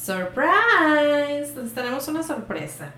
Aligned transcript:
Surprise. 0.00 1.54
Les 1.62 1.74
tenemos 1.74 2.08
una 2.08 2.22
sorpresa. 2.22 2.92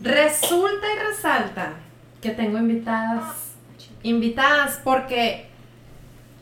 Resulta 0.00 0.86
y 0.94 0.98
resalta 1.08 1.72
que 2.20 2.30
tengo 2.30 2.58
invitadas. 2.58 3.52
Invitadas 4.02 4.78
porque 4.84 5.48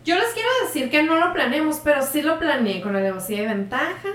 yo 0.04 0.16
les 0.16 0.28
quiero 0.34 0.48
decir 0.64 0.90
que 0.90 1.04
no 1.04 1.16
lo 1.16 1.32
planeamos, 1.32 1.80
pero 1.84 2.02
sí 2.02 2.22
lo 2.22 2.40
planeé 2.40 2.82
con 2.82 2.92
la 2.92 2.98
alevosía 2.98 3.42
y 3.42 3.46
ventaja. 3.46 4.08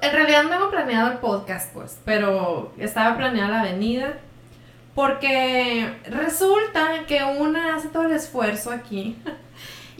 En 0.00 0.12
realidad 0.12 0.44
no 0.44 0.50
tengo 0.50 0.70
planeado 0.70 1.10
el 1.10 1.18
podcast, 1.18 1.72
pues, 1.72 1.98
pero 2.04 2.72
estaba 2.78 3.16
planeada 3.16 3.48
la 3.48 3.60
avenida. 3.62 4.18
Porque 4.94 5.92
resulta 6.04 7.06
que 7.06 7.24
una 7.24 7.74
hace 7.74 7.88
todo 7.88 8.04
el 8.04 8.12
esfuerzo 8.12 8.70
aquí 8.70 9.16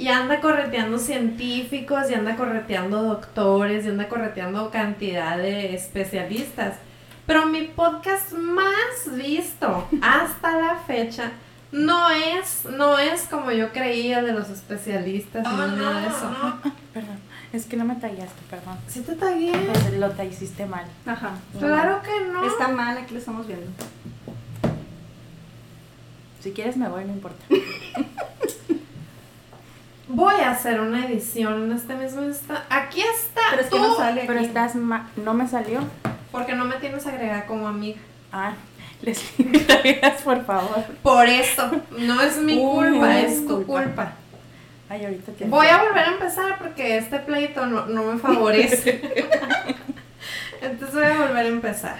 y 0.01 0.09
anda 0.09 0.41
correteando 0.41 0.99
científicos 0.99 2.11
y 2.11 2.15
anda 2.15 2.35
correteando 2.35 3.03
doctores 3.03 3.85
y 3.85 3.91
anda 3.91 4.09
correteando 4.09 4.71
cantidad 4.71 5.37
de 5.37 5.75
especialistas. 5.75 6.77
Pero 7.27 7.45
mi 7.45 7.65
podcast 7.65 8.33
más 8.33 9.15
visto 9.15 9.87
hasta 10.01 10.57
la 10.57 10.77
fecha 10.77 11.33
no 11.71 12.09
es, 12.09 12.65
no 12.65 12.99
es 12.99 13.25
como 13.25 13.53
yo 13.53 13.73
creía 13.75 14.23
de 14.23 14.33
los 14.33 14.49
especialistas 14.49 15.47
Oh, 15.47 15.67
ni 15.67 15.77
nada 15.77 16.01
de 16.01 16.07
eso. 16.07 16.33
Perdón, 16.95 17.19
es 17.53 17.67
que 17.67 17.77
no 17.77 17.85
me 17.85 17.97
tallaste, 17.97 18.41
perdón. 18.49 18.79
Sí 18.89 19.03
te 19.03 19.15
tagué. 19.17 19.53
Pues 19.53 19.93
Lo 19.99 20.11
te 20.13 20.25
hiciste 20.25 20.65
mal. 20.65 20.87
Ajá. 21.05 21.33
Claro 21.59 22.01
que 22.03 22.33
no. 22.33 22.47
Está 22.47 22.69
mal, 22.69 22.97
aquí 22.97 23.13
lo 23.13 23.21
estamos 23.21 23.47
viendo. 23.47 23.67
Si 26.41 26.53
quieres 26.53 26.79
me 26.79 26.89
voy, 26.89 27.05
no 27.05 27.13
importa. 27.13 27.45
Voy 30.13 30.35
a 30.41 30.51
hacer 30.51 30.81
una 30.81 31.07
edición 31.07 31.65
en 31.65 31.73
este 31.73 31.95
mismo 31.95 32.23
instante. 32.23 32.63
Aquí 32.71 33.01
está. 33.01 33.41
Pero 33.51 33.63
es 33.63 33.69
que 33.69 33.77
tú, 33.77 33.83
no 33.83 33.97
sale 33.97 34.25
Pero 34.27 34.39
aquí. 34.41 34.49
estás 34.49 34.75
ma- 34.75 35.09
no 35.17 35.35
me 35.35 35.47
salió. 35.49 35.81
Porque 36.33 36.55
no 36.55 36.65
me 36.65 36.77
tienes 36.77 37.07
agregada 37.07 37.47
como 37.47 37.69
amiga. 37.69 37.99
Ah, 38.33 38.53
Leslie, 39.03 39.65
gracias, 39.65 40.23
por 40.23 40.45
favor. 40.45 40.85
Por 41.03 41.27
eso. 41.29 41.71
No 41.99 42.21
es 42.21 42.37
mi 42.39 42.59
culpa, 42.59 43.19
es 43.21 43.47
tu 43.47 43.65
culpa. 43.65 43.83
culpa. 43.85 44.13
Ay, 44.89 45.05
ahorita 45.05 45.33
te 45.33 45.45
Voy 45.45 45.67
a 45.69 45.83
volver 45.85 46.05
a 46.05 46.13
empezar 46.13 46.59
porque 46.59 46.97
este 46.99 47.19
pleito 47.21 47.65
no, 47.67 47.87
no 47.87 48.03
me 48.13 48.19
favorece. 48.19 49.01
Entonces 50.61 50.95
voy 50.95 51.05
a 51.05 51.19
volver 51.27 51.47
a 51.47 51.49
empezar. 51.49 51.97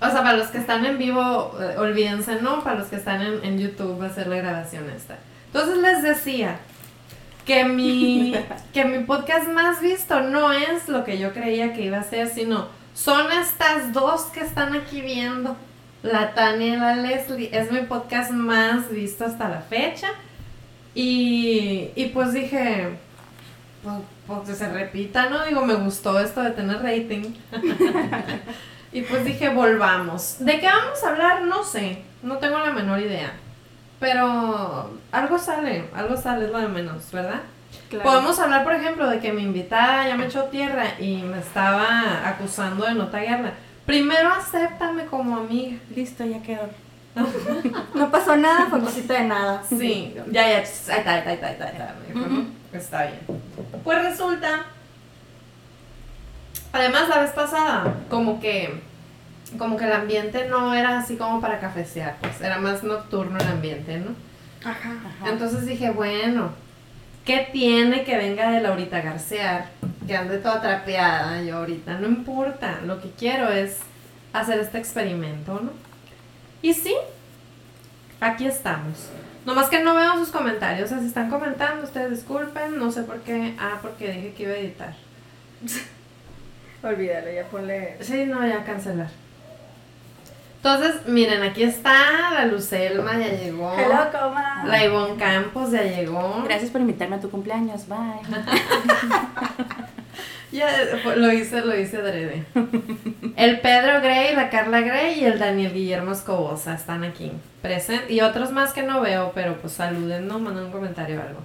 O 0.00 0.06
sea, 0.10 0.22
para 0.22 0.32
los 0.36 0.48
que 0.48 0.58
están 0.58 0.84
en 0.84 0.98
vivo, 0.98 1.56
eh, 1.60 1.76
olvídense, 1.78 2.42
¿no? 2.42 2.64
Para 2.64 2.80
los 2.80 2.88
que 2.88 2.96
están 2.96 3.22
en, 3.22 3.44
en 3.44 3.58
YouTube 3.58 4.00
va 4.02 4.06
a 4.06 4.10
ser 4.12 4.26
la 4.26 4.36
grabación 4.36 4.90
esta. 4.90 5.16
Entonces 5.52 5.78
les 5.78 6.02
decía 6.02 6.58
que 7.44 7.64
mi, 7.64 8.34
que 8.72 8.84
mi 8.84 9.04
podcast 9.04 9.48
más 9.48 9.80
visto 9.82 10.20
no 10.20 10.52
es 10.52 10.88
lo 10.88 11.04
que 11.04 11.18
yo 11.18 11.32
creía 11.32 11.74
que 11.74 11.82
iba 11.82 11.98
a 11.98 12.04
ser, 12.04 12.28
sino 12.28 12.68
son 12.94 13.30
estas 13.32 13.92
dos 13.92 14.22
que 14.26 14.40
están 14.40 14.74
aquí 14.74 15.00
viendo. 15.02 15.56
La 16.02 16.34
Tania 16.34 16.74
y 16.74 16.76
la 16.76 16.96
Leslie. 16.96 17.50
Es 17.52 17.70
mi 17.70 17.82
podcast 17.82 18.32
más 18.32 18.90
visto 18.90 19.24
hasta 19.24 19.48
la 19.48 19.60
fecha. 19.60 20.08
Y, 20.94 21.90
y 21.94 22.06
pues 22.06 22.32
dije, 22.32 22.88
pues, 23.82 23.96
pues 24.26 24.48
que 24.48 24.54
se 24.54 24.68
repita, 24.68 25.28
¿no? 25.30 25.44
Digo, 25.44 25.64
me 25.64 25.74
gustó 25.74 26.18
esto 26.18 26.42
de 26.42 26.50
tener 26.50 26.82
rating. 26.82 27.34
y 28.92 29.02
pues 29.02 29.24
dije, 29.24 29.50
volvamos. 29.50 30.36
¿De 30.40 30.58
qué 30.60 30.66
vamos 30.66 31.02
a 31.04 31.08
hablar? 31.10 31.42
No 31.42 31.62
sé, 31.62 32.02
no 32.22 32.38
tengo 32.38 32.58
la 32.58 32.72
menor 32.72 33.00
idea. 33.00 33.32
Pero 34.02 34.90
algo 35.12 35.38
sale, 35.38 35.84
algo 35.94 36.16
sale, 36.16 36.46
es 36.46 36.50
lo 36.50 36.58
de 36.58 36.66
menos, 36.66 37.08
¿verdad? 37.12 37.40
Claro. 37.88 38.10
Podemos 38.10 38.36
hablar, 38.40 38.64
por 38.64 38.72
ejemplo, 38.74 39.08
de 39.08 39.20
que 39.20 39.32
mi 39.32 39.42
invitada 39.42 40.08
ya 40.08 40.16
me 40.16 40.26
echó 40.26 40.46
tierra 40.46 40.98
y 40.98 41.22
me 41.22 41.38
estaba 41.38 42.28
acusando 42.28 42.84
de 42.84 42.94
no 42.94 43.06
taguearla. 43.06 43.52
Primero 43.86 44.30
acéptame 44.30 45.06
como 45.06 45.36
amiga. 45.36 45.78
Listo, 45.94 46.24
ya 46.24 46.42
quedó. 46.42 46.68
No 47.94 48.10
pasó 48.10 48.36
nada, 48.36 48.66
fue 48.68 48.80
cosita 48.80 49.14
de 49.14 49.24
nada. 49.24 49.62
Sí, 49.68 50.12
ya, 50.32 50.48
ya, 50.48 50.56
ahí 50.56 50.62
está, 50.64 50.94
ahí 50.94 50.98
está, 50.98 51.12
ahí 51.12 51.34
está, 51.34 51.46
ahí 51.46 51.72
está. 51.72 52.76
Está 52.76 53.02
bien. 53.04 53.20
Pues 53.84 54.02
resulta, 54.02 54.64
además 56.72 57.08
la 57.08 57.20
vez 57.20 57.30
pasada, 57.30 57.94
como 58.10 58.40
que, 58.40 58.82
como 59.58 59.76
que 59.76 59.84
el 59.84 59.92
ambiente 59.92 60.48
no 60.48 60.74
era 60.74 60.98
así 60.98 61.16
como 61.16 61.40
para 61.40 61.58
cafecear, 61.58 62.16
pues 62.20 62.40
era 62.40 62.58
más 62.58 62.82
nocturno 62.82 63.38
el 63.38 63.46
ambiente, 63.46 63.98
¿no? 63.98 64.10
Ajá. 64.68 64.90
Ajá. 64.90 65.30
Entonces 65.30 65.66
dije, 65.66 65.90
bueno, 65.90 66.52
¿qué 67.24 67.48
tiene 67.52 68.04
que 68.04 68.16
venga 68.16 68.50
de 68.50 68.60
Laurita 68.60 69.00
Garcear? 69.00 69.70
Que 70.06 70.16
ande 70.16 70.38
toda 70.38 70.60
trapeada 70.60 71.42
yo 71.42 71.58
ahorita, 71.58 71.98
no 71.98 72.08
importa, 72.08 72.80
lo 72.84 73.00
que 73.00 73.10
quiero 73.10 73.50
es 73.50 73.78
hacer 74.32 74.58
este 74.58 74.78
experimento, 74.78 75.60
¿no? 75.60 75.70
Y 76.62 76.74
sí, 76.74 76.94
aquí 78.20 78.46
estamos. 78.46 79.10
Nomás 79.44 79.68
que 79.68 79.82
no 79.82 79.96
veo 79.96 80.16
sus 80.16 80.28
comentarios, 80.28 80.86
o 80.86 80.88
sea, 80.88 81.00
si 81.00 81.06
están 81.06 81.28
comentando, 81.28 81.84
ustedes 81.84 82.10
disculpen, 82.10 82.78
no 82.78 82.92
sé 82.92 83.02
por 83.02 83.20
qué, 83.20 83.54
ah, 83.58 83.78
porque 83.82 84.12
dije 84.12 84.34
que 84.34 84.42
iba 84.44 84.52
a 84.52 84.56
editar. 84.56 84.94
Olvídalo, 86.82 87.30
ya 87.32 87.44
ponle. 87.46 87.96
Sí, 88.00 88.24
no, 88.26 88.46
ya 88.46 88.64
cancelar. 88.64 89.08
Entonces, 90.64 91.08
miren, 91.08 91.42
aquí 91.42 91.64
está 91.64 92.30
la 92.34 92.46
Lucelma, 92.46 93.18
ya 93.18 93.32
llegó. 93.32 93.74
Hello, 93.76 94.12
coma. 94.12 94.62
La 94.64 94.84
Ivonne 94.84 95.16
Campos 95.16 95.72
ya 95.72 95.82
llegó. 95.82 96.44
Gracias 96.44 96.70
por 96.70 96.80
invitarme 96.80 97.16
a 97.16 97.20
tu 97.20 97.30
cumpleaños. 97.30 97.88
Bye. 97.88 97.98
Ya 100.52 100.68
lo 101.16 101.32
hice, 101.32 101.62
lo 101.62 101.74
hice 101.74 101.96
adrede. 101.96 102.44
El 103.36 103.60
Pedro 103.60 104.02
Gray, 104.02 104.36
la 104.36 104.50
Carla 104.50 104.82
Gray 104.82 105.18
y 105.18 105.24
el 105.24 105.38
Daniel 105.38 105.72
Guillermo 105.72 106.12
Escobosa 106.12 106.74
están 106.74 107.04
aquí 107.04 107.32
presentes. 107.62 108.10
Y 108.10 108.20
otros 108.20 108.52
más 108.52 108.74
que 108.74 108.82
no 108.82 109.00
veo, 109.00 109.32
pero 109.34 109.56
pues 109.56 109.72
saluden, 109.72 110.28
no 110.28 110.38
manden 110.38 110.64
un 110.64 110.70
comentario 110.70 111.20
o 111.20 111.22
algo. 111.22 111.40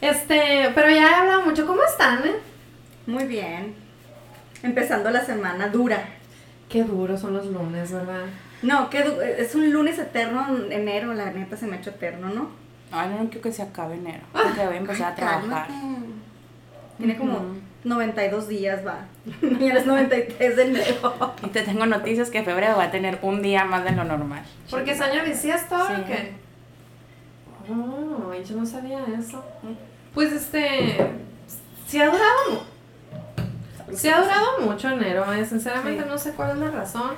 Este, 0.00 0.72
pero 0.74 0.88
ya 0.88 1.10
he 1.10 1.14
hablado 1.14 1.42
mucho. 1.42 1.66
¿Cómo 1.66 1.82
están, 1.84 2.26
eh? 2.26 2.36
Muy 3.06 3.24
bien. 3.24 3.74
Empezando 4.62 5.10
la 5.10 5.22
semana 5.22 5.68
dura. 5.68 6.02
Qué 6.68 6.82
duros 6.84 7.20
son 7.20 7.34
los 7.34 7.46
lunes, 7.46 7.92
¿verdad? 7.92 8.24
No, 8.62 8.88
du- 9.02 9.20
es 9.20 9.54
un 9.54 9.70
lunes 9.72 9.98
eterno, 9.98 10.46
en 10.48 10.72
enero, 10.72 11.14
la 11.14 11.30
neta 11.30 11.56
se 11.56 11.66
me 11.66 11.76
ha 11.76 11.78
hecho 11.78 11.90
eterno, 11.90 12.28
¿no? 12.30 12.48
Ay, 12.90 13.10
no 13.10 13.24
quiero 13.26 13.40
que 13.42 13.52
se 13.52 13.62
acabe 13.62 13.94
enero. 13.96 14.22
Porque 14.32 14.64
voy 14.66 14.74
a 14.74 14.78
empezar 14.78 15.12
a 15.12 15.14
trabajar. 15.14 15.66
Cálmate. 15.68 15.72
Tiene 16.98 17.16
como 17.16 17.34
Ujú. 17.38 17.56
92 17.84 18.48
días, 18.48 18.86
va. 18.86 19.00
Y 19.60 19.68
es 19.70 19.86
93 19.86 20.56
de 20.56 20.62
enero. 20.64 21.34
Y 21.44 21.48
te 21.48 21.62
tengo 21.62 21.86
noticias 21.86 22.30
que 22.30 22.42
febrero 22.42 22.76
va 22.76 22.84
a 22.84 22.90
tener 22.90 23.18
un 23.22 23.42
día 23.42 23.64
más 23.64 23.84
de 23.84 23.92
lo 23.92 24.04
normal. 24.04 24.42
Porque 24.70 24.92
es 24.92 25.00
año 25.00 25.22
bisiesto, 25.24 25.76
Sí. 25.86 25.92
¿o 26.00 26.06
qué? 26.06 26.32
Oh, 27.68 28.32
yo 28.34 28.56
no 28.56 28.64
sabía 28.66 29.00
eso. 29.18 29.44
Pues 30.14 30.32
este, 30.32 30.96
sí 31.86 32.00
ha 32.00 32.06
durado, 32.06 32.64
sí 33.94 34.08
ha 34.08 34.20
durado 34.20 34.60
mucho 34.62 34.88
enero, 34.90 35.32
eh, 35.32 35.44
sinceramente 35.44 36.02
Sí. 36.02 36.08
no 36.08 36.18
sé 36.18 36.32
cuál 36.32 36.50
es 36.50 36.56
la 36.58 36.70
razón. 36.70 37.12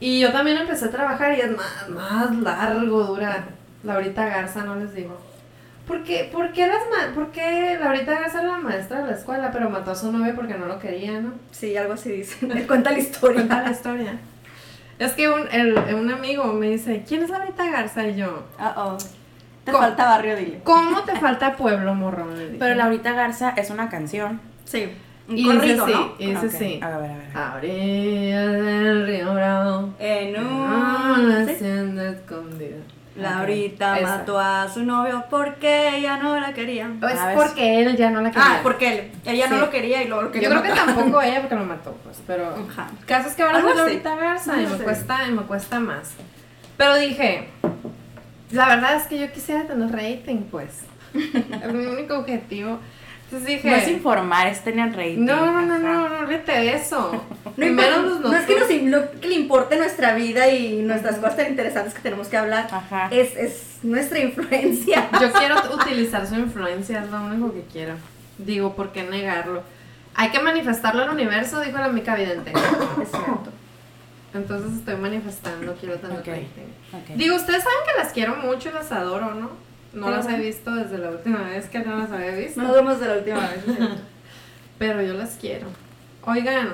Y 0.00 0.20
yo 0.20 0.30
también 0.32 0.56
empecé 0.58 0.86
a 0.86 0.90
trabajar 0.90 1.36
y 1.36 1.40
es 1.40 1.50
más, 1.56 1.88
más 1.88 2.34
largo 2.36 3.04
dura. 3.04 3.44
Laurita 3.84 4.26
Garza, 4.26 4.64
no 4.64 4.76
les 4.76 4.94
digo. 4.94 5.16
¿Por 5.86 6.04
qué, 6.04 6.28
por 6.32 6.52
qué 6.52 6.66
las 6.66 6.82
ma- 6.90 7.14
por 7.14 7.30
qué 7.30 7.78
Laurita 7.80 8.12
Garza 8.20 8.40
era 8.42 8.52
la 8.52 8.58
maestra 8.58 9.00
de 9.02 9.06
la 9.08 9.16
escuela, 9.16 9.50
pero 9.52 9.70
mató 9.70 9.92
a 9.92 9.94
su 9.94 10.12
novio 10.12 10.34
porque 10.34 10.54
no 10.54 10.66
lo 10.66 10.78
quería, 10.78 11.20
¿no? 11.20 11.32
Sí, 11.50 11.76
algo 11.76 11.94
así 11.94 12.10
dice. 12.12 12.46
Me 12.46 12.66
cuenta 12.66 12.90
la 12.90 12.98
historia. 12.98 13.36
Cuenta 13.36 13.62
la 13.62 13.70
historia. 13.70 14.18
Es 14.98 15.12
que 15.12 15.28
un, 15.30 15.48
el- 15.50 15.78
un 15.94 16.10
amigo 16.12 16.44
me 16.52 16.70
dice, 16.70 17.04
¿quién 17.06 17.22
es 17.22 17.30
Laurita 17.30 17.70
Garza? 17.70 18.06
Y 18.06 18.16
yo, 18.16 18.44
Ah, 18.58 18.74
oh. 18.76 18.98
Te 19.64 19.72
¿Cómo? 19.72 19.84
falta 19.84 20.04
barrio, 20.06 20.34
dile. 20.36 20.60
¿cómo 20.64 21.02
te 21.02 21.14
falta 21.20 21.54
pueblo, 21.56 21.94
morrón? 21.94 22.34
Pero 22.58 22.74
Laurita 22.74 23.12
Garza 23.12 23.50
es 23.56 23.70
una 23.70 23.88
canción. 23.88 24.40
Sí. 24.64 24.92
Un 25.28 25.36
Y 25.38 25.42
dice 25.44 25.56
corrido, 25.56 25.86
sí, 25.86 25.92
¿no? 25.92 26.14
y 26.18 26.26
dice 26.26 26.46
Ok, 26.46 26.52
sí. 26.52 26.80
A 26.82 26.86
ver, 26.88 26.96
a 26.96 26.98
ver, 26.98 27.10
a 27.10 27.16
ver. 27.16 27.36
A 27.36 27.54
orillas 27.56 28.52
del 28.52 29.06
río 29.06 29.34
Bravo. 29.34 29.94
En 29.98 30.36
Ah, 30.36 31.14
un... 31.18 31.28
la 31.28 31.44
¿sí? 31.44 31.50
hacienda 31.52 32.08
escondida. 32.10 32.76
Laurita 33.16 33.92
Ok, 33.94 33.98
esa. 33.98 34.16
mató 34.18 34.38
a 34.38 34.68
su 34.72 34.84
novio 34.84 35.24
porque 35.28 35.96
ella 35.98 36.18
no 36.18 36.38
la 36.38 36.54
quería. 36.54 36.88
Es 37.10 37.18
A 37.18 37.26
ver. 37.26 37.36
porque 37.36 37.80
él 37.82 37.96
ya 37.96 38.10
no 38.10 38.20
la 38.20 38.30
quería. 38.30 38.46
Ah, 38.48 38.60
porque 38.62 38.88
él. 38.92 39.10
Ella 39.26 39.48
no 39.48 39.56
Sí. 39.56 39.60
lo 39.60 39.70
quería 39.70 40.02
y 40.04 40.08
luego 40.08 40.22
lo 40.22 40.30
quería 40.30 40.48
Yo 40.50 40.60
creo 40.60 40.72
que 40.74 40.80
tampoco 40.80 41.20
ella 41.22 41.40
porque 41.40 41.56
lo 41.56 41.64
mató, 41.64 41.96
pues, 42.04 42.22
pero... 42.26 42.48
Ajá. 42.70 42.86
El 42.98 43.04
caso 43.06 43.28
es 43.28 43.34
que 43.34 43.42
ahora 43.42 43.56
Algo 43.56 43.70
soy 43.70 43.78
así. 43.80 43.86
Laurita 44.04 44.14
Garza 44.16 44.60
y 44.60 44.64
No 44.64 44.70
me 44.70 44.78
sé. 44.78 44.84
cuesta, 44.84 45.18
y 45.28 45.32
me 45.32 45.42
cuesta 45.42 45.80
más. 45.80 46.12
Pero 46.76 46.94
dije, 46.96 47.48
la 48.52 48.68
verdad 48.68 48.94
es 48.96 49.02
que 49.08 49.18
yo 49.18 49.30
quisiera 49.32 49.64
tener 49.66 49.90
rating, 49.90 50.42
pues. 50.50 50.84
es 51.14 51.72
mi 51.74 51.86
único 51.86 52.18
objetivo. 52.18 52.78
Entonces 53.30 53.46
dije... 53.46 53.68
No 53.70 53.76
es 53.76 53.88
informar, 53.88 54.46
es 54.46 54.64
tener 54.64 54.88
rating. 54.96 55.24
No, 55.26 55.36
no, 55.52 55.66
no, 55.66 55.78
no, 55.78 56.08
no, 56.22 56.26
de 56.26 56.72
eso. 56.72 57.24
No, 57.44 57.52
Primero 57.52 57.96
importa- 57.96 58.20
los 58.20 58.30
no 58.32 58.36
es 58.38 58.46
que, 58.46 58.58
nos, 58.88 59.02
no 59.02 59.20
que 59.20 59.28
le 59.28 59.34
importe 59.34 59.76
nuestra 59.76 60.14
vida 60.14 60.48
y 60.48 60.80
nuestras 60.82 61.16
cosas 61.16 61.36
tan 61.36 61.48
interesantes 61.48 61.92
que 61.92 62.00
tenemos 62.00 62.28
que 62.28 62.36
hablar. 62.36 62.68
Ajá. 62.70 63.08
Es, 63.10 63.36
es 63.36 63.78
nuestra 63.82 64.20
influencia. 64.20 65.08
Yo 65.20 65.32
quiero 65.32 65.56
utilizar 65.74 66.26
su 66.26 66.36
influencia, 66.36 67.02
es 67.02 67.10
lo 67.10 67.20
único 67.20 67.52
que 67.52 67.62
quiero. 67.70 67.94
Digo, 68.38 68.74
¿por 68.76 68.92
qué 68.92 69.02
negarlo? 69.02 69.62
Hay 70.14 70.30
que 70.30 70.38
manifestarlo 70.38 71.02
al 71.02 71.10
universo, 71.10 71.60
dijo 71.60 71.78
la 71.78 71.88
mica 71.88 72.14
vidente. 72.14 72.52
Es 73.02 73.10
cierto. 73.10 73.50
Entonces 74.34 74.78
estoy 74.78 74.96
manifestando, 74.96 75.74
quiero 75.74 75.96
tener 75.98 76.18
Ok. 76.20 76.26
rating. 76.26 76.72
Ok. 76.92 77.16
Digo, 77.16 77.34
ustedes 77.36 77.62
saben 77.64 77.78
que 77.86 78.02
las 78.02 78.12
quiero 78.12 78.36
mucho 78.36 78.68
y 78.68 78.72
las 78.72 78.92
adoro, 78.92 79.34
¿no? 79.34 79.50
No 79.92 80.10
las 80.10 80.28
he 80.28 80.36
visto 80.36 80.74
desde 80.74 80.98
la 80.98 81.10
última 81.10 81.40
vez 81.44 81.66
que 81.68 81.78
no 81.80 81.96
las 81.98 82.10
había 82.10 82.32
visto. 82.32 82.60
No 82.62 82.72
vemos 82.72 83.00
de 83.00 83.08
la 83.08 83.14
última 83.14 83.40
vez. 83.40 83.64
Pero 84.78 85.02
yo 85.02 85.14
las 85.14 85.36
quiero. 85.40 85.66
Oigan, 86.24 86.68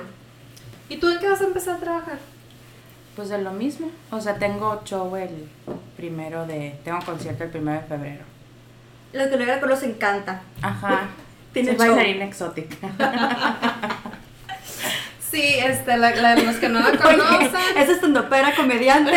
¿y 0.89 0.97
tú 0.97 1.09
en 1.09 1.19
qué 1.19 1.29
vas 1.31 1.41
a 1.41 1.45
empezar 1.45 1.77
a 1.77 1.81
trabajar? 1.81 2.19
Pues 3.17 3.29
de 3.29 3.39
lo 3.39 3.53
mismo. 3.53 3.91
O 4.11 4.21
sea, 4.21 4.35
tengo 4.35 4.83
show 4.85 5.15
el 5.17 5.49
primero 5.97 6.47
de. 6.47 6.79
Tengo 6.85 6.99
concierto 7.07 7.45
el 7.45 7.51
primero 7.51 7.81
de 7.81 7.87
febrero. 7.87 8.25
Lo 9.13 9.31
que 9.31 9.37
luego 9.37 9.67
los 9.67 9.83
encanta. 9.85 10.43
Ajá. 10.61 11.03
Tiene 11.53 11.77
Soy 11.77 11.89
bailarina 11.89 12.25
exótica. 12.25 12.89
Sí, 15.31 15.43
este, 15.59 15.97
la, 15.97 16.15
la- 16.15 16.37
los 16.37 16.57
que 16.57 16.69
no 16.69 16.79
la 16.79 16.97
conocen, 16.97 17.51
Es 17.77 17.89
estandopera, 17.89 18.55
comediante. 18.55 19.13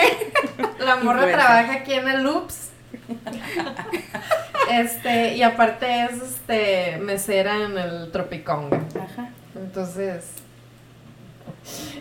la 0.79 0.95
morra 0.95 1.27
trabaja 1.31 1.73
aquí 1.73 1.93
en 1.93 2.07
el 2.07 2.23
Loops. 2.23 2.69
Este, 4.71 5.35
y 5.35 5.43
aparte 5.43 6.03
es 6.03 6.21
este 6.21 6.97
mesera 6.97 7.63
en 7.63 7.77
el 7.77 8.11
Tropiconga. 8.11 8.81
Ajá. 9.01 9.29
Entonces, 9.55 10.25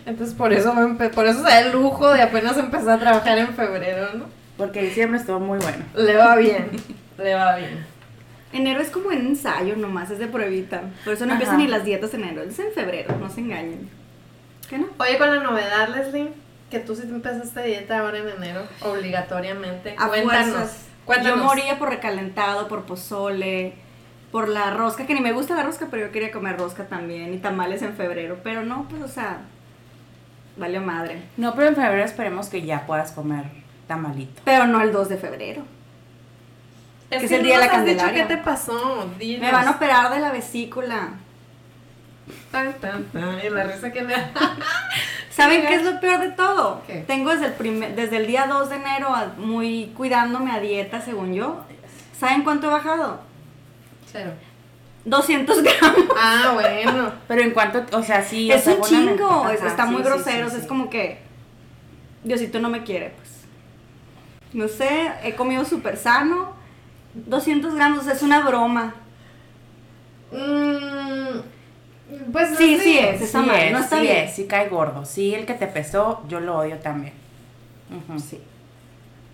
entonces 0.05 0.35
por 0.35 0.51
eso 0.51 0.73
me 0.73 1.09
por 1.09 1.25
eso 1.25 1.39
se 1.39 1.49
da 1.49 1.61
el 1.61 1.71
lujo 1.71 2.11
de 2.11 2.21
apenas 2.21 2.57
empezar 2.57 2.97
a 2.97 2.99
trabajar 2.99 3.37
en 3.37 3.53
febrero, 3.55 4.09
¿no? 4.15 4.25
Porque 4.57 4.81
diciembre 4.81 5.19
estuvo 5.19 5.39
muy 5.39 5.59
bueno. 5.59 5.85
Le 5.95 6.15
va 6.15 6.35
bien, 6.35 6.71
le 7.17 7.33
va 7.35 7.55
bien. 7.55 7.85
Enero 8.53 8.81
es 8.81 8.89
como 8.89 9.07
un 9.09 9.13
ensayo 9.13 9.75
nomás, 9.75 10.09
es 10.11 10.19
de 10.19 10.27
pruebita. 10.27 10.81
Por 11.03 11.13
eso 11.13 11.25
no 11.25 11.33
Ajá. 11.33 11.41
empiezan 11.41 11.57
ni 11.59 11.67
las 11.67 11.85
dietas 11.85 12.13
en 12.13 12.23
enero, 12.23 12.43
es 12.43 12.59
en 12.59 12.71
febrero, 12.73 13.15
no 13.17 13.29
se 13.29 13.41
engañen. 13.41 13.89
¿Qué 14.69 14.77
no? 14.77 14.87
Oye, 14.99 15.17
con 15.17 15.33
la 15.33 15.41
novedad, 15.41 15.89
Leslie, 15.89 16.31
que 16.69 16.79
tú 16.79 16.95
sí 16.95 17.03
te 17.03 17.09
empezaste 17.09 17.63
dieta 17.63 17.99
ahora 17.99 18.19
en 18.19 18.29
enero, 18.29 18.63
obligatoriamente. 18.81 19.95
A 19.97 20.07
Cuéntanos. 20.07 20.53
fuerzas. 20.53 20.85
Cuéntanos. 21.05 21.39
Yo 21.39 21.43
moría 21.45 21.79
por 21.79 21.89
recalentado, 21.89 22.67
por 22.67 22.83
pozole, 22.83 23.75
por 24.31 24.49
la 24.49 24.71
rosca, 24.71 25.07
que 25.07 25.13
ni 25.13 25.21
me 25.21 25.31
gusta 25.31 25.55
la 25.55 25.63
rosca, 25.63 25.87
pero 25.89 26.07
yo 26.07 26.11
quería 26.11 26.31
comer 26.31 26.57
rosca 26.57 26.85
también, 26.85 27.33
y 27.33 27.37
tamales 27.37 27.81
en 27.81 27.95
febrero. 27.95 28.39
Pero 28.43 28.63
no, 28.63 28.87
pues, 28.89 29.01
o 29.01 29.07
sea, 29.07 29.39
valió 30.57 30.81
madre. 30.81 31.23
No, 31.37 31.55
pero 31.55 31.69
en 31.69 31.75
febrero 31.75 32.03
esperemos 32.03 32.49
que 32.49 32.61
ya 32.63 32.85
puedas 32.85 33.11
comer 33.11 33.45
tamalito. 33.87 34.41
Pero 34.43 34.67
no 34.67 34.81
el 34.81 34.91
2 34.91 35.09
de 35.09 35.17
febrero. 35.17 35.63
Es 37.09 37.19
que 37.19 37.25
es 37.25 37.29
que 37.29 37.35
el 37.37 37.43
no 37.43 37.47
día 37.47 37.55
de 37.55 37.59
la 37.59 37.65
dicho 37.67 37.77
Candelaria. 37.77 38.27
¿Qué 38.27 38.35
te 38.35 38.43
pasó? 38.43 39.09
Dinos. 39.17 39.41
Me 39.41 39.51
van 39.53 39.67
a 39.67 39.71
operar 39.71 40.13
de 40.13 40.19
la 40.19 40.31
vesícula. 40.33 41.11
Tan, 42.51 42.73
tan, 42.79 43.03
tan, 43.05 43.39
Y 43.45 43.49
la 43.49 43.63
risa 43.65 43.91
que 43.91 44.01
me 44.03 44.13
¿Saben 45.29 45.57
Venga. 45.57 45.69
qué 45.69 45.75
es 45.75 45.83
lo 45.83 45.99
peor 45.99 46.19
de 46.19 46.29
todo? 46.31 46.81
¿Qué? 46.87 47.03
Tengo 47.05 47.29
desde 47.31 47.47
el, 47.47 47.53
primer, 47.53 47.95
desde 47.95 48.17
el 48.17 48.27
día 48.27 48.47
2 48.47 48.69
de 48.69 48.75
enero 48.77 49.13
a- 49.13 49.33
muy 49.37 49.91
cuidándome 49.95 50.51
a 50.51 50.59
dieta, 50.59 51.01
según 51.01 51.33
yo. 51.33 51.61
¿Saben 52.17 52.43
cuánto 52.43 52.67
he 52.67 52.71
bajado? 52.71 53.21
Cero. 54.11 54.31
200 55.05 55.61
gramos. 55.61 56.05
Ah, 56.19 56.51
bueno. 56.55 57.11
Pero 57.27 57.41
en 57.43 57.51
cuanto, 57.51 57.85
o 57.95 58.01
sea, 58.01 58.23
sí. 58.23 58.51
es 58.51 58.65
un 58.65 58.81
chingo, 58.81 59.29
Ajá, 59.43 59.53
está 59.53 59.85
sí, 59.85 59.91
muy 59.91 60.01
sí, 60.01 60.09
grosero, 60.09 60.37
sí, 60.39 60.43
o 60.47 60.49
sea, 60.49 60.57
sí. 60.59 60.61
es 60.63 60.67
como 60.67 60.89
que 60.89 61.19
Diosito 62.23 62.59
no 62.59 62.69
me 62.69 62.83
quiere, 62.83 63.11
pues. 63.15 63.29
No 64.53 64.67
sé, 64.67 65.11
he 65.23 65.35
comido 65.35 65.63
súper 65.65 65.97
sano, 65.97 66.53
200 67.13 67.75
gramos, 67.75 67.99
o 67.99 68.03
sea, 68.03 68.13
es 68.13 68.23
una 68.23 68.39
broma. 68.41 68.95
Mm, 70.31 70.76
pues 72.31 72.57
Sí, 72.57 72.77
sí 72.77 72.97
es, 72.99 73.17
Sí 73.19 73.23
está 73.25 73.41
mal, 73.41 73.55
es, 73.57 73.71
no 73.71 73.79
está 73.79 73.97
sí 73.97 74.01
bien. 74.03 74.17
es, 74.17 74.35
sí 74.35 74.45
cae 74.45 74.69
gordo. 74.69 75.05
Sí, 75.05 75.33
el 75.33 75.45
que 75.45 75.53
te 75.53 75.67
pesó, 75.67 76.23
yo 76.27 76.39
lo 76.39 76.57
odio 76.57 76.77
también. 76.77 77.13
Sí, 78.17 78.41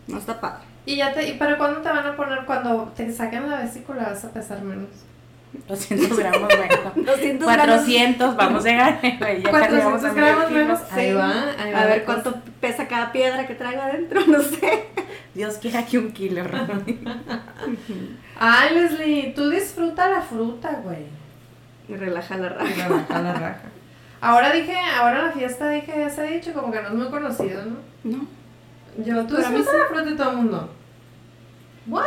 no 0.08 0.18
está 0.18 0.40
padre. 0.40 0.64
¿Y, 0.86 0.98
ya 0.98 1.14
te, 1.14 1.28
¿Y 1.28 1.34
para 1.34 1.58
cuándo 1.58 1.82
te 1.82 1.90
van 1.90 2.06
a 2.06 2.16
poner? 2.16 2.46
Cuando 2.46 2.92
te 2.96 3.12
saquen 3.12 3.50
la 3.50 3.60
vesícula 3.62 4.04
vas 4.04 4.26
a 4.26 4.32
pesar 4.32 4.62
menos. 4.62 4.90
200 5.68 6.18
gramos 6.18 6.50
menos. 6.50 7.06
200 7.06 7.48
gramos. 7.48 7.66
400, 7.76 8.36
vamos 8.36 8.66
a 8.66 8.68
llegar. 8.68 9.02
Ya 9.02 9.20
casi 9.20 9.76
vamos 9.78 10.02
400 10.02 10.04
a 10.04 10.14
medio 10.14 10.26
gramos 10.26 10.52
menos. 10.52 10.80
Sí. 10.80 11.00
Ahí 11.00 11.14
va, 11.14 11.32
ahí 11.58 11.72
va. 11.72 11.82
A 11.82 11.86
ver 11.86 12.00
la 12.00 12.06
cuánto 12.06 12.42
pesa 12.60 12.88
cada 12.88 13.12
piedra 13.12 13.48
que 13.48 13.56
traigo 13.56 13.82
adentro, 13.82 14.22
no 14.28 14.42
sé. 14.42 14.88
Dios 15.34 15.58
quiera 15.58 15.86
que 15.86 15.98
un 15.98 16.12
kilo. 16.12 16.44
Ay, 18.40 18.74
Leslie, 18.76 19.34
tú 19.36 19.50
disfruta 19.50 20.10
la 20.10 20.22
fruta, 20.22 20.82
güey. 20.84 21.23
Y 21.88 21.96
relaja 21.96 22.38
la 22.38 22.50
raja. 22.50 22.76
la 22.76 22.88
raja, 22.88 23.22
la 23.22 23.34
raja. 23.34 23.62
Ahora 24.22 24.52
dije, 24.54 24.78
ahora 24.98 25.20
en 25.20 25.26
la 25.26 25.32
fiesta 25.34 25.70
dije 25.70 26.06
ese 26.06 26.24
dicho, 26.24 26.54
como 26.54 26.72
que 26.72 26.82
no 26.82 26.88
es 26.88 26.94
muy 26.94 27.10
conocido, 27.10 27.66
¿no? 27.66 27.76
No. 28.04 28.26
Yo, 28.98 29.26
tú 29.26 29.36
disfrutas 29.36 29.74
la 29.74 29.86
fruta 29.88 30.10
y 30.10 30.16
todo 30.16 30.30
el 30.32 30.38
mundo. 30.38 30.74
¿What? 31.88 32.06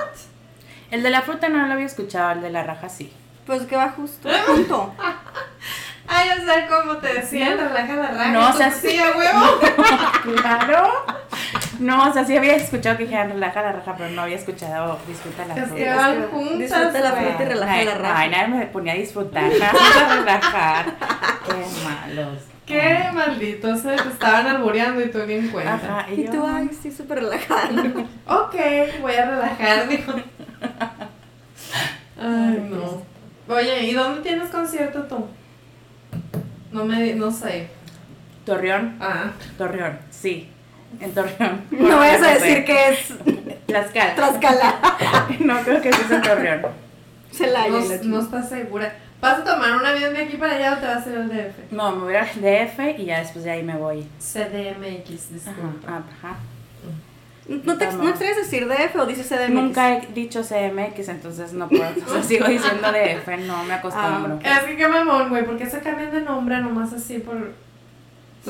El 0.90 1.02
de 1.02 1.10
la 1.10 1.22
fruta 1.22 1.48
no 1.48 1.66
lo 1.66 1.72
había 1.72 1.84
escuchado, 1.86 2.32
el 2.32 2.42
de 2.42 2.50
la 2.50 2.62
raja 2.62 2.88
sí. 2.88 3.12
Pues 3.44 3.62
que 3.62 3.76
va 3.76 3.90
justo, 3.90 4.30
junto. 4.46 4.94
Ay, 6.08 6.30
o 6.40 6.44
sea, 6.44 6.68
como 6.68 6.96
te 6.98 7.14
decían, 7.14 7.58
relaja 7.58 7.96
la 7.96 8.10
raja. 8.10 8.32
No, 8.32 8.48
o 8.48 8.52
sea, 8.52 8.68
entonces 8.68 8.92
sí, 8.92 8.98
a 8.98 9.16
huevo. 9.16 10.36
Claro. 10.40 11.04
No, 11.78 12.08
o 12.08 12.12
sea, 12.12 12.24
sí 12.24 12.36
había 12.36 12.56
escuchado 12.56 12.96
que 12.96 13.04
dijeran 13.04 13.30
relaja 13.30 13.62
la 13.62 13.72
raja, 13.72 13.94
pero 13.96 14.10
no 14.10 14.22
había 14.22 14.36
escuchado 14.36 14.98
disfruta 15.06 15.44
la 15.46 15.54
Es 15.54 15.64
fruta. 15.66 15.76
que 15.76 15.94
van 15.94 16.22
juntas. 16.28 16.58
Disfruta 16.58 17.00
la 17.00 17.12
fruta 17.12 17.42
y 17.42 17.46
relaja 17.46 17.72
Ay, 17.72 17.84
la 17.86 17.94
raja. 17.94 18.18
Ay, 18.18 18.30
nadie 18.30 18.48
me 18.48 18.66
ponía 18.66 18.92
a 18.92 18.96
disfrutar, 18.96 19.44
a 19.44 20.14
relajar. 20.16 20.86
Qué 21.46 21.66
malos. 21.84 22.38
Qué 22.66 23.10
malditos, 23.14 23.80
se 23.80 23.94
te 23.94 24.08
estaban 24.08 24.46
albureando 24.48 25.00
y 25.00 25.08
tú 25.10 25.20
ni 25.26 25.34
en 25.34 25.48
cuenta. 25.50 25.74
Ajá, 25.74 26.06
Y 26.12 26.24
tú, 26.24 26.44
ay, 26.44 26.68
sí, 26.82 26.90
súper 26.90 27.20
relajada. 27.20 27.70
Ok, 28.26 28.54
voy 29.00 29.14
a 29.14 29.26
relajar, 29.30 29.88
dijo. 29.88 30.12
Ay, 32.20 32.68
no. 32.70 33.02
Oye, 33.54 33.84
¿y 33.86 33.92
dónde 33.92 34.22
tienes 34.22 34.48
concierto 34.48 35.02
tú? 35.04 35.26
No 36.72 36.84
me, 36.84 37.14
no 37.14 37.30
sé. 37.30 37.68
Torreón, 38.44 38.96
Ah, 39.00 39.30
Torreón, 39.58 39.98
sí. 40.10 40.50
En 41.00 41.12
Torreón. 41.12 41.60
No 41.70 41.98
vayas 41.98 42.22
a 42.22 42.34
No 42.34 42.40
decir 42.40 42.64
que 42.64 42.88
es 42.90 43.12
Tlaxcala. 43.66 44.14
Tlaxcala. 44.14 44.74
No 45.40 45.60
creo 45.60 45.80
que 45.82 45.92
sí 45.92 46.00
es 46.04 46.10
en 46.10 46.22
Torreón. 46.22 46.62
No, 46.62 47.46
y 47.46 47.50
la 47.50 47.68
no 47.68 47.80
chingada. 48.00 48.22
estás 48.22 48.48
segura. 48.48 48.94
¿Vas 49.20 49.38
a 49.40 49.44
tomar 49.44 49.72
un 49.76 49.84
avión 49.84 50.12
de 50.14 50.22
aquí 50.24 50.36
para 50.36 50.54
allá 50.56 50.74
o 50.74 50.76
te 50.78 50.86
vas 50.86 51.06
a 51.06 51.10
ir 51.10 51.16
al 51.16 51.28
DF? 51.28 51.72
No, 51.72 51.92
me 51.96 52.04
voy 52.04 52.14
al 52.14 52.26
DF 52.26 52.98
y 52.98 53.04
ya 53.06 53.18
después 53.20 53.44
de 53.44 53.50
ahí 53.50 53.62
me 53.62 53.76
voy. 53.76 54.06
CDMX, 54.18 55.32
disculpa. 55.32 55.88
Ajá. 55.88 56.02
ajá. 56.22 56.36
¿No, 57.48 57.78
te, 57.78 57.86
¿No 57.92 58.08
extrañas 58.08 58.36
decir 58.36 58.66
DF 58.66 58.96
o 58.96 59.06
dices 59.06 59.28
CDMX? 59.28 59.50
Nunca 59.50 59.92
he 59.96 60.06
dicho 60.12 60.42
CMX, 60.42 61.08
entonces 61.08 61.52
no 61.52 61.68
puedo. 61.68 61.84
O 62.06 62.12
sea, 62.12 62.22
sigo 62.22 62.46
diciendo 62.48 62.88
DF, 62.90 63.28
no 63.46 63.62
me 63.64 63.74
acostumbro. 63.74 64.40
Ah, 64.44 64.58
Es 64.58 64.64
que 64.64 64.76
qué 64.76 64.88
mamón, 64.88 65.28
güey, 65.28 65.44
¿por 65.44 65.56
qué 65.56 65.66
se 65.66 65.78
cambian 65.80 66.10
de 66.10 66.22
nombre 66.22 66.58
nomás 66.58 66.92
así 66.92 67.18
por... 67.18 67.52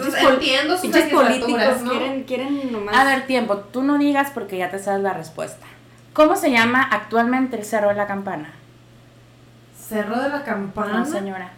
Pues 0.04 0.22
pol- 0.22 0.34
entiendo 0.34 0.74
sus 0.74 0.82
Pinches 0.82 1.10
políticos 1.12 1.82
¿no? 1.82 1.90
quieren, 1.90 2.24
quieren 2.24 2.72
nomás. 2.72 2.96
A 2.96 3.04
ver, 3.04 3.26
tiempo, 3.26 3.56
tú 3.58 3.82
no 3.82 3.98
digas 3.98 4.30
porque 4.32 4.56
ya 4.58 4.70
te 4.70 4.78
sabes 4.78 5.02
la 5.02 5.12
respuesta. 5.12 5.66
¿Cómo 6.12 6.36
se 6.36 6.50
llama 6.50 6.82
actualmente 6.90 7.56
el 7.56 7.64
Cerro 7.64 7.88
de 7.88 7.94
la 7.94 8.06
Campana? 8.06 8.52
Cerro 9.88 10.20
de 10.20 10.28
la 10.28 10.42
Campana. 10.44 10.98
No, 11.00 11.04
señora. 11.04 11.50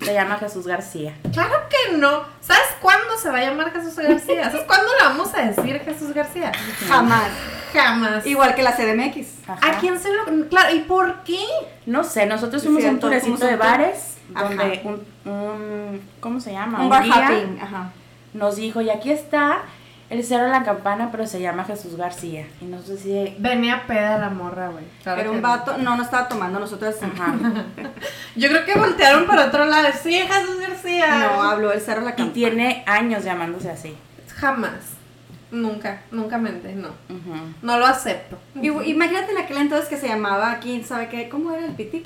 Se 0.00 0.14
llama 0.14 0.36
Jesús 0.38 0.66
García. 0.66 1.14
Claro 1.32 1.54
que 1.68 1.96
no. 1.96 2.22
¿Sabes 2.40 2.62
cuándo 2.80 3.16
se 3.20 3.30
va 3.30 3.38
a 3.38 3.42
llamar 3.42 3.72
Jesús 3.72 3.96
García? 3.96 4.44
¿Sabes 4.50 4.64
cuándo 4.66 4.86
le 4.96 5.04
vamos 5.04 5.34
a 5.34 5.42
decir 5.42 5.80
Jesús 5.80 6.12
García? 6.14 6.52
Jamás. 6.86 7.30
Jamás. 7.72 8.24
Igual 8.24 8.54
que 8.54 8.62
la 8.62 8.76
CDMX. 8.76 9.48
Ajá. 9.48 9.70
¿A 9.70 9.78
quién 9.80 9.98
se 9.98 10.10
lo.? 10.12 10.48
Claro, 10.48 10.74
¿y 10.74 10.80
por 10.80 11.24
qué? 11.24 11.40
No 11.86 12.04
sé, 12.04 12.26
nosotros 12.26 12.62
fuimos 12.62 12.84
a 12.84 12.88
un 12.90 13.00
turecito 13.00 13.44
de 13.44 13.56
bares. 13.56 14.17
Donde 14.28 14.80
un, 14.84 15.30
un- 15.32 16.00
¿cómo 16.20 16.40
se 16.40 16.52
llama? 16.52 16.80
Un 16.82 16.88
bar 16.88 17.02
día 17.04 17.14
hopping. 17.30 17.60
Ajá. 17.60 17.90
nos 18.34 18.56
dijo, 18.56 18.80
y 18.80 18.90
aquí 18.90 19.10
está 19.10 19.58
el 20.10 20.24
Cerro 20.24 20.44
de 20.44 20.50
la 20.50 20.62
Campana, 20.64 21.10
pero 21.10 21.26
se 21.26 21.40
llama 21.40 21.64
Jesús 21.64 21.96
García. 21.96 22.46
Y 22.62 22.64
nosotros 22.64 23.00
sí, 23.00 23.10
de- 23.12 23.36
Venía 23.38 23.86
peda 23.86 24.18
la 24.18 24.30
morra, 24.30 24.68
güey. 24.68 24.84
Claro 25.02 25.20
Era 25.20 25.30
un 25.30 25.42
no. 25.42 25.48
vato. 25.48 25.76
No, 25.78 25.96
no 25.96 26.02
estaba 26.02 26.28
tomando, 26.28 26.58
nosotros. 26.58 26.94
ajá. 27.02 27.34
Yo 28.36 28.48
creo 28.48 28.64
que 28.64 28.78
voltearon 28.78 29.26
para 29.26 29.46
otro 29.46 29.64
lado. 29.66 29.88
Sí, 30.02 30.12
Jesús 30.14 30.60
García. 30.60 31.18
No, 31.18 31.42
habló 31.42 31.72
el 31.72 31.80
cerro 31.80 32.00
de 32.00 32.06
la 32.06 32.10
Y 32.12 32.14
campana. 32.14 32.32
tiene 32.32 32.84
años 32.86 33.24
llamándose 33.24 33.70
así. 33.70 33.94
Jamás. 34.36 34.72
Nunca, 35.50 36.02
nunca 36.10 36.36
mente, 36.36 36.74
no. 36.74 36.88
Ujú. 36.88 37.34
No 37.62 37.78
lo 37.78 37.86
acepto. 37.86 38.38
Y- 38.54 38.68
Imagínate 38.68 39.32
en 39.32 39.38
aquel 39.38 39.56
entonces 39.58 39.88
que 39.88 39.96
se 39.96 40.06
llamaba, 40.08 40.58
quién 40.60 40.84
sabe 40.84 41.08
qué, 41.08 41.28
¿cómo 41.30 41.52
era 41.52 41.64
el 41.66 41.72
pitic? 41.72 42.04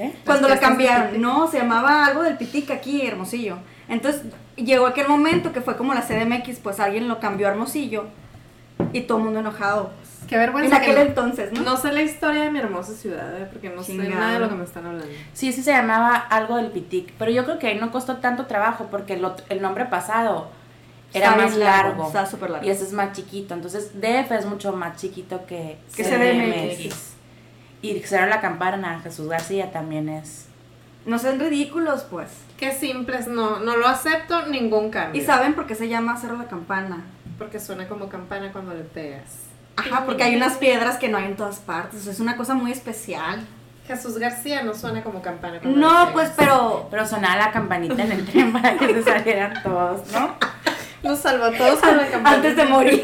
¿Eh? 0.00 0.14
Cuando 0.24 0.48
la 0.48 0.58
cambiaron, 0.58 1.20
no, 1.20 1.46
se 1.50 1.58
llamaba 1.58 2.06
algo 2.06 2.22
del 2.22 2.36
pitic 2.36 2.70
aquí, 2.70 3.06
Hermosillo. 3.06 3.56
Entonces 3.88 4.22
llegó 4.56 4.86
aquel 4.86 5.08
momento 5.08 5.52
que 5.52 5.60
fue 5.60 5.76
como 5.76 5.92
la 5.94 6.02
CDMX, 6.02 6.58
pues 6.60 6.80
alguien 6.80 7.06
lo 7.08 7.18
cambió 7.20 7.48
a 7.48 7.50
Hermosillo 7.50 8.06
y 8.92 9.02
todo 9.02 9.18
el 9.18 9.24
mundo 9.24 9.40
enojado. 9.40 9.90
Qué 10.28 10.36
En 10.36 10.40
vergüenza 10.42 10.76
aquel 10.76 10.94
que 10.94 11.00
no, 11.02 11.06
entonces, 11.08 11.52
¿no? 11.52 11.62
no 11.62 11.76
sé 11.76 11.92
la 11.92 12.02
historia 12.02 12.42
de 12.42 12.50
mi 12.50 12.60
hermosa 12.60 12.92
ciudad, 12.94 13.36
¿eh? 13.40 13.48
porque 13.50 13.68
no 13.68 13.82
sé 13.82 13.94
nada 13.94 14.32
de 14.34 14.38
lo 14.38 14.48
que 14.48 14.54
me 14.54 14.64
están 14.64 14.86
hablando. 14.86 15.06
Sí, 15.32 15.52
sí 15.52 15.62
se 15.62 15.72
llamaba 15.72 16.14
algo 16.16 16.56
del 16.56 16.68
Pitic, 16.68 17.12
pero 17.18 17.30
yo 17.32 17.44
creo 17.44 17.58
que 17.58 17.66
ahí 17.66 17.78
no 17.80 17.90
costó 17.90 18.18
tanto 18.18 18.46
trabajo 18.46 18.86
porque 18.90 19.14
el, 19.14 19.24
otro- 19.24 19.44
el 19.48 19.60
nombre 19.60 19.86
pasado 19.86 20.48
era 21.12 21.30
Está 21.30 21.36
más 21.42 21.56
largo, 21.56 21.88
largo. 21.90 22.06
está 22.06 22.26
súper 22.26 22.50
largo. 22.50 22.66
Y 22.66 22.70
ese 22.70 22.84
es 22.84 22.92
más 22.92 23.12
chiquito. 23.12 23.54
Entonces 23.54 24.00
DF 24.00 24.30
es 24.30 24.46
mucho 24.46 24.72
más 24.72 24.96
chiquito 24.96 25.44
que, 25.46 25.78
Que 25.96 26.04
CDMX. 26.04 27.09
Y 27.82 27.98
Cerro 28.00 28.26
la 28.26 28.40
Campana, 28.40 29.00
Jesús 29.02 29.28
García 29.28 29.72
también 29.72 30.08
es. 30.08 30.46
No 31.06 31.18
sean 31.18 31.40
ridículos, 31.40 32.02
pues. 32.10 32.28
Qué 32.58 32.72
simples, 32.72 33.26
no, 33.26 33.58
no 33.60 33.76
lo 33.76 33.86
acepto 33.88 34.46
ningún 34.46 34.90
cambio. 34.90 35.20
¿Y 35.20 35.24
saben 35.24 35.54
por 35.54 35.66
qué 35.66 35.74
se 35.74 35.88
llama 35.88 36.18
Cerro 36.18 36.36
la 36.36 36.44
Campana? 36.44 37.04
Porque 37.38 37.58
suena 37.58 37.88
como 37.88 38.08
campana 38.10 38.52
cuando 38.52 38.74
le 38.74 38.82
pegas. 38.84 39.44
Ajá, 39.76 40.04
porque 40.04 40.22
hay 40.24 40.36
unas 40.36 40.58
piedras 40.58 40.98
que 40.98 41.08
no 41.08 41.16
hay 41.16 41.24
en 41.24 41.36
todas 41.36 41.58
partes. 41.60 42.06
es 42.06 42.20
una 42.20 42.36
cosa 42.36 42.52
muy 42.54 42.70
especial. 42.70 43.46
Jesús 43.86 44.18
García 44.18 44.62
no 44.62 44.74
suena 44.74 45.02
como 45.02 45.22
campana 45.22 45.58
cuando 45.58 45.78
le 45.80 45.84
No, 45.86 45.90
pegas. 45.90 46.12
pues, 46.12 46.32
pero. 46.36 46.86
Pero 46.90 47.06
sonaba 47.06 47.36
la 47.36 47.50
campanita 47.50 48.02
en 48.02 48.12
el 48.12 48.26
tren 48.26 48.52
para 48.54 48.76
que 48.76 48.92
se 48.92 49.02
salieran 49.02 49.62
todos, 49.62 50.06
¿no? 50.12 50.34
Los 51.02 51.18
salvó 51.20 51.44
a 51.44 51.52
todos 51.52 51.78
con 51.80 51.96
la 51.96 52.06
campana. 52.08 52.36
Antes 52.36 52.56
de 52.56 52.64
morir. 52.66 53.02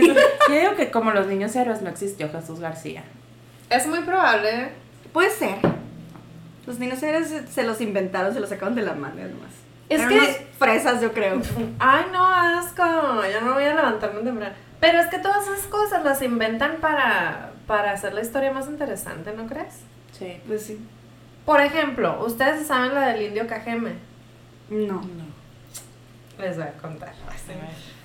Yo 0.51 0.55
digo 0.55 0.75
que 0.77 0.91
como 0.91 1.13
los 1.13 1.27
niños 1.29 1.57
héroes 1.57 1.81
no 1.81 1.89
existió 1.89 2.31
Jesús 2.31 2.61
García. 2.61 3.05
Es 3.71 3.87
muy 3.87 4.01
probable. 4.01 4.71
Puede 5.13 5.31
ser. 5.31 5.57
Los 6.67 6.79
dinosaurios 6.79 7.29
se- 7.29 7.47
se 7.47 7.63
los 7.63 7.81
inventaron, 7.81 8.33
se 8.35 8.41
los 8.41 8.49
sacaron 8.49 8.75
de 8.75 8.83
la 8.83 8.95
manga 8.95 9.25
nomás. 9.25 9.51
Es 9.89 10.01
Eran 10.01 10.09
que- 10.11 10.19
unas 10.19 10.37
fresas, 10.59 11.01
yo 11.01 11.13
creo. 11.13 11.41
Ay, 11.79 12.07
no, 12.13 12.25
asco. 12.27 12.83
Ya 13.31 13.41
no 13.41 13.55
voy 13.55 13.65
a 13.65 13.75
levantarme 13.75 14.21
temprano. 14.23 14.55
Pero 14.81 14.99
es 15.01 15.07
que 15.07 15.19
todas 15.19 15.47
esas 15.47 15.67
cosas 15.69 16.05
las 16.05 16.21
inventan 16.23 16.77
para, 16.81 17.53
para 17.67 17.93
hacer 17.93 18.13
la 18.15 18.21
historia 18.21 18.53
más 18.53 18.67
interesante, 18.67 19.33
¿no 19.33 19.47
crees? 19.47 19.81
Sí. 20.13 20.41
Pues 20.47 20.65
sí. 20.67 20.81
Por 21.45 21.61
ejemplo, 21.61 22.25
¿ustedes 22.25 22.67
saben 22.67 22.95
la 22.95 23.09
del 23.09 23.23
indio 23.23 23.47
Cajeme? 23.47 23.93
No. 24.69 24.95
No. 24.95 26.43
Les 26.43 26.57
voy 26.57 26.67
a 26.67 26.73
contar. 26.73 27.13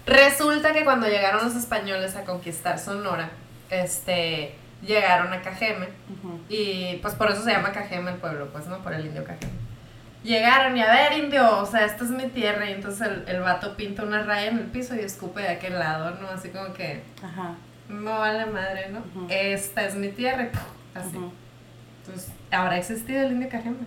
Resulta 0.05 0.71
que 0.73 0.83
cuando 0.83 1.07
llegaron 1.07 1.43
los 1.45 1.55
españoles 1.55 2.15
a 2.15 2.23
conquistar 2.23 2.79
Sonora, 2.79 3.29
este, 3.69 4.55
llegaron 4.81 5.31
a 5.33 5.41
Cajeme 5.41 5.87
y 6.49 6.97
pues 7.01 7.13
por 7.15 7.31
eso 7.31 7.43
se 7.43 7.51
llama 7.51 7.71
Cajeme 7.71 8.11
el 8.11 8.17
pueblo, 8.17 8.49
pues 8.51 8.67
no, 8.67 8.79
por 8.79 8.93
el 8.93 9.05
indio 9.05 9.23
Cajeme. 9.23 9.51
Llegaron 10.23 10.77
y 10.77 10.81
a 10.81 10.91
ver 10.91 11.17
indio, 11.17 11.59
o 11.59 11.65
sea, 11.65 11.85
esta 11.85 12.03
es 12.03 12.11
mi 12.11 12.27
tierra 12.27 12.69
y 12.69 12.73
entonces 12.73 13.07
el, 13.07 13.23
el 13.27 13.41
vato 13.41 13.75
pinta 13.75 14.03
una 14.03 14.21
raya 14.23 14.47
en 14.51 14.57
el 14.59 14.65
piso 14.65 14.95
y 14.95 14.99
escupe 14.99 15.41
de 15.41 15.49
aquel 15.49 15.79
lado, 15.79 16.11
¿no? 16.21 16.27
Así 16.29 16.49
como 16.49 16.73
que, 16.73 17.01
Ajá. 17.23 17.55
no 17.89 18.19
vale 18.19 18.45
madre, 18.45 18.89
¿no? 18.89 19.01
Esta 19.29 19.83
es 19.85 19.95
mi 19.95 20.09
tierra 20.09 20.49
así. 20.93 21.17
Ujú. 21.17 21.31
Entonces, 22.05 22.31
¿habrá 22.51 22.77
existido 22.77 23.21
el 23.23 23.31
indio 23.31 23.49
Cajeme? 23.49 23.77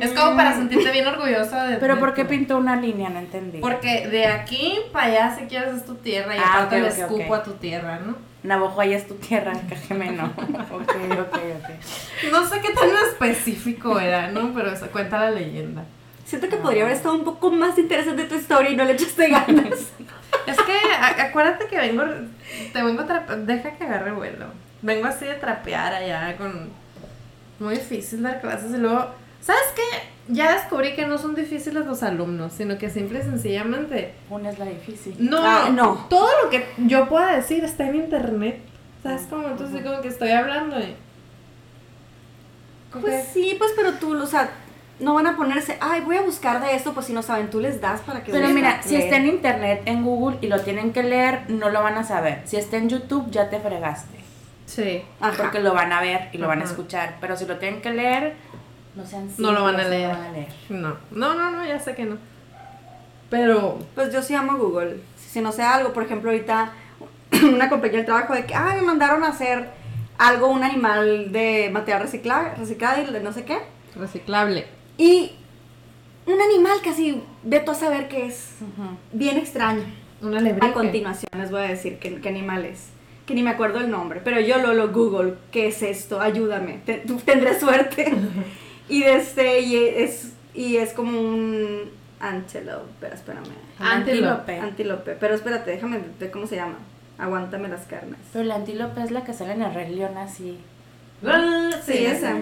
Es 0.00 0.10
como 0.12 0.36
para 0.36 0.54
sentirte 0.54 0.90
bien 0.90 1.06
orgulloso 1.06 1.56
de... 1.66 1.76
Pero 1.76 2.00
¿por 2.00 2.14
qué 2.14 2.24
pintó 2.24 2.58
una 2.58 2.74
línea? 2.74 3.10
No 3.10 3.20
entendí. 3.20 3.58
porque 3.58 4.08
de 4.08 4.26
aquí 4.26 4.76
para 4.92 5.06
allá 5.06 5.36
si 5.38 5.44
quieres 5.46 5.74
es 5.74 5.84
tu 5.84 5.94
tierra 5.96 6.34
y 6.36 6.38
Ah, 6.40 6.52
aparte 6.54 6.80
le 6.80 6.88
escupo 6.88 7.32
a 7.34 7.42
tu 7.44 7.52
tierra, 7.54 8.00
¿no? 8.00 8.16
Navajo, 8.44 8.78
ahí 8.78 8.92
es 8.92 9.08
tu 9.08 9.14
tierra, 9.14 9.54
Cajeme 9.68 10.12
no. 10.12 10.26
ok, 10.70 10.92
ok, 11.18 11.34
ok. 11.34 12.30
No 12.30 12.46
sé 12.46 12.60
qué 12.60 12.74
tan 12.74 12.90
específico 13.08 13.98
era, 13.98 14.30
¿no? 14.30 14.52
Pero 14.54 14.70
eso 14.70 14.86
cuenta 14.88 15.18
la 15.18 15.30
leyenda. 15.30 15.84
Siento 16.26 16.50
que 16.50 16.58
podría 16.58 16.82
haber 16.82 16.94
estado 16.94 17.14
un 17.14 17.24
poco 17.24 17.50
más 17.50 17.78
interesante 17.78 18.24
tu 18.24 18.34
historia 18.34 18.70
y 18.70 18.76
no 18.76 18.84
le 18.84 18.92
echaste 18.92 19.28
ganas. 19.28 19.92
Es 20.46 20.58
que 20.60 21.22
acuérdate 21.22 21.68
que 21.68 21.78
vengo, 21.78 22.02
te 22.72 22.82
vengo 22.82 23.02
a 23.02 23.06
trapear, 23.06 23.38
deja 23.38 23.70
que 23.70 23.84
agarre 23.84 24.12
vuelo. 24.12 24.46
Vengo 24.82 25.06
así 25.06 25.24
de 25.24 25.34
trapear 25.34 25.94
allá 25.94 26.36
con... 26.36 26.70
Muy 27.60 27.76
difícil 27.76 28.22
dar 28.22 28.40
clases 28.42 28.72
y 28.74 28.76
luego... 28.76 29.08
¿Sabes 29.40 29.62
qué? 29.74 30.13
Ya 30.28 30.54
descubrí 30.54 30.94
que 30.94 31.06
no 31.06 31.18
son 31.18 31.34
difíciles 31.34 31.84
los 31.84 32.02
alumnos, 32.02 32.52
sino 32.54 32.78
que 32.78 32.88
simple 32.88 33.18
y 33.18 33.22
sencillamente... 33.22 34.14
Una 34.30 34.50
es 34.50 34.58
la 34.58 34.64
difícil. 34.64 35.16
No, 35.18 35.40
Ah, 35.44 35.68
no. 35.70 36.06
Todo 36.08 36.28
lo 36.42 36.50
que 36.50 36.66
yo 36.78 37.08
pueda 37.08 37.36
decir 37.36 37.62
está 37.62 37.86
en 37.88 37.96
internet. 37.96 38.60
¿Sabes 39.02 39.26
cómo? 39.28 39.48
Entonces 39.48 39.82
como 39.82 40.00
que 40.00 40.08
estoy 40.08 40.30
hablando 40.30 40.78
y... 40.80 40.96
Pues 43.00 43.28
sí, 43.32 43.56
pues 43.58 43.72
pero 43.76 43.94
tú, 43.94 44.16
o 44.16 44.26
sea, 44.26 44.50
no 45.00 45.14
van 45.14 45.26
a 45.26 45.36
ponerse, 45.36 45.76
ay, 45.80 46.00
voy 46.02 46.16
a 46.16 46.22
buscar 46.22 46.60
de 46.60 46.74
esto, 46.74 46.94
pues 46.94 47.06
si 47.06 47.12
no 47.12 47.22
saben, 47.22 47.50
tú 47.50 47.60
les 47.60 47.80
das 47.80 48.00
para 48.02 48.22
que 48.22 48.30
Pero 48.30 48.48
mira, 48.50 48.82
si 48.82 48.96
está 48.96 49.16
en 49.16 49.26
internet, 49.26 49.82
en 49.86 50.04
Google 50.04 50.38
y 50.40 50.46
lo 50.46 50.60
tienen 50.60 50.92
que 50.92 51.02
leer, 51.02 51.42
no 51.48 51.70
lo 51.70 51.82
van 51.82 51.98
a 51.98 52.04
saber. 52.04 52.42
Si 52.44 52.56
está 52.56 52.76
en 52.76 52.88
YouTube, 52.88 53.30
ya 53.30 53.50
te 53.50 53.58
fregaste. 53.58 54.16
Sí. 54.66 55.02
Ajá. 55.20 55.36
Porque 55.36 55.60
lo 55.60 55.74
van 55.74 55.92
a 55.92 56.00
ver 56.00 56.28
y 56.32 56.38
lo 56.38 56.46
van 56.46 56.62
a 56.62 56.64
escuchar. 56.64 57.16
Pero 57.20 57.36
si 57.36 57.44
lo 57.46 57.58
tienen 57.58 57.82
que 57.82 57.90
leer, 57.90 58.34
no 58.96 59.04
sean 59.06 59.28
No 59.38 59.52
lo 59.52 59.64
van 59.64 59.80
a 59.80 59.84
leer. 59.88 60.08
No 60.08 60.14
lo 60.14 60.20
van 60.20 60.28
a 60.28 60.32
leer. 60.32 60.48
No, 60.68 60.96
no, 61.10 61.34
no, 61.34 61.50
no, 61.50 61.66
ya 61.66 61.78
sé 61.80 61.94
que 61.94 62.04
no. 62.04 62.16
Pero... 63.30 63.78
Pues 63.94 64.12
yo 64.12 64.22
sí 64.22 64.34
amo 64.34 64.56
Google. 64.56 64.98
Si 65.16 65.40
no 65.40 65.50
sé 65.52 65.62
algo, 65.62 65.92
por 65.92 66.04
ejemplo, 66.04 66.30
ahorita 66.30 66.72
una 67.42 67.68
compañía 67.68 67.98
del 67.98 68.06
trabajo 68.06 68.34
de 68.34 68.44
que, 68.46 68.54
ay, 68.54 68.76
me 68.80 68.86
mandaron 68.86 69.24
a 69.24 69.28
hacer 69.28 69.68
algo, 70.18 70.48
un 70.48 70.62
animal 70.62 71.32
de 71.32 71.70
material 71.72 72.02
reciclado, 72.02 72.50
reciclado 72.56 73.02
y 73.02 73.22
no 73.22 73.32
sé 73.32 73.44
qué. 73.44 73.58
Reciclable. 73.96 74.66
Y 74.96 75.32
un 76.26 76.40
animal 76.40 76.78
casi, 76.82 77.22
de 77.42 77.60
tú 77.60 77.72
a 77.72 77.74
saber 77.74 78.08
qué 78.08 78.26
es. 78.26 78.50
Bien 79.12 79.36
extraño. 79.36 79.82
Una. 80.22 80.38
A 80.60 80.72
continuación 80.72 81.28
les 81.36 81.50
voy 81.50 81.60
a 81.60 81.64
decir 81.64 81.98
qué, 81.98 82.20
qué 82.20 82.28
animal 82.28 82.64
es. 82.64 82.90
Que 83.26 83.34
ni 83.34 83.42
me 83.42 83.50
acuerdo 83.50 83.80
el 83.80 83.90
nombre, 83.90 84.20
pero 84.22 84.38
yo 84.40 84.58
lo, 84.58 84.74
lo 84.74 84.92
Google. 84.92 85.34
¿Qué 85.50 85.68
es 85.68 85.82
esto? 85.82 86.20
Ayúdame. 86.20 86.80
Te- 86.84 86.98
tú 86.98 87.16
tendré 87.18 87.58
suerte. 87.58 88.14
y 88.88 89.02
de 89.02 89.14
este, 89.16 89.60
y 89.60 89.76
es, 89.76 90.32
y 90.54 90.76
es 90.76 90.92
como 90.92 91.18
un 91.20 91.90
antelope. 92.20 92.88
Pero 93.00 93.14
espérame. 93.14 93.44
Antílope. 93.78 94.58
Antílope. 94.58 95.16
Pero 95.18 95.34
espérate, 95.34 95.70
déjame 95.72 96.00
ver 96.18 96.30
cómo 96.30 96.46
se 96.46 96.56
llama. 96.56 96.76
Aguántame 97.18 97.68
las 97.68 97.82
carnes. 97.86 98.18
Pero 98.32 98.44
la 98.44 98.56
antílope 98.56 99.02
es 99.02 99.10
la 99.10 99.24
que 99.24 99.32
sale 99.32 99.52
en 99.52 99.62
el 99.62 99.74
Rey 99.74 99.94
León 99.94 100.16
así. 100.16 100.58
Ah, 101.24 101.70
Sí, 101.84 101.92
Sí, 101.92 102.06
esa. 102.06 102.30
esa. 102.30 102.38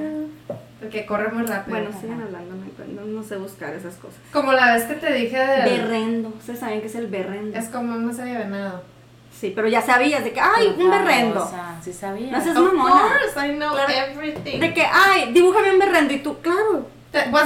El 0.82 0.88
que 0.90 1.06
corre 1.06 1.30
muy 1.30 1.44
rápido. 1.44 1.78
Bueno, 1.78 1.96
sigan 2.00 2.20
hablando, 2.22 2.56
no, 2.88 3.04
no 3.04 3.22
sé 3.22 3.36
buscar 3.36 3.72
esas 3.72 3.94
cosas. 3.96 4.18
Como 4.32 4.52
la 4.52 4.74
vez 4.74 4.84
que 4.84 4.94
te 4.94 5.12
dije 5.12 5.38
de... 5.38 5.62
Berrendo. 5.62 6.30
Ustedes 6.30 6.58
saben 6.58 6.80
que 6.80 6.88
es 6.88 6.94
el 6.96 7.06
berrendo. 7.06 7.56
Es 7.56 7.68
como 7.68 7.94
una 7.94 8.12
serie 8.12 8.32
de 8.32 8.38
venado. 8.44 8.82
Sí, 9.38 9.52
pero 9.54 9.66
ya 9.68 9.82
sabías 9.82 10.22
de 10.22 10.32
que, 10.32 10.40
ay, 10.40 10.74
un 10.78 10.90
berrendo. 10.90 11.40
famosa, 11.40 11.74
Sí 11.82 11.92
sabía. 11.92 12.30
No 12.30 12.40
seas 12.40 12.56
Of 12.56 12.72
mamona. 12.72 12.94
course, 13.00 13.46
I 13.48 13.56
know 13.56 13.72
Claro. 13.74 13.92
everything. 13.92 14.60
De 14.60 14.72
que, 14.72 14.84
ay, 14.84 15.32
dibújame 15.32 15.72
un 15.72 15.78
berrendo. 15.80 16.14
Y 16.14 16.18
tú, 16.18 16.38
claro. 16.40 16.86
Te- 17.10 17.24
Pues, 17.30 17.44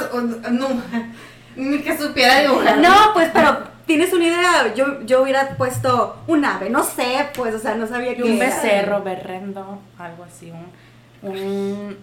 no, 0.52 0.68
ni 1.56 1.78
que 1.80 1.96
supiera 1.96 2.40
dibujar. 2.40 2.76
No, 2.78 2.94
pues, 3.14 3.30
pero 3.32 3.58
tienes 3.86 4.12
una 4.12 4.24
idea. 4.26 4.74
Yo, 4.74 5.00
yo 5.06 5.22
hubiera 5.22 5.56
puesto 5.56 6.16
un 6.26 6.44
ave, 6.44 6.68
no 6.68 6.82
sé, 6.84 7.28
pues, 7.34 7.54
o 7.54 7.58
sea, 7.58 7.74
no 7.76 7.86
sabía 7.86 8.12
Y 8.12 8.16
que. 8.16 8.22
un 8.24 8.32
era. 8.36 8.46
becerro, 8.46 9.02
berrendo, 9.02 9.78
algo 9.98 10.24
así. 10.24 10.50
Un, 10.52 11.30
un 11.30 11.96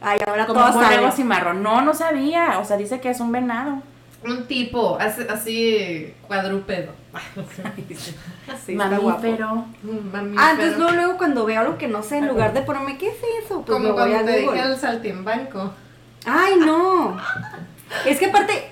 Ay, 0.00 0.18
ahora 0.26 0.46
como 0.46 0.60
todos 0.60 0.74
un 0.76 0.82
borrego 0.82 1.02
saben. 1.04 1.16
cimarrón. 1.16 1.62
No, 1.62 1.80
no 1.80 1.94
sabía. 1.94 2.58
O 2.60 2.64
sea, 2.64 2.76
dice 2.76 3.00
que 3.00 3.10
es 3.10 3.18
un 3.20 3.32
venado. 3.32 3.82
Un 4.30 4.46
tipo, 4.46 4.98
así, 5.00 5.22
así 5.28 6.14
cuadrúpedo. 6.26 6.92
Sí. 8.64 8.74
Mamífero. 8.74 9.66
Un 9.82 10.12
mamífero. 10.12 10.40
Ah, 10.40 10.50
entonces 10.52 10.78
luego, 10.78 10.92
luego 10.92 11.18
cuando 11.18 11.44
veo 11.44 11.60
algo 11.60 11.78
que 11.78 11.88
no 11.88 12.02
sé, 12.02 12.18
en 12.18 12.28
lugar 12.28 12.52
de 12.52 12.62
ponerme, 12.62 12.98
¿qué 12.98 13.08
es 13.08 13.16
eso? 13.44 13.62
Pues 13.62 13.76
Como 13.76 13.78
me 13.80 13.92
voy 13.92 14.12
a 14.12 14.16
cuando 14.16 14.32
te 14.32 14.38
dije 14.38 14.60
el 14.62 14.76
saltimbanco. 14.76 15.72
Ay, 16.24 16.54
no. 16.58 17.18
Es 18.06 18.18
que 18.18 18.26
aparte, 18.26 18.70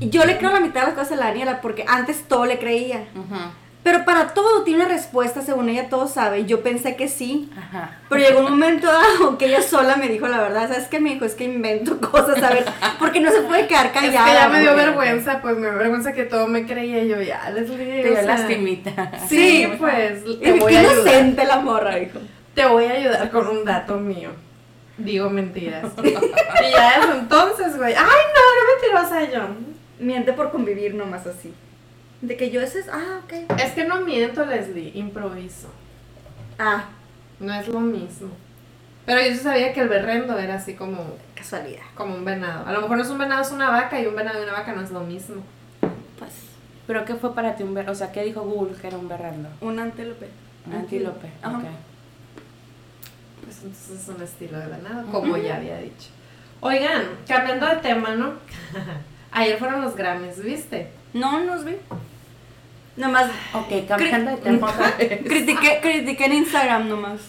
yo 0.00 0.24
le 0.24 0.38
creo 0.38 0.50
la 0.52 0.60
mitad 0.60 0.80
de 0.82 0.86
las 0.88 0.94
cosas 0.94 1.12
a 1.12 1.16
la 1.16 1.26
Daniela 1.26 1.60
porque 1.60 1.84
antes 1.88 2.24
todo 2.28 2.46
le 2.46 2.58
creía. 2.58 3.08
Ujú. 3.14 3.34
Pero 3.82 4.04
para 4.04 4.28
todo 4.28 4.62
tiene 4.62 4.84
una 4.84 4.94
respuesta, 4.94 5.42
según 5.42 5.68
ella 5.68 5.88
todo 5.88 6.06
sabe. 6.06 6.44
Yo 6.44 6.62
pensé 6.62 6.94
que 6.94 7.08
sí. 7.08 7.50
Ajá. 7.58 7.98
Pero 8.08 8.20
llegó 8.22 8.40
un 8.40 8.50
momento 8.50 8.86
dado 8.86 9.36
que 9.38 9.46
ella 9.46 9.60
sola 9.60 9.96
me 9.96 10.08
dijo 10.08 10.28
la 10.28 10.40
verdad. 10.40 10.68
¿Sabes 10.68 10.86
qué? 10.86 11.00
Me 11.00 11.14
dijo, 11.14 11.24
es 11.24 11.34
que 11.34 11.44
invento 11.44 11.98
cosas, 12.10 12.40
a 12.42 12.50
ver, 12.50 12.64
porque 13.00 13.20
no 13.20 13.32
se 13.32 13.40
puede 13.42 13.66
quedar 13.66 13.86
Es 13.86 13.92
callada. 13.92 14.26
que 14.26 14.32
ya 14.34 14.48
me 14.48 14.60
dio 14.60 14.76
vergüenza, 14.76 15.40
pues 15.42 15.56
me 15.56 15.68
dio 15.68 15.78
vergüenza 15.78 16.12
que 16.12 16.24
todo 16.24 16.46
me 16.46 16.64
creía 16.64 17.02
y 17.02 17.08
yo 17.08 17.20
ya, 17.20 17.50
Leslie. 17.50 18.02
Te 18.02 18.10
o 18.10 18.12
dio 18.12 18.22
lastimita. 18.22 19.12
Sí, 19.28 19.68
pues, 19.78 20.22
Y 20.26 20.36
te 20.36 20.52
dije, 20.52 20.60
voy 20.60 20.72
qué 20.72 20.82
inocente 20.82 21.44
la 21.44 21.56
morra, 21.58 21.96
dijo. 21.96 22.20
Te 22.54 22.66
voy 22.66 22.84
a 22.84 22.92
ayudar 22.92 23.30
con 23.30 23.48
un 23.48 23.64
dato 23.64 23.96
mío. 23.96 24.30
Digo 24.96 25.28
mentiras. 25.28 25.86
y 26.04 26.70
ya 26.70 27.00
desde 27.00 27.18
entonces, 27.18 27.76
güey. 27.76 27.94
Ay, 27.94 28.04
no, 28.04 28.94
no 28.94 29.02
mentirosa 29.08 29.32
yo. 29.32 29.54
Miente 29.98 30.32
por 30.32 30.52
convivir 30.52 30.94
nomás 30.94 31.26
así. 31.26 31.52
De 32.22 32.36
que 32.36 32.50
yo 32.50 32.60
ese 32.62 32.78
es, 32.80 32.88
ah, 32.88 33.20
ok. 33.24 33.32
Es 33.60 33.72
que 33.72 33.84
no 33.84 34.00
miento, 34.00 34.46
Leslie, 34.46 34.92
improviso. 34.94 35.68
Ah, 36.58 36.84
No 37.40 37.52
es 37.52 37.66
lo 37.68 37.80
mismo. 37.80 38.28
Pero 39.04 39.20
yo 39.20 39.32
sí 39.32 39.40
sabía 39.40 39.72
que 39.72 39.80
el 39.80 39.88
berrendo 39.88 40.38
era 40.38 40.54
así 40.54 40.74
como, 40.74 41.16
casualidad. 41.34 41.82
como 41.96 42.14
un 42.14 42.24
venado. 42.24 42.64
A 42.66 42.72
lo 42.72 42.82
mejor 42.82 42.96
no 42.98 43.02
es 43.02 43.10
un 43.10 43.18
venado, 43.18 43.42
es 43.42 43.50
una 43.50 43.68
vaca 43.70 44.00
y 44.00 44.06
un 44.06 44.14
venado 44.14 44.38
y 44.38 44.44
una 44.44 44.52
vaca 44.52 44.72
no 44.72 44.80
es 44.82 44.92
lo 44.92 45.00
mismo. 45.00 45.42
Pues, 46.16 46.30
¿Pero 46.86 47.04
qué 47.04 47.16
fue 47.16 47.34
para 47.34 47.56
ti 47.56 47.64
un 47.64 47.74
berrendo? 47.74 47.92
O 47.92 47.96
sea, 47.96 48.12
¿qué 48.12 48.22
dijo 48.22 48.42
Google 48.42 48.76
que 48.80 48.86
era 48.86 48.96
un 48.96 49.08
berrendo? 49.08 49.48
un 49.60 49.78
antílope. 49.80 50.28
Un 50.66 50.74
antílope. 50.74 51.28
Ajá. 51.42 51.58
ok. 51.58 51.64
entonces 53.64 54.00
es 54.00 54.08
un 54.08 54.22
estilo 54.22 54.58
de 54.60 54.66
venado, 54.66 55.04
como 55.10 55.36
ya 55.36 55.56
había 55.56 55.78
dicho. 55.78 56.10
Oigan, 56.60 57.02
cambiando 57.26 57.66
de 57.66 57.76
tema, 57.76 58.14
¿no? 58.14 58.34
Ayer 59.32 59.58
fueron 59.58 59.80
los 59.80 59.96
Grammys, 59.96 60.40
¿viste? 60.40 60.90
No, 61.12 61.40
no 61.40 61.56
los 61.56 61.64
vi. 61.64 61.74
Nomás 62.96 63.30
Ok, 63.54 63.86
cambiando 63.88 64.30
de 64.32 64.36
tema 64.38 64.72
critiqué, 65.24 65.78
critiqué 65.82 66.24
en 66.26 66.32
Instagram 66.34 66.88
nomás. 66.88 67.20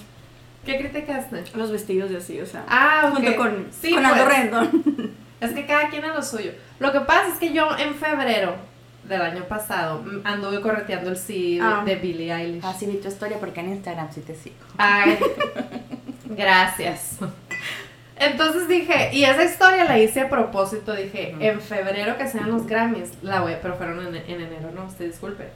¿Qué 0.65 0.77
criticaste? 0.77 1.43
Los 1.55 1.71
vestidos 1.71 2.11
y 2.11 2.15
así, 2.15 2.39
o 2.41 2.45
sea. 2.45 2.63
Ah, 2.67 3.05
ok. 3.09 3.15
Junto 3.15 3.35
con, 3.35 3.67
Sí, 3.71 3.93
con 3.93 4.03
pues. 4.03 4.69
Es 5.41 5.51
que 5.51 5.65
cada 5.65 5.89
quien 5.89 6.05
a 6.05 6.13
lo 6.13 6.21
suyo. 6.23 6.51
Lo 6.79 6.91
que 6.93 7.01
pasa 7.01 7.27
es 7.33 7.37
que 7.37 7.51
yo 7.51 7.67
en 7.77 7.95
febrero 7.95 8.55
del 9.03 9.21
año 9.21 9.43
pasado 9.43 10.01
anduve 10.23 10.61
correteando 10.61 11.09
el 11.09 11.17
CD 11.17 11.55
de- 11.55 11.59
Ah. 11.61 11.83
de 11.85 11.95
Billie 11.97 12.33
Eilish. 12.33 12.63
Así 12.65 12.85
vi 12.85 12.93
tu 12.97 13.09
historia 13.09 13.37
porque 13.39 13.59
en 13.59 13.73
Instagram 13.73 14.07
sí 14.13 14.21
te 14.21 14.35
sigo. 14.35 14.55
Ay, 14.77 15.17
gracias. 16.29 17.17
Entonces 18.25 18.67
dije, 18.67 19.09
y 19.13 19.23
esa 19.25 19.43
historia 19.43 19.83
la 19.85 19.99
hice 19.99 20.21
a 20.21 20.29
propósito, 20.29 20.93
dije, 20.93 21.35
en 21.39 21.61
febrero 21.61 22.17
que 22.17 22.27
sean 22.27 22.51
los 22.51 22.65
Grammys, 22.67 23.11
la 23.21 23.41
voy, 23.41 23.55
pero 23.61 23.75
fueron 23.75 23.99
en, 24.07 24.15
en 24.15 24.41
enero, 24.41 24.71
no, 24.73 24.85
usted 24.85 25.05
disculpe. 25.05 25.49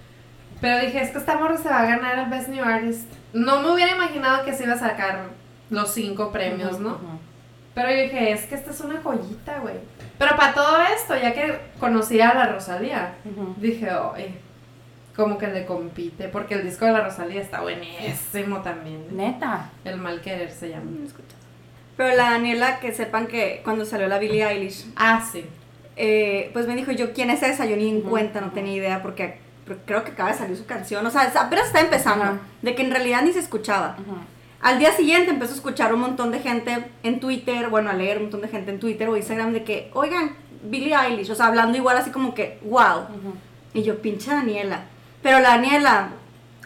Pero 0.59 0.83
dije, 0.85 1.01
es 1.01 1.11
que 1.11 1.19
esta 1.19 1.37
morra 1.37 1.57
se 1.57 1.69
va 1.69 1.81
a 1.81 1.85
ganar 1.85 2.17
el 2.19 2.29
Best 2.29 2.49
New 2.49 2.63
Artist. 2.63 3.07
No 3.33 3.61
me 3.61 3.71
hubiera 3.71 3.91
imaginado 3.95 4.43
que 4.43 4.53
se 4.53 4.63
iba 4.63 4.73
a 4.73 4.79
sacar 4.79 5.29
los 5.69 5.93
cinco 5.93 6.31
premios, 6.31 6.79
¿no? 6.79 6.97
Pero 7.75 7.91
yo 7.91 8.01
dije, 8.01 8.31
es 8.31 8.45
que 8.45 8.55
esta 8.55 8.71
es 8.71 8.79
una 8.81 8.99
joyita, 9.01 9.59
güey. 9.59 9.75
Pero 10.17 10.35
para 10.35 10.53
todo 10.53 10.81
esto, 10.95 11.15
ya 11.15 11.33
que 11.33 11.59
conocía 11.79 12.29
a 12.29 12.33
la 12.33 12.47
Rosalía, 12.47 13.13
dije, 13.57 13.91
oye, 13.93 14.33
como 15.15 15.37
que 15.37 15.47
le 15.47 15.65
compite, 15.65 16.27
porque 16.27 16.55
el 16.55 16.63
disco 16.63 16.85
de 16.85 16.93
la 16.93 17.01
Rosalía 17.01 17.41
está 17.41 17.61
buenísimo 17.61 18.61
también. 18.61 19.05
Neta. 19.15 19.69
El 19.85 19.97
mal 19.97 20.21
querer 20.21 20.49
se 20.49 20.69
llama. 20.69 20.89
Pero 21.97 22.15
la 22.15 22.31
Daniela, 22.31 22.79
que 22.79 22.93
sepan 22.93 23.27
que 23.27 23.61
cuando 23.63 23.83
salió 23.85 24.07
la 24.07 24.19
Billie 24.19 24.45
Eilish, 24.47 24.85
Ah, 24.95 25.27
sí. 25.31 25.43
eh, 25.95 26.51
pues 26.53 26.67
me 26.67 26.75
dijo 26.75 26.91
yo, 26.91 27.11
¿quién 27.13 27.29
es 27.31 27.41
esa? 27.43 27.65
Yo 27.65 27.75
ni 27.75 27.89
en 27.89 28.01
cuenta, 28.01 28.39
no 28.39 28.51
tenía 28.51 28.73
idea 28.75 29.01
porque 29.01 29.39
pero 29.65 29.79
creo 29.85 30.03
que 30.05 30.11
acaba 30.11 30.31
de 30.31 30.37
salir 30.37 30.55
su 30.55 30.65
canción. 30.65 31.05
O 31.05 31.09
sea, 31.11 31.23
apenas 31.35 31.67
está 31.67 31.81
empezando, 31.81 32.39
de 32.61 32.73
que 32.73 32.83
en 32.83 32.91
realidad 32.91 33.21
ni 33.23 33.33
se 33.33 33.39
escuchaba. 33.39 33.97
Ujú. 33.99 34.15
Al 34.61 34.79
día 34.79 34.93
siguiente 34.93 35.29
empezó 35.31 35.51
a 35.51 35.55
escuchar 35.55 35.93
un 35.93 35.99
montón 35.99 36.31
de 36.31 36.39
gente 36.39 36.85
en 37.03 37.19
Twitter, 37.19 37.67
bueno, 37.69 37.89
a 37.89 37.93
leer 37.93 38.17
un 38.17 38.23
montón 38.23 38.41
de 38.41 38.47
gente 38.47 38.71
en 38.71 38.79
Twitter 38.79 39.09
o 39.09 39.17
Instagram 39.17 39.51
de 39.51 39.63
que, 39.65 39.91
oigan, 39.93 40.35
Billie 40.63 40.95
Eilish, 40.95 41.29
o 41.31 41.35
sea, 41.35 41.47
hablando 41.47 41.77
igual 41.77 41.97
así 41.97 42.11
como 42.11 42.33
que, 42.33 42.59
wow. 42.63 43.07
Y 43.73 43.83
yo, 43.83 44.01
pinche 44.01 44.31
Daniela. 44.31 44.85
Pero 45.21 45.39
la 45.41 45.49
Daniela, 45.49 46.09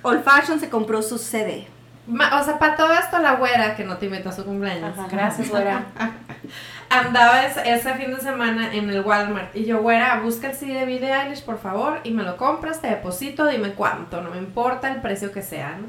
Old 0.03 0.23
Fashion 0.23 0.59
se 0.59 0.69
compró 0.69 1.01
su 1.01 1.17
CD. 1.17 1.65
O 2.11 2.43
sea, 2.43 2.59
para 2.59 2.75
todo 2.75 2.93
esto, 2.93 3.19
la 3.19 3.35
güera, 3.35 3.75
que 3.75 3.83
no 3.83 3.97
te 3.97 4.07
invitó 4.07 4.29
a 4.29 4.31
su 4.33 4.43
cumpleaños, 4.43 4.97
Ajá, 4.97 5.07
gracias, 5.09 5.49
güera. 5.49 5.85
andaba 6.89 7.45
ese, 7.45 7.71
ese 7.71 7.93
fin 7.95 8.13
de 8.13 8.19
semana 8.19 8.73
en 8.75 8.89
el 8.89 9.01
Walmart. 9.01 9.55
Y 9.55 9.65
yo, 9.65 9.81
güera, 9.81 10.19
busca 10.19 10.49
el 10.49 10.55
CD 10.55 10.73
de 10.73 10.85
Billie 10.85 11.13
Eilish, 11.13 11.43
por 11.43 11.57
favor, 11.57 11.99
y 12.03 12.11
me 12.11 12.23
lo 12.23 12.37
compras, 12.37 12.81
te 12.81 12.87
deposito, 12.87 13.47
dime 13.47 13.73
cuánto, 13.73 14.21
no 14.21 14.29
me 14.29 14.37
importa 14.37 14.91
el 14.91 15.01
precio 15.01 15.31
que 15.31 15.41
sea, 15.41 15.77
¿no? 15.79 15.87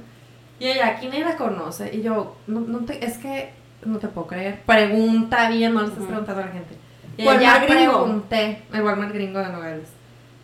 Y 0.61 0.69
ella, 0.69 0.88
aquí 0.88 1.09
nadie 1.09 1.25
la 1.25 1.37
conoce. 1.37 1.91
Y 1.93 2.02
yo, 2.02 2.37
no, 2.47 2.61
no 2.61 2.81
te, 2.81 3.05
es 3.05 3.19
que 3.19 3.52
no 3.85 3.99
te 3.99 4.07
puedo 4.07 4.29
creer. 4.29 4.61
Pregunta 4.64 5.50
bien, 5.50 5.75
no 5.75 5.83
le 5.83 5.88
estás 5.88 6.05
preguntando 6.05 6.41
a 6.41 6.47
la 6.47 6.52
gente. 6.52 6.76
Y 7.17 7.23
ella, 7.23 7.33
Walmart 7.33 7.61
ya 7.61 7.75
gringo. 7.75 8.05
pregunté, 8.05 8.62
el 8.73 8.83
Walmart 8.83 9.12
gringo 9.12 9.41
de 9.41 9.49
Nogales. 9.49 9.88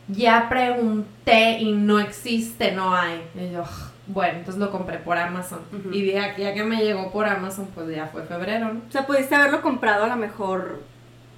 Ya 0.09 0.49
pregunté 0.49 1.59
y 1.61 1.73
no 1.73 2.01
existe, 2.01 2.73
no 2.73 2.95
hay. 2.97 3.23
Y 3.37 3.53
yo. 3.53 3.65
Bueno, 4.09 4.39
entonces 4.39 4.61
lo 4.61 4.71
compré 4.71 4.99
por 4.99 5.17
Amazon. 5.17 5.61
Y 5.93 6.03
de 6.05 6.19
aquí 6.19 6.45
a 6.45 6.55
que 6.55 6.65
me 6.65 6.83
llegó 6.83 7.13
por 7.13 7.27
Amazon, 7.27 7.69
pues 7.75 7.89
ya 7.95 8.07
fue 8.07 8.25
febrero, 8.25 8.73
¿no? 8.73 8.81
O 8.89 8.93
sea, 8.93 9.07
pudiste 9.07 9.35
haberlo 9.35 9.61
comprado 9.63 10.05
a 10.05 10.09
lo 10.09 10.17
mejor 10.17 10.83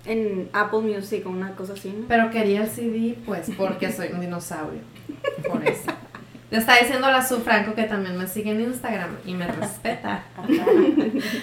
en 0.07 0.49
Apple 0.53 0.81
Music 0.81 1.27
o 1.27 1.31
una 1.31 1.55
cosa 1.55 1.75
así, 1.75 1.91
¿no? 1.91 2.07
Pero 2.09 2.31
quería 2.31 2.63
el 2.63 2.71
CD, 2.71 3.19
pues, 3.27 3.51
porque 3.57 3.93
soy 3.93 4.09
un 4.13 4.21
dinosaurio. 4.21 4.81
Por 5.49 5.67
eso. 5.67 5.91
Le 6.51 6.59
está 6.59 6.77
diciendo 6.79 7.09
la 7.09 7.25
Su 7.25 7.41
Franco 7.43 7.75
que 7.75 7.85
también 7.85 8.17
me 8.17 8.27
sigue 8.27 8.51
en 8.51 8.61
Instagram 8.61 9.19
y 9.25 9.35
me 9.35 9.47
respeta. 9.47 10.25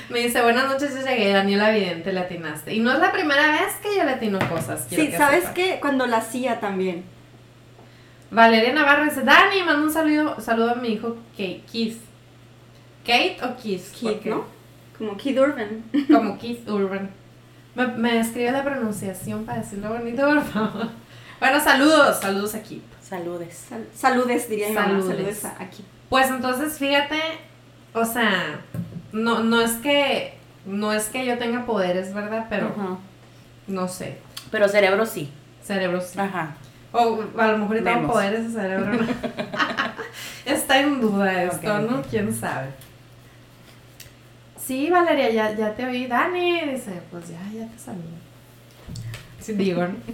Me 0.09 0.19
dice, 0.19 0.41
buenas 0.41 0.67
noches, 0.67 0.93
yo 0.93 1.05
llegué, 1.05 1.31
Daniela 1.31 1.71
Vidente, 1.71 2.11
le 2.11 2.19
atinaste. 2.19 2.73
Y 2.73 2.81
no 2.81 2.91
es 2.91 2.99
la 2.99 3.13
primera 3.13 3.51
vez 3.51 3.75
que 3.81 3.95
yo 3.95 4.03
le 4.03 4.11
atino 4.11 4.37
cosas. 4.49 4.85
Sí, 4.89 4.95
que 4.95 5.17
¿sabes 5.17 5.45
qué? 5.55 5.77
Cuando 5.79 6.07
la 6.07 6.17
hacía 6.17 6.59
también. 6.59 7.05
Valeria 8.31 8.73
Navarro 8.73 9.05
dice, 9.05 9.21
Dani, 9.21 9.63
manda 9.63 9.81
un 9.83 9.91
saludo, 9.91 10.39
saludo 10.41 10.71
a 10.71 10.75
mi 10.75 10.89
hijo 10.89 11.15
Kate, 11.31 11.61
Keith. 11.71 12.01
¿Kate 13.05 13.37
o 13.43 13.55
Keith? 13.61 13.83
Keith, 13.91 14.13
Porque- 14.13 14.29
¿no? 14.29 14.43
Como 14.97 15.15
Keith 15.15 15.37
Urban. 15.39 15.83
Como 16.11 16.37
Keith 16.39 16.67
Urban. 16.67 17.09
Me, 17.75 17.87
me 17.87 18.19
escribe 18.19 18.51
la 18.51 18.63
pronunciación 18.63 19.45
para 19.45 19.59
decirlo 19.59 19.89
bonito, 19.89 20.25
por 20.25 20.43
favor. 20.43 20.89
Bueno, 21.39 21.59
saludos, 21.61 22.17
saludos 22.19 22.55
a 22.55 22.63
Keith. 22.63 22.81
Saludes. 23.01 23.65
Sal- 23.69 23.87
saludes, 23.93 24.49
diría 24.49 24.69
mi 24.69 24.73
mamá. 24.73 24.87
Saludes. 24.87 25.07
Saludes 25.37 25.45
a 25.45 25.63
aquí. 25.63 25.85
Pues 26.09 26.29
entonces, 26.29 26.77
fíjate, 26.79 27.21
o 27.93 28.03
sea, 28.03 28.59
no, 29.11 29.43
no 29.43 29.61
es 29.61 29.73
que 29.73 30.33
no 30.65 30.91
es 30.91 31.05
que 31.09 31.25
yo 31.25 31.37
tenga 31.37 31.65
poderes, 31.65 32.13
¿verdad? 32.13 32.47
Pero 32.49 32.99
no 33.67 33.87
sé, 33.87 34.17
Pero 34.51 34.67
cerebro 34.67 35.05
sí. 35.05 35.31
cerebro 35.63 36.01
sí. 36.01 36.19
Ajá. 36.19 36.55
O 36.97 37.39
a 37.39 37.47
lo 37.51 37.57
mejor 37.59 37.83
tengo 37.83 38.11
poderes 38.11 38.53
de 38.53 38.59
cerebro. 38.59 38.93
¿no? 38.93 39.07
Está 40.45 40.79
en 40.79 40.99
duda 40.99 41.43
esto. 41.43 41.79
¿no? 41.79 42.01
¿Quién 42.01 42.33
sabe? 42.33 42.69
Sí, 44.57 44.89
Valeria, 44.89 45.29
ya, 45.29 45.55
ya 45.55 45.75
te 45.75 45.85
oí. 45.85 46.07
Dani, 46.07 46.61
dice, 46.61 47.01
pues 47.11 47.29
ya, 47.29 47.39
ya 47.53 47.67
te 47.67 47.79
salí. 47.79 47.99
Sí, 49.39 49.53
digo, 49.53 49.83
¿no? 49.83 49.95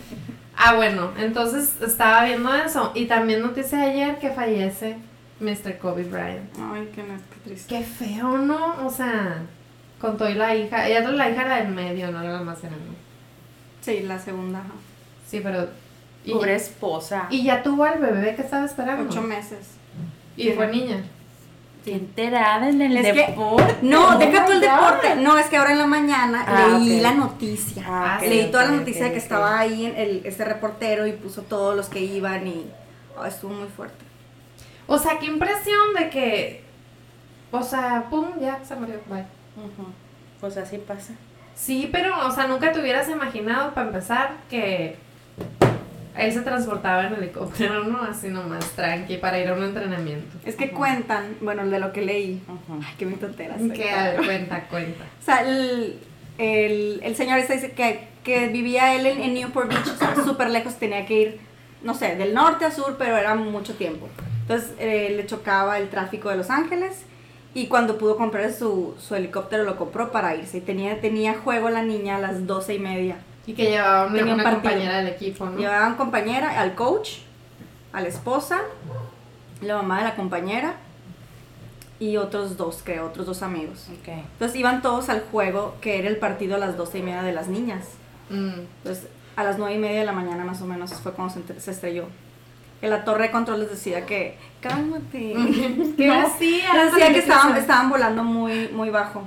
Ah, 0.55 0.75
bueno, 0.75 1.11
entonces 1.17 1.81
estaba 1.81 2.25
viendo 2.25 2.53
eso. 2.53 2.91
Y 2.93 3.05
también 3.05 3.41
noticia 3.41 3.81
ayer 3.81 4.19
que 4.19 4.29
fallece 4.29 4.97
Mr. 5.39 5.79
Kobe 5.79 6.03
Bryant. 6.03 6.47
Ay, 6.59 6.91
qué, 6.93 7.01
qué 7.01 7.39
triste. 7.43 7.75
Qué 7.75 7.83
feo, 7.83 8.37
¿no? 8.37 8.85
O 8.85 8.89
sea, 8.91 9.41
con 9.99 10.15
todo 10.17 10.29
y 10.29 10.35
la 10.35 10.55
hija. 10.55 10.87
Ella 10.87 11.01
la 11.09 11.29
hija 11.29 11.41
era 11.41 11.55
del 11.55 11.73
medio, 11.73 12.11
no 12.11 12.21
era 12.21 12.33
la 12.33 12.41
más 12.41 12.61
grande. 12.61 12.95
Sí, 13.81 14.01
la 14.01 14.19
segunda. 14.19 14.61
Sí, 15.27 15.39
pero. 15.43 15.67
Y, 16.25 16.31
Pobre 16.31 16.55
esposa. 16.55 17.27
y 17.29 17.43
ya 17.43 17.63
tuvo 17.63 17.83
al 17.83 17.99
bebé 17.99 18.36
que 18.36 18.41
estaba 18.43 18.65
esperando. 18.65 19.09
Ocho 19.09 19.21
meses. 19.21 19.59
Y 20.38 20.51
fue 20.51 20.67
niña. 20.67 21.03
Qué 21.83 21.95
enterada 21.95 22.69
en 22.69 22.81
el 22.81 22.95
Es 22.95 23.13
que- 23.13 23.27
deporte. 23.27 23.75
No, 23.81 24.15
Oh 24.15 24.17
deja 24.17 24.45
tú 24.45 24.53
el 24.53 24.62
God. 24.62 24.67
deporte. 24.67 25.15
No, 25.17 25.38
es 25.38 25.47
que 25.47 25.57
ahora 25.57 25.73
en 25.73 25.79
la 25.79 25.86
mañana 25.86 26.45
Ah, 26.47 26.77
leí 26.79 27.01
la 27.01 27.12
noticia. 27.13 27.83
Ah, 27.86 28.19
leí 28.21 28.49
toda 28.49 28.65
la 28.65 28.71
noticia 28.71 29.03
de 29.05 29.12
que 29.12 29.17
estaba 29.17 29.59
ahí 29.59 29.86
en 29.88 29.97
el, 29.97 30.21
este 30.25 30.45
reportero 30.45 31.05
y 31.07 31.12
puso 31.12 31.41
todos 31.41 31.75
los 31.75 31.89
que 31.89 31.99
iban 31.99 32.47
y 32.47 32.65
oh, 33.17 33.25
estuvo 33.25 33.53
muy 33.53 33.67
fuerte. 33.67 34.05
O 34.88 34.97
sea, 34.97 35.19
qué 35.19 35.25
impresión 35.25 35.93
de 35.99 36.09
que. 36.09 36.63
O 37.51 37.62
sea, 37.62 38.05
pum, 38.09 38.27
ya 38.39 38.63
se 38.63 38.75
murió. 38.75 38.95
Bye. 39.09 39.25
Pues 40.39 40.55
así 40.57 40.77
pasa. 40.77 41.13
Sí, 41.53 41.89
pero, 41.91 42.25
o 42.27 42.31
sea, 42.31 42.47
nunca 42.47 42.71
te 42.71 42.79
hubieras 42.79 43.07
imaginado, 43.09 43.73
para 43.73 43.88
empezar, 43.88 44.31
que 44.49 44.97
él 46.17 46.32
se 46.32 46.41
transportaba 46.41 47.08
en 47.08 47.13
helicóptero, 47.13 47.84
¿no? 47.86 48.04
Así 48.04 48.28
nomás, 48.30 48.69
tranqui, 48.71 49.17
para 49.17 49.39
ir 49.39 49.47
a 49.47 49.54
un 49.54 49.63
entrenamiento. 49.63 50.38
Es 50.45 50.56
que 50.56 50.65
Ajá. 50.65 50.73
cuentan, 50.73 51.38
bueno, 51.41 51.65
de 51.67 51.80
lo 51.80 51.91
que 51.91 52.02
leí. 52.04 52.41
Ujú. 52.47 52.80
Ay, 52.86 52.93
qué 52.97 53.06
bien 53.06 53.19
tontera 53.19 53.58
soy. 53.58 53.71
Que, 53.71 53.89
cuenta, 54.23 54.67
cuenta. 54.67 55.04
O 55.21 55.23
sea, 55.26 55.41
el, 55.41 55.99
el, 56.38 56.99
el 57.04 57.15
señor 57.15 57.39
este 57.39 57.54
dice 57.54 57.71
que, 57.71 58.08
que 58.23 58.47
vivía 58.49 58.95
él 58.95 59.06
en, 59.06 59.21
en 59.21 59.34
Newport 59.34 59.69
Beach, 59.69 59.88
o 59.88 59.97
sea, 59.97 60.15
súper 60.23 60.49
lejos, 60.49 60.76
tenía 60.76 61.06
que 61.06 61.19
ir, 61.19 61.39
no 61.84 61.93
sé, 61.93 62.15
del 62.15 62.34
norte 62.34 62.65
a 62.65 62.71
sur, 62.71 62.95
pero 62.97 63.17
era 63.17 63.36
mucho 63.36 63.73
tiempo. 63.76 64.08
Entonces 64.41 64.71
eh, 64.80 65.13
le 65.15 65.26
chocaba 65.26 65.78
el 65.78 65.89
tráfico 65.89 66.30
de 66.30 66.36
Los 66.38 66.49
Ángeles 66.49 67.06
y 67.56 67.67
cuando 67.67 67.97
pudo 67.97 68.17
comprar 68.17 68.52
su, 68.52 68.95
su 68.99 69.15
helicóptero 69.15 69.63
lo 69.63 69.78
compró 69.78 70.12
para 70.12 70.36
irse. 70.36 70.58
Y 70.58 70.62
tenía, 70.62 70.99
tenía 71.02 71.34
juego 71.36 71.69
la 71.69 71.82
niña 71.82 72.17
a 72.17 72.19
las 72.19 72.45
doce 72.45 72.76
y 72.76 72.80
media. 72.80 73.17
Y 73.45 73.53
que 73.53 73.69
llevaba 73.71 74.06
una, 74.08 74.17
Tenía 74.19 74.43
compañera 74.51 74.97
del 74.97 75.08
equipo, 75.08 75.45
¿no? 75.45 75.58
Llevaban 75.58 75.95
compañera, 75.95 76.60
al 76.62 76.75
coach, 76.75 77.17
a 77.91 78.01
la 78.01 78.08
esposa, 78.08 78.62
la 79.62 79.75
mamá 79.77 79.97
de 79.99 80.03
la 80.06 80.15
compañera 80.15 80.75
y 81.99 82.17
otros 82.17 82.58
dos, 82.58 82.82
creo, 82.84 83.08
otros 83.08 83.25
dos 83.25 83.41
amigos. 83.43 83.88
Ok. 84.01 84.08
Entonces 84.10 84.58
iban 84.58 84.82
todos 84.82 85.10
al 85.10 85.21
juego, 85.32 85.75
que 85.82 85.99
era 85.99 86.08
el 86.08 86.17
partido 86.17 86.56
a 86.56 86.60
las 86.60 86.77
doce 86.77 86.99
y 86.99 87.01
media 87.01 87.21
de 87.23 87.34
las 87.34 87.47
niñas. 87.47 87.86
Mm. 88.29 88.60
Entonces, 88.84 89.08
a 89.36 89.43
las 89.43 89.58
nueve 89.58 89.75
y 89.75 89.77
media 89.77 89.99
de 89.99 90.06
la 90.06 90.12
mañana 90.13 90.43
más 90.45 90.62
o 90.62 90.65
menos 90.65 90.93
fue 90.93 91.12
cuando 91.13 91.34
se, 91.34 91.60
se 91.60 91.71
estrelló. 91.71 92.06
Que 92.82 92.88
la 92.89 93.03
torre 93.06 93.23
de 93.25 93.32
control 93.32 93.62
les 93.62 93.69
decía 93.69 94.06
que, 94.06 94.38
cálmate. 94.62 95.34
¿Qué 95.97 96.08
No, 96.08 96.21
decía? 96.29 96.73
les 96.73 96.91
decía 96.93 97.13
que 97.13 97.19
estaban, 97.19 97.56
estaban 97.56 97.89
volando 97.89 98.23
muy, 98.23 98.67
muy 98.69 98.89
bajo. 98.89 99.23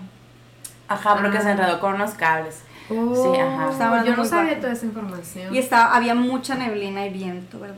Ajá, 0.89 1.17
porque 1.17 1.39
Ah. 1.39 1.43
se 1.43 1.51
enredó 1.53 1.81
con 1.81 1.95
unos 1.95 2.13
cables. 2.13 2.61
Oh, 2.91 3.35
Sí, 3.35 3.41
ajá. 3.41 3.71
Estaba 3.73 4.05
yo 4.05 4.17
no 4.17 4.25
sabía 4.25 4.51
bajo. 4.51 4.61
toda 4.63 4.73
esa 4.73 4.87
información. 4.87 5.55
Y 5.55 5.59
estaba, 5.59 5.95
había 5.97 6.15
mucha 6.15 6.55
neblina 6.55 7.07
y 7.07 7.11
viento, 7.13 7.59
¿verdad? 7.59 7.77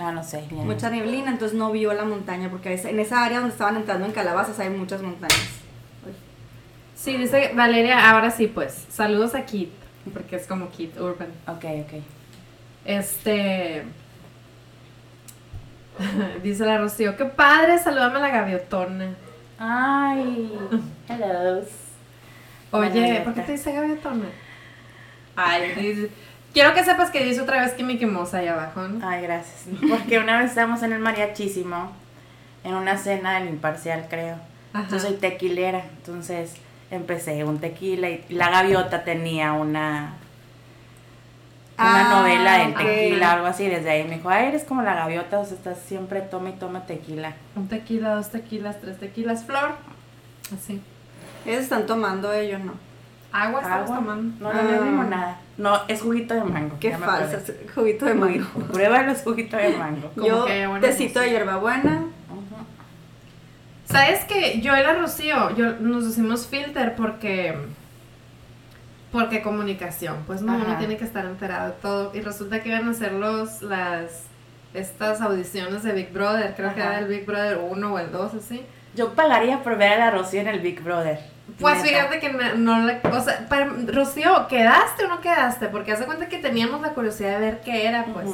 Ah, 0.00 0.12
no 0.12 0.22
sé. 0.22 0.44
bien. 0.50 0.64
Mucha 0.66 0.90
neblina, 0.90 1.30
entonces 1.30 1.56
no 1.58 1.70
vio 1.72 1.92
la 1.92 2.04
montaña, 2.04 2.48
porque 2.50 2.72
es- 2.74 2.84
en 2.84 2.98
esa 3.00 3.24
área 3.24 3.38
donde 3.40 3.52
estaban 3.52 3.76
entrando 3.76 4.06
en 4.06 4.12
calabazas 4.12 4.58
hay 4.60 4.70
muchas 4.70 5.02
montañas. 5.02 5.48
Uy. 6.06 6.12
Sí, 6.94 7.16
dice 7.16 7.52
Valeria, 7.54 8.10
ahora 8.10 8.30
sí, 8.30 8.46
pues. 8.46 8.86
Saludos 8.90 9.34
a 9.34 9.44
Kit, 9.44 9.70
porque 10.12 10.36
es 10.36 10.46
como 10.46 10.68
Kit 10.70 10.98
Urban. 11.00 11.28
Ok, 11.46 11.64
ok. 11.84 12.02
Este. 12.84 13.84
dice 16.42 16.64
la 16.64 16.78
Rocío, 16.78 17.16
qué 17.16 17.24
padre, 17.24 17.78
salúdame 17.78 18.16
a 18.18 18.20
la 18.20 18.28
gaviotona. 18.30 19.14
Ay, 19.58 20.52
hello. 21.08 21.62
Oye. 22.70 23.20
¿por 23.24 23.34
qué 23.34 23.40
te 23.42 23.52
dice 23.52 23.72
gaviotona? 23.72 24.26
Ay, 25.38 25.72
dice- 25.74 26.10
quiero 26.52 26.74
que 26.74 26.84
sepas 26.84 27.10
que 27.10 27.24
dice 27.24 27.40
otra 27.40 27.60
vez 27.62 27.72
que 27.72 27.82
Mickey 27.84 28.06
Mouse 28.06 28.34
ahí 28.34 28.48
abajo, 28.48 28.82
¿no? 28.82 29.06
Ay, 29.06 29.22
gracias. 29.22 29.64
Porque 29.88 30.18
una 30.18 30.38
vez 30.38 30.50
estábamos 30.50 30.82
en 30.82 30.92
el 30.92 30.98
mariachísimo, 30.98 31.92
en 32.64 32.74
una 32.74 32.96
cena 32.98 33.38
del 33.38 33.48
imparcial, 33.48 34.06
creo. 34.10 34.36
Ajá. 34.72 34.88
Yo 34.90 34.98
soy 34.98 35.14
tequilera, 35.14 35.82
entonces 35.98 36.54
empecé 36.90 37.44
un 37.44 37.58
tequila 37.58 38.08
y 38.10 38.24
la 38.30 38.50
gaviota 38.50 39.04
tenía 39.04 39.52
una 39.52 40.14
una 41.78 42.10
Ah, 42.10 42.20
novela 42.20 42.58
del 42.58 42.70
ok. 42.72 42.78
tequila, 42.78 43.32
algo 43.34 43.46
así. 43.46 43.68
Desde 43.68 43.88
ahí 43.90 44.02
me 44.04 44.16
dijo, 44.16 44.28
ay, 44.30 44.46
eres 44.46 44.64
como 44.64 44.82
la 44.82 44.94
gaviota, 44.94 45.38
o 45.38 45.44
sea, 45.44 45.56
estás 45.56 45.78
siempre 45.78 46.20
toma 46.22 46.48
y 46.50 46.52
toma 46.54 46.86
tequila. 46.86 47.34
Un 47.54 47.68
tequila, 47.68 48.16
dos 48.16 48.30
tequilas, 48.32 48.80
tres 48.80 48.98
tequilas, 48.98 49.44
flor. 49.44 49.76
Así. 50.52 50.80
Ellos 51.46 51.62
están 51.62 51.86
tomando, 51.86 52.32
ellos 52.32 52.58
no. 52.60 52.72
Agua 53.32 53.60
estamos 53.60 53.84
Agua. 53.90 53.96
tomando. 53.96 54.44
No, 54.44 54.52
no, 54.52 54.62
no 54.62 54.68
es 54.70 54.80
Ah. 54.80 54.84
limonada. 54.84 55.40
No, 55.58 55.80
es 55.88 56.00
juguito 56.02 56.34
de 56.34 56.44
mango. 56.44 56.76
Qué 56.80 56.90
ya 56.90 56.98
me 56.98 57.06
falsa, 57.06 57.36
acordé. 57.36 57.60
es 57.64 57.72
juguito 57.72 58.06
de 58.06 58.14
mango. 58.14 58.46
Pruébalo, 58.72 59.12
es 59.12 59.22
juguito 59.22 59.56
de 59.56 59.70
mango. 59.76 60.10
Como 60.14 60.26
Yo, 60.26 60.44
que 60.46 60.68
tecito 60.80 61.20
de 61.20 61.30
hierbabuena. 61.30 62.04
Ujú. 62.30 62.56
¿Sabes 63.86 64.24
que 64.24 64.60
Yo 64.60 64.72
la 64.72 64.94
Rocío, 64.94 65.54
yo, 65.56 65.72
nos 65.80 66.06
decimos 66.06 66.46
filter 66.46 66.94
porque. 66.96 67.54
Porque 69.10 69.40
comunicación, 69.40 70.18
pues 70.26 70.42
no, 70.42 70.54
uno 70.54 70.64
Ajá. 70.66 70.78
tiene 70.78 70.98
que 70.98 71.04
estar 71.04 71.24
enterado 71.24 71.68
de 71.68 71.72
todo. 71.80 72.12
Y 72.14 72.20
resulta 72.20 72.62
que 72.62 72.68
iban 72.68 72.86
a 72.88 72.90
hacer 72.90 73.12
los, 73.12 73.62
las, 73.62 74.24
estas 74.74 75.22
audiciones 75.22 75.82
de 75.82 75.92
Big 75.92 76.12
Brother, 76.12 76.54
creo 76.54 76.74
que 76.74 76.82
Ajá. 76.82 76.90
era 76.90 76.98
el 77.00 77.06
Big 77.08 77.24
Brother 77.24 77.58
1 77.70 77.92
o 77.94 77.98
el 77.98 78.12
2, 78.12 78.34
así. 78.34 78.62
Yo 78.94 79.14
pagaría 79.14 79.62
por 79.62 79.78
ver 79.78 79.92
a 79.94 79.96
la 79.98 80.10
Rocío 80.10 80.40
en 80.42 80.48
el 80.48 80.60
Big 80.60 80.82
Brother. 80.82 81.20
Pues 81.58 81.82
Neta. 81.82 81.88
fíjate 81.88 82.20
que 82.20 82.28
me- 82.30 82.54
no 82.54 82.80
le, 82.80 83.00
o 83.10 83.20
sea, 83.20 83.46
para- 83.48 83.70
Rocío, 83.86 84.46
¿quedaste 84.48 85.04
o 85.04 85.08
no 85.08 85.20
quedaste? 85.20 85.68
Porque 85.68 85.92
hace 85.92 86.04
cuenta 86.04 86.28
que 86.28 86.38
teníamos 86.38 86.80
la 86.82 86.90
curiosidad 86.90 87.32
de 87.32 87.38
ver 87.38 87.60
qué 87.62 87.86
era, 87.86 88.04
pues. 88.06 88.28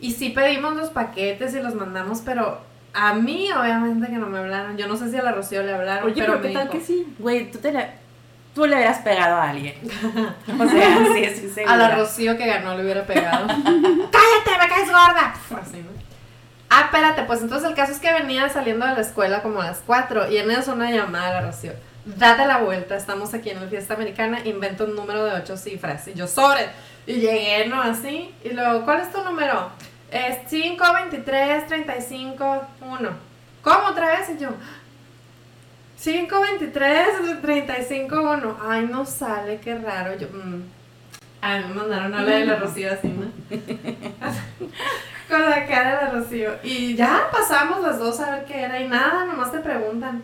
Y 0.00 0.12
sí 0.12 0.30
pedimos 0.30 0.74
los 0.76 0.90
paquetes 0.90 1.54
y 1.54 1.60
los 1.60 1.74
mandamos, 1.74 2.22
pero 2.24 2.60
a 2.94 3.14
mí 3.14 3.50
obviamente 3.52 4.06
que 4.08 4.16
no 4.18 4.26
me 4.26 4.38
hablaron. 4.38 4.76
Yo 4.76 4.88
no 4.88 4.96
sé 4.96 5.10
si 5.10 5.16
a 5.16 5.22
la 5.22 5.32
Rocío 5.32 5.62
le 5.62 5.74
hablaron, 5.74 6.04
Oye, 6.06 6.14
pero 6.22 6.40
pero 6.40 6.42
qué 6.48 6.54
tal 6.54 6.70
que 6.70 6.80
sí. 6.80 7.14
Güey, 7.18 7.50
tú, 7.50 7.58
te 7.58 7.70
la- 7.72 7.90
tú 8.54 8.66
le 8.66 8.74
hubieras 8.76 8.98
pegado 9.00 9.36
a 9.36 9.50
alguien. 9.50 9.74
O 10.58 10.66
sea, 10.68 10.98
sí, 11.14 11.26
sí, 11.42 11.50
segura. 11.50 11.74
A 11.74 11.76
la 11.76 11.94
Rocío 11.96 12.36
que 12.38 12.46
ganó 12.46 12.74
le 12.76 12.82
hubiera 12.82 13.04
pegado. 13.04 13.46
¡Cállate, 13.58 14.58
me 14.58 14.68
caes 14.68 14.86
gorda! 14.88 15.34
Así, 15.62 15.76
¿no? 15.78 16.00
Ah, 16.70 16.82
espérate, 16.86 17.22
pues 17.24 17.42
entonces 17.42 17.68
el 17.68 17.74
caso 17.76 17.92
es 17.92 17.98
que 17.98 18.12
venía 18.12 18.48
saliendo 18.48 18.86
de 18.86 18.94
la 18.94 19.00
escuela 19.00 19.42
como 19.42 19.60
a 19.60 19.66
las 19.66 19.82
4 19.84 20.30
y 20.30 20.38
en 20.38 20.50
eso 20.50 20.72
una 20.72 20.90
llamada 20.90 21.28
a 21.38 21.42
la 21.42 21.46
Rocío. 21.50 21.72
Date 22.16 22.46
la 22.46 22.58
vuelta, 22.58 22.96
estamos 22.96 23.34
aquí 23.34 23.50
en 23.50 23.60
la 23.60 23.66
fiesta 23.68 23.94
americana, 23.94 24.40
invento 24.44 24.84
un 24.84 24.96
número 24.96 25.24
de 25.24 25.32
8 25.32 25.56
cifras. 25.56 26.08
Y 26.08 26.14
yo, 26.14 26.26
sobre. 26.26 26.68
Y 27.06 27.14
llegué, 27.14 27.66
¿no? 27.66 27.80
Así. 27.80 28.34
Y 28.44 28.50
luego, 28.50 28.84
¿cuál 28.84 29.00
es 29.00 29.12
tu 29.12 29.22
número? 29.22 29.70
Es 30.10 30.38
5, 30.48 30.84
23, 30.94 31.66
35, 31.66 32.62
1. 32.80 33.10
¿Cómo 33.62 33.88
otra 33.88 34.18
vez? 34.18 34.30
Y 34.30 34.42
yo, 34.42 34.48
5, 35.96 36.40
23, 36.40 37.40
35, 37.42 38.20
1. 38.20 38.58
Ay, 38.66 38.86
no 38.90 39.04
sale, 39.04 39.60
qué 39.60 39.76
raro. 39.76 40.16
Yo, 40.16 40.28
mm. 40.28 40.62
A 41.42 41.58
mí 41.58 41.64
me 41.68 41.74
mandaron 41.74 42.14
a 42.14 42.20
hablar 42.20 42.38
de 42.38 42.46
la 42.46 42.56
Rocío 42.56 42.92
así, 42.92 43.08
¿no? 43.08 43.26
Con 45.28 45.48
la 45.48 45.66
cara 45.66 45.96
de 45.96 46.04
la 46.04 46.10
Rocío. 46.10 46.52
Y 46.62 46.94
ya 46.96 47.28
pasamos 47.32 47.80
las 47.80 47.98
dos 47.98 48.20
a 48.20 48.36
ver 48.36 48.44
qué 48.44 48.62
era 48.62 48.80
y 48.80 48.88
nada, 48.88 49.24
nomás 49.24 49.50
te 49.50 49.60
preguntan. 49.60 50.22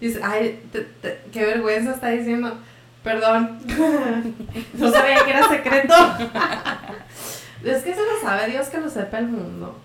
Dice, 0.00 0.20
ay, 0.22 0.62
te- 0.72 0.80
te- 1.02 1.20
qué 1.32 1.44
vergüenza 1.44 1.92
está 1.92 2.08
diciendo. 2.08 2.56
Perdón. 3.04 3.58
no 4.74 4.90
sabía 4.90 5.24
que 5.24 5.30
era 5.30 5.48
secreto. 5.48 5.94
es 7.64 7.82
que 7.82 7.94
se 7.94 8.00
lo 8.00 8.20
sabe 8.22 8.50
Dios 8.50 8.68
que 8.68 8.78
lo 8.80 8.88
sepa 8.90 9.18
el 9.18 9.28
mundo. 9.28 9.78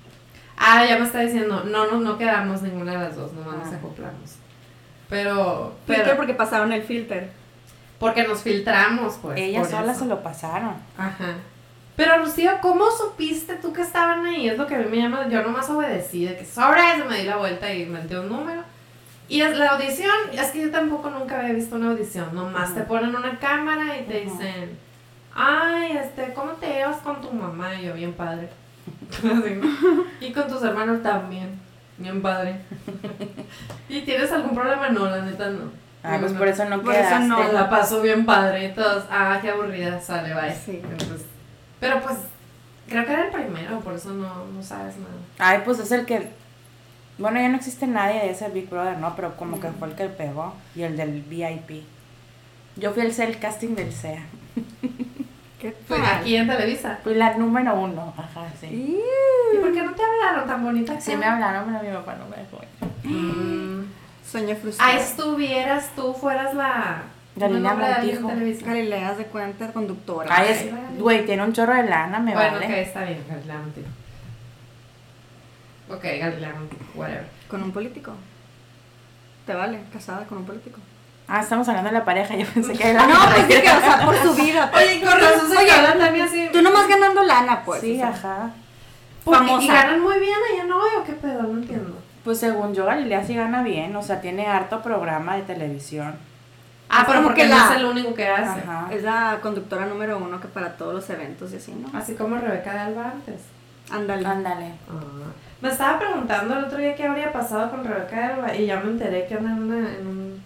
Ah, 0.58 0.86
ya 0.88 0.98
me 0.98 1.06
está 1.06 1.20
diciendo, 1.20 1.64
no, 1.66 1.86
no, 1.88 2.00
no 2.00 2.18
quedamos 2.18 2.62
ninguna 2.62 2.94
de 2.94 2.98
las 3.00 3.16
dos, 3.16 3.34
nomás 3.34 3.58
nos 3.58 3.74
Ah. 3.74 3.78
acoplamos. 3.78 4.36
Pero, 5.10 5.76
Filter 5.86 6.04
pero, 6.06 6.18
porque 6.18 6.34
pasaron 6.34 6.72
el 6.72 6.82
filter. 6.84 7.30
porque 8.00 8.24
nos 8.28 8.42
filtramos, 8.42 9.18
pues. 9.22 9.38
Ellas 9.38 9.70
solas 9.70 10.00
se 10.00 10.06
lo 10.06 10.24
pasaron. 10.24 10.76
Ajá. 10.98 11.36
Pero 11.96 12.18
Rocío, 12.18 12.52
¿cómo 12.62 12.90
supiste 12.92 13.56
tú 13.56 13.72
que 13.72 13.82
estaban 13.82 14.26
ahí? 14.26 14.50
Es 14.50 14.58
lo 14.58 14.68
que 14.68 14.76
a 14.76 14.80
mí 14.80 14.86
me 14.90 14.98
llama, 14.98 15.28
yo 15.30 15.42
nomás 15.44 15.70
obedecí, 15.70 16.26
de 16.26 16.38
que 16.38 16.46
sobre 16.46 16.80
eso 16.96 17.06
me 17.06 17.20
di 17.20 17.24
la 17.24 17.38
vuelta 17.38 17.74
y 17.74 17.86
metí 17.86 18.16
un 18.16 18.28
número. 18.30 18.64
Y 19.28 19.42
es 19.42 19.58
la 19.58 19.72
audición, 19.72 20.12
es 20.32 20.52
que 20.52 20.62
yo 20.62 20.72
tampoco 20.72 21.10
nunca 21.10 21.40
había 21.40 21.54
visto 21.54 21.76
una 21.76 21.92
audición, 21.92 22.34
nomás 22.36 22.76
te 22.76 22.82
ponen 22.82 23.16
una 23.16 23.40
cámara 23.40 23.98
y 23.98 24.04
te 24.04 24.22
dicen, 24.22 24.78
ay, 25.34 25.98
este, 25.98 26.34
¿cómo 26.34 26.52
te 26.54 26.68
llevas 26.68 26.98
con 26.98 27.22
tu 27.22 27.32
mamá? 27.32 27.74
Y 27.76 27.86
yo, 27.86 27.94
bien 27.94 28.14
padre. 28.14 28.50
Y 30.22 30.32
con 30.32 30.48
tus 30.48 30.62
hermanos 30.64 31.02
también, 31.02 31.60
bien 31.98 32.22
padre. 32.22 32.62
¿Y 33.90 34.02
tienes 34.02 34.32
algún 34.32 34.54
problema? 34.56 34.90
No, 34.90 35.08
la 35.08 35.22
neta 35.22 35.50
no. 35.50 35.72
Ah, 36.04 36.18
pues 36.20 36.34
No, 36.34 36.38
por 36.40 36.48
eso 36.48 36.66
no 36.66 36.82
Por 36.84 36.94
eso 36.94 37.20
no. 37.20 37.52
la 37.52 37.68
paso 37.70 38.02
bien 38.02 38.26
padre 38.26 38.66
y 38.66 38.74
todos, 38.74 39.06
ah, 39.10 39.40
qué 39.42 39.50
aburrida, 39.50 40.00
sale, 40.00 40.34
bye. 40.36 40.54
Sí. 40.54 40.82
Entonces, 40.84 41.26
pero 41.80 42.00
pues, 42.02 42.16
creo 42.88 43.06
que 43.06 43.14
era 43.14 43.26
el 43.26 43.32
primero, 43.32 43.80
por 43.80 43.96
eso 43.96 44.10
no, 44.12 44.46
no 44.46 44.62
sabes 44.62 44.96
nada. 44.98 45.16
Ay, 45.40 45.62
pues 45.66 45.80
es 45.80 45.92
el 45.92 46.06
que. 46.06 46.30
Bueno, 47.18 47.40
ya 47.40 47.48
no 47.48 47.56
existe 47.58 47.88
nadie 47.88 48.20
de 48.20 48.32
ese 48.32 48.50
Big 48.50 48.70
Brother, 48.70 48.98
¿no? 48.98 49.16
Pero 49.16 49.38
como 49.38 49.60
que 49.60 49.70
fue 49.70 49.88
el 49.90 49.96
que 49.96 50.06
pegó. 50.06 50.54
Y 50.76 50.84
el 50.84 50.98
del 50.98 51.22
VIP. 51.22 51.84
Yo 52.76 52.92
fui 52.92 53.04
el 53.04 53.20
el 53.20 53.40
casting 53.40 53.76
del 53.76 53.92
SEA. 53.94 54.24
¿Qué 55.60 55.72
Fue 55.88 55.98
tal? 55.98 56.06
aquí 56.22 56.36
en 56.36 56.48
Televisa. 56.48 57.00
Fui 57.04 57.16
la 57.16 57.36
número 57.36 57.74
uno. 57.76 58.14
Ajá, 58.18 58.48
sí. 58.60 59.00
¿Y 59.54 59.58
por 59.58 59.74
qué 59.74 59.82
no 59.82 59.94
te 59.94 60.04
hablaron 60.04 60.48
tan 60.48 60.64
bonita? 60.64 61.00
Sí 61.00 61.16
me 61.16 61.26
hablaron, 61.26 61.66
pero 61.66 61.84
mi 61.84 61.96
papá 61.98 62.16
no 62.16 62.26
me 62.28 62.38
dejó. 62.38 62.60
Mm. 63.04 63.86
Sueño 64.30 64.56
frustrado. 64.58 64.92
Ahí 64.92 65.00
estuvieras 65.00 65.92
tú, 65.96 66.14
fueras 66.14 66.54
la... 66.54 67.04
Galilea 67.38 67.74
Montijo. 67.74 68.32
Galilea 68.66 69.16
de 69.16 69.26
cuenta, 69.26 69.72
conductora. 69.74 70.30
Ay, 70.34 70.48
es. 70.52 71.00
Güey, 71.00 71.26
tiene 71.26 71.44
un 71.44 71.52
chorro 71.52 71.74
de 71.76 71.84
lana, 71.84 72.20
me 72.20 72.34
Bueno, 72.34 72.54
vale. 72.54 72.66
ok, 72.66 72.72
está 72.72 73.04
bien, 73.04 73.24
Galilea 73.28 73.58
Montijo. 73.58 73.88
Ok, 75.90 76.04
Galilea 76.04 76.54
Montijo, 76.58 76.84
whatever. 76.96 77.28
Con 77.48 77.64
un 77.64 77.72
político. 77.72 78.12
¿Te 79.46 79.54
vale? 79.54 79.82
Casada 79.94 80.26
con 80.26 80.40
un 80.40 80.46
político. 80.46 80.80
Ah, 81.28 81.42
estamos 81.42 81.68
hablando 81.68 81.90
de 81.92 81.98
la 82.00 82.06
pareja. 82.06 82.36
Yo 82.36 82.46
pensé 82.48 82.74
que 82.74 82.90
era 82.90 83.02
la 83.08 83.14
No, 83.14 83.20
pues 83.32 83.42
sí 83.48 83.62
que, 83.62 83.72
o 83.72 83.80
sea, 83.80 84.02
por 84.06 84.16
su 84.18 84.34
vida. 84.36 84.72
pues. 84.72 84.84
Oye, 84.88 85.00
con 85.02 85.20
razón 85.20 85.50
se 85.50 85.58
Oye, 85.58 85.72
también 86.00 86.26
así. 86.26 86.50
Tú 86.52 86.62
nomás 86.62 86.88
ganando 86.88 87.24
lana, 87.24 87.64
pues. 87.64 87.82
Sí, 87.82 87.94
o 87.96 87.98
sea. 87.98 88.10
ajá. 88.10 88.50
Porque- 89.24 89.40
famosa. 89.40 89.64
¿Y 89.64 89.68
ganan 89.68 90.02
muy 90.02 90.20
bien 90.20 90.38
allá 90.54 90.64
no 90.66 90.78
o 90.78 91.04
qué 91.06 91.14
pedo? 91.14 91.44
No 91.44 91.58
entiendo. 91.60 91.98
Pues 92.24 92.40
según 92.40 92.74
yo, 92.74 92.86
Galilea 92.86 93.24
sí 93.24 93.36
gana 93.36 93.62
bien. 93.64 93.96
O 93.96 94.02
sea, 94.02 94.22
tiene 94.22 94.48
harto 94.48 94.82
programa 94.82 95.36
de 95.36 95.44
televisión. 95.44 96.16
Ah, 96.90 97.04
pero 97.08 97.24
porque 97.24 97.44
que 97.44 97.50
no 97.50 97.58
la- 97.58 97.66
es 97.72 97.78
el 97.78 97.86
único 97.86 98.14
que 98.14 98.28
hace. 98.28 98.62
Ajá. 98.62 98.88
Es 98.92 99.02
la 99.04 99.40
conductora 99.42 99.86
número 99.88 100.18
uno 100.20 100.40
que 100.40 100.48
para 100.48 100.78
todos 100.78 100.94
los 100.94 101.10
eventos 101.10 101.52
y 101.54 101.58
así, 101.58 101.72
¿no? 101.74 101.96
Así 101.98 102.14
como 102.16 102.38
Rebeca 102.38 102.74
de 102.74 102.80
Alba 102.80 103.12
antes. 103.12 103.42
Ándale. 103.92 104.26
Ándale. 104.28 104.66
Ah. 104.90 105.32
Me 105.66 105.72
estaba 105.72 105.98
preguntando 105.98 106.58
el 106.60 106.66
otro 106.66 106.78
día 106.78 106.94
qué 106.96 107.06
habría 107.06 107.32
pasado 107.34 107.72
con 107.72 107.84
Rebeca 107.84 108.16
de 108.16 108.24
Alba 108.34 108.56
y 108.56 108.68
ya 108.68 108.80
me 108.82 108.92
enteré 108.92 109.26
que 109.26 109.34
anda 109.34 109.50
en, 109.50 109.64
una- 109.64 109.94
en 109.96 110.08
un... 110.08 110.44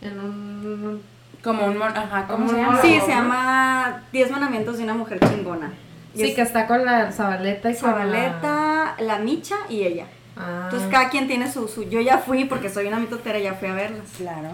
En 0.00 0.18
un... 0.20 1.02
Como 1.44 1.66
un 1.66 1.82
ajá, 1.82 2.24
¿cómo 2.26 2.46
Como 2.46 2.48
se 2.48 2.54
un 2.54 2.60
llama? 2.62 2.80
Sí, 2.80 2.98
se 3.00 3.08
llama 3.08 4.02
Diez 4.12 4.30
mandamientos 4.30 4.78
de 4.78 4.84
una 4.84 4.94
mujer 4.94 5.20
chingona. 5.20 5.72
Y 6.14 6.18
Sí, 6.20 6.24
es 6.30 6.34
que 6.34 6.40
está 6.40 6.66
con 6.66 6.86
la 6.86 7.12
Zabaleta 7.12 7.70
y 7.70 7.76
con 7.76 7.90
la- 7.90 7.96
Zabaleta, 7.96 8.94
la 8.98 9.18
Micha 9.18 9.56
y 9.68 9.82
ella. 9.82 10.06
Ah. 10.38 10.62
Entonces 10.64 10.88
cada 10.90 11.10
quien 11.10 11.26
tiene 11.28 11.52
su, 11.52 11.68
su... 11.68 11.84
Yo 11.90 12.00
ya 12.00 12.16
fui 12.16 12.46
porque 12.46 12.70
soy 12.70 12.86
una 12.86 12.98
mitotera, 12.98 13.38
ya 13.38 13.52
fui 13.52 13.68
a 13.68 13.74
verlas. 13.74 14.08
Claro. 14.16 14.48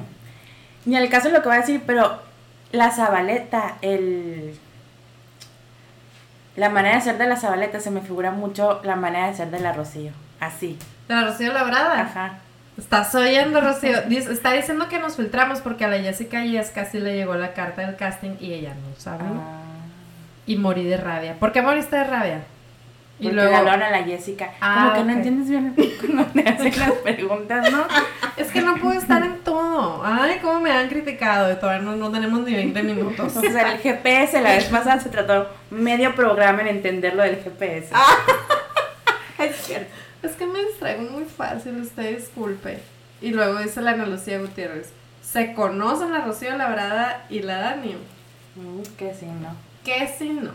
Ni 0.85 0.97
al 0.97 1.09
caso 1.11 1.29
lo 1.29 1.43
que 1.43 1.49
voy 1.49 1.59
a 1.59 1.61
decir, 1.61 1.81
pero 1.87 2.19
la 2.73 2.91
Zabaleta, 2.91 3.77
el... 3.83 4.59
La 6.57 6.69
manera 6.69 6.97
de 6.97 7.01
ser 7.03 7.19
de 7.19 7.27
la 7.27 7.37
Zabaleta 7.37 7.81
se 7.81 7.91
me 7.91 8.01
figura 8.03 8.31
mucho 8.31 8.81
la 8.85 8.97
manera 8.97 9.29
de 9.29 9.35
ser 9.35 9.51
de 9.51 9.61
la 9.61 9.73
Rocío. 9.73 10.13
Así. 10.41 10.79
De 11.09 11.15
la 11.15 11.25
Rocío 11.25 11.53
Labrada. 11.53 12.01
Ajá. 12.01 12.39
Estás 12.77 13.15
oyendo, 13.15 13.61
Rocío. 13.61 13.99
Está 14.09 14.53
diciendo 14.53 14.89
que 14.89 14.99
nos 14.99 15.17
filtramos 15.17 15.61
porque 15.61 15.85
a 15.85 15.89
la 15.89 15.99
Jessica 15.99 16.45
Yesca 16.45 16.85
sí 16.85 17.01
le 17.01 17.15
llegó 17.15 17.35
la 17.35 17.55
carta 17.55 17.83
del 17.83 17.97
casting 17.97 18.37
y 18.41 18.53
ella 18.53 18.75
no 18.75 19.01
sabe. 19.01 19.25
Ah. 19.25 19.61
Y 20.47 20.57
morí 20.57 20.85
de 20.85 20.97
rabia. 20.97 21.35
¿Por 21.39 21.53
qué 21.53 21.63
moriste 21.63 21.97
de 21.97 22.05
rabia? 22.05 22.41
Y 23.19 23.25
Porque 23.25 23.35
luego... 23.37 23.51
le 23.51 23.57
hablaron 23.57 23.83
a 23.83 23.91
la 23.91 24.03
Jessica. 24.03 24.53
Ah, 24.61 24.91
Como 24.91 24.95
que 24.95 25.05
no 25.05 25.13
entiendes 25.13 25.49
bien 25.49 25.75
cuando 26.01 26.25
te 26.27 26.49
hacen 26.49 26.79
las 26.81 26.93
preguntas, 26.93 27.71
¿no? 27.71 27.87
Es 28.37 28.49
que 28.51 28.63
no 28.63 28.77
puedo 28.77 28.99
estar 28.99 29.23
en 29.23 29.39
todo. 29.41 30.03
Ay, 30.05 30.39
cómo 30.43 30.61
me 30.61 30.73
han 30.73 30.89
criticado. 30.89 31.57
Todavía 31.59 31.83
no, 31.83 31.95
no 31.95 32.11
tenemos 32.11 32.41
ni 32.41 32.55
20 32.55 32.83
minutos. 32.83 33.37
O 33.37 33.41
sea, 33.41 33.73
el 33.73 33.79
GPS 33.79 34.41
la 34.41 34.51
vez 34.51 34.65
pasada 34.65 35.01
se 35.01 35.09
trató 35.11 35.49
medio 35.71 36.15
programa 36.15 36.63
en 36.63 36.69
entender 36.69 37.15
lo 37.15 37.23
del 37.23 37.37
GPS. 37.37 37.93
Es 39.39 39.57
cierto. 39.57 39.93
Es 40.23 40.33
que 40.33 40.47
me 40.47 40.65
distraigo 40.65 41.03
muy 41.11 41.25
fácil, 41.25 41.81
usted 41.81 42.17
disculpe. 42.17 42.79
Y 43.21 43.31
luego 43.31 43.59
dice 43.59 43.81
la 43.83 43.93
Ana 43.93 44.07
Lucía 44.07 44.39
Gutiérrez. 44.39 44.93
Se 45.23 45.53
conocen 45.55 46.13
la 46.13 46.21
Rocío 46.21 46.57
Labrada 46.57 47.25
y 47.29 47.41
la 47.41 47.59
Dani. 47.59 47.97
Mm, 48.57 48.83
que 48.97 49.15
sí, 49.15 49.27
no. 49.27 49.57
¿Qué 49.85 50.09
si 50.17 50.29
no? 50.31 50.51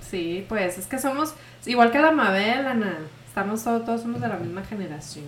Sí, 0.00 0.44
pues 0.48 0.78
es 0.78 0.86
que 0.86 0.98
somos 0.98 1.34
igual 1.66 1.90
que 1.90 1.98
la 2.00 2.10
Mabel, 2.12 2.66
Ana. 2.66 2.98
Estamos 3.28 3.62
todos, 3.64 3.84
todos 3.84 4.02
somos 4.02 4.20
de 4.20 4.28
la 4.28 4.36
misma 4.36 4.62
generación. 4.64 5.24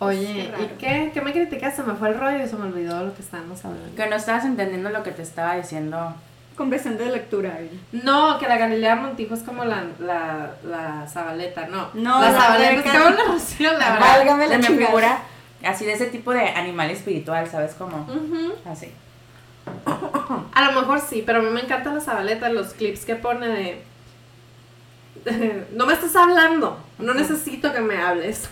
Oye, 0.00 0.50
Qué 0.56 0.62
¿y 0.62 0.68
qué? 0.78 1.10
¿Qué 1.14 1.20
me 1.20 1.32
criticaste? 1.32 1.82
Se 1.82 1.88
me 1.88 1.94
fue 1.94 2.08
el 2.08 2.18
rollo 2.18 2.44
y 2.44 2.48
se 2.48 2.56
me 2.56 2.64
olvidó 2.64 3.04
lo 3.04 3.14
que 3.14 3.22
estábamos 3.22 3.64
hablando. 3.64 3.94
Que 3.94 4.06
no 4.08 4.16
estabas 4.16 4.44
entendiendo 4.44 4.90
lo 4.90 5.02
que 5.02 5.12
te 5.12 5.22
estaba 5.22 5.56
diciendo. 5.56 6.14
Conversión 6.56 6.96
de 6.98 7.06
lectura. 7.06 7.54
ahí. 7.58 7.80
No, 7.92 8.38
que 8.38 8.46
la 8.48 8.56
Galilea 8.58 8.96
Montijo 8.96 9.34
es 9.34 9.42
como 9.42 9.64
la, 9.64 9.84
la, 9.98 10.52
la 10.64 11.06
Zabaleta, 11.08 11.66
no. 11.68 11.88
No, 11.94 12.20
la 12.20 12.30
la 12.32 12.40
Zabaleta 12.40 12.72
es 13.36 13.54
como 13.56 13.78
la. 13.78 13.98
Válgame 13.98 14.46
la 14.46 14.52
Se 14.54 14.58
me 14.58 14.66
chingada. 14.66 14.86
figura 14.86 15.18
así 15.64 15.84
de 15.84 15.92
ese 15.94 16.06
tipo 16.06 16.32
de 16.32 16.48
animal 16.48 16.90
espiritual, 16.90 17.48
¿sabes? 17.48 17.72
Como 17.74 17.96
Ujú. 18.02 18.52
así. 18.70 18.90
A 20.52 20.70
lo 20.70 20.80
mejor 20.80 21.00
sí, 21.00 21.22
pero 21.24 21.40
a 21.40 21.42
mí 21.42 21.50
me 21.50 21.62
encanta 21.62 21.92
la 21.92 22.00
Zabaleta, 22.00 22.48
los 22.48 22.74
clips 22.74 23.04
que 23.04 23.16
pone 23.16 23.48
de... 23.48 23.82
No 25.72 25.86
me 25.86 25.94
estás 25.94 26.14
hablando, 26.16 26.78
no 26.98 27.14
necesito 27.14 27.72
que 27.72 27.80
me 27.80 27.96
hables. 27.96 28.48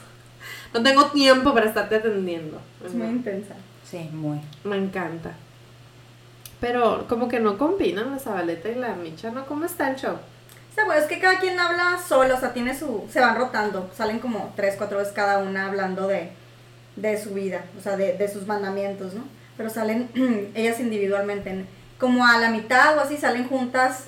No 0.73 0.83
tengo 0.83 1.07
tiempo 1.07 1.53
para 1.53 1.67
estarte 1.67 1.97
atendiendo. 1.97 2.61
Es 2.85 2.95
muy 2.95 3.09
intensa. 3.09 3.55
Sí, 3.85 4.09
muy. 4.13 4.41
Me 4.65 4.77
encanta. 4.77 5.33
Pero 6.61 7.07
como 7.09 7.29
que 7.29 7.41
no 7.41 7.59
combinan 7.59 8.11
la 8.11 8.19
Zabaleta 8.19 8.69
y 8.71 8.77
la 8.77 8.95
Micha, 8.95 9.31
¿no? 9.31 9.45
¿Cómo 9.47 9.65
está 9.65 9.91
el 9.91 9.97
show? 9.97 10.15
O 10.15 10.75
sea, 10.75 10.87
pues 10.87 11.03
es 11.03 11.07
que 11.07 11.19
cada 11.19 11.39
quien 11.39 11.61
habla 11.61 11.99
solo, 11.99 12.35
o 12.35 12.41
sea, 12.41 12.55
tiene 12.55 12.79
su, 12.79 13.05
se 13.11 13.21
van 13.21 13.37
rotando, 13.37 13.91
salen 13.95 14.21
como 14.21 14.53
tres, 14.57 14.77
cuatro 14.79 14.99
veces 14.99 15.13
cada 15.13 15.39
una 15.39 15.67
hablando 15.67 16.07
de, 16.07 16.31
de 16.97 17.23
su 17.23 17.35
vida, 17.35 17.65
o 17.79 17.83
sea, 17.83 17.97
de, 17.99 18.17
de 18.17 18.29
sus 18.29 18.47
mandamientos, 18.47 19.13
¿no? 19.13 19.25
Pero 19.57 19.71
salen 19.71 20.09
ellas 20.55 20.81
individualmente, 20.81 21.51
en- 21.51 21.67
como 21.99 22.27
a 22.27 22.39
la 22.39 22.51
mitad 22.51 22.97
o 22.99 23.01
así, 23.01 23.17
salen 23.17 23.49
juntas 23.49 24.07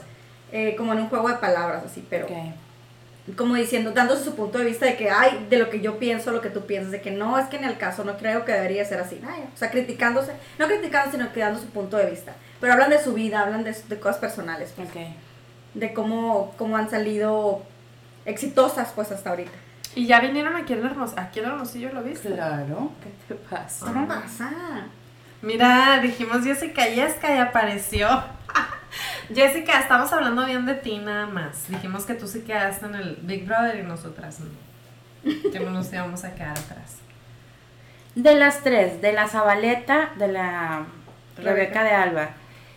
eh, 0.52 0.74
como 0.76 0.92
en 0.92 1.00
un 1.00 1.08
juego 1.08 1.28
de 1.28 1.34
palabras, 1.36 1.82
así, 1.84 2.04
pero 2.08 2.26
Ok. 2.26 2.32
como 3.36 3.54
diciendo, 3.54 3.92
dándose 3.92 4.24
su 4.24 4.34
punto 4.36 4.58
de 4.58 4.64
vista 4.66 4.86
de 4.86 4.96
que, 4.96 5.10
ay, 5.10 5.46
de 5.50 5.58
lo 5.58 5.70
que 5.70 5.80
yo 5.80 5.98
pienso, 5.98 6.30
lo 6.30 6.40
que 6.40 6.50
tú 6.50 6.66
piensas, 6.66 6.92
de 6.92 7.00
que 7.00 7.10
no, 7.10 7.38
es 7.38 7.46
que 7.46 7.56
en 7.56 7.64
el 7.64 7.78
caso 7.78 8.04
no 8.04 8.16
creo 8.16 8.44
que 8.44 8.52
debería 8.52 8.84
ser 8.84 9.00
así, 9.00 9.20
ay, 9.26 9.44
o 9.52 9.56
sea, 9.56 9.70
criticándose, 9.70 10.32
no 10.58 10.66
criticándose, 10.66 11.16
sino 11.16 11.32
que 11.32 11.40
dando 11.40 11.58
su 11.60 11.66
punto 11.68 11.96
de 11.96 12.10
vista, 12.10 12.34
pero 12.60 12.72
hablan 12.74 12.90
de 12.90 13.02
su 13.02 13.14
vida, 13.14 13.40
hablan 13.40 13.64
de, 13.64 13.72
de 13.72 13.98
cosas 14.00 14.18
personales, 14.18 14.72
pues 14.76 14.88
Ok. 14.88 14.96
de 15.74 15.92
cómo, 15.94 16.54
cómo 16.58 16.76
han 16.76 16.88
salido 16.90 17.62
exitosas 18.26 18.92
pues 18.94 19.10
hasta 19.12 19.30
ahorita. 19.30 19.50
Y 19.96 20.06
ya 20.06 20.20
vinieron 20.20 20.56
aquí 20.56 20.72
en 20.72 20.84
Hermosillo, 20.84 21.20
aquí 21.20 21.38
en 21.40 21.44
Hermosillo, 21.46 21.92
¿lo 21.92 22.02
viste? 22.02 22.30
Claro. 22.30 22.90
¿Qué 23.02 23.34
te 23.34 23.40
pasa? 23.48 23.86
¿Qué 23.86 24.06
pasa? 24.06 24.50
Mira, 25.44 26.00
dijimos 26.00 26.42
Jessica 26.42 26.88
Yesca 26.88 27.34
y 27.34 27.38
apareció. 27.38 28.08
Jessica, 29.34 29.78
estamos 29.78 30.10
hablando 30.12 30.46
bien 30.46 30.64
de 30.64 30.74
ti 30.74 30.96
nada 30.98 31.26
más. 31.26 31.68
Dijimos 31.68 32.06
que 32.06 32.14
tú 32.14 32.26
sí 32.26 32.40
quedaste 32.40 32.86
en 32.86 32.94
el 32.94 33.18
Big 33.22 33.44
Brother 33.44 33.78
y 33.78 33.82
nosotras 33.82 34.40
no. 34.40 34.46
Que 35.52 35.60
no 35.60 35.70
nos 35.70 35.92
íbamos 35.92 36.24
a 36.24 36.34
quedar 36.34 36.58
atrás. 36.58 36.96
De 38.14 38.34
las 38.34 38.62
tres, 38.62 39.02
de 39.02 39.12
la 39.12 39.28
Zabaleta, 39.28 40.12
de 40.16 40.28
la 40.28 40.86
Rebeca, 41.36 41.82
Rebeca. 41.82 41.84
de 41.84 41.90
Alba 41.90 42.28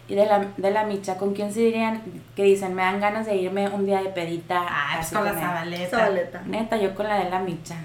y 0.10 0.16
de 0.16 0.26
la, 0.26 0.46
de 0.58 0.72
la 0.72 0.84
Micha, 0.84 1.18
¿con 1.18 1.34
quién 1.34 1.54
se 1.54 1.60
dirían 1.60 2.02
que 2.36 2.44
dicen, 2.44 2.74
me 2.74 2.82
dan 2.82 3.00
ganas 3.00 3.26
de 3.26 3.36
irme 3.36 3.70
un 3.70 3.86
día 3.86 4.02
de 4.02 4.10
pedita? 4.10 4.66
Ah, 4.68 4.96
pues 4.96 5.12
con 5.12 5.24
la 5.24 5.32
él"? 5.32 5.38
Zabaleta. 5.40 5.98
Zabaleta. 5.98 6.42
Neta, 6.46 6.78
yo 6.78 6.96
con 6.96 7.08
la 7.08 7.24
de 7.24 7.30
la 7.30 7.40
Micha. 7.40 7.76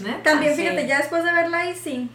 ¿Neta? 0.00 0.22
También 0.22 0.54
sí. 0.54 0.62
fíjate, 0.62 0.86
ya 0.86 0.98
después 0.98 1.24
de 1.24 1.32
verla 1.32 1.58
ahí 1.58 1.74
sí. 1.74 2.10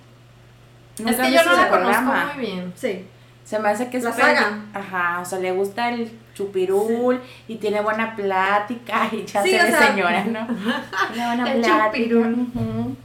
Es 0.98 1.16
que 1.16 1.32
yo 1.32 1.44
no 1.44 1.54
la 1.56 1.70
conozco 1.70 2.02
muy 2.36 2.46
bien. 2.46 2.74
Sí. 2.76 3.06
Se 3.44 3.60
me 3.60 3.70
hace 3.70 3.90
que 3.90 3.98
es 3.98 4.04
La 4.04 4.14
saga. 4.14 4.60
Ajá, 4.74 5.20
o 5.22 5.26
sea, 5.26 5.40
le 5.40 5.52
gusta 5.52 5.90
el 5.90 6.10
chupirul 6.34 7.20
y 7.48 7.56
tiene 7.58 7.82
buena 7.82 8.16
plática 8.16 9.10
y 9.12 9.26
ya 9.26 9.44
Sí, 9.44 9.50
se 9.52 9.60
o 9.60 9.64
ve 9.64 9.70
sea, 9.72 9.88
señora, 9.88 10.24
¿no? 10.26 10.48
Tiene 11.14 11.28
buena 11.28 11.52
el 11.52 11.62
plática. 11.62 11.88
chupirul. 11.92 12.96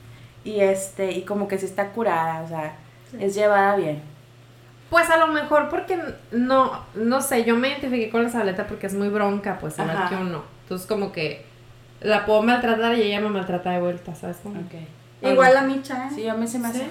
Y 0.44 0.60
este, 0.60 1.10
y 1.12 1.22
como 1.22 1.48
que 1.48 1.58
sí 1.58 1.66
está 1.66 1.88
curada, 1.90 2.42
o 2.42 2.48
sea, 2.48 2.76
Sí. 3.10 3.16
es 3.20 3.34
llevada 3.34 3.74
bien. 3.76 4.00
Pues 4.90 5.10
a 5.10 5.16
lo 5.18 5.26
mejor 5.28 5.68
porque 5.68 5.98
no, 6.30 6.84
no 6.94 7.20
sé, 7.20 7.44
yo 7.44 7.56
me 7.56 7.68
identifiqué 7.68 8.08
con 8.10 8.22
la 8.22 8.30
Zabaleta 8.30 8.66
porque 8.66 8.86
es 8.86 8.94
muy 8.94 9.08
bronca, 9.08 9.58
pues 9.58 9.78
Ajá. 9.78 10.08
que 10.08 10.14
uno. 10.14 10.42
Entonces 10.62 10.86
como 10.86 11.10
que 11.12 11.44
la 12.00 12.24
puedo 12.26 12.42
maltratar 12.42 12.94
y 12.96 13.02
ella 13.02 13.20
me 13.20 13.28
maltrata 13.28 13.70
de 13.72 13.80
vuelta, 13.80 14.14
¿sabes? 14.14 14.38
Cómo? 14.42 14.60
Igual 15.20 15.52
la 15.54 15.62
Micha, 15.62 16.06
¿eh? 16.06 16.10
Sí, 16.14 16.28
a 16.28 16.34
mí 16.34 16.46
se 16.46 16.58
me 16.60 16.68
hace. 16.68 16.86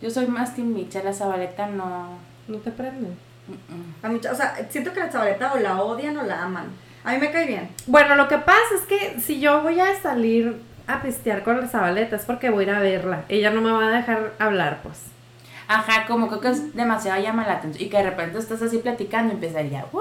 Yo 0.00 0.10
soy 0.10 0.26
más 0.26 0.54
Team 0.54 0.68
Micha, 0.72 1.02
la 1.02 1.12
Zabaleta 1.12 1.66
no. 1.66 2.08
No 2.48 2.58
te 2.58 2.70
prende. 2.70 3.08
mm, 3.48 4.02
La 4.02 4.08
Micha, 4.08 4.32
o 4.32 4.34
sea, 4.34 4.56
siento 4.70 4.92
que 4.92 5.00
la 5.00 5.10
Zabaleta 5.10 5.52
o 5.52 5.58
la 5.58 5.80
odian 5.82 6.16
o 6.16 6.22
la 6.22 6.42
aman. 6.44 6.66
A 7.04 7.12
mí 7.12 7.18
me 7.18 7.30
cae 7.30 7.46
bien. 7.46 7.68
Bueno, 7.86 8.14
lo 8.14 8.28
que 8.28 8.38
pasa 8.38 8.60
es 8.76 8.82
que 8.86 9.20
si 9.20 9.40
yo 9.40 9.62
voy 9.62 9.80
a 9.80 9.98
salir 10.00 10.60
a 10.86 11.00
pistear 11.02 11.42
con 11.42 11.60
la 11.60 11.66
Zabaleta 11.68 12.16
es 12.16 12.22
porque 12.24 12.50
voy 12.50 12.64
a 12.64 12.68
ir 12.68 12.74
a 12.74 12.80
verla. 12.80 13.24
Ella 13.28 13.50
no 13.50 13.60
me 13.60 13.70
va 13.70 13.86
a 13.86 13.90
dejar 13.90 14.32
hablar, 14.38 14.80
pues. 14.82 14.98
Ajá, 15.68 16.04
como 16.06 16.26
creo 16.26 16.40
que 16.40 16.48
es 16.48 16.74
demasiado 16.74 17.22
llama 17.22 17.46
la 17.46 17.54
atención. 17.54 17.84
Y 17.86 17.88
que 17.88 17.98
de 17.98 18.02
repente 18.10 18.38
estás 18.38 18.60
así 18.60 18.78
platicando 18.78 19.32
y 19.32 19.36
empieza 19.36 19.62
ya. 19.62 19.86
"Uh", 19.92 20.00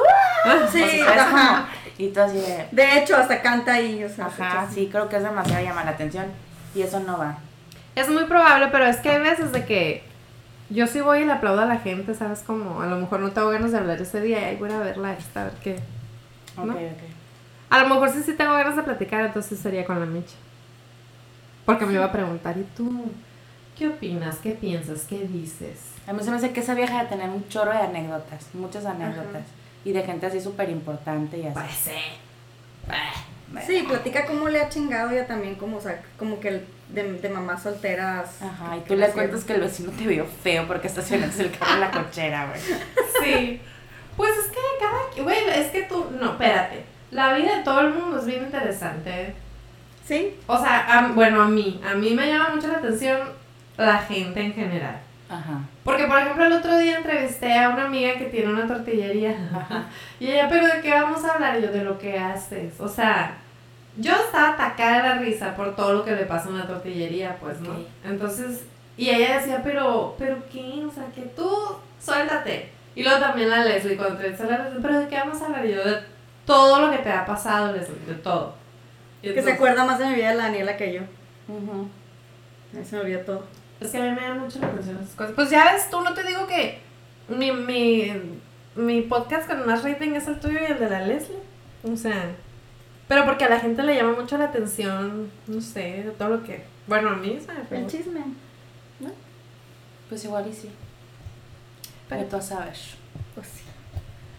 Sí, 0.71 0.81
o 0.83 0.87
sea, 0.87 1.05
¿sabes 1.05 1.21
ajá. 1.21 1.67
Y 1.97 2.07
tú 2.09 2.21
así 2.21 2.37
de. 2.37 2.67
De 2.71 2.97
hecho, 2.97 3.15
hasta 3.15 3.41
canta 3.41 3.73
ahí, 3.73 4.03
o 4.03 4.09
sea. 4.09 4.25
Ajá, 4.25 4.67
sí, 4.73 4.89
creo 4.91 5.07
que 5.07 5.17
es 5.17 5.23
demasiado 5.23 5.63
llama 5.63 5.83
la 5.83 5.91
atención. 5.91 6.25
Y 6.73 6.81
eso 6.81 6.99
no 7.01 7.17
va. 7.19 7.37
Es 7.99 8.09
muy 8.09 8.23
probable, 8.25 8.67
pero 8.71 8.85
es 8.85 8.97
que 8.97 9.09
hay 9.09 9.19
veces 9.21 9.51
de 9.51 9.65
que 9.65 10.03
yo 10.69 10.87
sí 10.87 11.01
voy 11.01 11.19
y 11.19 11.25
le 11.25 11.33
aplaudo 11.33 11.61
a 11.61 11.65
la 11.65 11.77
gente, 11.79 12.13
¿sabes? 12.15 12.39
Como 12.39 12.81
a 12.81 12.85
lo 12.85 12.97
mejor 12.97 13.19
no 13.19 13.31
tengo 13.31 13.49
ganas 13.49 13.71
de 13.71 13.77
hablar 13.79 14.01
ese 14.01 14.21
día 14.21 14.39
y 14.39 14.43
ahí 14.43 14.55
voy 14.55 14.71
a 14.71 14.79
verla 14.79 15.13
esta, 15.13 15.41
a 15.41 15.43
ver 15.45 15.53
qué. 15.63 15.75
Ok, 16.57 16.65
¿No? 16.65 16.73
ok. 16.73 16.79
A 17.69 17.79
lo 17.83 17.89
mejor 17.89 18.09
sí, 18.11 18.23
sí 18.23 18.33
tengo 18.33 18.53
ganas 18.53 18.75
de 18.75 18.83
platicar, 18.83 19.25
entonces 19.25 19.59
sería 19.59 19.85
con 19.85 19.99
la 19.99 20.05
Micha. 20.05 20.35
Porque 21.65 21.85
me 21.85 21.93
iba 21.93 22.05
a 22.05 22.11
preguntar, 22.11 22.57
¿y 22.57 22.63
tú? 22.75 23.11
¿Qué 23.77 23.87
opinas? 23.87 24.37
¿Qué 24.37 24.51
piensas? 24.51 25.03
¿Qué 25.07 25.27
dices? 25.27 25.79
A 26.07 26.13
mí 26.13 26.23
se 26.23 26.31
me 26.31 26.37
hace 26.37 26.51
que 26.51 26.61
esa 26.61 26.73
vieja 26.73 27.03
de 27.03 27.09
tener 27.09 27.29
un 27.29 27.47
chorro 27.47 27.71
de 27.71 27.77
anécdotas, 27.79 28.47
muchas 28.53 28.85
anécdotas. 28.85 29.43
Y 29.85 29.91
de 29.91 30.03
gente 30.03 30.25
así 30.25 30.41
súper 30.41 30.69
importante 30.69 31.37
y 31.37 31.45
así. 31.45 31.53
Pues 31.53 31.71
sí. 31.73 31.91
Sí, 33.67 33.83
platica 33.87 34.25
cómo 34.25 34.47
le 34.49 34.61
ha 34.61 34.69
chingado 34.69 35.11
ella 35.11 35.27
también, 35.27 35.55
como, 35.55 35.77
o 35.77 35.81
sea, 35.81 36.01
como 36.17 36.39
que 36.39 36.49
el- 36.49 36.65
de, 36.89 37.13
de 37.13 37.29
mamás 37.29 37.63
solteras. 37.63 38.41
Ajá, 38.41 38.77
y 38.77 38.81
tú 38.81 38.95
le 38.95 39.09
cuentas 39.09 39.43
que 39.43 39.53
el 39.53 39.61
vecino 39.61 39.91
te 39.91 40.05
vio 40.07 40.25
feo 40.25 40.65
porque 40.67 40.87
estacionaste 40.87 41.43
el 41.43 41.51
carro 41.57 41.73
en 41.75 41.79
la 41.81 41.91
cochera, 41.91 42.47
güey. 42.47 42.61
Sí. 43.23 43.61
Pues 44.17 44.31
es 44.37 44.47
que 44.51 44.57
cada... 44.79 45.23
Güey, 45.23 45.59
es 45.59 45.67
que 45.67 45.83
tú... 45.83 46.07
No, 46.19 46.31
espérate. 46.31 46.83
La 47.11 47.33
vida 47.33 47.57
de 47.57 47.63
todo 47.63 47.81
el 47.81 47.93
mundo 47.93 48.19
es 48.19 48.25
bien 48.25 48.43
interesante. 48.43 49.33
Sí, 50.05 50.35
O 50.47 50.57
sea, 50.57 50.79
a- 50.99 51.07
bueno, 51.09 51.41
a 51.41 51.47
mí. 51.47 51.79
A 51.89 51.93
mí 51.93 52.11
me 52.13 52.27
llama 52.27 52.49
mucho 52.55 52.67
la 52.67 52.77
atención 52.79 53.17
la 53.77 53.97
gente 53.99 54.41
en 54.41 54.53
general. 54.53 54.99
Ajá. 55.29 55.61
Porque, 55.83 56.05
por 56.05 56.17
ejemplo, 56.19 56.45
el 56.45 56.53
otro 56.53 56.77
día 56.77 56.97
entrevisté 56.97 57.53
a 57.57 57.69
una 57.69 57.85
amiga 57.85 58.15
que 58.17 58.25
tiene 58.25 58.51
una 58.51 58.67
tortillería. 58.67 59.37
Ajá. 59.55 59.85
Y 60.19 60.27
ella, 60.31 60.47
¿pero 60.49 60.67
de 60.67 60.81
qué 60.81 60.91
vamos 60.91 61.23
a 61.23 61.33
hablar? 61.35 61.57
Y 61.57 61.61
yo, 61.61 61.71
de 61.71 61.83
lo 61.83 61.97
que 61.97 62.17
haces. 62.19 62.79
O 62.79 62.87
sea, 62.89 63.37
yo 63.97 64.13
estaba 64.13 64.49
atacada 64.53 64.97
de 64.97 65.09
la 65.09 65.15
risa 65.15 65.55
por 65.55 65.75
todo 65.75 65.93
lo 65.93 66.05
que 66.05 66.15
le 66.15 66.25
pasa 66.25 66.49
en 66.49 66.57
la 66.57 66.67
tortillería, 66.67 67.37
pues, 67.39 67.59
¿no? 67.61 67.71
Ok. 67.71 67.87
Entonces, 68.05 68.63
y 68.97 69.09
ella 69.09 69.37
decía, 69.37 69.61
pero, 69.63 70.15
¿pero 70.17 70.37
qué? 70.51 70.83
O 70.85 70.91
sea, 70.91 71.05
que 71.13 71.21
tú 71.21 71.49
suéltate. 71.99 72.69
Y 72.95 73.03
luego 73.03 73.19
también 73.19 73.49
la 73.49 73.63
Leslie, 73.63 73.95
cuando 73.95 74.15
entrevisté 74.15 74.43
a 74.43 74.47
la 74.47 74.63
Leslie, 74.65 74.81
¿pero 74.81 74.99
de 74.99 75.07
qué 75.07 75.15
vamos 75.15 75.41
a 75.41 75.45
hablar? 75.45 75.65
Y 75.65 75.73
yo, 75.73 75.83
de 75.83 75.99
todo 76.45 76.81
lo 76.81 76.91
que 76.91 76.97
te 76.97 77.11
ha 77.11 77.25
pasado, 77.25 77.73
Leslie, 77.73 78.05
de 78.07 78.15
todo. 78.15 78.55
Y 79.21 79.33
que 79.33 79.41
se 79.41 79.53
acuerda 79.53 79.85
más 79.85 79.99
de 79.99 80.05
mi 80.07 80.15
vida 80.15 80.29
de 80.29 80.35
la 80.35 80.43
Daniela 80.43 80.77
que 80.77 80.93
yo. 80.93 81.01
A 81.01 82.77
mí 82.77 82.85
se 82.85 82.95
me 82.95 83.01
olvida 83.01 83.23
todo. 83.23 83.43
Es 83.79 83.91
que 83.91 83.97
a 83.97 84.01
mí 84.01 84.11
me 84.11 84.21
da 84.21 84.33
mucho 84.33 84.59
la 84.59 84.67
atención 84.67 84.97
esas 84.97 85.15
cosas. 85.15 85.33
Pues 85.33 85.49
ya 85.49 85.71
ves, 85.71 85.89
tú 85.89 86.01
no 86.01 86.13
te 86.13 86.23
digo 86.23 86.45
que 86.47 86.79
mi, 87.29 87.51
mi, 87.51 88.11
mi 88.75 89.01
podcast 89.01 89.47
con 89.47 89.65
más 89.65 89.83
rating 89.83 90.11
es 90.11 90.27
el 90.27 90.39
tuyo 90.39 90.59
y 90.61 90.71
el 90.71 90.79
de 90.79 90.89
la 90.89 91.01
Leslie. 91.01 91.39
O 91.83 91.95
sea, 91.95 92.31
pero 93.09 93.25
porque 93.25 93.43
a 93.43 93.49
la 93.49 93.59
gente 93.59 93.83
le 93.83 93.95
llama 93.95 94.13
mucho 94.13 94.37
la 94.37 94.45
atención, 94.45 95.29
no 95.47 95.59
sé, 95.59 96.03
de 96.05 96.11
todo 96.17 96.29
lo 96.29 96.43
que... 96.43 96.63
Bueno, 96.87 97.09
a 97.09 97.15
mí 97.15 97.37
se 97.45 97.51
me 97.53 97.63
fue. 97.65 97.79
El 97.79 97.87
chisme. 97.87 98.21
Pues 100.07 100.23
igual 100.25 100.47
y 100.47 100.53
sí. 100.53 100.69
Pero 102.07 102.23
tú 102.25 102.41
sabes. 102.41 102.95
Pues 103.35 103.47
sí. 103.47 103.63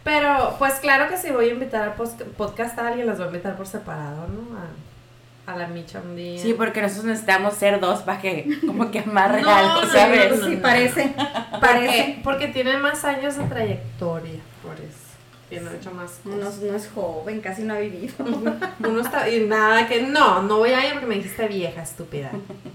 Pero, 0.03 0.57
pues 0.59 0.75
claro 0.75 1.09
que 1.09 1.17
si 1.17 1.31
voy 1.31 1.49
a 1.51 1.53
invitar 1.53 1.83
al 1.83 1.95
podcast 1.95 2.79
a 2.79 2.89
alguien, 2.89 3.07
las 3.07 3.19
voy 3.19 3.27
a 3.27 3.31
invitar 3.31 3.57
por 3.57 3.67
separado, 3.69 4.27
¿no? 4.29 4.57
A, 4.59 5.53
a 5.53 5.57
la 5.57 5.69
micha 5.69 6.01
un 6.01 6.17
día. 6.17 6.41
Sí, 6.41 6.55
porque 6.55 6.81
nosotros 6.83 7.05
necesitamos 7.07 7.55
ser 7.55 7.79
dos 7.79 8.01
para 8.01 8.21
que 8.21 8.59
como 8.67 8.91
que 8.91 9.01
amarre 9.01 9.43
No, 9.43 9.51
algo, 9.55 9.83
no, 9.83 9.87
¿sabes? 9.93 10.41
no, 10.41 10.47
Sí, 10.49 10.57
no. 10.57 10.63
parece. 10.63 11.15
Parece. 11.61 11.61
Porque, 11.61 12.21
porque 12.25 12.49
tiene 12.49 12.77
más 12.79 13.05
años 13.05 13.37
de 13.37 13.45
trayectoria, 13.45 14.41
por 14.63 14.75
eso. 14.75 15.10
Tiene 15.51 15.69
mucho 15.69 15.91
más 15.91 16.21
No, 16.25 16.37
cosas. 16.37 16.59
no 16.61 16.75
es 16.77 16.89
joven, 16.89 17.41
casi 17.41 17.63
no 17.63 17.75
ha 17.75 17.79
vivido. 17.81 18.15
Uno 18.79 19.01
está, 19.01 19.29
y 19.29 19.47
nada, 19.47 19.87
que 19.89 20.01
no, 20.03 20.43
no 20.43 20.59
voy 20.59 20.71
a 20.71 20.87
ir 20.87 20.93
porque 20.93 21.07
me 21.07 21.17
dijiste 21.17 21.47
vieja, 21.49 21.83
estúpida. 21.83 22.31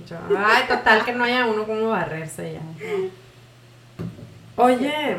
Yo, 0.08 0.18
ay, 0.38 0.64
total, 0.68 1.04
que 1.06 1.14
no 1.14 1.24
haya 1.24 1.46
uno 1.46 1.66
como 1.66 1.90
barrerse 1.90 2.54
ya. 2.54 2.62
Oye, 4.58 5.18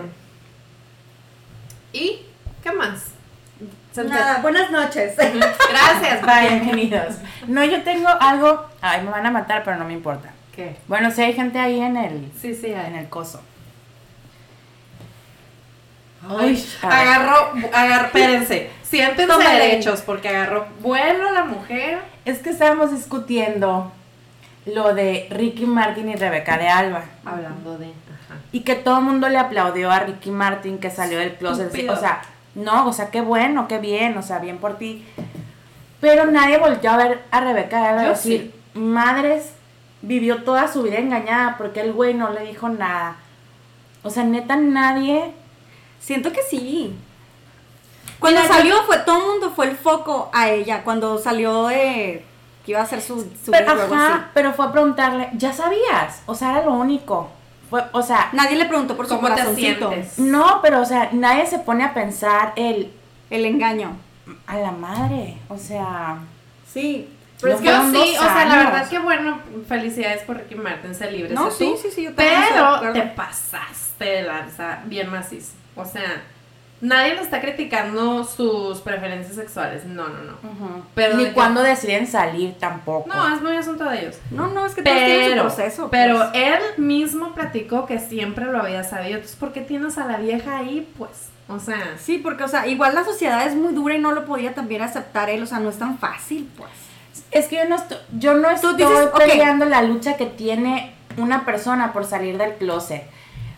¿y 1.93 2.21
qué 2.63 2.73
más? 2.73 3.07
Nada, 3.97 4.41
buenas 4.43 4.71
noches. 4.71 5.15
Gracias, 5.71 6.21
bye. 6.23 6.61
Bienvenidos. 6.61 7.15
No, 7.49 7.65
yo 7.65 7.83
tengo 7.83 8.09
algo. 8.21 8.67
Ay, 8.83 9.03
me 9.03 9.11
van 9.11 9.25
a 9.25 9.31
matar, 9.31 9.65
pero 9.65 9.79
no 9.79 9.87
me 9.87 9.95
importa. 9.95 10.31
¿Qué? 10.55 10.77
Bueno, 10.89 11.11
sí 11.11 11.23
hay 11.23 11.33
gente 11.33 11.59
ahí 11.59 11.81
en 11.81 11.97
el, 11.97 12.31
Sí, 12.39 12.55
sí, 12.55 12.67
en 12.67 12.95
el 12.97 13.09
coso. 13.09 13.41
Ay, 16.29 16.67
a 16.83 17.01
agarró, 17.01 17.53
agarró, 17.73 18.07
espérense, 18.07 18.71
siéntense 18.83 19.37
derechos 19.37 20.03
porque 20.03 20.29
agarró 20.29 20.67
vuelo 20.81 21.31
la 21.33 21.45
mujer. 21.45 21.99
Es 22.25 22.39
que 22.39 22.51
estábamos 22.51 22.91
discutiendo 22.91 23.93
lo 24.67 24.95
de 24.95 25.29
Ricky 25.31 25.67
Martin 25.67 26.09
y 26.09 26.17
Rebeca 26.17 26.59
de 26.59 26.69
Alba. 26.69 27.05
Hablando 27.25 27.79
de. 27.79 27.87
Ajá. 27.87 28.41
Y 28.53 28.61
que 28.61 28.75
todo 28.75 28.99
el 28.99 29.05
mundo 29.05 29.29
le 29.29 29.39
aplaudió 29.39 29.91
a 29.91 30.01
Ricky 30.01 30.31
Martin 30.31 30.79
que 30.79 30.91
salió 30.91 31.19
del 31.19 31.35
closet. 31.35 31.67
Estúpido. 31.67 31.95
O 31.95 31.97
sea, 31.97 32.23
no, 32.57 32.89
o 32.89 32.93
sea, 32.93 33.11
qué 33.11 33.21
bueno, 33.21 33.69
qué 33.69 33.79
bien, 33.79 34.17
o 34.17 34.23
sea, 34.23 34.39
bien 34.39 34.59
por 34.59 34.79
ti. 34.79 35.05
Pero 36.01 36.27
nadie 36.27 36.59
volvió 36.59 36.91
a 36.91 36.97
ver 36.97 37.23
a 37.31 37.41
Rebeca 37.41 37.81
de 37.81 37.87
Alba 37.87 38.05
y 38.05 38.09
decir, 38.09 38.55
madres, 38.75 39.53
vivió 40.03 40.43
toda 40.43 40.69
su 40.69 40.83
vida 40.83 40.99
engañada 40.99 41.57
porque 41.59 41.81
el 41.81 41.93
güey 41.93 42.15
no 42.15 42.31
le 42.31 42.41
dijo 42.43 42.69
nada. 42.69 43.17
O 44.03 44.11
sea, 44.11 44.25
neta, 44.25 44.57
nadie. 44.57 45.33
Siento 46.01 46.33
que 46.33 46.43
sí. 46.43 46.95
Cuando 48.19 48.41
Mira, 48.41 48.55
salió, 48.55 48.83
fue 48.85 48.99
todo 48.99 49.19
el 49.21 49.27
mundo 49.27 49.53
fue 49.55 49.69
el 49.69 49.77
foco 49.77 50.31
a 50.33 50.49
ella. 50.51 50.83
Cuando 50.85 51.19
salió 51.19 51.67
de 51.67 52.25
que 52.65 52.73
iba 52.73 52.81
a 52.81 52.85
hacer 52.85 53.01
su, 53.03 53.21
su 53.45 53.51
Pero, 53.51 53.73
ajá, 53.73 54.31
pero 54.35 54.53
fue 54.53 54.67
a 54.67 54.73
preguntarle, 54.73 55.31
¿ya 55.35 55.53
sabías? 55.53 56.23
O 56.27 56.35
sea, 56.35 56.53
era 56.53 56.65
lo 56.65 56.73
único. 56.73 57.31
Fue, 57.69 57.85
o 57.93 58.03
sea. 58.03 58.29
Nadie 58.33 58.57
le 58.57 58.67
preguntó 58.67 58.97
por 58.97 59.07
su 59.07 59.17
¿Cómo 59.17 59.29
te 59.29 59.35
corazoncito. 59.35 59.89
sientes? 59.91 60.19
no, 60.19 60.61
pero, 60.63 60.81
o 60.81 60.85
sea, 60.85 61.11
nadie 61.13 61.47
se 61.47 61.59
pone 61.59 61.85
a 61.85 61.95
pensar 61.95 62.53
el. 62.57 62.93
El 63.29 63.45
engaño. 63.45 63.97
A 64.47 64.57
la 64.59 64.71
madre. 64.71 65.37
O 65.49 65.59
sea. 65.59 66.19
Sí. 66.73 67.09
Pero 67.41 67.55
Es 67.55 67.61
es 67.61 67.69
que 67.69 67.99
sí, 67.99 68.17
o 68.17 68.23
sea, 68.23 68.45
la 68.47 68.57
verdad 68.57 68.89
que 68.89 68.99
bueno, 68.99 69.39
felicidades 69.69 70.23
por 70.23 70.39
Ricky 70.39 70.55
Martin, 70.55 70.95
se 70.95 71.11
libre. 71.11 71.35
No, 71.35 71.51
sí, 71.51 71.73
tú, 71.73 71.77
sí, 71.77 71.89
sí, 71.95 72.03
yo 72.05 72.15
Pero 72.15 72.93
te 72.95 73.03
pasaste 73.03 74.05
de 74.05 74.23
lanza 74.23 74.81
bien 74.87 75.11
macizo. 75.11 75.53
O 75.77 75.85
sea, 75.85 76.23
nadie 76.81 77.15
le 77.15 77.21
está 77.21 77.41
criticando 77.41 78.25
sus 78.25 78.81
preferencias 78.81 79.37
sexuales. 79.37 79.85
No, 79.85 80.09
no, 80.09 80.23
no. 80.23 80.83
Pero 80.95 81.17
Ni 81.17 81.25
de 81.25 81.29
que- 81.31 81.35
deciden 81.63 82.07
salir 82.07 82.55
tampoco. 82.59 83.09
No, 83.09 83.35
es 83.35 83.41
muy 83.43 83.57
asunto 83.57 83.85
de 83.85 84.01
ellos. 84.01 84.17
No, 84.31 84.49
no, 84.49 84.67
es 84.67 84.75
que 84.75 84.83
todos 84.83 84.97
tienen 84.97 85.25
su 85.25 85.31
Pero, 85.31 85.43
proceso. 85.43 85.89
pero 85.91 86.17
pues. 86.19 86.29
él 86.35 86.61
mismo 86.79 87.35
platicó 87.35 87.87
que 87.87 87.99
siempre 87.99 88.47
lo 88.47 88.59
había 88.61 88.83
sabido. 88.85 89.17
Entonces, 89.17 89.37
¿por 89.37 89.53
qué 89.53 89.61
tienes 89.61 89.99
a 89.99 90.07
la 90.07 90.17
vieja 90.19 90.59
ahí? 90.59 90.89
Pues, 90.99 91.29
o 91.49 91.59
sea, 91.61 91.95
Sí, 91.99 92.19
porque, 92.19 92.45
o 92.45 92.49
sea, 92.49 92.67
igual 92.67 92.95
la 92.95 93.05
sociedad 93.05 93.47
es 93.47 93.55
muy 93.55 93.73
dura 93.75 93.95
y 93.95 93.99
no 93.99 94.13
lo 94.13 94.25
podía 94.25 94.55
también 94.55 94.83
aceptar 94.83 95.31
él. 95.31 95.43
O 95.43 95.47
sea, 95.47 95.61
no 95.61 95.69
es 95.71 95.79
tan 95.79 95.99
fácil, 95.99 96.49
pues. 96.57 96.71
Es 97.31 97.47
que 97.49 97.57
yo 97.57 97.65
no 97.69 97.77
estoy, 97.77 97.99
yo 98.19 98.35
no 98.35 98.51
estoy 98.51 98.77
dices, 98.77 99.09
peleando 99.17 99.65
la 99.67 99.83
lucha 99.83 100.17
que 100.17 100.27
tiene 100.27 100.95
una 101.17 101.45
persona 101.45 101.93
por 101.93 102.05
salir 102.05 102.39
del 102.39 102.55
closet. 102.55 103.03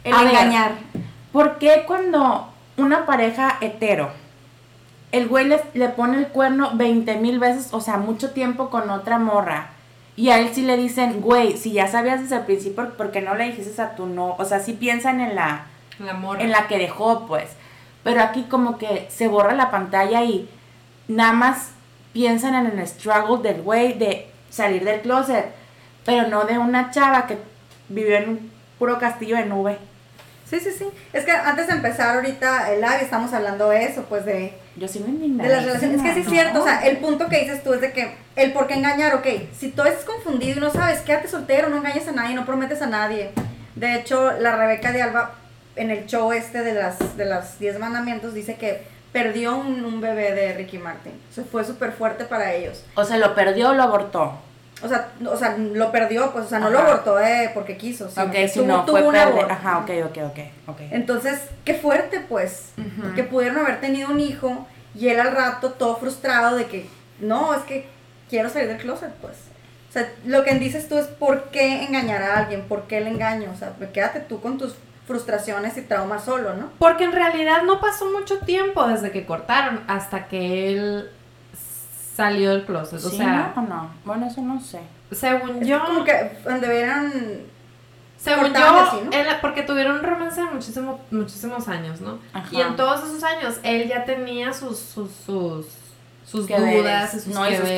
El 0.04 0.14
A 0.14 0.18
ver, 0.22 0.28
engañar. 0.30 0.72
¿Por 1.38 1.58
qué 1.58 1.84
cuando 1.86 2.48
una 2.76 3.06
pareja 3.06 3.58
hetero, 3.60 4.10
el 5.12 5.28
güey 5.28 5.46
le 5.46 5.88
pone 5.90 6.18
el 6.18 6.26
cuerno 6.26 6.72
20 6.74 7.14
mil 7.18 7.38
veces, 7.38 7.68
o 7.70 7.80
sea, 7.80 7.96
mucho 7.96 8.32
tiempo 8.32 8.70
con 8.70 8.90
otra 8.90 9.20
morra, 9.20 9.68
y 10.16 10.30
a 10.30 10.40
él 10.40 10.50
sí 10.52 10.62
le 10.62 10.76
dicen, 10.76 11.20
güey, 11.20 11.56
si 11.56 11.70
ya 11.70 11.86
sabías 11.86 12.22
desde 12.22 12.38
el 12.38 12.42
principio, 12.42 12.92
¿por 12.96 13.12
qué 13.12 13.20
no 13.20 13.36
le 13.36 13.44
dijiste 13.44 13.80
a 13.80 13.94
tu 13.94 14.06
no? 14.06 14.34
O 14.36 14.44
sea, 14.44 14.58
sí 14.58 14.72
piensan 14.72 15.20
en 15.20 15.36
la, 15.36 15.66
en 16.40 16.50
la 16.50 16.66
que 16.66 16.76
dejó, 16.76 17.28
pues. 17.28 17.50
Pero 18.02 18.20
aquí 18.20 18.42
como 18.50 18.76
que 18.76 19.06
se 19.08 19.28
borra 19.28 19.54
la 19.54 19.70
pantalla 19.70 20.24
y 20.24 20.50
nada 21.06 21.34
más 21.34 21.70
piensan 22.12 22.66
en 22.66 22.80
el 22.80 22.88
struggle 22.88 23.48
del 23.48 23.62
güey 23.62 23.96
de 23.96 24.28
salir 24.50 24.82
del 24.82 25.02
closet, 25.02 25.54
pero 26.04 26.26
no 26.26 26.46
de 26.46 26.58
una 26.58 26.90
chava 26.90 27.28
que 27.28 27.38
vivió 27.88 28.16
en 28.16 28.28
un 28.28 28.50
puro 28.76 28.98
castillo 28.98 29.36
de 29.36 29.46
nube. 29.46 29.78
Sí, 30.48 30.58
sí, 30.60 30.70
sí. 30.76 30.86
Es 31.12 31.24
que 31.24 31.30
antes 31.32 31.66
de 31.66 31.74
empezar 31.74 32.16
ahorita 32.16 32.72
el 32.72 32.80
live 32.80 33.02
estamos 33.02 33.32
hablando 33.34 33.68
de 33.68 33.84
eso, 33.84 34.06
pues 34.08 34.24
de, 34.24 34.54
Yo 34.76 34.88
sí 34.88 35.00
me 35.00 35.08
indigné. 35.08 35.42
de 35.44 35.48
las 35.50 35.64
relaciones. 35.64 35.98
Es 35.98 36.02
que 36.02 36.14
sí 36.14 36.20
es 36.20 36.28
cierto, 36.28 36.62
o 36.62 36.64
sea, 36.64 36.80
el 36.86 36.96
punto 36.98 37.28
que 37.28 37.40
dices 37.40 37.62
tú 37.62 37.74
es 37.74 37.80
de 37.82 37.92
que 37.92 38.14
el 38.36 38.52
por 38.52 38.66
qué 38.66 38.74
engañar, 38.74 39.14
ok, 39.14 39.26
si 39.56 39.70
tú 39.70 39.82
estás 39.82 40.04
confundido 40.04 40.56
y 40.56 40.60
no 40.60 40.70
sabes, 40.70 41.00
quédate 41.00 41.28
soltero, 41.28 41.68
no 41.68 41.76
engañes 41.76 42.08
a 42.08 42.12
nadie, 42.12 42.34
no 42.34 42.46
prometes 42.46 42.80
a 42.80 42.86
nadie. 42.86 43.30
De 43.74 43.94
hecho, 43.94 44.32
la 44.40 44.56
Rebeca 44.56 44.90
de 44.92 45.02
Alba 45.02 45.34
en 45.76 45.90
el 45.90 46.06
show 46.06 46.32
este 46.32 46.62
de 46.62 46.74
las 46.74 47.16
de 47.16 47.24
las 47.26 47.58
10 47.58 47.78
mandamientos 47.78 48.34
dice 48.34 48.56
que 48.56 48.82
perdió 49.12 49.56
un, 49.56 49.84
un 49.84 50.00
bebé 50.00 50.32
de 50.32 50.54
Ricky 50.54 50.78
Martin. 50.78 51.12
Eso 51.30 51.44
fue 51.44 51.64
súper 51.64 51.92
fuerte 51.92 52.24
para 52.24 52.52
ellos. 52.54 52.84
O 52.94 53.04
sea, 53.04 53.18
lo 53.18 53.34
perdió 53.34 53.70
o 53.70 53.74
lo 53.74 53.82
abortó. 53.82 54.38
O 54.82 54.88
sea, 54.88 55.08
o 55.26 55.36
sea, 55.36 55.56
lo 55.58 55.90
perdió, 55.90 56.30
pues, 56.32 56.44
o 56.46 56.48
sea, 56.48 56.58
no 56.60 56.70
lo 56.70 56.78
abortó 56.78 57.18
eh, 57.20 57.50
porque 57.52 57.76
quiso, 57.76 58.08
sino 58.08 58.26
ok, 58.26 58.32
que 58.32 58.48
si 58.48 58.60
tuvo- 58.60 58.66
no, 58.68 58.84
tuvo 58.84 58.98
fue 58.98 59.06
un 59.08 59.16
aborto. 59.16 59.52
Ajá, 59.52 59.78
ok, 59.78 59.90
ok, 60.06 60.18
ok, 60.30 60.38
ok. 60.68 60.80
Entonces, 60.92 61.40
qué 61.64 61.74
fuerte, 61.74 62.20
pues, 62.28 62.70
que 63.16 63.24
pudieron 63.24 63.58
haber 63.58 63.80
tenido 63.80 64.10
un 64.10 64.20
hijo 64.20 64.66
y 64.94 65.08
él 65.08 65.18
al 65.20 65.32
rato 65.32 65.72
todo 65.72 65.96
frustrado 65.96 66.56
de 66.56 66.66
que, 66.66 66.88
no, 67.20 67.54
es 67.54 67.62
que 67.62 67.88
quiero 68.30 68.48
salir 68.50 68.68
del 68.68 68.78
closet, 68.78 69.12
pues. 69.20 69.34
O 69.88 69.92
sea, 69.92 70.08
lo 70.26 70.44
que 70.44 70.54
dices 70.54 70.88
tú 70.88 70.96
es 70.98 71.06
por 71.06 71.44
qué 71.50 71.82
engañar 71.84 72.22
a 72.22 72.36
alguien, 72.38 72.62
por 72.68 72.82
qué 72.86 72.98
el 72.98 73.06
engaño, 73.08 73.50
o 73.52 73.56
sea, 73.58 73.72
quédate 73.92 74.20
tú 74.20 74.40
con 74.40 74.58
tus 74.58 74.74
frustraciones 75.06 75.76
y 75.78 75.80
traumas 75.82 76.24
solo, 76.24 76.54
¿no? 76.54 76.70
Porque 76.78 77.04
en 77.04 77.12
realidad 77.12 77.62
no 77.62 77.80
pasó 77.80 78.10
mucho 78.12 78.38
tiempo 78.40 78.86
desde 78.86 79.10
que 79.10 79.24
cortaron 79.24 79.80
hasta 79.88 80.28
que 80.28 80.68
él 80.72 81.10
salió 82.18 82.50
del 82.50 82.64
closet. 82.64 82.98
O 83.04 83.10
¿Sí, 83.10 83.16
sea, 83.16 83.52
no 83.54 83.62
o 83.62 83.64
no? 83.64 83.90
Bueno, 84.04 84.26
eso 84.26 84.40
no 84.42 84.60
sé. 84.60 84.80
según 85.12 85.50
Es 85.50 85.58
que 85.60 85.66
yo, 85.66 85.84
como 85.84 86.02
que 86.02 86.32
donde 86.44 86.68
vieran, 86.68 87.12
según 88.18 88.52
yo, 88.52 88.80
así, 88.80 88.96
¿no? 89.04 89.12
él- 89.12 89.26
porque 89.40 89.62
tuvieron 89.62 89.98
un 89.98 90.02
romance 90.02 90.40
de 90.40 90.48
muchísimo, 90.50 91.00
muchísimos 91.12 91.68
años, 91.68 92.00
¿no? 92.00 92.18
Ajá. 92.32 92.48
Y 92.50 92.60
en 92.60 92.74
todos 92.74 93.04
esos 93.04 93.22
años 93.22 93.60
él 93.62 93.86
ya 93.88 94.04
tenía 94.04 94.52
sus, 94.52 94.80
sus, 94.80 95.12
sus, 95.12 95.66
sus 96.26 96.48
dudas 96.48 97.14
y 97.14 97.20
sus 97.20 97.32
No, 97.32 97.48
y 97.48 97.54
sus. 97.54 97.68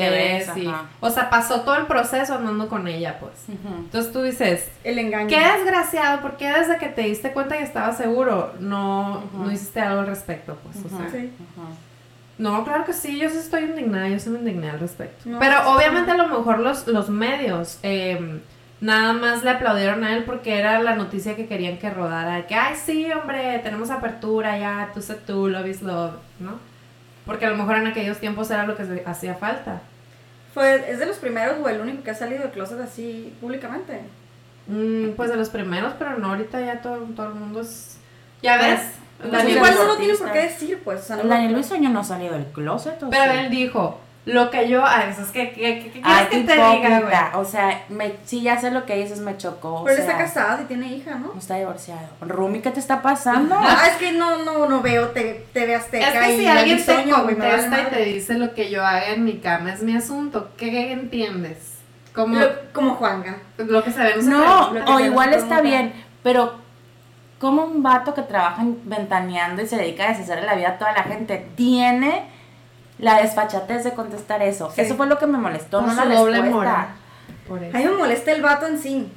O 1.01 1.09
sea, 1.11 1.29
pasó 1.29 1.61
todo 1.61 1.75
el 1.75 1.85
proceso 1.85 2.33
andando 2.33 2.67
con 2.67 2.87
ella, 2.87 3.19
pues. 3.19 3.33
Entonces 3.47 4.11
tú 4.11 4.23
dices, 4.23 4.69
el 4.83 4.97
engaño. 4.97 5.27
Qué 5.27 5.37
desgraciado, 5.39 6.21
porque 6.23 6.51
desde 6.51 6.79
que 6.79 6.87
te 6.87 7.03
diste 7.03 7.31
cuenta 7.31 7.57
que 7.57 7.63
estaba 7.63 7.93
seguro, 7.93 8.53
no, 8.59 9.23
no 9.37 9.51
hiciste 9.51 9.79
algo 9.81 9.99
al 9.99 10.07
respecto, 10.07 10.57
pues, 10.63 10.77
o 10.83 10.89
sea. 10.97 11.11
Sí. 11.11 11.31
No, 12.37 12.63
claro 12.63 12.85
que 12.85 12.93
sí, 12.93 13.19
yo 13.19 13.29
sí 13.29 13.37
estoy 13.37 13.63
indignada, 13.63 14.07
yo 14.07 14.19
sí 14.19 14.29
me 14.29 14.39
indigné 14.39 14.71
al 14.71 14.79
respecto. 14.79 15.29
No, 15.29 15.39
Pero 15.39 15.73
obviamente 15.73 16.11
a 16.11 16.17
lo 16.17 16.27
mejor 16.27 16.59
los, 16.59 16.87
los 16.87 17.09
medios 17.09 17.79
eh, 17.83 18.41
nada 18.81 19.13
más 19.13 19.43
le 19.43 19.51
aplaudieron 19.51 20.03
a 20.03 20.15
él 20.15 20.23
porque 20.23 20.57
era 20.57 20.81
la 20.81 20.95
noticia 20.95 21.35
que 21.35 21.47
querían 21.47 21.77
que 21.77 21.89
rodara, 21.89 22.37
de 22.37 22.45
que, 22.45 22.55
ay, 22.55 22.75
sí, 22.75 23.11
hombre, 23.11 23.59
tenemos 23.59 23.91
apertura 23.91 24.57
ya, 24.57 24.89
tú 24.93 25.01
sé 25.01 25.15
tú, 25.15 25.47
love 25.47 25.67
is 25.67 25.81
love, 25.81 26.15
¿no? 26.39 26.59
Porque 27.25 27.45
a 27.45 27.51
lo 27.51 27.57
mejor 27.57 27.77
en 27.77 27.87
aquellos 27.87 28.17
tiempos 28.17 28.49
era 28.49 28.65
lo 28.65 28.75
que 28.75 28.85
se 28.85 29.03
hacía 29.05 29.35
falta. 29.35 29.81
Fue, 30.53 30.91
es 30.91 30.99
de 30.99 31.05
los 31.05 31.17
primeros 31.17 31.57
o 31.63 31.69
el 31.69 31.79
único 31.79 32.03
que 32.03 32.11
ha 32.11 32.15
salido 32.15 32.41
del 32.41 32.51
closet 32.51 32.79
así 32.81 33.33
públicamente. 33.39 34.01
Mm, 34.67 35.11
pues 35.11 35.29
de 35.29 35.37
los 35.37 35.49
primeros, 35.49 35.93
pero 35.97 36.17
no, 36.17 36.29
ahorita 36.29 36.59
ya 36.59 36.81
todo, 36.81 36.97
todo 37.15 37.27
el 37.27 37.35
mundo 37.35 37.61
es... 37.61 37.99
¿Ya 38.41 38.57
ves? 38.57 38.81
Pues 39.21 39.31
Daniel 39.31 39.57
igual 39.57 39.71
Luis 39.71 39.81
no 39.83 39.87
lo 39.93 39.97
tienen 39.97 40.17
por 40.17 40.31
qué 40.31 40.39
decir, 40.39 40.81
pues. 40.83 40.99
O 41.01 41.03
sea, 41.03 41.15
no 41.17 41.23
Daniel 41.23 41.53
Luisoño 41.53 41.89
no 41.89 41.99
ha 41.99 42.03
salido 42.03 42.33
del 42.33 42.45
closet, 42.47 43.01
¿o 43.03 43.09
Pero 43.09 43.33
sí? 43.33 43.39
él 43.39 43.49
dijo, 43.49 43.99
lo 44.25 44.51
que 44.51 44.69
yo... 44.69 44.83
Ay, 44.85 45.09
eso 45.11 45.21
es 45.23 45.29
que, 45.29 45.51
que, 45.51 45.79
que, 45.83 45.91
que 45.91 46.01
Ay, 46.03 46.27
te 46.29 46.37
diga, 46.53 46.99
güey. 47.01 47.13
O 47.41 47.45
sea, 47.45 47.83
me, 47.89 48.13
sí, 48.25 48.41
ya 48.41 48.59
sé 48.59 48.69
lo 48.71 48.85
que 48.85 48.95
dices, 48.97 49.19
me 49.19 49.35
chocó. 49.37 49.75
o 49.77 49.83
Pero 49.83 49.97
él 49.97 50.03
sea, 50.03 50.11
está 50.11 50.23
casado 50.41 50.61
y 50.61 50.65
tiene 50.65 50.93
hija, 50.93 51.15
¿no? 51.15 51.33
Está 51.37 51.55
divorciado. 51.55 52.01
Rumi, 52.21 52.59
¿qué 52.61 52.69
te 52.71 52.79
está 52.79 53.01
pasando? 53.01 53.55
Ah, 53.59 53.85
es 53.89 53.97
que 53.97 54.11
no, 54.11 54.43
no, 54.43 54.67
no 54.67 54.81
veo 54.81 55.07
te- 55.09 55.45
TV 55.53 55.75
Azteca 55.75 56.07
Es 56.07 56.19
que 56.27 56.33
y 56.35 56.39
si 56.39 56.47
alguien 56.47 56.85
te 56.85 57.09
contesta 57.09 57.81
y 57.81 57.85
te 57.95 58.05
dice 58.05 58.33
lo 58.35 58.53
que 58.53 58.69
yo 58.69 58.85
haga 58.85 59.07
en 59.09 59.23
mi 59.25 59.37
cama 59.39 59.73
es 59.73 59.81
mi 59.81 59.95
asunto, 59.95 60.49
¿qué 60.57 60.91
entiendes? 60.91 61.75
Como 62.13 62.37
Lo- 62.39 62.49
como 62.73 62.95
Juanga. 62.95 63.37
lo 63.57 63.83
que 63.83 63.91
sabemos 63.91 64.25
No, 64.25 64.69
o 64.87 64.97
te 64.97 65.03
igual 65.05 65.33
está 65.33 65.61
bien, 65.61 65.93
pero 66.23 66.55
como 67.41 67.63
un 67.65 67.81
vato 67.83 68.13
que 68.13 68.21
trabaja 68.21 68.61
en- 68.61 68.79
ventaneando 68.85 69.61
y 69.61 69.67
se 69.67 69.75
dedica 69.75 70.05
a 70.05 70.09
deshacerle 70.09 70.45
la 70.45 70.55
vida 70.55 70.69
a 70.69 70.77
toda 70.77 70.93
la 70.93 71.03
gente 71.03 71.45
tiene 71.55 72.23
la 72.99 73.19
desfachatez 73.21 73.83
de 73.83 73.93
contestar 73.93 74.41
eso. 74.43 74.69
Sí. 74.71 74.81
Eso 74.81 74.95
fue 74.95 75.07
lo 75.07 75.17
que 75.17 75.25
me 75.27 75.37
molestó, 75.39 75.81
no 75.81 75.93
la 75.93 76.05
doble 76.05 76.39
respuesta. 76.41 76.51
moral. 76.51 76.85
Por 77.47 77.63
eso. 77.63 77.75
A 77.75 77.79
mí 77.79 77.85
me 77.87 77.97
molesta 77.97 78.31
el 78.31 78.41
vato 78.43 78.67
en 78.67 78.77
sí. 78.79 79.11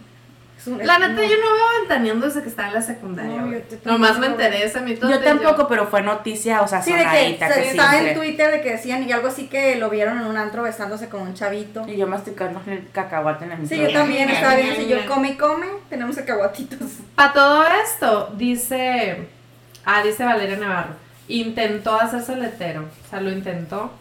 Un- 0.67 0.79
La 0.87 0.99
neta, 0.99 1.13
no. 1.13 1.23
yo 1.23 1.37
no 1.37 1.53
veo 1.53 1.81
ventaneando 1.81 2.27
desde 2.27 2.43
que 2.43 2.49
estaba 2.49 2.69
en 2.69 2.75
la 2.75 2.83
secundaria. 2.83 3.41
No, 3.41 3.93
Nomás 3.93 4.19
me 4.19 4.29
ese 4.63 4.81
mito. 4.81 5.09
Yo 5.11 5.21
tampoco, 5.21 5.69
pero 5.69 5.87
fue 5.87 6.01
noticia, 6.03 6.63
o 6.63 6.69
sea, 6.69 6.83
Sí, 6.83 6.93
de 6.93 7.05
que 7.05 7.39
que 7.39 7.71
estaba 7.71 7.99
en 7.99 8.15
Twitter 8.15 8.51
de 8.51 8.61
que 8.63 8.71
decían 8.73 9.07
y 9.09 9.13
algo 9.13 9.29
así 9.29 9.49
que 9.49 9.77
lo 9.77 9.91
vieron 9.91 10.19
en 10.19 10.25
un 10.27 10.37
antro 10.37 10.63
besándose 10.63 11.09
con 11.09 11.23
un 11.23 11.35
chavito. 11.35 11.87
Y 11.87 11.97
yo 11.97 12.07
masticando 12.07 12.61
el 12.67 12.89
cacahuate 12.91 13.45
en 13.45 13.53
el 13.53 13.69
Sí, 13.69 13.79
yo 13.79 13.93
también 13.93 14.31
estaba 14.31 14.57
viendo 14.57 14.77
si 14.77 14.89
yo 14.89 15.07
come 15.07 15.31
y 15.31 15.37
come, 15.37 15.67
tenemos 15.91 16.17
cacahuatitos. 16.17 16.79
Para 17.15 17.33
todo 17.33 17.65
esto, 17.85 18.33
dice. 18.37 19.29
Ah, 19.85 20.03
dice 20.03 20.25
Valeria 20.25 20.57
Navarro. 20.57 20.95
Intentó 21.29 21.99
hacerse 22.01 22.33
el 22.35 22.45
hetero. 22.45 22.83
O 23.07 23.11
sea, 23.11 23.21
lo 23.21 23.31
intentó. 23.31 23.93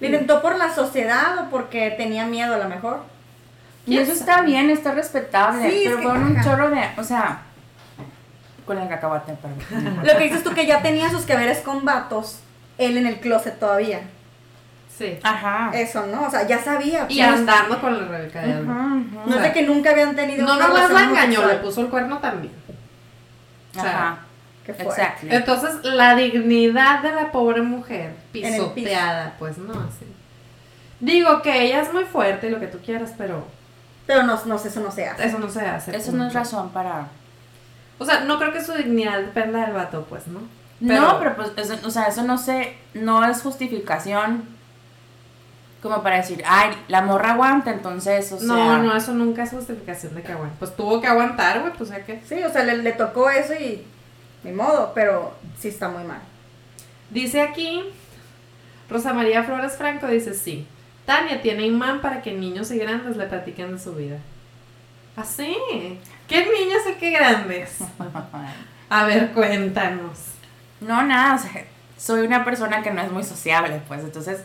¿Lo 0.00 0.06
intentó 0.06 0.42
por 0.42 0.56
la 0.56 0.72
sociedad 0.72 1.38
o 1.40 1.50
porque 1.50 1.90
tenía 1.96 2.24
miedo 2.24 2.54
a 2.54 2.58
lo 2.58 2.68
mejor? 2.68 3.02
Y 3.88 3.98
eso 3.98 4.12
está 4.12 4.42
bien, 4.42 4.70
está 4.70 4.92
respetable. 4.92 5.70
Sí, 5.70 5.76
es 5.78 5.82
pero 5.84 5.96
que- 5.96 6.02
fueron 6.02 6.24
un 6.24 6.36
ajá. 6.36 6.44
chorro 6.44 6.70
de. 6.70 6.88
O 6.96 7.02
sea. 7.04 7.42
Con 8.64 8.78
el 8.78 8.88
cacahuate, 8.88 9.32
perdón. 9.34 10.00
Lo 10.04 10.16
que 10.18 10.24
dices 10.24 10.42
tú 10.44 10.52
que 10.52 10.66
ya 10.66 10.82
tenía 10.82 11.08
sus 11.10 11.24
que 11.24 11.34
veres 11.36 11.60
con 11.60 11.84
vatos, 11.84 12.40
él 12.76 12.98
en 12.98 13.06
el 13.06 13.18
closet 13.20 13.58
todavía. 13.58 14.02
Sí. 14.96 15.18
Ajá. 15.22 15.70
Eso, 15.74 16.06
¿no? 16.06 16.26
O 16.26 16.30
sea, 16.30 16.46
ya 16.46 16.58
sabía. 16.58 17.06
Y 17.08 17.18
pues. 17.18 17.28
andando 17.28 17.80
con 17.80 17.96
la 17.98 18.08
Rebeca 18.08 18.42
de. 18.42 18.60
Ujú, 18.60 18.70
ujú. 18.70 19.30
No 19.30 19.36
es 19.36 19.42
de 19.42 19.52
que 19.52 19.62
nunca 19.62 19.90
habían 19.90 20.14
tenido 20.16 20.44
No, 20.46 20.56
una 20.56 20.68
nomás 20.68 20.90
la 20.90 21.04
engañó, 21.04 21.46
le 21.46 21.54
puso 21.56 21.80
el 21.80 21.88
cuerno 21.88 22.18
también. 22.18 22.52
O 23.76 23.80
sea, 23.80 23.90
Ajá. 23.90 24.18
Qué 24.66 24.74
fuerte. 24.74 25.00
Exacto. 25.02 25.26
Entonces, 25.30 25.70
la 25.84 26.14
dignidad 26.14 27.00
de 27.02 27.12
la 27.12 27.32
pobre 27.32 27.62
mujer 27.62 28.12
pisoteada, 28.32 29.34
pues 29.38 29.56
no, 29.56 29.72
así. 29.72 30.04
Digo 31.00 31.40
que 31.42 31.62
ella 31.62 31.80
es 31.80 31.92
muy 31.92 32.04
fuerte 32.04 32.48
y 32.48 32.50
lo 32.50 32.60
que 32.60 32.66
tú 32.66 32.78
quieras, 32.84 33.14
pero 33.16 33.46
Pero 34.08 34.24
no, 34.24 34.40
no 34.44 34.58
sé, 34.58 34.68
eso 34.68 34.80
no 34.80 34.90
se 34.90 35.06
hace. 35.06 35.24
eso 35.24 35.38
no 35.38 35.48
se 35.48 35.60
hace. 35.60 35.96
Eso 35.96 36.10
no 36.12 36.26
es 36.26 36.32
razón 36.34 36.70
para. 36.70 37.06
O 37.98 38.04
sea, 38.04 38.20
no 38.24 38.38
creo 38.38 38.52
que 38.52 38.64
su 38.64 38.72
dignidad 38.72 39.18
dependa 39.20 39.60
del 39.64 39.72
vato, 39.74 40.04
pues, 40.08 40.26
¿no? 40.26 40.40
no, 40.80 41.18
pero 41.18 41.36
pues, 41.36 41.50
eso- 41.56 41.86
o 41.86 41.90
sea, 41.90 42.04
eso 42.06 42.22
no 42.22 42.38
sé, 42.38 42.76
no 42.94 43.24
es 43.24 43.42
justificación 43.42 44.44
como 45.82 46.02
para 46.02 46.16
decir, 46.16 46.42
ay, 46.46 46.70
la 46.88 47.02
morra 47.02 47.32
aguanta, 47.34 47.70
entonces, 47.70 48.32
o 48.32 48.38
sea. 48.38 48.46
no, 48.48 48.78
no, 48.82 48.96
eso 48.96 49.12
nunca 49.12 49.44
es 49.44 49.50
justificación 49.50 50.14
de 50.14 50.22
que 50.22 50.32
aguante. 50.32 50.56
Pues 50.58 50.74
tuvo 50.74 51.00
que 51.00 51.06
aguantar, 51.06 51.60
güey, 51.60 51.72
pues 51.74 51.90
ya 51.90 52.04
que. 52.04 52.20
Sí, 52.28 52.42
o 52.42 52.50
sea, 52.52 52.64
le, 52.64 52.78
le 52.78 52.92
tocó 52.92 53.30
eso 53.30 53.54
y 53.54 53.84
ni 54.42 54.52
modo, 54.52 54.92
pero 54.94 55.34
sí 55.58 55.68
está 55.68 55.88
muy 55.88 56.02
mal. 56.04 56.20
Dice 57.10 57.42
aquí, 57.42 57.84
Rosa 58.88 59.12
María 59.12 59.42
Flores 59.44 59.76
Franco 59.76 60.06
dice 60.06 60.34
sí. 60.34 60.66
Tania 61.08 61.40
tiene 61.40 61.64
imán 61.64 62.02
para 62.02 62.20
que 62.20 62.32
niños 62.32 62.70
y 62.70 62.76
grandes 62.76 63.16
le 63.16 63.24
platiquen 63.24 63.72
de 63.72 63.78
su 63.82 63.94
vida. 63.94 64.18
¿Ah, 65.16 65.24
sí? 65.24 65.56
¿Qué 66.28 66.40
niños 66.40 66.82
y 66.86 66.98
qué 67.00 67.12
grandes? 67.12 67.78
A 68.90 69.04
ver, 69.06 69.30
cuéntanos. 69.32 70.18
No, 70.82 71.02
nada, 71.02 71.36
o 71.36 71.38
sea, 71.38 71.64
soy 71.96 72.26
una 72.26 72.44
persona 72.44 72.82
que 72.82 72.90
no 72.90 73.00
es 73.00 73.10
muy 73.10 73.24
sociable, 73.24 73.80
pues, 73.88 74.04
entonces, 74.04 74.42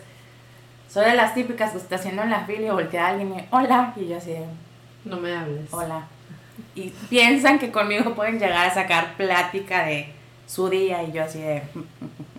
soy 0.90 1.04
de 1.04 1.16
las 1.16 1.36
típicas 1.36 1.72
que 1.72 1.80
está 1.80 1.98
haciendo 1.98 2.22
en 2.22 2.30
la 2.30 2.46
fila 2.46 2.68
y 2.68 2.70
voltea 2.70 3.08
a 3.08 3.10
alguien 3.10 3.38
y, 3.38 3.46
hola, 3.52 3.92
y 3.98 4.08
yo 4.08 4.16
así 4.16 4.32
de, 4.32 4.46
No 5.04 5.18
me 5.18 5.36
hables. 5.36 5.68
hola. 5.70 6.08
Y 6.76 6.92
piensan 7.10 7.60
que 7.60 7.74
conmigo 7.74 8.16
pueden 8.16 8.40
llegar 8.40 8.68
a 8.68 8.74
sacar 8.74 9.18
plática 9.18 9.84
de 9.84 10.14
su 10.48 10.70
día 10.70 11.04
y 11.04 11.12
yo 11.12 11.26
así 11.26 11.40
de... 11.40 11.62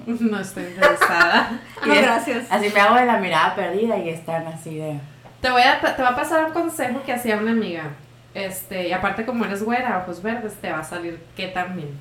No 0.20 0.38
estoy 0.40 0.64
interesada. 0.64 1.58
y 1.84 1.90
Ah, 1.90 1.94
es- 1.94 2.02
gracias. 2.02 2.46
Así 2.50 2.70
me 2.74 2.80
hago 2.80 2.94
de 2.96 3.06
la 3.06 3.18
mirada 3.18 3.54
perdida 3.54 3.96
y 3.98 4.08
están 4.10 4.46
así 4.46 4.76
de... 4.78 4.98
Te 5.40 5.50
voy 5.50 5.62
a, 5.62 5.80
te 5.80 6.02
va 6.02 6.10
a 6.10 6.16
pasar 6.16 6.44
un 6.46 6.52
consejo 6.52 7.02
que 7.04 7.12
hacía 7.12 7.36
una 7.36 7.50
amiga. 7.50 7.84
Este, 8.32 8.88
y 8.88 8.92
aparte 8.92 9.24
como 9.26 9.44
eres 9.44 9.62
güera, 9.62 9.98
ojos 9.98 10.22
verdes, 10.22 10.54
te 10.54 10.72
va 10.72 10.78
a 10.80 10.84
salir 10.84 11.22
que 11.36 11.48
también. 11.48 12.00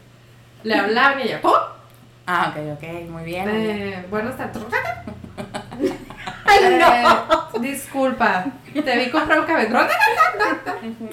Le 0.64 0.76
hablaban 0.76 1.20
y 1.20 1.24
ella, 1.24 1.42
¡pum! 1.42 1.52
Ah, 2.26 2.54
ok, 2.56 2.78
ok, 2.78 3.10
muy 3.10 3.24
bien. 3.24 3.50
Eh, 3.52 4.06
buenas 4.10 4.38
tardes. 4.38 4.64
¡Ay, 6.46 6.60
Eh, 6.64 6.80
no! 6.80 7.60
disculpa, 7.60 8.46
te 8.74 8.98
vi 8.98 9.10
comprar 9.12 9.40
un 9.42 9.46
cabello. 9.46 9.78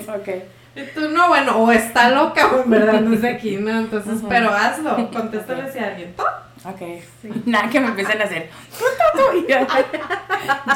Ok. 0.08 0.28
Y 0.76 0.82
tú 0.94 1.08
no, 1.10 1.28
bueno, 1.28 1.56
o 1.58 1.70
está 1.72 2.10
loca 2.10 2.46
o 2.46 2.62
en 2.62 2.70
verdad 2.70 3.00
no 3.00 3.12
es 3.14 3.22
de 3.22 3.30
aquí, 3.30 3.56
¿no? 3.56 3.70
Entonces, 3.70 4.20
pero 4.28 4.50
hazlo, 4.50 5.10
contéstale 5.10 5.70
si 5.72 5.78
a 5.80 5.88
alguien. 5.88 6.14
¡pum! 6.16 6.26
Ok. 6.64 6.80
Nada 7.46 7.70
que 7.70 7.80
me 7.80 7.88
empiecen 7.88 8.20
a 8.20 8.24
hacer. 8.24 8.50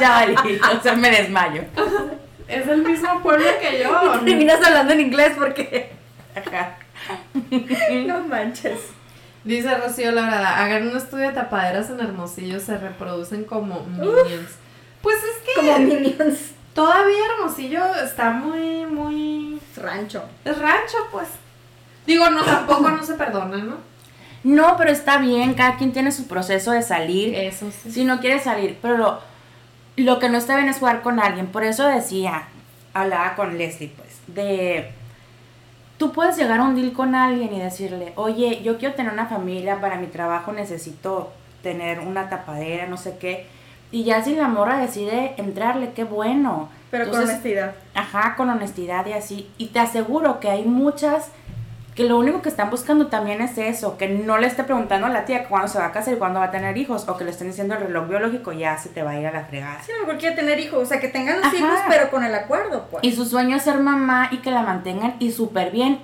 Ya 0.00 0.10
valí, 0.10 0.34
o 0.34 0.82
sea, 0.82 0.94
me 0.94 1.10
desmayo. 1.10 1.62
Es 2.48 2.66
el 2.66 2.82
mismo 2.82 3.20
pueblo 3.22 3.46
que 3.60 3.82
yo. 3.82 4.20
Terminas 4.24 4.62
hablando 4.64 4.92
en 4.92 5.00
inglés 5.00 5.32
porque. 5.38 5.92
Ajá. 6.34 6.76
No 8.06 8.20
manches. 8.20 8.80
Dice 9.44 9.74
Rocío 9.76 10.10
Labrada, 10.10 10.62
hagan 10.64 10.88
un 10.88 10.96
estudio 10.96 11.28
de 11.28 11.34
tapaderas 11.34 11.90
en 11.90 12.00
Hermosillo, 12.00 12.58
se 12.60 12.78
reproducen 12.78 13.44
como 13.44 13.84
minions. 13.84 14.56
Pues 15.02 15.16
es 15.16 15.42
que 15.44 15.54
Como 15.60 15.78
Minions. 15.80 16.52
todavía 16.74 17.26
Hermosillo 17.36 17.94
está 17.96 18.30
muy, 18.30 18.86
muy... 18.86 19.60
Rancho. 19.76 20.24
Es 20.46 20.56
rancho, 20.58 20.96
pues. 21.12 21.28
Digo, 22.06 22.30
no, 22.30 22.42
tampoco 22.42 22.88
no 22.88 23.02
se 23.02 23.14
perdona, 23.14 23.58
¿no? 23.58 23.76
No, 24.44 24.76
pero 24.76 24.90
está 24.90 25.18
bien, 25.18 25.54
cada 25.54 25.76
quien 25.76 25.92
tiene 25.92 26.12
su 26.12 26.28
proceso 26.28 26.70
de 26.70 26.82
salir. 26.82 27.34
Eso 27.34 27.70
sí. 27.70 27.90
Si 27.90 28.04
no 28.04 28.20
quiere 28.20 28.38
salir, 28.38 28.78
pero 28.80 28.98
lo, 28.98 29.20
lo 29.96 30.18
que 30.18 30.28
no 30.28 30.38
está 30.38 30.56
bien 30.56 30.68
es 30.68 30.78
jugar 30.78 31.02
con 31.02 31.18
alguien. 31.18 31.46
Por 31.46 31.64
eso 31.64 31.86
decía, 31.86 32.44
hablaba 32.92 33.34
con 33.34 33.58
Leslie, 33.58 33.92
pues, 33.96 34.20
de... 34.28 34.92
Tú 35.96 36.12
puedes 36.12 36.36
llegar 36.36 36.60
a 36.60 36.64
un 36.64 36.74
deal 36.74 36.92
con 36.92 37.14
alguien 37.14 37.54
y 37.54 37.60
decirle, 37.60 38.12
oye, 38.16 38.62
yo 38.62 38.78
quiero 38.78 38.94
tener 38.94 39.12
una 39.12 39.26
familia, 39.26 39.80
para 39.80 39.96
mi 39.96 40.08
trabajo 40.08 40.52
necesito 40.52 41.32
tener 41.62 42.00
una 42.00 42.28
tapadera, 42.28 42.86
no 42.86 42.96
sé 42.96 43.16
qué. 43.18 43.46
Y 43.92 44.02
ya 44.02 44.22
si 44.22 44.34
la 44.34 44.48
morra 44.48 44.78
decide 44.78 45.34
entrarle, 45.36 45.92
qué 45.92 46.04
bueno. 46.04 46.68
Pero 46.90 47.08
con 47.10 47.22
honestidad. 47.22 47.74
Ajá, 47.94 48.34
con 48.36 48.50
honestidad 48.50 49.06
y 49.06 49.12
así. 49.12 49.48
Y 49.56 49.66
te 49.66 49.78
aseguro 49.78 50.40
que 50.40 50.50
hay 50.50 50.64
muchas 50.64 51.28
que 51.94 52.04
lo 52.04 52.18
único 52.18 52.42
que 52.42 52.48
están 52.48 52.70
buscando 52.70 53.06
también 53.06 53.40
es 53.40 53.56
eso, 53.56 53.96
que 53.96 54.08
no 54.08 54.36
le 54.38 54.48
esté 54.48 54.64
preguntando 54.64 55.06
a 55.06 55.10
la 55.10 55.24
tía 55.24 55.44
cuándo 55.44 55.68
se 55.68 55.78
va 55.78 55.86
a 55.86 55.92
casar 55.92 56.14
y 56.14 56.16
cuándo 56.16 56.40
va 56.40 56.46
a 56.46 56.50
tener 56.50 56.76
hijos, 56.76 57.08
o 57.08 57.16
que 57.16 57.24
le 57.24 57.30
estén 57.30 57.46
diciendo 57.48 57.74
el 57.74 57.80
reloj 57.82 58.08
biológico, 58.08 58.52
ya 58.52 58.76
se 58.76 58.88
te 58.88 59.02
va 59.04 59.12
a 59.12 59.20
ir 59.20 59.26
a 59.26 59.32
la 59.32 59.44
fregada. 59.44 59.80
Sí, 59.84 59.92
a 59.92 60.00
lo 60.00 60.06
mejor 60.06 60.18
quiere 60.18 60.34
tener 60.34 60.58
hijos. 60.58 60.82
O 60.82 60.86
sea, 60.86 60.98
que 60.98 61.08
tengan 61.08 61.36
los 61.36 61.46
Ajá. 61.46 61.56
hijos, 61.56 61.78
pero 61.88 62.10
con 62.10 62.24
el 62.24 62.34
acuerdo, 62.34 62.88
pues. 62.90 63.04
Y 63.04 63.12
su 63.12 63.24
sueño 63.24 63.56
es 63.56 63.62
ser 63.62 63.78
mamá 63.78 64.28
y 64.32 64.38
que 64.38 64.50
la 64.50 64.62
mantengan 64.62 65.14
y 65.20 65.30
súper 65.30 65.70
bien. 65.70 66.00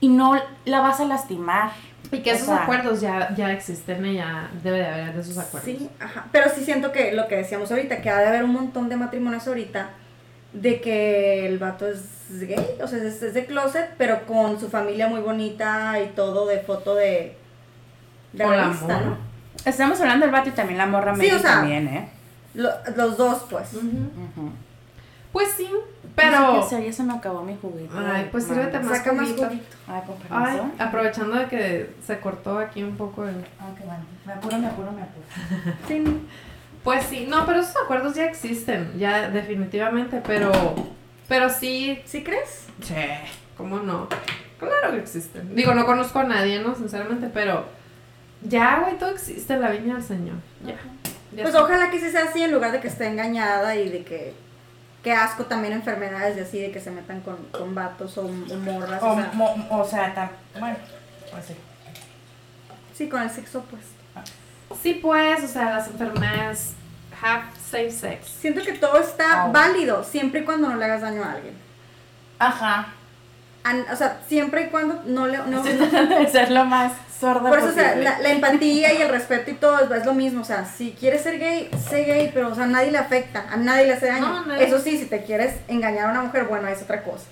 Y 0.00 0.08
no 0.08 0.40
la 0.64 0.80
vas 0.80 0.98
a 1.00 1.04
lastimar. 1.04 1.70
Y 2.10 2.18
que 2.22 2.32
O 2.32 2.34
esos 2.34 2.46
sea, 2.46 2.62
acuerdos 2.62 3.00
ya, 3.00 3.34
ya 3.36 3.52
existen 3.52 4.04
y 4.06 4.14
ya 4.14 4.50
debe 4.62 4.78
de 4.78 4.86
haber 4.86 5.14
de 5.14 5.20
esos 5.20 5.38
acuerdos. 5.38 5.64
Sí, 5.70 5.88
ajá. 6.00 6.26
Pero 6.32 6.50
sí 6.52 6.64
siento 6.64 6.90
que 6.90 7.12
lo 7.12 7.28
que 7.28 7.36
decíamos 7.36 7.70
ahorita, 7.70 8.00
que 8.00 8.10
ha 8.10 8.18
de 8.18 8.26
haber 8.26 8.44
un 8.44 8.52
montón 8.52 8.88
de 8.88 8.96
matrimonios 8.96 9.46
ahorita 9.46 9.90
de 10.52 10.80
que 10.80 11.46
el 11.46 11.58
vato 11.58 11.86
es 11.86 12.02
gay, 12.40 12.78
o 12.82 12.86
sea, 12.88 12.98
es, 13.02 13.22
es 13.22 13.34
de 13.34 13.46
closet, 13.46 13.90
pero 13.98 14.26
con 14.26 14.58
su 14.58 14.68
familia 14.68 15.08
muy 15.08 15.20
bonita 15.20 16.00
y 16.00 16.08
todo 16.08 16.46
de 16.46 16.60
foto 16.60 16.94
de, 16.94 17.36
de 18.32 18.46
la 18.46 18.64
revista. 18.64 19.00
¿no? 19.00 19.16
Estamos 19.64 20.00
hablando 20.00 20.24
del 20.26 20.32
vato 20.32 20.48
y 20.48 20.52
también 20.52 20.78
la 20.78 20.86
morra 20.86 21.14
Sí, 21.14 21.20
medio 21.20 21.36
o 21.36 21.38
sea, 21.38 21.50
también, 21.54 21.88
¿eh? 21.88 22.08
Lo- 22.54 22.70
los 22.96 23.16
dos, 23.16 23.44
pues. 23.50 23.68
Pues 25.32 25.50
sí, 25.56 25.68
No 25.70 25.78
sé 25.80 26.08
pero... 26.16 26.80
ya 26.80 26.92
se 26.92 27.02
me 27.02 27.12
acabó 27.12 27.42
mi 27.42 27.54
juguito. 27.60 27.94
Ay, 27.96 28.28
pues 28.32 28.44
sírvete 28.44 28.78
más 28.80 28.96
Saca 28.98 29.12
más 29.12 29.26
juguito. 29.28 29.46
juguito. 29.46 29.76
Ay, 29.86 30.02
con 30.06 30.16
Ay, 30.42 30.72
aprovechando 30.78 31.36
de 31.36 31.46
que 31.46 31.94
se 32.04 32.18
cortó 32.18 32.58
aquí 32.58 32.82
un 32.82 32.96
poco 32.96 33.26
el... 33.28 33.36
Ah, 33.60 33.68
qué 33.76 33.84
bueno. 33.84 34.00
Me 34.24 34.32
apuro, 34.32 34.58
me 34.58 34.66
apuro, 34.66 34.92
me 34.92 35.02
apuro. 35.02 35.26
Sí, 35.86 35.98
¿no? 36.00 36.12
Pues 36.84 37.04
sí, 37.04 37.26
no, 37.28 37.44
pero 37.46 37.60
esos 37.60 37.76
acuerdos 37.82 38.14
ya 38.14 38.24
existen, 38.24 38.98
ya 38.98 39.28
definitivamente, 39.30 40.22
pero... 40.26 40.52
Pero 41.28 41.50
sí... 41.50 42.00
¿Sí 42.06 42.22
crees? 42.24 42.66
Sí, 42.82 42.94
¿cómo 43.56 43.78
no? 43.80 44.08
Claro 44.58 44.92
que 44.92 44.98
existen. 44.98 45.54
Digo, 45.54 45.74
no 45.74 45.84
conozco 45.84 46.20
a 46.20 46.24
nadie, 46.24 46.60
¿no? 46.60 46.74
Sinceramente, 46.74 47.28
pero... 47.32 47.66
Ya, 48.42 48.80
güey, 48.80 48.96
todo 48.98 49.10
existe 49.10 49.52
en 49.54 49.60
la 49.60 49.70
viña 49.70 49.94
del 49.94 50.02
Señor. 50.02 50.36
Ya. 50.64 50.76
Ya 51.36 51.42
Pues 51.42 51.54
ojalá 51.54 51.90
que 51.90 52.00
sí 52.00 52.10
sea 52.10 52.24
así 52.24 52.42
en 52.42 52.52
lugar 52.52 52.72
de 52.72 52.80
que 52.80 52.88
esté 52.88 53.06
engañada 53.08 53.76
y 53.76 53.88
de 53.90 54.04
que 54.04 54.32
qué 55.02 55.12
asco 55.12 55.44
también 55.44 55.74
enfermedades 55.74 56.36
de 56.36 56.42
así 56.42 56.58
de 56.60 56.70
que 56.70 56.80
se 56.80 56.90
metan 56.90 57.20
con, 57.20 57.36
con 57.50 57.74
vatos 57.74 58.16
o, 58.16 58.22
o 58.22 58.28
morras. 58.56 59.02
O, 59.02 59.10
O, 59.10 59.14
sea, 59.16 59.30
mo- 59.34 59.66
o 59.70 59.84
sea, 59.84 60.14
tan, 60.14 60.30
bueno, 60.58 60.76
pues 61.30 61.44
sí. 61.46 61.54
sí, 62.94 63.08
con 63.08 63.20
el 63.22 63.28
sexo 63.30 63.58
opuesto. 63.58 63.97
Sí, 64.82 64.94
pues, 64.94 65.42
o 65.44 65.48
sea, 65.48 65.70
las 65.76 65.86
enfermedades 65.88 66.72
have 67.22 67.42
safe 67.70 67.90
sex. 67.90 68.26
Siento 68.40 68.62
que 68.62 68.72
todo 68.74 68.98
está 69.00 69.46
válido 69.46 70.04
siempre 70.04 70.40
y 70.40 70.44
cuando 70.44 70.68
no 70.68 70.76
le 70.76 70.84
hagas 70.84 71.00
daño 71.02 71.24
a 71.24 71.32
alguien. 71.32 71.54
Ajá. 72.38 72.88
an- 73.64 73.84
o 73.92 73.96
sea, 73.96 74.20
siempre 74.28 74.62
y 74.62 74.66
cuando 74.68 75.02
no 75.06 75.26
le... 75.26 75.38
No, 75.38 75.58
Estoy 75.58 75.74
tratando 75.88 76.18
de 76.18 76.28
ser 76.28 76.50
lo 76.50 76.64
más 76.64 76.92
sorda 77.18 77.48
por 77.48 77.58
eso, 77.58 77.68
o 77.68 77.72
sea, 77.72 77.84
posible. 77.88 78.04
la, 78.04 78.18
la 78.20 78.28
empatía 78.30 78.94
y 78.94 79.02
el 79.02 79.08
respeto 79.08 79.50
y 79.50 79.54
todo 79.54 79.80
es, 79.80 79.90
es 79.90 80.06
lo 80.06 80.14
mismo. 80.14 80.42
O 80.42 80.44
sea, 80.44 80.64
si 80.64 80.92
quieres 80.92 81.22
ser 81.22 81.38
gay, 81.40 81.68
sé 81.88 82.04
gay, 82.04 82.30
pero, 82.32 82.48
o 82.50 82.54
sea, 82.54 82.64
a 82.64 82.68
nadie 82.68 82.92
le 82.92 82.98
afecta, 82.98 83.44
a 83.50 83.56
nadie 83.56 83.86
le 83.86 83.94
hace 83.94 84.06
daño. 84.06 84.28
No, 84.28 84.46
nadie. 84.46 84.64
Eso 84.66 84.78
sí, 84.78 84.96
si 84.98 85.06
te 85.06 85.24
quieres 85.24 85.56
engañar 85.66 86.06
a 86.08 86.12
una 86.12 86.22
mujer, 86.22 86.44
bueno, 86.44 86.68
es 86.68 86.80
otra 86.82 87.02
cosa. 87.02 87.24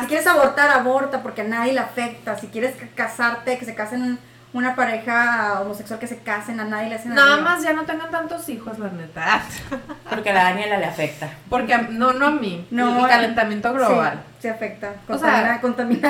Si 0.00 0.06
quieres 0.06 0.26
abortar, 0.26 0.70
aborta, 0.70 1.22
porque 1.22 1.40
a 1.42 1.44
nadie 1.44 1.72
le 1.72 1.80
afecta. 1.80 2.38
Si 2.38 2.46
quieres 2.46 2.76
ca- 2.76 2.86
casarte, 2.94 3.58
que 3.58 3.64
se 3.66 3.74
casen 3.74 4.18
una 4.52 4.74
pareja 4.76 5.60
homosexual, 5.62 5.98
que 5.98 6.06
se 6.06 6.18
casen, 6.18 6.60
a 6.60 6.64
nadie 6.64 6.90
le 6.90 6.96
hace 6.96 7.08
Nada 7.08 7.30
daño. 7.36 7.42
más 7.42 7.62
ya 7.62 7.72
no 7.72 7.84
tengan 7.84 8.10
tantos 8.10 8.46
hijos, 8.50 8.78
la 8.78 8.88
neta. 8.90 9.40
Porque 10.10 10.30
a 10.30 10.34
la 10.34 10.44
Daniela 10.44 10.78
le 10.78 10.84
afecta. 10.84 11.30
Porque 11.48 11.72
a- 11.72 11.82
no, 11.90 12.12
no 12.12 12.26
a 12.26 12.30
mí. 12.32 12.66
No, 12.70 13.04
el 13.04 13.08
calentamiento 13.10 13.72
global. 13.72 14.22
Sí, 14.36 14.42
se 14.42 14.50
afecta. 14.50 14.92
O 15.08 15.16
sea, 15.16 15.58
Contamina, 15.60 15.60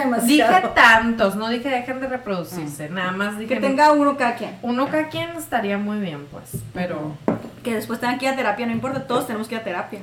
contamina 0.01 0.17
Dije 0.23 0.43
demasiado. 0.45 0.69
tantos, 0.71 1.37
no 1.37 1.49
dije 1.49 1.69
dejen 1.69 2.01
de 2.01 2.09
reproducirse. 2.09 2.89
Nada 2.89 3.13
más 3.13 3.39
dije. 3.39 3.55
que 3.55 3.61
tenga 3.61 3.93
uno 3.93 4.17
cada 4.17 4.35
quien. 4.35 4.59
Uno 4.63 4.87
cada 4.89 5.09
quien 5.09 5.31
estaría 5.37 5.79
muy 5.79 6.01
bien, 6.01 6.27
pues. 6.31 6.57
Pero. 6.75 7.15
Que 7.63 7.75
después 7.77 8.01
tengan 8.01 8.19
que 8.19 8.25
ir 8.27 8.33
a 8.33 8.37
terapia, 8.37 8.67
no 8.67 8.73
importa, 8.73 9.07
todos 9.07 9.27
tenemos 9.29 9.47
que 9.47 9.55
ir 9.55 9.61
a 9.61 9.65
terapia. 9.65 10.01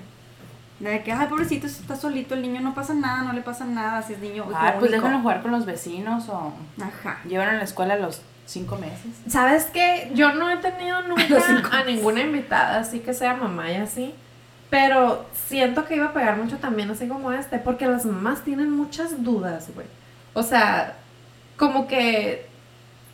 De 0.80 1.04
que, 1.04 1.12
ay, 1.12 1.28
pobrecito, 1.28 1.68
está 1.68 1.98
solito 1.98 2.36
el 2.36 2.42
niño, 2.42 2.62
no 2.62 2.74
pasa 2.74 2.94
nada, 2.94 3.24
no 3.24 3.34
le 3.34 3.42
pasa 3.42 3.66
nada 3.66 4.02
si 4.02 4.14
es 4.14 4.20
niño. 4.20 4.46
Ay, 4.56 4.76
pues 4.80 4.92
déjenlo 4.92 5.20
jugar 5.20 5.42
con 5.42 5.52
los 5.52 5.66
vecinos 5.66 6.30
o 6.30 6.54
Ajá. 6.82 7.18
llevan 7.28 7.50
a 7.50 7.54
la 7.56 7.64
escuela 7.66 7.96
a 7.96 7.98
los 7.98 8.22
cinco 8.50 8.78
meses. 8.78 9.12
¿Sabes 9.28 9.66
qué? 9.66 10.12
Yo 10.16 10.34
no 10.34 10.50
he 10.50 10.58
tenido 10.58 11.02
nunca 11.08 11.80
a 11.80 11.84
ninguna 11.84 12.22
invitada, 12.22 12.80
así 12.80 13.00
que 13.00 13.14
sea 13.14 13.36
mamá 13.36 13.72
y 13.72 13.76
así. 13.76 14.14
Pero 14.70 15.26
siento 15.48 15.86
que 15.86 15.96
iba 15.96 16.08
a 16.08 16.14
pegar 16.14 16.38
mucho 16.38 16.58
también, 16.58 16.92
así 16.92 17.08
como 17.08 17.32
este, 17.32 17.58
porque 17.58 17.88
las 17.88 18.06
mamás 18.06 18.44
tienen 18.44 18.70
muchas 18.70 19.24
dudas, 19.24 19.70
güey. 19.74 19.88
O 20.34 20.44
sea, 20.44 20.96
como 21.58 21.88
que 21.88 22.49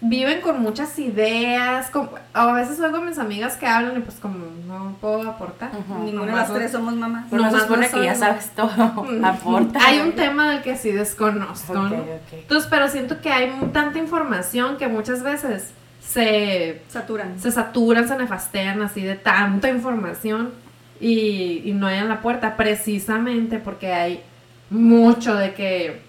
viven 0.09 0.41
con 0.41 0.61
muchas 0.61 0.97
ideas. 0.99 1.89
como- 1.89 2.11
a 2.33 2.51
veces 2.53 2.79
oigo 2.79 2.97
a 2.97 3.01
mis 3.01 3.17
amigas 3.17 3.55
que 3.57 3.65
hablan 3.67 3.97
y 3.97 4.01
pues 4.01 4.17
como 4.17 4.37
no 4.67 4.95
puedo 5.01 5.29
aportar. 5.29 5.71
Ninguna 6.03 6.25
de 6.27 6.31
las 6.33 6.53
tres 6.53 6.71
somos 6.71 6.95
mamás. 6.95 7.25
Pero 7.29 7.43
no 7.43 7.51
se 7.51 7.59
supone 7.61 7.87
no 7.89 7.97
que 7.99 8.05
ya 8.05 8.15
sabes 8.15 8.49
todo. 8.51 9.05
Aporta. 9.23 9.79
Hay 9.85 9.99
un 9.99 10.13
tema 10.13 10.51
del 10.51 10.61
que 10.61 10.75
sí 10.77 10.91
desconozco, 10.91 11.73
Ok, 11.73 11.77
¿no? 11.79 11.87
ok. 11.97 12.33
Entonces, 12.33 12.67
pero 12.69 12.87
siento 12.87 13.21
que 13.21 13.31
hay 13.31 13.51
tanta 13.73 13.97
información 13.99 14.77
que 14.77 14.87
muchas 14.87 15.23
veces 15.23 15.71
se 16.01 16.81
Saturan. 16.87 17.39
se 17.39 17.51
saturan, 17.51 18.07
se 18.07 18.15
nefastean 18.17 18.81
así 18.81 19.01
de 19.01 19.15
tanta 19.15 19.69
información 19.69 20.51
y, 20.99 21.61
y 21.65 21.71
no 21.73 21.87
hay 21.87 21.97
en 21.97 22.09
la 22.09 22.21
puerta, 22.21 22.55
precisamente 22.57 23.57
porque 23.59 23.91
hay 23.91 24.21
mucho 24.69 25.35
de 25.35 25.53
que 25.53 26.01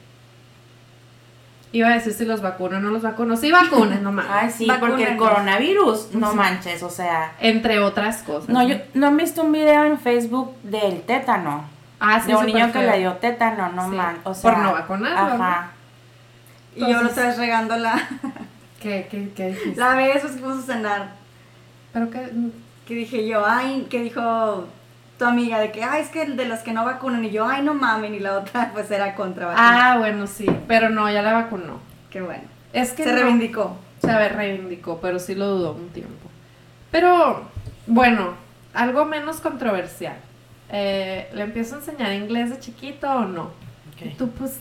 iba 1.72 1.88
a 1.88 1.94
decir 1.94 2.12
si 2.12 2.24
los 2.24 2.40
vacuno 2.42 2.76
o 2.78 2.80
no 2.80 2.90
los 2.90 3.02
vacuno, 3.02 3.36
sí 3.36 3.50
vacunen 3.52 4.02
nomás, 4.02 4.26
Ay, 4.30 4.50
sí, 4.50 4.68
porque 4.80 5.04
el 5.04 5.16
coronavirus, 5.16 6.14
no 6.14 6.34
manches, 6.34 6.82
o 6.82 6.90
sea. 6.90 7.32
entre 7.40 7.80
otras 7.80 8.22
cosas. 8.22 8.48
No, 8.48 8.66
yo 8.66 8.76
no 8.94 9.08
han 9.08 9.16
visto 9.16 9.42
un 9.42 9.52
video 9.52 9.84
en 9.84 9.98
Facebook 9.98 10.54
del 10.62 11.02
tétano. 11.02 11.64
ah, 12.00 12.20
sí, 12.20 12.28
de 12.28 12.36
un 12.36 12.46
niño 12.46 12.72
que 12.72 12.82
le 12.82 12.98
dio 12.98 13.12
tétano, 13.14 13.68
no 13.70 13.90
Sí, 13.90 13.96
man. 13.96 14.18
O 14.24 14.32
sea, 14.34 14.50
por 14.54 14.62
no 14.62 14.72
vacunarlo, 14.72 15.34
Ajá. 15.42 15.70
Y 16.74 16.80
yo 16.80 17.02
lo 17.02 17.08
estás 17.08 17.38
regando 17.38 17.76
la, 17.76 17.94
¿Qué, 18.80 19.08
qué, 19.10 19.30
qué 19.34 19.48
dijiste? 19.48 19.80
la 19.80 19.94
vez 19.94 20.20
pues, 20.20 20.34
que 20.34 20.38
fuimos 20.40 20.58
a 20.68 20.74
cenar. 20.74 21.08
Pero 21.92 22.10
que 22.10 22.30
Que 22.86 22.94
dije 22.94 23.26
yo, 23.26 23.44
ay, 23.46 23.86
que 23.90 24.02
dijo 24.02 24.66
tu 25.18 25.24
amiga 25.24 25.58
de 25.58 25.72
que, 25.72 25.82
ay, 25.82 26.02
es 26.02 26.08
que 26.08 26.22
el 26.22 26.36
de 26.36 26.46
los 26.46 26.60
que 26.60 26.72
no 26.72 26.84
vacunan. 26.84 27.24
Y 27.24 27.30
yo, 27.30 27.46
ay, 27.46 27.62
no 27.62 27.74
mamen. 27.74 28.14
Y 28.14 28.20
la 28.20 28.38
otra, 28.38 28.70
pues 28.74 28.90
era 28.90 29.14
contra 29.14 29.46
vacunar. 29.46 29.80
Ah, 29.94 29.98
bueno, 29.98 30.26
sí, 30.26 30.46
pero 30.68 30.90
no, 30.90 31.10
ya 31.10 31.22
la 31.22 31.32
vacunó. 31.32 31.80
Qué 32.10 32.20
bueno. 32.20 32.44
Es 32.72 32.92
que 32.92 33.04
Se 33.04 33.12
no. 33.12 33.16
reivindicó. 33.22 33.76
Se 34.00 34.28
reivindicó, 34.28 35.00
pero 35.00 35.18
sí 35.18 35.34
lo 35.34 35.46
dudó 35.46 35.72
un 35.72 35.88
tiempo. 35.88 36.28
Pero, 36.90 37.42
bueno, 37.86 38.34
algo 38.74 39.04
menos 39.04 39.40
controversial. 39.40 40.16
Eh, 40.70 41.28
¿Le 41.32 41.42
empiezo 41.42 41.76
a 41.76 41.78
enseñar 41.78 42.12
inglés 42.12 42.50
de 42.50 42.58
chiquito 42.60 43.10
o 43.10 43.24
no? 43.24 43.50
Y 44.00 44.10
tú, 44.10 44.30
pues, 44.30 44.60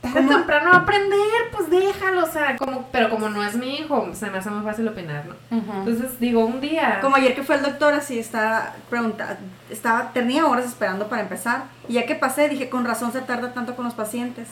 tarde 0.00 0.28
temprano 0.28 0.70
va 0.70 0.76
a 0.76 0.80
aprender, 0.80 1.18
pues 1.52 1.70
déjalo, 1.70 2.24
o 2.24 2.30
sea, 2.30 2.56
como, 2.56 2.88
pero 2.92 3.10
como 3.10 3.28
no 3.28 3.44
es 3.44 3.56
mi 3.56 3.76
hijo, 3.76 4.10
se 4.14 4.30
me 4.30 4.38
hace 4.38 4.50
muy 4.50 4.64
fácil 4.64 4.86
opinar, 4.88 5.24
¿no? 5.26 5.34
Entonces, 5.50 6.18
digo, 6.20 6.44
un 6.44 6.60
día... 6.60 7.00
Como 7.00 7.16
ayer 7.16 7.34
que 7.34 7.42
fue 7.42 7.56
el 7.56 7.62
doctor, 7.62 7.94
así 7.94 8.18
estaba 8.18 8.74
preguntando, 8.88 9.40
estaba, 9.70 10.12
tenía 10.12 10.46
horas 10.46 10.66
esperando 10.66 11.08
para 11.08 11.22
empezar. 11.22 11.64
Y 11.88 11.94
ya 11.94 12.06
que 12.06 12.14
pasé, 12.14 12.48
dije, 12.48 12.68
con 12.68 12.84
razón 12.84 13.12
se 13.12 13.20
tarda 13.20 13.52
tanto 13.52 13.76
con 13.76 13.84
los 13.84 13.94
pacientes. 13.94 14.48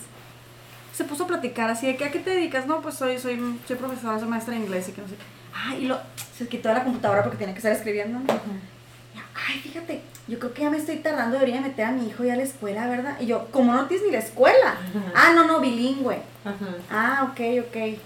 Se 0.93 1.05
puso 1.05 1.25
a 1.25 1.27
platicar 1.27 1.71
así 1.71 1.87
de 1.87 1.97
que, 1.97 2.07
¿a 2.07 2.11
qué 2.11 2.19
te 2.19 2.31
dedicas? 2.31 2.67
No, 2.67 2.81
pues 2.81 2.95
soy, 2.95 3.19
soy, 3.19 3.61
soy 3.67 3.77
profesora, 3.77 4.19
soy 4.19 4.29
maestra 4.29 4.55
de 4.55 4.61
inglés 4.61 4.89
y 4.89 4.93
que 4.93 5.03
no 5.03 5.09
sé 5.09 5.15
qué. 5.15 5.23
Ay, 5.55 5.85
y 5.85 5.87
lo, 5.87 5.99
se 6.37 6.49
quitó 6.49 6.69
de 6.69 6.75
la 6.75 6.85
computadora 6.85 7.23
porque 7.23 7.39
tenía 7.39 7.55
que 7.55 7.59
estar 7.59 7.73
escribiendo. 7.73 8.19
¿no? 8.19 8.25
Ay, 9.49 9.59
fíjate, 9.61 10.01
yo 10.29 10.39
creo 10.39 10.55
que 10.55 10.63
ya 10.63 10.71
me 10.71 10.79
estoy 10.79 10.97
tardando, 10.97 11.35
debería 11.39 11.61
meter 11.61 11.85
a 11.85 11.93
mi 11.93 12.07
hijo 12.09 12.25
ya 12.25 12.33
a 12.33 12.37
la 12.37 12.43
escuela, 12.43 12.87
¿verdad? 12.89 13.17
Y 13.21 13.27
yo, 13.27 13.47
como 13.51 13.73
no 13.73 13.87
tienes 13.87 14.07
ni 14.07 14.13
la 14.13 14.19
escuela. 14.21 14.77
Ah, 15.15 15.33
no, 15.35 15.45
no, 15.45 15.61
bilingüe. 15.61 16.19
Ajá, 16.45 16.67
Ah, 16.91 17.31
ok, 17.31 17.67
ok. 17.69 17.99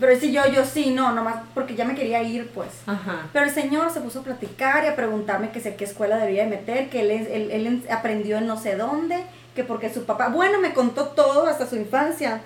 Pero 0.00 0.20
sí, 0.20 0.32
yo, 0.32 0.46
yo 0.46 0.64
sí, 0.64 0.90
no, 0.90 1.12
nomás 1.12 1.36
porque 1.54 1.74
ya 1.74 1.84
me 1.84 1.94
quería 1.94 2.22
ir, 2.22 2.48
pues. 2.50 2.68
ajá. 2.86 3.26
Pero 3.32 3.44
el 3.46 3.50
señor 3.52 3.90
se 3.90 4.00
puso 4.00 4.20
a 4.20 4.22
platicar 4.22 4.84
y 4.84 4.86
a 4.86 4.96
preguntarme 4.96 5.50
que 5.50 5.60
sé 5.60 5.76
qué 5.76 5.84
escuela 5.84 6.16
debía 6.18 6.44
de 6.44 6.50
meter, 6.50 6.90
que 6.90 7.00
él, 7.00 7.10
él, 7.10 7.50
él 7.50 7.66
en- 7.66 7.84
aprendió 7.90 8.36
en 8.38 8.46
no 8.46 8.58
sé 8.58 8.76
dónde, 8.76 9.24
que 9.54 9.64
porque 9.64 9.92
su 9.92 10.04
papá, 10.04 10.28
bueno, 10.28 10.60
me 10.60 10.72
contó 10.74 11.08
todo 11.08 11.46
hasta 11.46 11.66
su 11.66 11.76
infancia. 11.76 12.40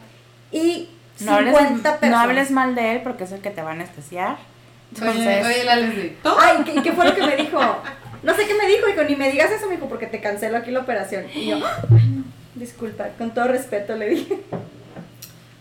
Y 0.53 0.89
No 1.21 1.33
hables, 1.35 1.57
50 1.57 1.83
personas. 1.99 2.11
no 2.11 2.19
hables 2.19 2.51
mal 2.51 2.75
de 2.75 2.93
él 2.93 3.01
porque 3.03 3.25
es 3.25 3.33
el 3.33 3.41
que 3.41 3.51
te 3.51 3.63
va 3.63 3.71
a 3.71 3.75
anestesiar. 3.75 4.37
Entonces, 4.95 5.45
Oye, 5.45 5.55
oye, 5.55 5.65
la 5.65 5.77
Leslie. 5.77 6.17
Ay, 6.39 6.63
¿qué, 6.65 6.83
qué 6.83 6.93
fue 6.93 7.07
lo 7.07 7.15
que 7.15 7.23
me 7.27 7.37
dijo? 7.37 7.59
No 8.23 8.35
sé 8.35 8.47
qué 8.47 8.55
me 8.55 8.67
dijo, 8.67 8.87
dijo, 8.87 9.03
ni 9.05 9.17
me 9.17 9.31
digas 9.31 9.51
eso, 9.51 9.67
me 9.67 9.75
dijo, 9.75 9.89
porque 9.89 10.07
te 10.07 10.21
cancelo 10.21 10.57
aquí 10.57 10.71
la 10.71 10.81
operación. 10.81 11.27
Y 11.35 11.47
yo, 11.47 11.57
ay, 11.57 12.07
no, 12.09 12.25
disculpa, 12.55 13.09
con 13.19 13.33
todo 13.33 13.49
respeto 13.49 13.97
le 13.97 14.09
dije. 14.09 14.41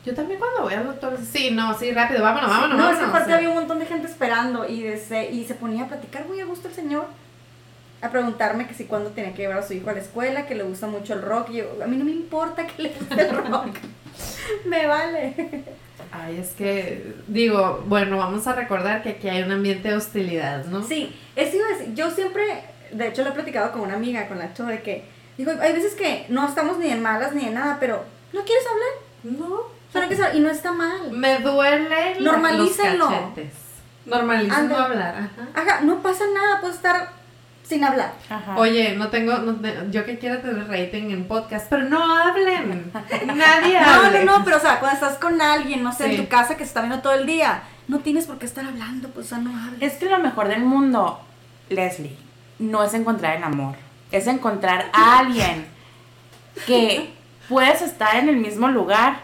Yo 0.05 0.15
también 0.15 0.39
cuando 0.39 0.63
voy 0.63 0.73
al 0.73 0.85
doctor, 0.85 1.17
sí, 1.31 1.51
no, 1.51 1.77
sí, 1.77 1.91
rápido, 1.91 2.23
vámonos, 2.23 2.49
vámonos, 2.49 2.77
no, 2.77 2.83
vámonos. 2.85 3.09
aparte 3.09 3.29
sí. 3.29 3.33
había 3.33 3.49
un 3.49 3.55
montón 3.55 3.77
de 3.79 3.85
gente 3.85 4.07
esperando 4.07 4.67
y, 4.67 4.81
desde, 4.81 5.29
y 5.29 5.45
se 5.45 5.53
ponía 5.53 5.83
a 5.83 5.87
platicar 5.87 6.27
muy 6.27 6.39
a 6.39 6.45
gusto 6.45 6.67
el 6.67 6.73
señor. 6.73 7.05
A 8.01 8.09
preguntarme 8.09 8.67
que 8.67 8.73
si 8.73 8.85
cuándo 8.85 9.11
tenía 9.11 9.33
que 9.33 9.43
llevar 9.43 9.59
a 9.59 9.67
su 9.67 9.73
hijo 9.73 9.91
a 9.91 9.93
la 9.93 9.99
escuela, 9.99 10.47
que 10.47 10.55
le 10.55 10.63
gusta 10.63 10.87
mucho 10.87 11.13
el 11.13 11.21
rock. 11.21 11.51
Y 11.51 11.57
yo, 11.57 11.65
a 11.83 11.85
mí 11.85 11.97
no 11.97 12.03
me 12.03 12.09
importa 12.09 12.65
que 12.65 12.81
le 12.81 12.89
guste 12.89 13.21
el 13.21 13.29
rock. 13.29 13.77
me 14.65 14.87
vale. 14.87 15.63
Ay, 16.11 16.37
es 16.39 16.49
que, 16.49 17.15
digo, 17.27 17.83
bueno, 17.87 18.17
vamos 18.17 18.45
a 18.47 18.53
recordar 18.53 19.01
que 19.01 19.09
aquí 19.09 19.29
hay 19.29 19.43
un 19.43 19.51
ambiente 19.51 19.89
de 19.89 19.95
hostilidad, 19.95 20.65
¿no? 20.65 20.83
Sí, 20.83 21.15
decir. 21.35 21.61
Yo 21.93 22.11
siempre, 22.11 22.43
de 22.91 23.07
hecho 23.07 23.23
lo 23.23 23.29
he 23.29 23.33
platicado 23.33 23.71
con 23.71 23.81
una 23.81 23.93
amiga, 23.95 24.27
con 24.27 24.37
la 24.37 24.53
Cho, 24.53 24.65
de 24.65 24.81
que, 24.81 25.05
digo, 25.37 25.51
hay 25.61 25.73
veces 25.73 25.93
que 25.95 26.25
no 26.29 26.47
estamos 26.47 26.77
ni 26.79 26.89
en 26.89 27.01
malas 27.01 27.33
ni 27.33 27.45
en 27.45 27.53
nada, 27.53 27.77
pero 27.79 28.03
¿no 28.33 28.43
quieres 28.43 28.65
hablar? 28.67 29.39
No. 29.39 29.61
Solo 29.91 30.07
que 30.07 30.37
y 30.37 30.39
no 30.39 30.49
está 30.49 30.71
mal. 30.71 31.11
Me 31.11 31.39
duele 31.39 32.19
Normalícenlo. 32.19 33.09
los 33.09 33.13
cachetes. 33.13 33.53
Normalícenlo 34.05 34.75
Anda. 34.77 34.85
hablar, 34.85 35.15
ajá. 35.15 35.47
Ajá, 35.53 35.81
no 35.81 36.01
pasa 36.01 36.23
nada, 36.33 36.59
puedes 36.59 36.77
estar 36.77 37.20
sin 37.71 37.83
hablar. 37.83 38.13
ajá. 38.29 38.55
Oye, 38.57 38.95
no 38.97 39.07
tengo, 39.07 39.37
no 39.39 39.55
te- 39.55 39.75
yo 39.91 40.05
que 40.05 40.19
quiero 40.19 40.39
tener 40.39 40.67
rating 40.67 41.09
en 41.11 41.25
podcast, 41.27 41.67
pero 41.69 41.83
no 41.83 42.03
hablen. 42.17 42.91
Nadie 43.25 43.79
No, 43.81 43.87
hable. 43.89 44.25
no, 44.25 44.39
no, 44.39 44.45
pero 44.45 44.57
o 44.57 44.59
sea, 44.59 44.79
cuando 44.79 44.95
estás 44.95 45.17
con 45.19 45.41
alguien, 45.41 45.81
no 45.83 45.91
sé, 45.93 46.05
Sí. 46.05 46.15
en 46.15 46.21
tu 46.23 46.27
casa 46.29 46.55
que 46.57 46.63
se 46.63 46.69
está 46.69 46.81
viendo 46.81 46.99
todo 47.01 47.13
el 47.13 47.25
día, 47.25 47.63
no 47.87 47.99
tienes 47.99 48.27
por 48.27 48.37
qué 48.39 48.45
estar 48.45 48.65
hablando, 48.65 49.09
pues 49.09 49.27
o 49.27 49.29
sea, 49.29 49.37
no 49.39 49.51
hables. 49.57 49.81
Es 49.81 49.97
que 49.99 50.09
lo 50.09 50.19
mejor 50.19 50.47
del 50.49 50.61
mundo, 50.63 51.19
Leslie, 51.69 52.17
no 52.59 52.83
es 52.83 52.93
encontrar 52.93 53.37
el 53.37 53.43
amor, 53.43 53.75
es 54.11 54.27
encontrar 54.27 54.89
a 54.93 55.19
alguien 55.19 55.65
que 56.65 57.09
puedes 57.49 57.81
estar 57.81 58.15
en 58.17 58.29
el 58.29 58.37
mismo 58.37 58.67
lugar 58.67 59.19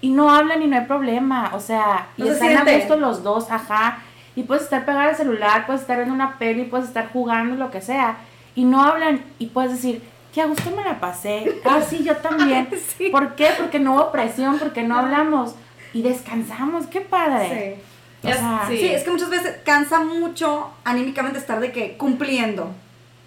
y 0.00 0.10
no 0.10 0.30
hablan 0.30 0.62
y 0.62 0.66
no 0.66 0.76
hay 0.78 0.84
problema, 0.84 1.50
o 1.54 1.60
sea, 1.60 2.08
y 2.16 2.22
No 2.22 2.28
se 2.28 2.32
están 2.34 2.48
siente. 2.50 2.74
a 2.74 2.78
gusto 2.78 2.96
los 2.96 3.22
dos, 3.22 3.50
ajá, 3.50 3.98
y 4.36 4.42
puedes 4.44 4.64
estar 4.64 4.84
pegado 4.84 5.08
al 5.10 5.16
celular, 5.16 5.66
puedes 5.66 5.82
estar 5.82 5.96
viendo 5.96 6.14
una 6.14 6.38
peli, 6.38 6.64
puedes 6.64 6.86
estar 6.88 7.10
jugando, 7.12 7.56
lo 7.56 7.70
que 7.70 7.80
sea, 7.80 8.16
y 8.54 8.64
no 8.64 8.82
hablan 8.82 9.20
y 9.38 9.46
puedes 9.46 9.72
decir, 9.72 10.02
que 10.32 10.40
a 10.42 10.46
gusto 10.46 10.70
me 10.74 10.82
la 10.82 10.98
pasé, 11.00 11.60
ah, 11.64 11.80
sí, 11.88 12.02
yo 12.02 12.16
también, 12.16 12.68
Sí. 12.98 13.08
¿por 13.10 13.34
qué? 13.36 13.50
Porque 13.56 13.78
no 13.78 13.94
hubo 13.94 14.10
presión, 14.10 14.58
porque 14.58 14.82
no 14.82 14.98
hablamos 14.98 15.54
y 15.92 16.02
descansamos, 16.02 16.86
qué 16.88 17.00
padre. 17.00 17.78
Sí. 18.22 18.26
O 18.26 18.30
Es- 18.30 18.38
sea, 18.38 18.64
sí. 18.68 18.78
Sí, 18.78 18.86
es 18.88 19.04
que 19.04 19.10
muchas 19.10 19.30
veces 19.30 19.56
cansa 19.64 20.00
mucho 20.00 20.70
anímicamente 20.84 21.38
estar 21.38 21.60
de 21.60 21.70
que 21.72 21.96
cumpliendo. 21.96 22.72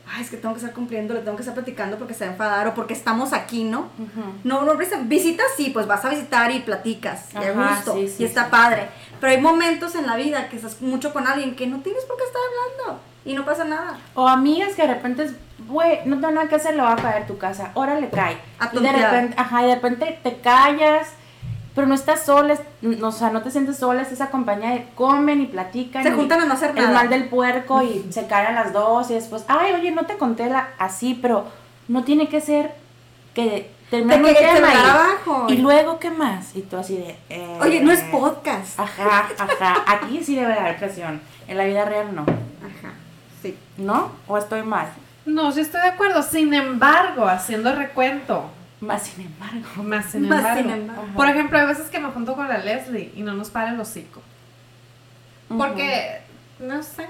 Ay, 0.09 0.21
es 0.23 0.29
que 0.29 0.37
tengo 0.37 0.53
que 0.53 0.59
estar 0.59 0.73
cumpliendo, 0.73 1.13
le 1.13 1.19
tengo 1.19 1.35
que 1.35 1.41
estar 1.41 1.53
platicando 1.53 1.97
porque 1.97 2.13
se 2.13 2.23
va 2.23 2.29
a 2.29 2.33
enfadar 2.33 2.67
o 2.67 2.73
porque 2.73 2.93
estamos 2.93 3.33
aquí, 3.33 3.65
¿no? 3.65 3.81
Ujú. 3.99 4.23
No, 4.45 4.63
no, 4.63 4.73
presa- 4.75 5.01
visitas 5.05 5.45
sí, 5.57 5.69
pues 5.71 5.85
vas 5.85 6.03
a 6.05 6.09
visitar 6.09 6.49
y 6.51 6.59
platicas, 6.61 7.27
y 7.33 7.37
a 7.37 7.51
Ajá, 7.51 7.75
gusto, 7.75 7.93
sí, 7.95 8.07
sí, 8.07 8.23
y 8.23 8.25
está 8.25 8.45
sí. 8.45 8.51
padre. 8.51 8.87
Pero 9.19 9.31
hay 9.33 9.41
momentos 9.41 9.95
en 9.95 10.05
la 10.07 10.15
vida 10.15 10.49
que 10.49 10.55
estás 10.57 10.81
mucho 10.81 11.13
con 11.13 11.27
alguien 11.27 11.55
que 11.55 11.67
no 11.67 11.79
tienes 11.79 12.05
por 12.05 12.17
qué 12.17 12.23
estar 12.23 12.41
hablando 12.41 13.01
y 13.25 13.33
no 13.33 13.45
pasa 13.45 13.63
nada. 13.65 13.97
O 14.13 14.27
amigas 14.27 14.73
que 14.75 14.83
de 14.83 14.93
repente 14.93 15.29
güey, 15.67 15.99
no 16.05 16.17
tengo 16.17 16.31
nada 16.31 16.47
que 16.47 16.55
hacer, 16.55 16.75
lo 16.75 16.83
va 16.83 16.93
a 16.93 16.95
caer 16.97 17.27
tu 17.27 17.37
casa, 17.37 17.71
órale, 17.73 18.09
cae. 18.09 18.37
A 18.59 18.69
Y 18.71 18.79
de 18.79 18.91
repente, 18.91 19.35
ajá, 19.37 19.63
y 19.63 19.67
de 19.67 19.75
repente 19.75 20.19
te 20.23 20.37
callas, 20.37 21.09
pero 21.75 21.87
no 21.87 21.95
estás 21.95 22.23
sola, 22.25 22.53
es- 22.53 22.61
no, 22.81 23.07
o 23.07 23.11
sea, 23.11 23.31
no 23.31 23.41
te 23.41 23.51
sientes 23.51 23.77
sola, 23.77 24.01
estás 24.03 24.21
acompañada, 24.21 24.75
de- 24.75 24.87
comen 24.95 25.41
y 25.41 25.47
platican. 25.47 26.03
Se 26.03 26.09
y 26.09 26.13
juntan 26.13 26.41
a 26.41 26.45
no 26.45 26.53
hacer 26.53 26.69
El 26.69 26.75
nada. 26.75 26.91
mal 26.93 27.09
del 27.09 27.27
puerco 27.27 27.81
y 27.81 28.05
se 28.11 28.27
caen 28.27 28.55
a 28.55 28.63
las 28.63 28.71
dos 28.71 29.09
y 29.09 29.15
después, 29.15 29.43
ay, 29.47 29.73
oye, 29.73 29.91
no 29.91 30.05
te 30.05 30.17
conté 30.17 30.47
la, 30.49 30.69
así, 30.77 31.15
pero 31.19 31.45
no 31.87 32.03
tiene 32.03 32.29
que 32.29 32.39
ser 32.39 32.73
que 33.33 33.69
el 33.91 34.07
tema 34.07 34.27
terminar 34.27 34.73
y- 34.75 34.89
abajo. 34.89 35.45
Y 35.49 35.57
luego, 35.57 35.99
¿qué 35.99 36.09
más? 36.11 36.55
Y 36.55 36.61
tú 36.61 36.77
así 36.77 36.97
de... 36.97 37.17
eh, 37.29 37.57
Oye, 37.61 37.81
no 37.81 37.91
es 37.91 38.01
podcast. 38.03 38.79
Ajá, 38.79 39.27
ajá. 39.37 39.83
Aquí 39.87 40.23
sí 40.23 40.35
debe 40.35 40.53
de 40.53 40.59
haber 40.59 40.77
presión. 40.77 41.21
En 41.47 41.57
la 41.57 41.63
vida 41.65 41.85
real 41.85 42.13
no. 42.13 42.23
Ajá. 42.23 42.93
Sí. 43.41 43.57
¿No? 43.77 44.11
¿O 44.27 44.37
estoy 44.37 44.63
mal? 44.63 44.87
No, 45.25 45.51
sí 45.51 45.61
estoy 45.61 45.81
de 45.81 45.87
acuerdo. 45.87 46.21
Sin 46.23 46.53
embargo, 46.53 47.25
haciendo 47.27 47.73
recuento, 47.75 48.49
Más 48.81 49.03
sin 49.03 49.25
embargo. 49.25 49.83
más 49.83 50.05
sin 50.11 50.27
Más 50.27 50.39
embargo. 50.39 50.61
sin 50.61 50.69
embargo. 50.81 51.03
Por 51.15 51.29
ejemplo, 51.29 51.57
hay 51.59 51.65
veces 51.67 51.89
que 51.89 51.99
me 51.99 52.09
junto 52.09 52.35
con 52.35 52.47
la 52.49 52.57
Leslie 52.57 53.11
y 53.15 53.21
no 53.21 53.33
nos 53.33 53.49
para 53.49 53.69
el 53.71 53.79
hocico. 53.79 54.21
Porque, 55.57 56.19
no 56.59 56.83
sé, 56.83 57.07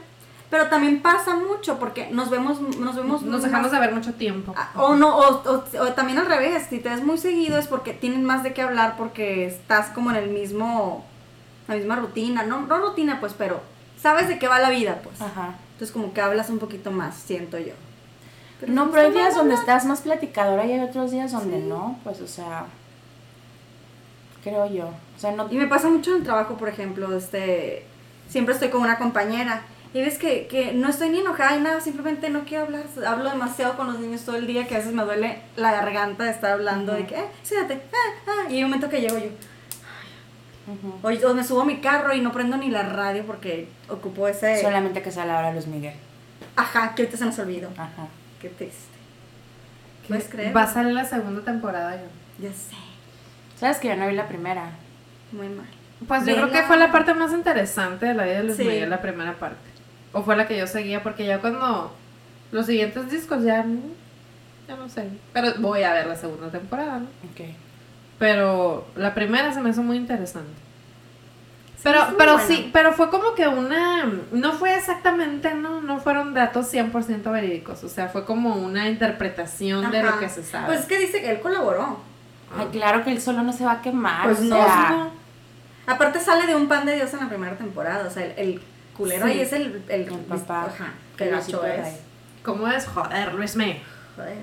Pero 0.50 0.68
también 0.70 1.02
pasa 1.02 1.36
mucho 1.36 1.78
porque 1.78 2.10
nos 2.10 2.30
vemos, 2.30 2.62
nos 2.62 2.96
vemos 2.96 3.22
nos 3.22 3.42
más- 3.42 3.44
dejamos 3.44 3.72
de 3.72 3.80
ver 3.80 3.94
mucho 3.94 4.14
tiempo. 4.14 4.54
Ah, 4.56 4.72
O 4.76 4.96
no, 4.96 5.18
o, 5.18 5.44
o- 5.44 5.82
o 5.82 5.94
también 5.94 6.20
al 6.20 6.26
revés, 6.26 6.68
si 6.70 6.80
te 6.80 6.88
ves 6.90 7.04
muy 7.04 7.18
seguido 7.18 7.58
es 7.58 7.68
porque 7.68 7.94
tienen 7.94 8.24
más 8.24 8.44
de 8.44 8.54
qué 8.54 8.62
hablar 8.62 8.96
porque 8.98 9.46
estás 9.46 9.88
como 9.90 10.10
en 10.12 10.16
el 10.16 10.30
mismo, 10.30 11.04
la 11.68 11.76
misma 11.76 11.98
rutina, 11.98 12.44
no, 12.44 12.62
no 12.62 12.78
rutina 12.80 13.20
pues, 13.20 13.34
pero 13.38 13.60
sabes 14.02 14.30
de 14.30 14.40
qué 14.40 14.48
va 14.48 14.60
la 14.60 14.70
vida 14.70 15.02
pues. 15.04 15.20
Ajá. 15.22 15.56
Entonces 15.74 15.92
como 15.92 16.14
que 16.14 16.22
hablas 16.22 16.50
un 16.50 16.60
poquito 16.60 16.92
más, 16.92 17.16
siento 17.16 17.58
yo. 17.60 17.74
no, 18.68 18.86
no 18.86 18.92
pero 18.92 19.08
hay 19.08 19.12
días 19.14 19.36
donde 19.36 19.56
hablar. 19.56 19.68
estás 19.70 19.86
más 19.86 20.00
platicadora 20.02 20.66
y 20.66 20.72
hay 20.72 20.80
otros 20.80 21.12
días 21.12 21.34
donde 21.34 21.60
no. 21.60 22.00
Pues, 22.06 22.22
o 22.22 22.28
sea... 22.28 22.68
Creo 24.44 24.66
yo. 24.72 24.86
O 24.88 25.20
sea, 25.20 25.32
no... 25.34 25.48
Y 25.52 25.58
me 25.58 25.68
pasa 25.68 25.90
mucho 25.90 26.12
en 26.12 26.18
el 26.18 26.24
trabajo, 26.24 26.56
por 26.56 26.70
ejemplo, 26.70 27.16
este, 27.16 27.86
siempre 28.30 28.54
estoy 28.54 28.70
con 28.70 28.82
una 28.82 28.98
compañera 28.98 29.62
y 29.98 30.02
ves 30.02 30.18
que, 30.18 30.48
que 30.48 30.74
no 30.74 30.90
estoy 30.90 31.10
ni 31.10 31.20
enojada 31.20 31.56
ni 31.58 31.64
nada, 31.64 31.82
simplemente 31.82 32.30
no 32.30 32.44
quiero 32.46 32.66
hablar, 32.66 32.84
hablo 33.08 33.30
demasiado 33.30 33.76
con 33.76 33.88
los 33.88 34.00
niños 34.00 34.22
todo 34.24 34.36
el 34.36 34.46
día 34.46 34.68
que 34.68 34.76
a 34.76 34.78
veces 34.78 34.94
me 34.94 35.04
duele 35.04 35.40
la 35.56 35.72
garganta 35.72 36.24
de 36.26 36.32
estar 36.32 36.52
hablando 36.52 36.94
de 36.94 37.06
que, 37.08 37.16
eh, 37.16 37.26
siéntate, 37.44 37.82
ah, 37.94 38.20
ah, 38.28 38.50
y 38.50 38.56
hay 38.58 38.64
un 38.64 38.70
momento 38.70 38.90
que 38.90 39.02
llego 39.02 39.18
yo, 39.18 39.30
Ujú. 40.68 41.00
o, 41.02 41.30
o 41.30 41.34
me 41.34 41.44
subo 41.44 41.62
a 41.62 41.66
mi 41.66 41.78
carro 41.78 42.14
y 42.14 42.20
no 42.22 42.32
prendo 42.32 42.58
ni 42.58 42.70
la 42.70 42.84
radio 42.84 43.24
porque 43.26 43.70
ocupo 43.90 44.28
ese, 44.28 44.62
Solamente 44.62 45.02
que 45.02 45.12
sea 45.12 45.26
la 45.26 45.40
hora 45.40 45.52
Luis 45.54 45.66
Miguel. 45.68 45.94
ajá, 46.56 46.94
que 46.94 47.04
ahorita 47.04 47.18
se 47.18 47.26
nos 47.26 47.40
olvidó, 47.40 47.70
Ajá. 47.78 48.08
qué 48.42 48.50
triste. 48.50 48.98
¿Puedes 50.08 50.26
creer? 50.30 50.56
Va 50.56 50.64
a 50.64 50.74
salir 50.74 50.94
la 50.94 51.06
segunda 51.06 51.42
temporada 51.44 51.96
ya. 51.96 52.48
Ya 52.50 52.54
sé, 52.54 52.76
¿Sabes 53.60 53.78
que 53.78 53.88
yo 53.88 53.96
no 53.96 54.08
vi 54.08 54.14
la 54.14 54.28
primera? 54.28 54.72
muy 55.32 55.50
mal. 55.50 55.66
Pues 56.08 56.26
yo 56.26 56.36
creo 56.36 56.52
que 56.52 56.62
fue 56.64 56.78
la 56.78 56.92
parte 56.92 57.14
más 57.16 57.32
interesante 57.34 58.06
de 58.06 58.14
la 58.14 58.24
vida 58.26 58.36
de 58.38 58.44
Luis 58.44 58.58
Sí. 58.58 58.64
Miguel, 58.64 58.90
la 58.90 59.02
primera 59.02 59.34
parte. 59.34 59.67
O 60.14 60.24
fue 60.24 60.36
la 60.36 60.48
que 60.48 60.58
yo 60.58 60.68
seguía, 60.68 61.04
porque 61.04 61.26
ya 61.26 61.40
cuando 61.40 61.94
los 62.52 62.66
siguientes 62.66 63.10
discos 63.12 63.44
ya, 63.44 63.64
mm, 63.64 63.82
ya 64.68 64.76
no 64.76 64.90
sé. 64.90 65.10
Pero 65.34 65.54
voy 65.60 65.84
a 65.84 65.94
ver 65.94 66.08
la 66.08 66.16
segunda 66.16 66.50
temporada, 66.50 67.00
¿no? 67.00 67.06
Ok. 67.32 67.50
Pero 68.20 68.88
la 68.96 69.14
primera 69.14 69.54
se 69.54 69.62
me 69.62 69.70
hizo 69.70 69.84
muy 69.84 69.98
interesante. 69.98 70.68
Pero, 71.84 72.16
pero 72.18 72.34
buena. 72.34 72.48
sí, 72.48 72.70
pero 72.74 72.92
fue 72.94 73.10
como 73.10 73.36
que 73.36 73.48
una, 73.48 74.12
no 74.32 74.54
fue 74.54 74.76
exactamente, 74.76 75.54
no, 75.54 75.80
no 75.82 76.00
fueron 76.00 76.34
datos 76.34 76.74
100% 76.74 77.32
verídicos, 77.32 77.84
o 77.84 77.88
sea, 77.88 78.10
fue 78.10 78.26
como 78.26 78.56
una 78.56 78.90
interpretación 78.90 79.92
de 79.92 80.04
lo 80.04 80.20
que 80.20 80.28
se 80.28 80.44
sabe. 80.44 80.66
Pues 80.66 80.80
es 80.82 80.86
que 80.88 80.98
dice 80.98 81.22
que 81.22 81.30
él 81.30 81.40
colaboró. 81.40 82.00
Ay, 82.58 82.68
claro 82.72 83.04
que 83.04 83.12
él 83.12 83.22
solo 83.22 83.44
no 83.44 83.54
se 83.54 83.64
va 83.64 83.74
a 83.74 83.82
quemar. 83.82 84.24
Pues 84.24 84.40
o 84.40 84.44
no, 84.44 84.56
sea, 84.56 84.90
no. 84.90 85.12
Aparte 85.86 86.20
sale 86.20 86.48
de 86.48 86.56
un 86.56 86.68
pan 86.68 86.86
de 86.86 86.96
Dios 86.96 87.14
en 87.14 87.20
la 87.20 87.30
primera 87.30 87.56
temporada, 87.56 88.08
o 88.08 88.12
sea, 88.12 88.26
el, 88.26 88.34
el 88.38 88.62
culero 88.98 89.26
Sí. 89.26 89.32
ahí 89.34 89.40
es 89.42 89.54
el, 89.54 89.84
el, 89.88 90.02
El 90.02 90.08
papá. 90.28 90.66
Ajá, 90.66 90.94
que 91.16 91.28
gacho 91.30 91.64
es. 91.66 92.00
¿Cómo 92.44 92.68
es? 92.68 92.86
Joder, 92.88 93.34
Luis 93.34 93.56
Miguel. 93.56 93.80
Joder. 94.16 94.38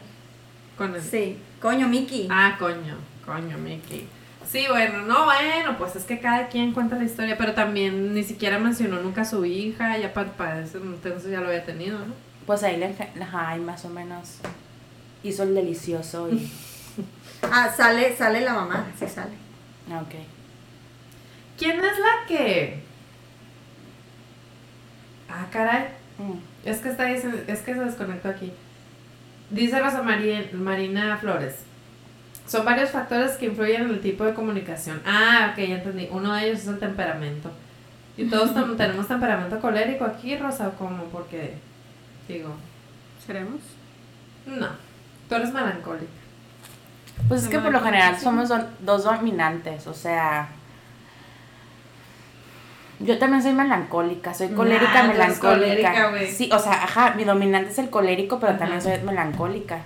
Con 0.78 0.94
el- 0.94 1.02
Sí, 1.02 1.38
coño, 1.60 1.88
Mickey. 1.88 2.28
Ah, 2.30 2.56
coño, 2.58 2.96
coño, 3.24 3.58
Mickey. 3.58 4.08
Sí, 4.46 4.66
bueno, 4.68 5.02
no, 5.02 5.24
bueno, 5.24 5.76
pues 5.78 5.96
es 5.96 6.04
que 6.04 6.20
cada 6.20 6.48
quien 6.48 6.72
cuenta 6.72 6.96
la 6.96 7.04
historia, 7.04 7.36
pero 7.38 7.54
también 7.54 8.14
ni 8.14 8.22
siquiera 8.22 8.58
mencionó 8.58 9.00
nunca 9.00 9.22
a 9.22 9.24
su 9.24 9.44
hija, 9.46 9.96
ya 9.98 10.12
para, 10.12 10.32
para 10.32 10.60
ese 10.60 10.76
entonces 10.78 11.30
ya 11.30 11.40
lo 11.40 11.46
había 11.48 11.64
tenido, 11.64 11.98
¿no? 11.98 12.12
Pues 12.46 12.62
ahí 12.62 12.76
le, 12.76 12.94
ajá, 13.22 13.56
y 13.56 13.60
más 13.60 13.84
o 13.86 13.88
menos 13.88 14.38
hizo 15.22 15.42
el 15.44 15.54
delicioso 15.54 16.28
y... 16.30 16.50
Ah, 17.42 17.70
sale, 17.76 18.14
sale 18.16 18.40
la 18.42 18.54
mamá, 18.54 18.86
sí 18.98 19.06
sale. 19.08 19.32
ah, 19.90 20.00
ok. 20.02 20.14
¿Quién 21.58 21.76
es 21.78 21.98
la 21.98 22.26
que...? 22.28 22.83
Ah, 25.36 25.46
caray, 25.50 25.88
Mm. 26.18 26.38
es 26.64 26.78
que 26.78 26.88
está 26.90 27.06
diciendo, 27.06 27.38
es 27.48 27.60
que 27.62 27.74
se 27.74 27.80
desconectó 27.80 28.28
aquí. 28.28 28.52
Dice 29.50 29.80
Rosa 29.80 30.02
María- 30.02 30.48
Marina 30.52 31.16
Flores. 31.16 31.56
Son 32.46 32.64
varios 32.64 32.90
factores 32.90 33.32
que 33.32 33.46
influyen 33.46 33.82
en 33.82 33.90
el 33.90 34.00
tipo 34.00 34.24
de 34.24 34.34
comunicación. 34.34 35.00
Ah, 35.04 35.50
ok, 35.52 35.58
ya 35.58 35.76
entendí. 35.76 36.08
Uno 36.10 36.34
de 36.34 36.46
ellos 36.46 36.60
es 36.60 36.68
el 36.68 36.78
temperamento. 36.78 37.50
Y 38.16 38.26
todos 38.26 38.50
tam- 38.54 38.76
tenemos 38.76 39.08
temperamento 39.08 39.58
colérico 39.60 40.04
aquí, 40.04 40.36
Rosa, 40.36 40.68
¿o 40.68 40.72
cómo? 40.74 41.04
Porque, 41.06 41.54
digo, 42.28 42.54
¿Seremos? 43.26 43.60
no, 44.46 44.68
tú 45.28 45.34
eres 45.34 45.52
melancólica. 45.52 46.06
Pues 47.28 47.44
es 47.44 47.48
que 47.48 47.58
por 47.58 47.72
lo 47.72 47.80
general 47.80 48.18
somos 48.20 48.48
do- 48.50 48.68
dos 48.80 49.04
dominantes, 49.04 49.86
o 49.86 49.94
sea... 49.94 50.48
Yo 53.00 53.18
también 53.18 53.42
soy 53.42 53.52
melancólica, 53.52 54.34
soy 54.34 54.48
colérica, 54.48 54.92
Nah, 54.92 55.04
eres 55.04 55.18
melancólica. 55.18 55.58
colérica, 55.66 56.10
güey. 56.10 56.30
sí, 56.30 56.48
o 56.52 56.58
sea, 56.58 56.72
ajá, 56.84 57.14
mi 57.16 57.24
dominante 57.24 57.70
es 57.70 57.78
el 57.78 57.90
colérico, 57.90 58.38
pero 58.38 58.56
también 58.56 58.80
soy 58.80 58.98
melancólica. 59.04 59.78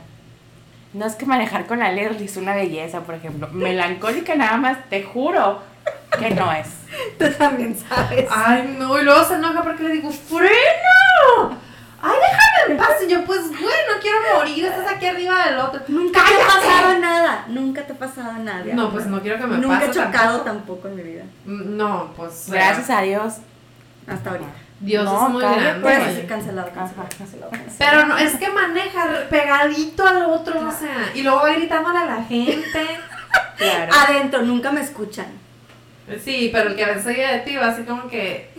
No 0.92 1.06
es 1.06 1.14
que 1.16 1.26
manejar 1.26 1.66
con 1.66 1.78
la 1.80 1.90
Leslie 1.92 2.26
es 2.26 2.36
una 2.36 2.54
belleza, 2.54 3.00
por 3.00 3.14
ejemplo. 3.14 3.48
Melancólica 3.52 4.34
nada 4.34 4.56
más, 4.56 4.78
te 4.90 5.02
juro 5.02 5.60
que 6.18 6.30
no 6.30 6.52
es. 6.52 6.66
Tú 7.18 7.26
también 7.38 7.76
sabes. 7.76 8.26
Ay, 8.30 8.76
no, 8.78 8.98
y 8.98 9.04
luego 9.04 9.24
se 9.24 9.34
enoja 9.34 9.62
porque 9.62 9.82
le 9.84 9.90
digo, 9.94 10.10
¡freno! 10.10 11.56
¡Ay, 12.00 12.12
déjame 12.20 12.47
Y 13.06 13.10
yo, 13.10 13.24
pues, 13.24 13.48
güey, 13.48 13.60
no 13.92 14.00
quiero 14.00 14.18
morir, 14.36 14.64
estás 14.66 14.92
aquí 14.92 15.06
arriba 15.06 15.46
del 15.46 15.58
otro. 15.58 15.80
Nunca 15.88 16.20
te 16.24 16.34
ha 16.42 16.46
pasado 16.46 16.98
nada. 16.98 17.44
Nunca 17.48 17.82
te 17.86 17.92
ha 17.92 17.96
pasado 17.96 18.32
nada. 18.34 18.62
No, 18.74 18.90
pues 18.90 19.06
no 19.06 19.20
quiero 19.20 19.38
que 19.38 19.46
me 19.46 19.56
Nunca 19.58 19.78
pase 19.80 19.90
he 19.90 19.94
chocado 19.94 20.40
tampoco. 20.42 20.44
tampoco 20.44 20.88
en 20.88 20.96
mi 20.96 21.02
vida. 21.02 21.24
Mm, 21.46 21.76
No, 21.76 22.12
pues. 22.16 22.46
Gracias 22.50 22.90
a 22.90 23.00
Dios. 23.02 23.34
Hasta 24.06 24.30
ahorita. 24.30 24.50
Dios 24.80 25.04
No, 25.04 25.26
es 25.26 25.32
muy 25.32 25.42
cállate. 25.42 25.80
grande. 25.80 26.20
Sí, 26.20 26.26
cancelado, 26.28 26.70
cancelado, 26.72 27.08
cancelado. 27.18 27.50
Pero 27.78 28.06
no, 28.06 28.16
es 28.18 28.36
que 28.36 28.48
maneja 28.48 29.06
pegadito 29.28 30.06
al 30.06 30.22
otro, 30.26 30.68
o 30.68 30.70
sea, 30.72 31.10
y 31.14 31.22
luego 31.22 31.38
va 31.38 31.50
gritándole 31.50 31.98
a 31.98 32.04
la 32.06 32.22
gente. 32.24 32.86
Claro. 33.56 33.92
Adentro, 33.92 34.42
nunca 34.42 34.70
me 34.70 34.80
escuchan. 34.82 35.26
Sí, 36.24 36.50
pero 36.52 36.70
el 36.70 36.76
que 36.76 36.86
ven 36.86 37.02
seguida 37.02 37.32
de 37.32 37.38
ti 37.40 37.56
va 37.56 37.66
así 37.68 37.82
como 37.82 38.08
que. 38.08 38.50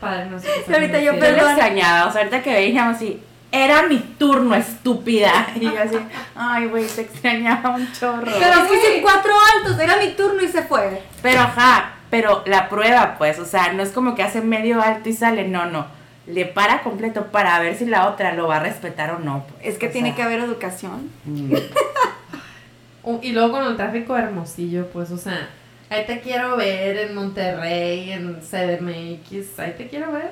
Padre, 0.00 0.26
no 0.26 0.38
sé 0.38 0.48
qué 0.66 0.74
ahorita 0.74 1.00
yo 1.00 1.18
Perdón. 1.18 1.50
extrañaba, 1.50 2.08
o 2.08 2.12
sea, 2.12 2.20
ahorita 2.20 2.42
que 2.42 2.52
veíamos 2.52 2.96
así, 2.96 3.20
era 3.54 3.84
mi 3.84 3.98
turno, 3.98 4.54
estúpida. 4.54 5.46
Y 5.56 5.60
yo 5.64 5.80
así, 5.80 5.96
ay, 6.34 6.66
güey, 6.66 6.86
te 6.86 7.02
extrañaba 7.02 7.70
un 7.70 7.90
chorro. 7.92 8.24
Pero 8.24 8.66
güey. 8.66 9.00
cuatro 9.00 9.32
altos, 9.56 9.78
era 9.78 9.96
mi 9.96 10.08
turno 10.10 10.42
y 10.42 10.48
se 10.48 10.62
fue. 10.62 11.02
Pero 11.22 11.40
ajá, 11.40 11.92
pero 12.10 12.42
la 12.46 12.68
prueba, 12.68 13.14
pues, 13.16 13.38
o 13.38 13.44
sea, 13.44 13.72
no 13.72 13.82
es 13.82 13.90
como 13.90 14.14
que 14.14 14.22
hace 14.24 14.40
medio 14.40 14.82
alto 14.82 15.08
y 15.08 15.12
sale, 15.12 15.46
no, 15.48 15.66
no. 15.66 15.86
Le 16.26 16.46
para 16.46 16.82
completo 16.82 17.26
para 17.30 17.58
ver 17.60 17.76
si 17.76 17.86
la 17.86 18.08
otra 18.08 18.32
lo 18.34 18.48
va 18.48 18.56
a 18.56 18.60
respetar 18.60 19.10
o 19.10 19.18
no. 19.18 19.44
pues, 19.46 19.74
Es 19.74 19.78
que 19.78 19.88
o 19.88 19.90
tiene 19.90 20.08
sea, 20.08 20.16
que 20.16 20.22
haber 20.22 20.40
educación. 20.40 21.10
mm. 21.24 21.54
Y 23.22 23.32
luego 23.32 23.52
con 23.52 23.66
el 23.66 23.76
tráfico 23.76 24.16
hermosillo, 24.16 24.88
pues, 24.90 25.10
o 25.10 25.18
sea, 25.18 25.50
ahí 25.90 26.04
te 26.06 26.20
quiero 26.20 26.56
ver 26.56 26.96
en 26.96 27.14
Monterrey, 27.14 28.12
en 28.12 28.40
CDMX, 28.40 29.58
ahí 29.58 29.74
te 29.76 29.88
quiero 29.88 30.10
ver. 30.10 30.30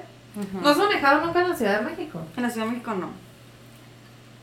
¿No 0.62 0.68
has 0.68 0.76
manejado 0.78 1.24
nunca 1.26 1.40
en 1.42 1.48
la 1.50 1.56
Ciudad 1.56 1.80
de 1.80 1.90
México? 1.90 2.22
En 2.36 2.42
la 2.42 2.50
Ciudad 2.50 2.66
de 2.66 2.72
México 2.72 2.94
no. 2.94 3.10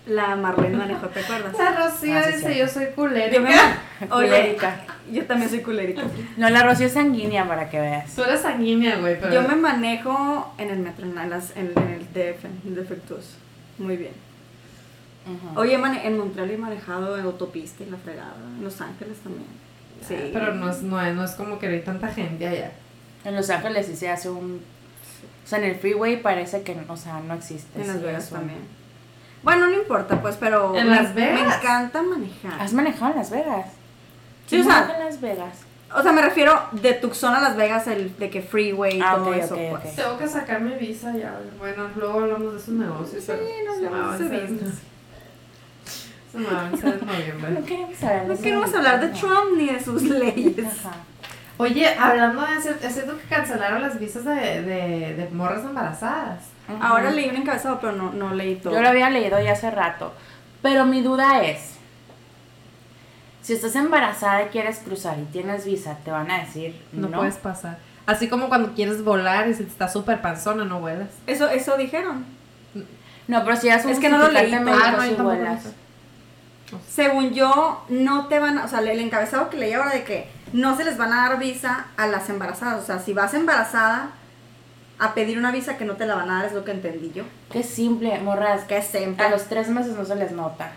La 0.07 0.35
Marlene 0.35 0.77
manejó, 0.77 1.07
¿te 1.07 1.19
acuerdas? 1.19 1.53
La 1.57 1.71
Rocío 1.71 2.17
Ah, 2.17 2.23
sí, 2.23 2.31
dice, 2.33 2.53
sí. 2.53 2.59
yo 2.59 2.67
soy 2.67 2.87
culera. 2.95 3.31
Yo 3.31 3.41
me 3.41 3.49
Oye, 4.11 4.29
Colérica. 4.29 4.81
yo 5.11 5.25
también 5.25 5.49
soy 5.49 5.61
culérica. 5.61 6.01
No, 6.37 6.49
la 6.49 6.63
Rocío 6.63 6.87
es 6.87 6.93
sanguínea 6.93 7.47
para 7.47 7.69
que 7.69 7.79
veas. 7.79 8.15
Tú 8.15 8.23
eres 8.23 8.41
sanguínea, 8.41 8.97
güey, 8.97 9.19
pero... 9.19 9.33
Yo 9.33 9.47
me 9.47 9.55
manejo 9.55 10.53
en 10.57 10.69
el 10.71 10.79
metro, 10.79 11.05
en, 11.05 11.29
las- 11.29 11.55
en- 11.55 11.73
en 11.75 11.89
el 11.89 12.05
DF, 12.13 12.45
en 12.65 12.75
defectuoso. 12.75 13.33
Muy 13.77 13.97
bien. 13.97 14.13
Ujú. 15.27 15.59
Oye, 15.59 15.77
mane- 15.77 16.07
en 16.07 16.17
Montreal 16.17 16.49
he 16.49 16.57
manejado 16.57 17.17
en 17.17 17.25
autopista 17.25 17.83
y 17.83 17.89
la 17.89 17.97
fregada. 17.97 18.33
En 18.57 18.63
Los 18.63 18.81
Ángeles 18.81 19.17
también. 19.19 19.45
Sí. 20.07 20.15
Ah, 20.17 20.29
Pero 20.33 20.55
no 20.55 20.69
es, 20.71 20.81
no, 20.81 20.99
es, 21.05 21.13
no 21.13 21.23
es 21.23 21.31
como 21.31 21.59
que 21.59 21.67
hay 21.67 21.81
tanta 21.81 22.07
gente 22.07 22.47
allá. 22.47 22.71
En 23.25 23.35
Los 23.35 23.49
Ángeles 23.49 23.85
sí 23.85 23.95
se 23.95 24.09
hace 24.09 24.29
un... 24.29 24.61
O 25.49 25.51
sea, 25.51 25.57
en 25.57 25.65
el 25.65 25.75
freeway 25.77 26.21
parece 26.21 26.61
que, 26.61 26.77
o 26.87 26.95
sea, 26.95 27.19
no 27.21 27.33
existe. 27.33 27.81
En 27.81 27.87
Las 27.87 28.03
Vegas 28.03 28.29
también. 28.29 28.59
Bueno, 29.41 29.65
no 29.65 29.73
importa, 29.73 30.21
pues, 30.21 30.35
pero 30.39 30.75
¿En 30.75 30.87
me, 30.87 30.95
Las 30.95 31.15
Vegas? 31.15 31.41
me 31.41 31.55
encanta 31.55 32.03
manejar. 32.03 32.61
¿Has 32.61 32.71
manejado 32.71 33.13
en 33.13 33.17
Las 33.17 33.31
Vegas? 33.31 33.65
Sí, 34.45 34.57
¿Quién 34.57 34.61
o 34.61 34.65
sea- 34.65 34.93
en 34.95 35.05
Las 35.05 35.19
Vegas? 35.19 35.57
O 35.95 36.03
sea, 36.03 36.11
me 36.11 36.21
refiero 36.21 36.53
de 36.73 36.93
Tucson 36.93 37.33
a 37.33 37.41
Las 37.41 37.55
Vegas, 37.55 37.87
el 37.87 38.15
de 38.19 38.29
que 38.29 38.43
freeway 38.43 38.99
y 38.99 39.01
Ah, 39.01 39.15
todo 39.15 39.29
ok, 39.31 39.35
eso, 39.37 39.55
ok, 39.55 39.61
pues. 39.71 39.85
ok. 39.85 39.95
Tengo 39.95 40.17
que 40.19 40.27
sacar 40.27 40.61
mi 40.61 40.73
visa 40.75 41.17
ya. 41.17 41.33
Bueno, 41.57 41.87
luego 41.95 42.19
hablamos 42.19 42.53
de 42.53 42.59
esos 42.59 42.75
negocios. 42.75 43.23
Sí, 43.23 43.31
pero 43.31 43.41
no 43.65 43.73
se 43.73 43.81
me 43.81 43.89
va 43.89 43.95
a 43.97 44.13
hablamos 44.13 44.19
de 44.19 44.39
business. 44.41 44.73
Se 46.31 46.37
me 46.37 46.45
va 46.45 46.59
a 46.59 46.69
vencer 46.69 46.99
en 47.01 47.07
noviembre. 47.07 47.51
No 47.59 47.65
queremos 47.65 48.03
hablar 48.03 48.27
de 48.27 48.35
No 48.35 48.41
queremos 48.41 48.73
hablar 48.75 49.01
de. 49.01 49.07
Trump 49.19 49.57
ni 49.57 49.65
de 49.65 49.83
sus 49.83 50.03
leyes. 50.03 50.67
Ajá. 50.85 50.95
Oye, 51.61 51.87
hablando 51.99 52.41
de 52.41 52.55
eso, 52.57 52.69
es 52.81 52.93
cierto 52.93 53.17
que 53.17 53.25
cancelaron 53.35 53.81
las 53.81 53.99
visas 53.99 54.23
de, 54.23 54.33
de, 54.63 55.13
de 55.15 55.29
morras 55.33 55.63
embarazadas. 55.65 56.43
Ajá. 56.69 56.87
Ahora 56.87 57.11
leí 57.11 57.27
un 57.29 57.35
encabezado, 57.35 57.79
pero 57.81 57.91
no, 57.91 58.11
no 58.13 58.33
leí 58.33 58.55
todo. 58.55 58.73
Yo 58.73 58.81
lo 58.81 58.87
había 58.87 59.09
leído 59.09 59.37
ya 59.41 59.51
hace 59.51 59.69
rato. 59.69 60.13
Pero 60.61 60.85
mi 60.85 61.01
duda 61.01 61.43
es, 61.43 61.73
si 63.41 63.53
estás 63.53 63.75
embarazada 63.75 64.43
y 64.43 64.47
quieres 64.47 64.79
cruzar 64.79 65.19
y 65.19 65.23
tienes 65.25 65.65
visa, 65.65 65.97
te 66.05 66.11
van 66.11 66.31
a 66.31 66.39
decir 66.39 66.81
No, 66.93 67.09
no. 67.09 67.17
puedes 67.17 67.35
pasar. 67.35 67.77
Así 68.05 68.29
como 68.29 68.47
cuando 68.47 68.73
quieres 68.73 69.03
volar 69.03 69.49
y 69.49 69.53
si 69.53 69.63
estás 69.63 69.91
súper 69.93 70.21
panzona, 70.21 70.63
no 70.65 70.79
vuelas. 70.79 71.09
Eso, 71.27 71.49
eso 71.49 71.77
dijeron. 71.77 72.25
No, 73.27 73.43
pero 73.43 73.55
si 73.57 73.67
ya 73.67 73.75
Es 73.75 73.99
que 73.99 74.09
no 74.09 74.17
lo 74.17 74.29
leí 74.29 74.53
Ah, 74.53 74.59
no, 75.17 75.23
vuelas. 75.23 75.63
Según 76.87 77.33
yo, 77.33 77.83
no 77.89 78.27
te 78.27 78.39
van 78.39 78.59
a, 78.59 78.65
o 78.65 78.67
sea, 78.67 78.79
el 78.79 78.99
encabezado 78.99 79.49
que 79.49 79.57
leí 79.57 79.73
ahora 79.73 79.91
de 79.91 80.03
que 80.03 80.27
no 80.53 80.75
se 80.77 80.83
les 80.85 80.97
van 80.97 81.13
a 81.13 81.29
dar 81.29 81.39
visa 81.39 81.85
a 81.97 82.07
las 82.07 82.29
embarazadas. 82.29 82.83
O 82.83 82.85
sea, 82.85 82.99
si 82.99 83.13
vas 83.13 83.33
embarazada 83.33 84.09
a 84.99 85.13
pedir 85.13 85.37
una 85.37 85.51
visa 85.51 85.77
que 85.77 85.85
no 85.85 85.93
te 85.93 86.05
la 86.05 86.15
van 86.15 86.29
a 86.29 86.35
dar, 86.39 86.45
es 86.45 86.53
lo 86.53 86.65
que 86.65 86.71
entendí 86.71 87.11
yo. 87.13 87.23
Qué 87.51 87.63
simple, 87.63 88.19
morras. 88.19 88.65
Que 88.65 88.81
siempre. 88.81 89.25
A 89.25 89.29
los 89.29 89.45
tres 89.45 89.69
meses 89.69 89.95
no 89.95 90.03
se 90.05 90.15
les 90.15 90.31
nota. 90.31 90.71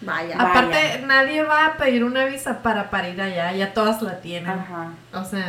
Vaya. 0.00 0.36
Aparte, 0.38 0.76
Vaya. 0.78 1.06
nadie 1.06 1.42
va 1.42 1.66
a 1.66 1.76
pedir 1.76 2.02
una 2.04 2.24
visa 2.24 2.62
para 2.62 2.88
parir 2.90 3.20
allá, 3.20 3.52
ya 3.52 3.74
todas 3.74 4.00
la 4.00 4.20
tienen. 4.20 4.48
Ajá. 4.50 4.92
O 5.12 5.22
sea, 5.24 5.44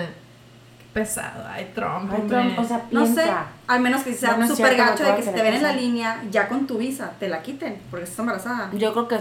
qué 0.80 0.86
pesado. 0.93 1.45
Ay, 1.47 1.72
Trump, 1.74 2.12
Ay. 2.14 2.24
Trump, 2.28 2.59
o 2.59 2.64
sea, 2.66 2.82
No 2.91 3.03
piensa. 3.03 3.24
sé, 3.24 3.32
al 3.68 3.80
menos 3.80 4.01
que 4.03 4.14
sea 4.14 4.32
No, 4.32 4.39
no 4.39 4.43
es 4.45 4.51
súper 4.51 4.76
gacho 4.76 5.05
de 5.05 5.16
que 5.16 5.24
si 5.24 5.30
te 5.32 5.41
ven 5.41 5.53
en 5.53 5.64
la 5.64 5.72
línea, 5.72 6.22
ya 6.30 6.49
con 6.49 6.68
tu 6.68 6.78
visa, 6.80 7.14
te 7.18 7.30
la 7.30 7.41
quiten, 7.41 7.80
porque 7.89 8.03
estás 8.03 8.20
embarazada. 8.20 8.70
Yo 8.74 8.91
creo 8.91 9.07
que 9.07 9.20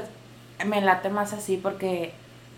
me 0.66 0.80
late 0.80 1.10
más 1.10 1.32
así 1.32 1.56
porque 1.56 2.12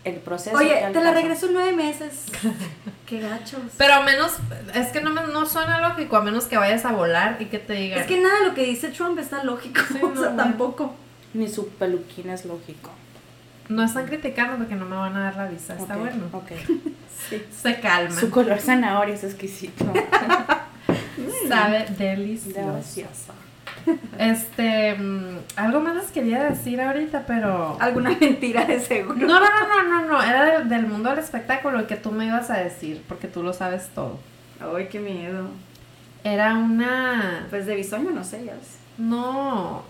el 0.04 0.16
proceso... 0.16 0.56
Oye, 0.56 0.74
te 0.92 1.00
la 1.02 1.12
regreso 1.12 1.46
en 1.46 1.52
nueve 1.54 1.72
meses. 1.72 2.24
Qué 3.06 3.20
gachos. 3.20 3.60
Pero 3.76 3.94
a 3.94 4.02
menos, 4.02 4.32
es 4.74 4.88
que 4.88 5.00
no, 5.00 5.10
me- 5.10 5.26
no 5.28 5.46
suena 5.46 5.80
lógico, 5.88 6.16
a 6.16 6.22
menos 6.22 6.44
que 6.46 6.56
vayas 6.56 6.84
a 6.84 6.92
volar 6.92 7.36
y 7.40 7.46
que 7.46 7.58
te 7.58 7.74
digan. 7.74 8.00
Es 8.00 8.06
que 8.06 8.20
nada 8.20 8.40
de 8.40 8.46
lo 8.48 8.54
que 8.54 8.64
dice 8.64 8.88
Trump 8.88 9.18
está 9.18 9.44
lógico, 9.44 9.80
Sí, 9.92 9.98
o 10.02 10.14
sea, 10.16 10.30
no. 10.30 10.36
tampoco. 10.36 10.94
Ni 11.34 11.48
su 11.48 11.68
peluquín 11.68 12.30
es 12.30 12.44
lógico. 12.44 12.90
No 13.68 13.82
están 13.84 14.06
criticando 14.06 14.56
porque 14.58 14.74
no 14.74 14.84
me 14.84 14.96
van 14.96 15.16
a 15.16 15.20
dar 15.24 15.36
la 15.36 15.46
visa. 15.46 15.74
Está 15.76 15.96
bueno. 15.96 16.24
Ok. 16.32 16.50
Se 17.62 17.80
calma. 17.80 18.14
Su 18.18 18.28
color 18.30 18.58
zanahoria 18.60 19.14
es 19.14 19.24
exquisito. 19.24 19.84
Sabe 21.48 21.86
delicioso. 21.96 22.60
Delicioso. 22.72 23.32
Este, 24.18 24.94
mm, 24.94 25.38
algo 25.56 25.80
más 25.80 25.96
les 25.96 26.10
quería 26.10 26.44
decir 26.44 26.80
ahorita, 26.80 27.24
pero... 27.26 27.76
Alguna 27.80 28.10
mentira 28.20 28.64
de 28.64 28.80
seguro. 28.80 29.14
No, 29.26 29.40
no, 29.40 29.40
no, 29.40 29.68
no, 29.68 29.82
no, 30.02 30.08
no, 30.08 30.22
era 30.22 30.44
del, 30.44 30.68
del 30.68 30.86
mundo 30.86 31.10
del 31.10 31.18
espectáculo 31.18 31.78
el 31.80 31.86
que 31.86 31.96
tú 31.96 32.12
me 32.12 32.26
ibas 32.26 32.50
a 32.50 32.58
decir, 32.58 33.02
porque 33.08 33.28
tú 33.28 33.42
lo 33.42 33.52
sabes 33.52 33.88
todo. 33.94 34.18
Ay, 34.60 34.88
qué 34.90 35.00
miedo. 35.00 35.48
Era 36.24 36.54
una... 36.54 37.46
Pues 37.50 37.66
de 37.66 37.74
bisoño 37.74 38.10
no 38.10 38.22
sé, 38.22 38.44
ya 38.44 38.54
ves. 38.54 38.78
No, 38.98 39.82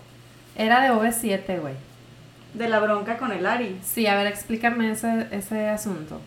era 0.55 0.81
de 0.81 0.91
OV7, 0.91 1.59
güey. 1.61 1.75
De 2.53 2.69
la 2.69 2.79
bronca 2.79 3.17
con 3.17 3.31
el 3.31 3.45
Ari. 3.45 3.79
Sí, 3.83 4.07
a 4.07 4.15
ver, 4.15 4.27
explícame 4.27 4.91
ese, 4.91 5.27
ese 5.31 5.69
asunto. 5.69 6.21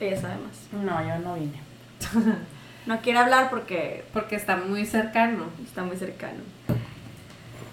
Ella 0.00 0.20
sabe 0.20 0.34
más. 0.36 0.82
No, 0.84 1.06
yo 1.06 1.18
no 1.18 1.34
vine. 1.34 1.60
No 2.84 3.00
quiere 3.00 3.20
hablar 3.20 3.48
porque 3.48 4.04
Porque 4.12 4.34
está 4.34 4.56
muy 4.56 4.84
cercano. 4.86 5.44
está 5.64 5.84
muy 5.84 5.96
cercano. 5.96 6.40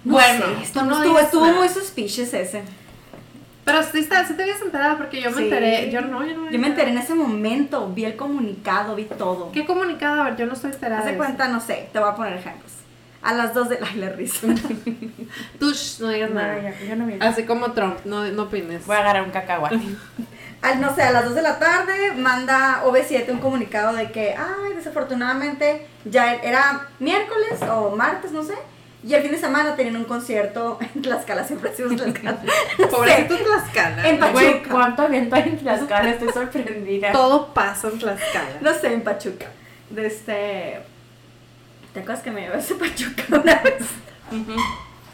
Bueno, 0.03 0.45
sé, 0.45 0.51
tú 0.53 0.61
estuvo, 0.61 0.83
no 0.85 0.95
estuvo, 0.97 1.19
estuvo 1.19 1.45
nada. 1.45 1.57
muy 1.59 1.69
suspicious 1.69 2.33
ese. 2.33 2.63
Pero 3.65 3.83
sí, 3.83 3.99
está, 3.99 4.25
sí 4.25 4.33
te 4.33 4.43
habías 4.43 4.61
enterado 4.61 4.97
porque 4.97 5.21
yo 5.21 5.29
me 5.31 5.37
Sí. 5.37 5.43
enteré. 5.43 5.91
Yo 5.91 6.01
no, 6.01 6.25
yo 6.25 6.35
no. 6.35 6.49
Yo 6.49 6.57
me 6.59 6.67
enteré 6.67 6.91
en 6.91 6.97
ese 6.97 7.13
momento, 7.13 7.87
vi 7.93 8.05
el 8.05 8.15
comunicado, 8.15 8.95
vi 8.95 9.03
todo. 9.05 9.51
¿Qué 9.51 9.65
comunicado? 9.65 10.21
A 10.21 10.25
ver, 10.25 10.37
yo 10.37 10.45
no 10.47 10.53
estoy 10.53 10.71
enterada. 10.71 10.99
Haz 11.01 11.05
de 11.05 11.11
de 11.11 11.17
cuenta, 11.17 11.47
no 11.49 11.59
sé, 11.59 11.89
te 11.93 11.99
voy 11.99 12.09
a 12.09 12.15
poner 12.15 12.33
ejemplos. 12.33 12.71
A 13.21 13.33
las 13.33 13.53
2 13.53 13.67
de 13.69 13.79
la, 13.81 13.87
la 13.97 14.09
risa. 14.09 14.47
Tú, 15.59 15.73
no 15.99 16.07
digas 16.09 16.29
No, 16.31 16.35
nada. 16.41 16.57
yo, 16.79 16.85
yo 16.87 16.95
no. 16.95 17.07
Así 17.25 17.43
como 17.43 17.73
Trump, 17.73 17.97
no, 18.05 18.23
no 18.25 18.43
opines. 18.43 18.85
Voy 18.87 18.95
a 18.95 18.99
agarrar 18.99 19.23
un 19.23 19.31
cacahuate. 19.31 19.77
Al, 20.61 20.81
no 20.81 20.93
sé, 20.95 21.03
a 21.03 21.11
las 21.11 21.25
2 21.25 21.35
de 21.35 21.41
la 21.41 21.57
tarde 21.59 22.13
manda 22.17 22.83
OV7 22.85 23.29
un 23.31 23.39
comunicado 23.39 23.95
de 23.95 24.11
que, 24.11 24.35
ay, 24.35 24.73
desafortunadamente 24.75 25.85
ya 26.05 26.33
era 26.35 26.87
miércoles 26.99 27.61
o 27.69 27.95
martes, 27.95 28.31
no 28.33 28.43
sé. 28.43 28.55
Y 29.01 29.13
el 29.13 29.21
fin 29.21 29.31
de 29.31 29.37
semana 29.37 29.75
tenían 29.77 29.95
un 29.95 30.03
concierto 30.03 30.77
en 30.93 31.01
Tlaxcala, 31.01 31.45
siempre 31.45 31.69
decimos 31.69 31.95
Tlaxcala. 31.95 32.37
Pobrecito 32.91 33.37
Tlaxcala. 33.37 34.09
En 34.09 34.19
Pachuca. 34.19 34.31
Güey, 34.41 34.63
¿cuánto 34.63 35.07
viento 35.07 35.35
hay 35.35 35.43
en 35.43 35.57
Tlaxcala? 35.57 36.09
Estoy 36.09 36.33
sorprendida. 36.33 37.11
Todo 37.13 37.53
pasa 37.53 37.87
en 37.87 37.99
Tlaxcala. 37.99 38.57
no 38.61 38.73
sé, 38.73 38.93
en 38.93 39.01
Pachuca. 39.03 39.45
De 39.89 40.05
este... 40.07 40.79
¿Te 41.93 42.01
acuerdas 42.01 42.23
que 42.23 42.31
me 42.31 42.41
llevaste 42.41 42.73
a 42.73 42.77
Pachuca 42.77 43.23
una 43.29 43.55
vez? 43.63 43.83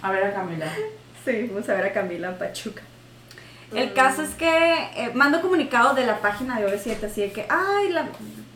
A 0.02 0.12
ver 0.12 0.24
a 0.26 0.34
Camila. 0.34 0.66
Sí, 1.24 1.48
vamos 1.52 1.70
a 1.70 1.74
ver 1.76 1.86
a 1.86 1.94
Camila 1.94 2.30
en 2.30 2.38
Pachuca. 2.38 2.82
El 3.74 3.94
caso 3.94 4.22
es 4.22 4.32
que 4.36 4.74
eh, 4.96 5.12
mando 5.14 5.42
comunicado 5.42 5.94
de 5.96 6.06
la 6.06 6.20
página 6.20 6.60
de 6.60 6.68
OV7 6.68 7.04
así 7.06 7.22
de 7.22 7.32
que, 7.32 7.46
ay, 7.50 7.90
la- 7.90 8.08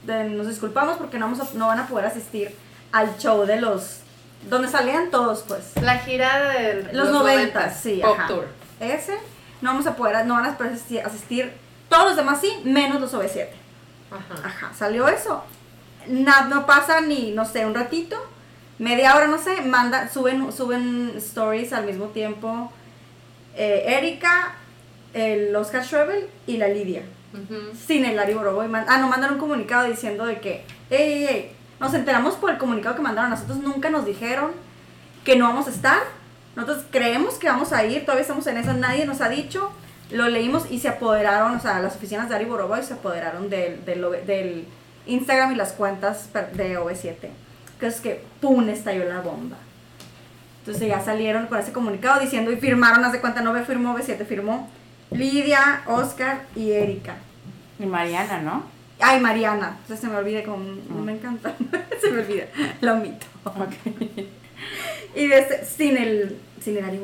de- 0.05 0.25
nos 0.29 0.47
disculpamos 0.47 0.97
porque 0.97 1.17
no, 1.17 1.25
vamos 1.29 1.39
a- 1.41 1.57
no 1.57 1.67
van 1.67 1.79
a 1.79 1.87
poder 1.87 2.05
asistir 2.05 2.53
al 2.91 3.17
show 3.17 3.45
de 3.45 3.59
los... 3.61 4.01
Donde 4.43 4.67
salían 4.69 5.11
todos, 5.11 5.43
pues. 5.47 5.73
La 5.81 5.97
gira 5.99 6.49
de 6.49 6.93
Los 6.93 7.09
90, 7.11 7.69
sí, 7.73 7.99
Pop 8.03 8.17
ajá. 8.17 8.27
Tour. 8.27 8.47
Ese, 8.79 9.13
no 9.61 9.71
vamos 9.71 9.85
a 9.87 9.95
poder, 9.95 10.25
no 10.25 10.35
van 10.35 10.45
a 10.45 10.57
poder 10.57 10.73
asistir, 10.73 11.01
asistir 11.01 11.51
todos 11.89 12.05
los 12.09 12.15
demás 12.15 12.39
sí, 12.41 12.61
menos 12.63 13.01
los 13.01 13.13
OV7. 13.13 13.47
Ajá. 14.11 14.47
Ajá, 14.47 14.71
salió 14.77 15.07
eso. 15.07 15.43
Na- 16.07 16.47
no 16.47 16.65
pasa 16.65 17.01
ni, 17.01 17.31
no 17.31 17.45
sé, 17.45 17.65
un 17.65 17.75
ratito, 17.75 18.15
media 18.79 19.15
hora, 19.15 19.27
no 19.27 19.37
sé, 19.37 19.61
manda, 19.61 20.07
suben, 20.09 20.51
suben 20.53 21.13
stories 21.17 21.73
al 21.73 21.85
mismo 21.85 22.05
tiempo. 22.07 22.71
eh, 23.55 23.83
Erika, 23.97 24.53
el 25.13 25.53
Oscar 25.55 25.83
Schrebel 25.83 26.29
y 26.47 26.57
la 26.57 26.69
Lidia. 26.69 27.03
Ujú. 27.33 27.75
Sin 27.85 28.05
el 28.05 28.17
Ari 28.17 28.33
Boroboy. 28.33 28.67
Man- 28.69 28.85
ah, 28.87 28.97
no, 28.99 29.07
mandaron 29.09 29.35
un 29.35 29.39
comunicado 29.41 29.87
diciendo 29.87 30.25
de 30.25 30.39
que, 30.39 30.63
ey, 30.89 31.11
ey, 31.13 31.25
ey, 31.27 31.51
nos 31.79 31.93
enteramos 31.93 32.35
por 32.35 32.49
el 32.49 32.57
comunicado 32.57 32.95
que 32.95 33.01
mandaron. 33.01 33.29
Nosotros 33.31 33.59
nunca 33.59 33.89
nos 33.89 34.05
dijeron 34.05 34.51
que 35.23 35.35
no 35.35 35.45
vamos 35.45 35.67
a 35.67 35.71
estar. 35.71 35.99
Nosotros 36.55 36.85
creemos 36.91 37.35
que 37.35 37.47
vamos 37.47 37.71
a 37.71 37.85
ir, 37.85 38.01
todavía 38.01 38.23
estamos 38.23 38.45
en 38.47 38.57
eso, 38.57 38.73
nadie 38.73 39.05
nos 39.05 39.21
ha 39.21 39.29
dicho. 39.29 39.71
Lo 40.11 40.27
leímos 40.27 40.69
y 40.71 40.79
se 40.79 40.89
apoderaron, 40.89 41.55
o 41.55 41.59
sea, 41.59 41.79
las 41.79 41.95
oficinas 41.95 42.27
de 42.29 42.35
Ari 42.35 42.45
Boroboy 42.45 42.83
se 42.83 42.95
apoderaron 42.95 43.49
del, 43.49 43.85
del, 43.85 44.67
Instagram 45.05 45.53
y 45.53 45.55
las 45.55 45.71
cuentas 45.71 46.29
de 46.33 46.77
OV7. 46.77 47.15
Entonces 47.73 48.01
que, 48.01 48.23
¡pum!, 48.41 48.67
estalló 48.69 49.05
la 49.05 49.21
bomba. 49.21 49.57
Entonces 50.59 50.87
ya 50.87 50.99
salieron 50.99 51.47
con 51.47 51.57
ese 51.57 51.71
comunicado 51.71 52.19
diciendo 52.19 52.51
y 52.51 52.57
firmaron, 52.57 53.03
haz 53.05 53.13
de 53.13 53.21
cuenta, 53.21 53.41
no 53.41 53.53
me 53.53 53.63
firmó 53.63 53.97
OV7, 53.97 54.25
firmó 54.25 54.69
Lidia, 55.11 55.81
Oscar 55.87 56.41
y 56.55 56.71
Erika. 56.71 57.15
Y 57.79 57.85
Mariana, 57.85 58.41
¿no? 58.41 58.78
Ay, 58.99 59.19
Mariana. 59.19 59.77
Entonces 59.81 59.99
se 59.99 60.07
me 60.07 60.17
olvida 60.17 60.43
como 60.43 60.57
no 60.57 61.01
me 61.03 61.13
encanta. 61.13 61.55
se 62.01 62.11
me 62.11 62.21
olvida. 62.21 62.45
Lo 62.81 62.93
omito. 62.93 63.25
Y 65.15 65.27
desde, 65.27 65.65
sin 65.65 65.97
el 65.97 66.37
sin 66.61 66.77
el 66.77 66.85
Ari. 66.85 66.99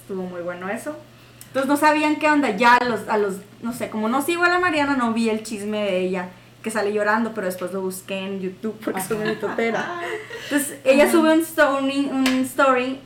Estuvo 0.00 0.22
muy 0.22 0.42
bueno 0.42 0.68
eso. 0.68 0.96
Entonces 1.46 1.68
no 1.68 1.76
sabían 1.76 2.16
qué 2.16 2.28
onda. 2.28 2.50
Ya 2.50 2.76
a 2.76 2.84
los, 2.84 3.08
a 3.08 3.16
los, 3.18 3.36
no 3.62 3.72
sé, 3.72 3.90
como 3.90 4.08
no 4.08 4.22
sigo 4.22 4.42
a 4.42 4.48
la 4.48 4.58
Mariana, 4.58 4.96
no 4.96 5.12
vi 5.12 5.28
el 5.28 5.42
chisme 5.42 5.84
de 5.84 6.00
ella 6.00 6.28
que 6.62 6.70
sale 6.70 6.92
llorando, 6.92 7.34
pero 7.34 7.46
después 7.46 7.72
lo 7.72 7.82
busqué 7.82 8.18
en 8.18 8.40
YouTube 8.40 8.80
porque 8.82 9.00
soy 9.02 9.18
una 9.18 9.38
totera. 9.38 10.00
Entonces 10.44 10.78
ella 10.84 11.10
sube 11.10 11.32
un 11.32 11.40
story, 11.40 12.10
un 12.10 12.26
story 12.44 13.00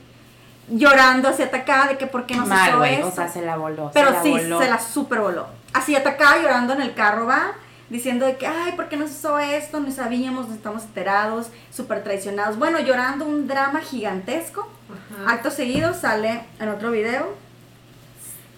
llorando 0.69 1.27
así 1.27 1.43
atacada 1.43 1.87
de 1.87 1.97
que 1.97 2.07
por 2.07 2.25
qué 2.25 2.35
no 2.35 2.47
se 2.47 2.53
hizo 2.53 2.83
eso. 2.85 3.07
O 3.07 3.11
sea, 3.11 3.27
se 3.27 3.41
la 3.41 3.57
voló. 3.57 3.91
Pero 3.93 4.07
se 4.07 4.13
la 4.13 4.23
sí, 4.23 4.31
voló. 4.31 4.61
se 4.61 4.69
la 4.69 4.79
super 4.79 5.19
voló. 5.19 5.47
Así 5.73 5.95
atacaba 5.95 6.41
llorando 6.41 6.73
en 6.73 6.81
el 6.81 6.93
carro, 6.93 7.27
va, 7.27 7.53
diciendo 7.89 8.25
de 8.25 8.37
que, 8.37 8.47
ay, 8.47 8.73
¿por 8.73 8.89
qué 8.89 8.97
nos 8.97 9.11
hizo 9.11 9.39
esto? 9.39 9.79
No 9.79 9.91
sabíamos, 9.91 10.47
no 10.47 10.55
estamos 10.55 10.83
enterados, 10.83 11.47
súper 11.71 12.03
traicionados. 12.03 12.57
Bueno, 12.57 12.79
llorando 12.79 13.25
un 13.25 13.47
drama 13.47 13.81
gigantesco. 13.81 14.67
Ajá. 14.89 15.33
Acto 15.33 15.51
seguido 15.51 15.93
sale 15.93 16.45
en 16.59 16.69
otro 16.69 16.91
video 16.91 17.35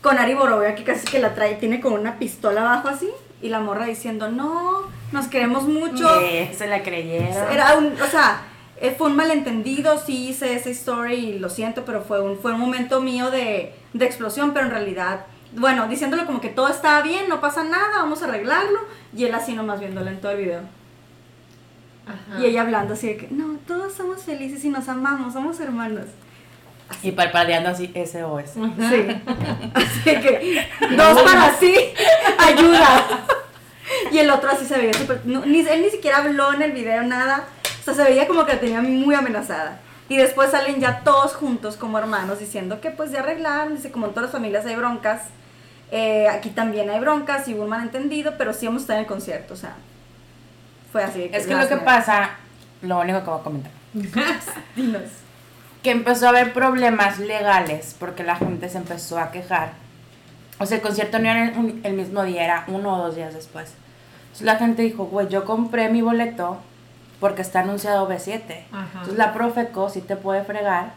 con 0.02 0.18
Ari 0.18 0.34
Boroboy, 0.34 0.76
que 0.76 0.84
casi 0.84 1.06
que 1.08 1.20
la 1.20 1.36
trae, 1.36 1.56
tiene 1.56 1.80
como 1.80 1.96
una 1.96 2.18
pistola 2.18 2.62
abajo 2.62 2.88
así, 2.88 3.10
y 3.42 3.50
la 3.50 3.60
morra 3.60 3.86
diciendo, 3.86 4.30
no, 4.30 4.84
nos 5.12 5.28
queremos 5.28 5.64
mucho. 5.64 6.22
Yeah, 6.22 6.54
se 6.54 6.68
la 6.68 6.84
creyeron. 6.84 7.52
Era 7.52 7.78
un, 7.78 7.94
o 8.02 8.08
sea, 8.08 8.42
eh, 8.80 8.96
fue 8.98 9.08
un 9.08 9.16
malentendido, 9.16 10.00
sí 10.00 10.30
hice 10.30 10.56
esa 10.56 10.70
story 10.70 11.14
y 11.14 11.40
lo 11.40 11.50
siento, 11.50 11.86
pero 11.86 12.02
fue 12.02 12.22
un, 12.22 12.40
fue 12.40 12.54
un 12.54 12.60
momento 12.60 13.00
mío 13.00 13.30
de, 13.30 13.76
de 13.94 14.06
explosión, 14.06 14.54
pero 14.54 14.66
en 14.66 14.72
realidad, 14.72 15.26
bueno, 15.54 15.88
diciéndole 15.88 16.26
como 16.26 16.42
que 16.42 16.50
todo 16.50 16.68
estaba 16.68 17.02
bien, 17.02 17.30
no 17.30 17.40
pasa 17.42 17.64
nada, 17.64 17.98
vamos 17.98 18.24
a 18.24 18.26
arreglarlo, 18.26 18.80
y 19.16 19.26
él 19.26 19.34
así 19.34 19.54
nomás 19.54 19.80
viéndolo 19.80 20.10
en 20.10 20.22
todo 20.22 20.32
el 20.32 20.38
video. 20.38 20.62
Ajá. 22.06 22.40
Y 22.42 22.46
ella 22.46 22.62
hablando 22.62 22.94
así 22.94 23.08
de 23.08 23.18
que, 23.18 23.28
no, 23.30 23.58
todos 23.68 23.94
somos 23.94 24.24
felices 24.24 24.64
y 24.66 24.70
nos 24.70 24.88
amamos, 24.90 25.34
somos 25.34 25.60
hermanos. 25.60 26.06
Y 27.04 27.12
parpadeando 27.12 27.70
así, 27.70 27.92
SOS. 27.94 28.52
Sí. 28.52 28.60
Así 29.74 30.04
que, 30.04 30.68
dos 30.96 31.22
para 31.22 31.54
sí, 31.58 31.74
ayuda. 32.38 33.06
Y 34.12 34.18
el 34.20 34.30
otro 34.30 34.50
así 34.50 34.66
se 34.66 34.78
veía 34.78 34.94
súper. 34.94 35.22
no, 35.26 35.46
ni, 35.46 35.60
él 35.60 35.82
ni 35.82 35.90
siquiera 35.90 36.18
habló 36.18 36.54
en 36.54 36.62
el 36.62 36.72
video, 36.74 37.04
nada. 37.04 37.48
O 37.80 37.84
sea, 37.84 37.94
se 37.94 38.04
veía 38.04 38.28
como 38.28 38.46
que 38.46 38.54
la 38.54 38.60
tenía 38.60 38.82
muy 38.82 39.16
amenazada. 39.16 39.80
Y 40.10 40.18
después 40.18 40.52
salen 40.52 40.82
ya 40.82 41.02
todos 41.04 41.34
juntos 41.34 41.78
como 41.78 41.98
hermanos 41.98 42.40
diciendo 42.40 42.82
que 42.82 42.92
pues 42.92 43.12
ya 43.12 43.20
arreglaron. 43.20 43.76
Dice, 43.76 43.92
como 43.92 44.08
en 44.08 44.12
todas 44.12 44.24
las 44.24 44.34
familias 44.34 44.66
hay 44.66 44.76
broncas. 44.76 45.22
Eh, 45.92 46.28
aquí 46.30 46.50
también 46.50 46.90
hay 46.90 47.00
broncas 47.00 47.48
y 47.48 47.54
hubo 47.54 47.64
un 47.64 47.70
malentendido, 47.70 48.34
pero 48.38 48.54
sí 48.54 48.66
vamos 48.66 48.82
a 48.82 48.84
estar 48.84 48.96
en 48.98 49.02
el 49.04 49.08
concierto. 49.08 49.54
O 49.54 49.58
sea, 49.58 49.76
fue 50.92 51.04
así. 51.04 51.28
de 51.28 51.38
Es 51.38 51.46
que 51.48 51.56
lo 51.56 51.68
que 51.68 51.78
pasa, 51.78 52.32
lo 52.82 53.00
único 53.00 53.20
que 53.20 53.30
voy 53.30 53.40
a 53.40 53.44
comentar, 53.44 53.72
Dinos. 54.76 55.02
que 55.84 55.92
empezó 55.92 56.28
a 56.28 56.30
haber 56.30 56.54
problemas 56.54 57.20
legales 57.20 57.96
porque 58.00 58.24
la 58.24 58.36
gente 58.36 58.70
se 58.70 58.78
empezó 58.78 59.20
a 59.20 59.32
quejar. 59.32 59.74
O 60.60 60.66
sea, 60.66 60.78
el 60.78 60.84
concierto 60.84 61.18
no 61.20 61.30
era 61.30 61.50
el, 61.50 61.80
el 61.84 61.94
mismo 61.94 62.24
día, 62.24 62.44
era 62.44 62.64
uno 62.68 62.96
o 62.96 63.04
dos 63.08 63.16
días 63.16 63.34
después. 63.34 63.74
Entonces 64.24 64.46
la 64.46 64.56
gente 64.58 64.82
dijo, 64.84 65.06
güey, 65.06 65.28
yo 65.28 65.44
compré 65.44 65.90
mi 65.90 66.02
boleto 66.02 66.58
porque 67.20 67.42
está 67.42 67.62
anunciado 67.62 68.08
B7. 68.08 68.42
Ajá. 68.72 68.88
Entonces 68.94 69.18
la 69.18 69.34
Profeco 69.34 69.90
sí 69.90 70.02
te 70.02 70.16
puede 70.16 70.44
fregar 70.44 70.94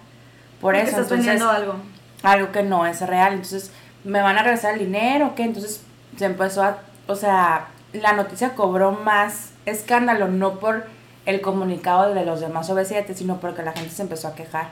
por 0.61 0.74
Porque 0.74 0.80
eso. 0.82 0.90
estás 1.01 1.05
Entonces, 1.05 1.26
vendiendo 1.26 1.51
algo. 1.51 1.74
algo 2.22 2.53
que 2.53 2.62
no 2.62 2.86
es 2.86 3.01
real. 3.01 3.32
Entonces, 3.34 3.72
¿me 4.05 4.20
van 4.22 4.38
a 4.38 4.42
regresar 4.42 4.74
el 4.74 4.80
dinero 4.80 5.34
qué? 5.34 5.44
Entonces 5.44 5.82
se 6.16 6.24
empezó 6.26 6.62
a, 6.62 6.78
o 7.07 7.16
sea, 7.16 7.68
la 7.92 8.12
noticia 8.12 8.55
cobró 8.55 8.92
más 8.92 9.50
escándalo, 9.66 10.28
no 10.28 10.59
por 10.61 10.84
el 11.26 11.40
comunicado 11.40 12.12
de 12.12 12.24
los 12.24 12.40
demás 12.40 12.70
OV7, 12.70 13.14
sino 13.14 13.40
porque 13.40 13.62
la 13.62 13.72
gente 13.72 13.90
se 13.90 14.02
empezó 14.02 14.28
a 14.28 14.34
quejar. 14.34 14.68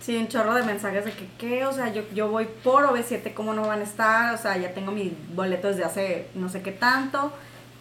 Sí, 0.00 0.16
un 0.16 0.28
chorro 0.28 0.54
de 0.54 0.64
mensajes 0.64 1.04
de 1.04 1.12
que, 1.12 1.28
¿qué? 1.38 1.64
O 1.64 1.72
sea, 1.72 1.92
yo, 1.92 2.02
yo 2.12 2.28
voy 2.28 2.48
por 2.64 2.84
OV7, 2.84 3.34
¿cómo 3.34 3.52
no 3.52 3.66
van 3.66 3.80
a 3.80 3.84
estar? 3.84 4.34
O 4.34 4.38
sea, 4.38 4.56
ya 4.56 4.74
tengo 4.74 4.90
mi 4.90 5.16
boleto 5.34 5.68
desde 5.68 5.84
hace 5.84 6.28
no 6.34 6.48
sé 6.48 6.62
qué 6.62 6.72
tanto. 6.72 7.32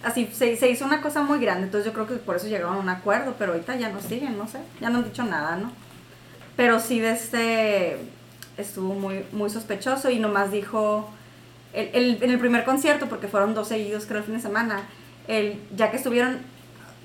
Así, 0.04 0.30
se, 0.34 0.56
se 0.56 0.70
hizo 0.70 0.86
una 0.86 1.02
cosa 1.02 1.22
muy 1.22 1.40
grande, 1.40 1.66
entonces 1.66 1.86
yo 1.86 1.94
creo 1.94 2.08
que 2.08 2.16
por 2.16 2.36
eso 2.36 2.48
llegaron 2.48 2.76
a 2.76 2.80
un 2.80 2.90
acuerdo, 2.90 3.36
pero 3.38 3.54
ahorita 3.54 3.76
ya 3.76 3.90
no 3.90 4.00
siguen, 4.02 4.38
no 4.38 4.48
sé, 4.48 4.60
ya 4.80 4.90
no 4.90 5.00
han 5.00 5.04
dicho 5.04 5.24
nada, 5.24 5.58
¿no? 5.58 5.72
Pero 6.56 6.80
sí, 6.80 7.00
de 7.00 7.12
este, 7.12 7.98
estuvo 8.62 8.94
muy, 8.94 9.26
muy 9.32 9.50
sospechoso 9.50 10.10
y 10.10 10.20
nomás 10.20 10.52
dijo, 10.52 11.10
el, 11.74 11.90
el- 11.94 12.24
en 12.24 12.32
el 12.32 12.40
primer 12.40 12.64
concierto, 12.64 13.08
porque 13.08 13.28
fueron 13.28 13.54
dos 13.54 13.68
seguidos 13.68 14.06
creo 14.06 14.20
el 14.20 14.26
fin 14.26 14.36
de 14.36 14.42
semana, 14.42 14.82
el, 15.28 15.60
ya 15.76 15.92
que 15.92 15.98
estuvieron, 15.98 16.40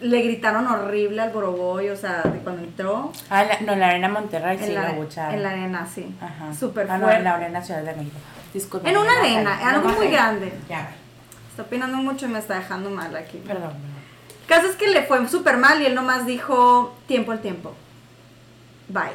le 0.00 0.20
gritaron 0.22 0.66
horrible 0.66 1.22
al 1.22 1.30
Boroboy, 1.30 1.88
o 1.90 1.96
sea, 1.96 2.22
de 2.22 2.38
cuando 2.40 2.62
entró. 2.62 3.12
Ah, 3.30 3.44
la- 3.44 3.60
no, 3.60 3.72
en 3.72 3.80
la 3.80 3.88
Arena 3.88 4.08
Monterrey 4.08 4.58
sí 4.58 4.64
En 4.64 4.74
la, 4.74 4.82
lo 4.82 4.88
abucharon. 4.88 5.34
en 5.34 5.42
la 5.42 5.50
arena, 5.50 5.86
sí. 5.92 6.14
Ajá. 6.20 6.52
Súper 6.54 6.86
ah, 6.90 6.98
no, 6.98 7.04
fuerte. 7.04 7.18
en 7.18 7.24
la 7.24 7.34
Arena 7.34 7.62
Ciudad 7.62 7.82
de 7.82 7.94
México. 7.94 8.16
Disculpe. 8.52 8.88
En 8.90 8.96
una 8.96 9.12
no, 9.14 9.20
arena, 9.20 9.58
no, 9.62 9.66
algo 9.68 9.88
no, 9.90 9.96
muy 9.96 10.06
no, 10.06 10.12
grande. 10.12 10.52
Ya, 10.68 10.90
Está 11.50 11.62
opinando 11.62 11.96
mucho 11.96 12.26
y 12.26 12.28
me 12.28 12.38
está 12.38 12.56
dejando 12.56 12.90
mal 12.90 13.16
aquí. 13.16 13.38
perdón. 13.38 13.72
El 14.42 14.46
caso 14.46 14.68
es 14.68 14.76
que 14.76 14.88
le 14.88 15.02
fue 15.04 15.26
súper 15.28 15.56
mal 15.56 15.80
y 15.80 15.86
él 15.86 15.94
nomás 15.94 16.26
dijo 16.26 16.94
tiempo 17.06 17.32
al 17.32 17.40
tiempo. 17.40 17.74
Bye. 18.88 19.12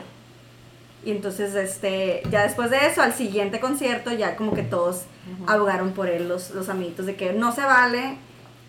Y 1.03 1.11
entonces, 1.11 1.55
este, 1.55 2.21
ya 2.29 2.43
después 2.43 2.69
de 2.69 2.85
eso, 2.85 3.01
al 3.01 3.13
siguiente 3.13 3.59
concierto, 3.59 4.11
ya 4.11 4.35
como 4.35 4.53
que 4.53 4.63
todos 4.63 5.03
abogaron 5.47 5.93
por 5.93 6.07
él, 6.07 6.27
los, 6.27 6.51
los 6.51 6.69
amiguitos, 6.69 7.05
de 7.05 7.15
que 7.15 7.33
no 7.33 7.53
se 7.53 7.61
vale 7.61 8.17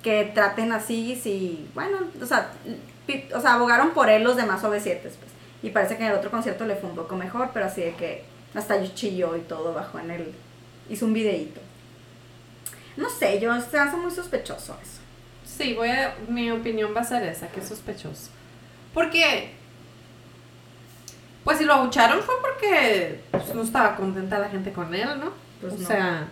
que 0.02 0.30
traten 0.34 0.72
así, 0.72 1.18
si, 1.22 1.68
bueno, 1.74 1.98
o 2.20 2.26
sea, 2.26 2.52
o 3.34 3.40
sea, 3.40 3.54
abogaron 3.54 3.90
por 3.90 4.08
él 4.08 4.22
los 4.22 4.36
demás 4.36 4.62
OV7, 4.62 5.00
pues. 5.00 5.14
Y 5.62 5.70
parece 5.70 5.96
que 5.96 6.04
en 6.04 6.10
el 6.10 6.18
otro 6.18 6.30
concierto 6.30 6.66
le 6.66 6.74
fue 6.74 6.90
un 6.90 6.96
poco 6.96 7.16
mejor, 7.16 7.50
pero 7.54 7.66
así 7.66 7.82
de 7.82 7.94
que 7.94 8.24
hasta 8.54 8.82
chilló 8.94 9.36
y 9.36 9.40
todo 9.40 9.72
bajó 9.72 9.98
en 10.00 10.10
el, 10.10 10.34
hizo 10.90 11.06
un 11.06 11.12
videíto. 11.12 11.60
No 12.96 13.08
sé, 13.08 13.40
yo 13.40 13.58
se 13.60 13.78
hace 13.78 13.96
muy 13.96 14.10
sospechoso 14.10 14.76
eso. 14.82 15.00
Sí, 15.44 15.74
voy 15.74 15.88
a, 15.88 16.14
mi 16.28 16.50
opinión 16.50 16.94
va 16.94 17.00
a 17.02 17.04
ser 17.04 17.22
esa, 17.22 17.48
que 17.48 17.60
es 17.60 17.68
sospechoso. 17.68 18.30
Porque, 18.92 19.52
pues 21.44 21.58
si 21.58 21.64
lo 21.64 21.74
abucharon 21.74 22.20
fue 22.22 22.34
porque 22.40 23.20
pues, 23.30 23.54
no 23.54 23.62
estaba 23.62 23.96
contenta 23.96 24.38
la 24.38 24.48
gente 24.48 24.72
con 24.72 24.94
él, 24.94 25.08
¿no? 25.18 25.32
Pues 25.60 25.74
o 25.74 25.78
no. 25.78 25.86
sea, 25.86 26.28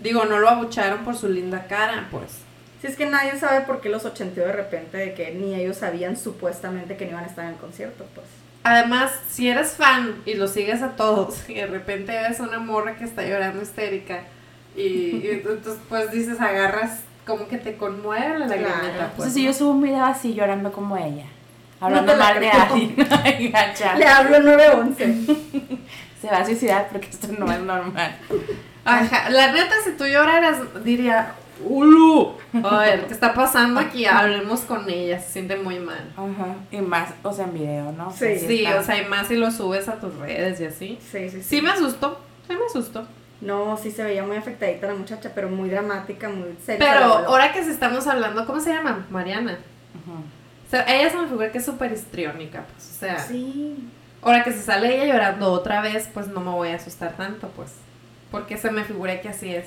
digo, 0.00 0.24
no 0.24 0.38
lo 0.38 0.48
abucharon 0.48 1.04
por 1.04 1.16
su 1.16 1.28
linda 1.28 1.66
cara, 1.66 2.08
pues. 2.10 2.38
Si 2.80 2.88
es 2.88 2.96
que 2.96 3.06
nadie 3.06 3.38
sabe 3.38 3.62
por 3.62 3.80
qué 3.80 3.88
los 3.88 4.04
ochenteó 4.04 4.44
de 4.46 4.52
repente 4.52 4.98
de 4.98 5.14
que 5.14 5.32
ni 5.32 5.54
ellos 5.54 5.78
sabían 5.78 6.16
supuestamente 6.16 6.96
que 6.96 7.06
no 7.06 7.12
iban 7.12 7.24
a 7.24 7.28
estar 7.28 7.44
en 7.46 7.52
el 7.52 7.56
concierto, 7.56 8.04
pues. 8.14 8.26
Además, 8.62 9.10
si 9.28 9.48
eres 9.48 9.72
fan 9.72 10.16
y 10.24 10.34
lo 10.34 10.48
sigues 10.48 10.82
a 10.82 10.96
todos 10.96 11.48
y 11.48 11.54
de 11.54 11.66
repente 11.66 12.12
ves 12.12 12.40
una 12.40 12.58
morra 12.58 12.96
que 12.96 13.04
está 13.04 13.22
llorando 13.26 13.62
histérica 13.62 14.20
y, 14.76 14.82
y 14.82 15.28
entonces 15.30 15.76
pues 15.88 16.10
dices, 16.10 16.40
agarras 16.40 17.00
como 17.26 17.46
que 17.48 17.58
te 17.58 17.76
conmueve 17.76 18.38
la 18.38 18.46
Claro. 18.46 18.62
pues. 18.80 19.02
Entonces, 19.10 19.34
si 19.34 19.44
yo 19.44 19.52
subo 19.52 19.70
un 19.70 19.82
video 19.82 20.04
así 20.04 20.34
llorando 20.34 20.72
como 20.72 20.96
ella, 20.96 21.26
hablando 21.80 22.16
mal 22.16 22.40
de 22.40 22.50
alguien, 22.50 22.96
Le 23.98 24.06
hablo 24.06 24.40
911. 24.40 25.14
se 26.20 26.26
va 26.28 26.38
a 26.38 26.44
suicidar 26.44 26.88
porque 26.90 27.08
esto 27.08 27.28
no 27.38 27.50
es 27.52 27.60
normal. 27.60 28.16
Ajá, 28.84 29.30
la 29.30 29.52
neta, 29.52 29.74
si 29.84 29.92
tú 29.92 30.06
lloraras, 30.06 30.58
diría, 30.84 31.34
¡Ulu! 31.62 32.34
A 32.62 32.78
ver, 32.78 33.06
¿qué 33.06 33.14
está 33.14 33.32
pasando 33.32 33.80
aquí? 33.80 34.04
Hablemos 34.06 34.60
con 34.62 34.88
ella, 34.88 35.20
se 35.20 35.32
siente 35.32 35.56
muy 35.56 35.78
mal. 35.78 36.12
Ajá. 36.16 36.56
Y 36.70 36.78
más, 36.78 37.10
o 37.22 37.32
sea, 37.32 37.44
en 37.44 37.54
video, 37.54 37.92
¿no? 37.92 38.10
Sí. 38.10 38.38
Sí, 38.38 38.66
o 38.66 38.82
sea, 38.82 39.00
y 39.00 39.06
más 39.06 39.28
si 39.28 39.36
lo 39.36 39.50
subes 39.50 39.88
a 39.88 40.00
tus 40.00 40.14
redes 40.16 40.60
y 40.60 40.66
así. 40.66 40.98
Sí, 41.00 41.30
sí, 41.30 41.42
sí. 41.42 41.42
Sí 41.42 41.62
me 41.62 41.70
asustó, 41.70 42.20
sí 42.48 42.54
me 42.54 42.64
asustó. 42.66 43.06
No, 43.40 43.76
sí 43.76 43.90
se 43.90 44.02
veía 44.02 44.24
muy 44.24 44.36
afectadita 44.36 44.86
la 44.86 44.94
muchacha, 44.94 45.32
pero 45.34 45.48
muy 45.48 45.68
dramática, 45.68 46.28
muy 46.28 46.56
seria. 46.64 46.78
Pero 46.78 47.04
ahora 47.28 47.52
que 47.52 47.62
se 47.62 47.70
estamos 47.70 48.06
hablando, 48.06 48.46
¿cómo 48.46 48.60
se 48.60 48.72
llama? 48.72 49.06
Mariana. 49.10 49.58
Ujú. 49.94 50.24
O 50.66 50.70
sea, 50.70 50.82
ella 50.88 51.10
se 51.10 51.16
me 51.18 51.26
figura 51.28 51.52
que 51.52 51.58
es 51.58 51.64
súper 51.64 51.92
histriónica, 51.92 52.64
pues, 52.72 52.90
o 52.96 52.98
sea, 52.98 53.18
Sí. 53.18 53.88
ahora 54.22 54.42
que 54.42 54.52
se 54.52 54.62
sale 54.62 54.94
ella 55.02 55.12
llorando 55.12 55.52
otra 55.52 55.80
vez, 55.80 56.08
pues 56.12 56.26
no 56.28 56.40
me 56.40 56.50
voy 56.50 56.68
a 56.70 56.76
asustar 56.76 57.12
tanto, 57.16 57.48
pues, 57.50 57.70
porque 58.30 58.56
se 58.56 58.70
me 58.70 58.84
figura 58.84 59.20
que 59.20 59.28
así 59.28 59.54
es. 59.54 59.66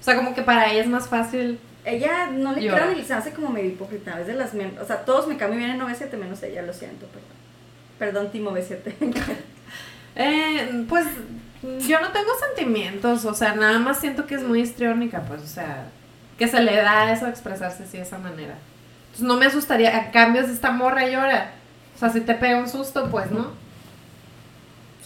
O 0.00 0.04
sea, 0.04 0.16
como 0.16 0.34
que 0.34 0.42
para 0.42 0.70
ella 0.70 0.82
es 0.82 0.88
más 0.88 1.08
fácil. 1.08 1.58
Ella 1.84 2.26
no 2.30 2.52
le 2.52 2.62
Llora. 2.62 2.82
creo 2.84 2.94
ni 2.96 3.04
se 3.04 3.14
hace 3.14 3.32
como 3.32 3.48
medio 3.50 3.68
hipócrita. 3.70 4.18
Las 4.20 4.54
men- 4.54 4.76
O 4.80 4.84
sea, 4.84 5.04
todos 5.04 5.26
me 5.26 5.36
cambian 5.36 5.58
bien 5.60 5.70
en 5.72 5.78
97 5.78 6.16
menos 6.16 6.42
ella, 6.42 6.62
lo 6.62 6.72
siento, 6.72 7.06
perdón. 7.06 7.30
Perdón, 7.98 8.30
Timo 8.32 8.52
B7. 8.52 8.94
Eh, 10.14 10.84
pues 10.88 11.06
yo 11.86 12.00
no 12.00 12.12
tengo 12.12 12.28
sentimientos, 12.54 13.24
o 13.24 13.32
sea, 13.34 13.54
nada 13.54 13.78
más 13.78 13.98
siento 14.00 14.26
que 14.26 14.34
es 14.34 14.42
muy 14.42 14.60
histriónica, 14.60 15.22
pues, 15.22 15.40
o 15.42 15.46
sea, 15.46 15.86
que 16.38 16.48
se 16.48 16.60
le 16.60 16.76
da 16.76 17.10
eso 17.12 17.24
de 17.24 17.30
expresarse 17.30 17.84
así 17.84 17.96
de 17.96 18.02
esa 18.02 18.18
manera. 18.18 18.54
Entonces 19.12 19.26
no 19.26 19.36
me 19.36 19.46
asustaría, 19.46 19.96
a 19.96 20.10
cambio 20.10 20.44
si 20.46 20.52
esta 20.52 20.70
morra 20.70 21.06
llora, 21.06 21.52
o 21.94 21.98
sea, 21.98 22.10
si 22.10 22.22
te 22.22 22.34
pega 22.34 22.58
un 22.58 22.68
susto, 22.68 23.08
pues, 23.10 23.30
¿no? 23.30 23.48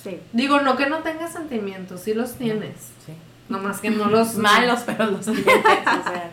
sí. 0.03 0.21
Digo, 0.33 0.61
no 0.61 0.77
que 0.77 0.87
no 0.87 0.99
tengas 0.99 1.33
sentimientos, 1.33 2.01
sí 2.03 2.15
los 2.15 2.35
tienes, 2.37 2.93
Sí. 3.05 3.13
nomás 3.49 3.81
que 3.81 3.91
no 3.91 4.07
los... 4.07 4.37
Malos, 4.37 4.81
pero 4.87 5.07
los 5.07 5.25
tienes, 5.27 5.45
o 5.47 6.09
sea. 6.09 6.31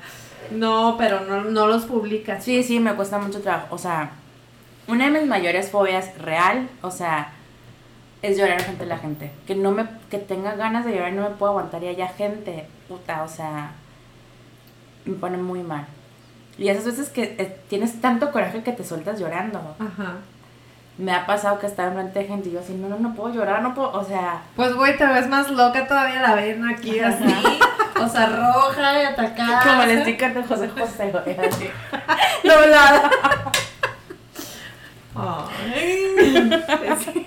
No, 0.52 0.96
pero 0.98 1.22
no, 1.22 1.44
no 1.46 1.68
los 1.68 1.86
publicas. 1.86 2.44
Sí, 2.44 2.62
sí, 2.64 2.80
me 2.80 2.94
cuesta 2.94 3.18
mucho 3.18 3.42
trabajo. 3.42 3.68
O 3.74 3.78
sea, 3.80 4.12
una 4.88 5.06
de 5.10 5.20
mis 5.20 5.28
mayores 5.28 5.72
fobias 5.72 6.16
real, 6.20 6.70
o 6.82 6.92
sea, 6.92 7.32
es 8.22 8.38
llorar 8.38 8.62
frente 8.62 8.84
a 8.84 8.88
la 8.88 8.98
gente. 9.00 9.32
Que 9.48 9.56
no 9.56 9.72
me, 9.72 9.88
que 10.12 10.20
tenga 10.20 10.54
ganas 10.56 10.86
de 10.86 10.92
llorar 10.94 11.14
y 11.14 11.16
no 11.16 11.24
me 11.24 11.36
puedo 11.36 11.54
aguantar 11.54 11.82
y 11.84 11.88
haya 11.88 12.10
gente, 12.10 12.68
puta, 12.88 13.24
o 13.24 13.28
sea, 13.28 13.72
me 15.06 15.16
pone 15.16 15.38
muy 15.38 15.64
mal. 15.64 15.88
Y 16.58 16.70
esas 16.70 16.86
veces 16.86 17.10
que 17.10 17.36
eh, 17.38 17.58
tienes 17.70 18.00
tanto 18.02 18.32
coraje 18.32 18.62
que 18.64 18.72
te 18.72 18.84
sueltas 18.84 19.20
llorando. 19.20 19.76
Ajá. 19.80 20.18
Me 20.98 21.12
ha 21.12 21.26
pasado 21.26 21.58
que 21.58 21.66
estaba 21.66 21.88
enfrente 21.90 22.20
de 22.20 22.26
gente 22.26 22.50
y 22.50 22.52
yo 22.52 22.60
así, 22.60 22.74
no, 22.74 22.88
no, 22.88 23.00
no 23.00 23.16
puedo 23.16 23.34
llorar, 23.34 23.64
no 23.64 23.74
puedo, 23.74 23.92
o 23.94 24.06
sea, 24.06 24.44
Pues, 24.56 24.76
güey, 24.76 24.96
te 24.96 25.08
ves 25.08 25.28
más 25.28 25.50
loca 25.50 25.88
todavía 25.88 26.22
la 26.22 26.36
ven 26.36 26.64
aquí 26.70 27.00
así, 27.00 27.24
o 28.00 28.08
sea, 28.08 28.28
roja 28.28 29.02
y 29.02 29.06
atacada. 29.06 29.64
como 29.64 29.82
el 29.84 30.02
sticker 30.02 30.36
de 30.36 30.44
José 30.44 30.70
José, 30.70 31.12
güey, 31.12 31.36
así. 31.48 31.68
Doblada. 32.44 33.10
Ay. 35.16 36.52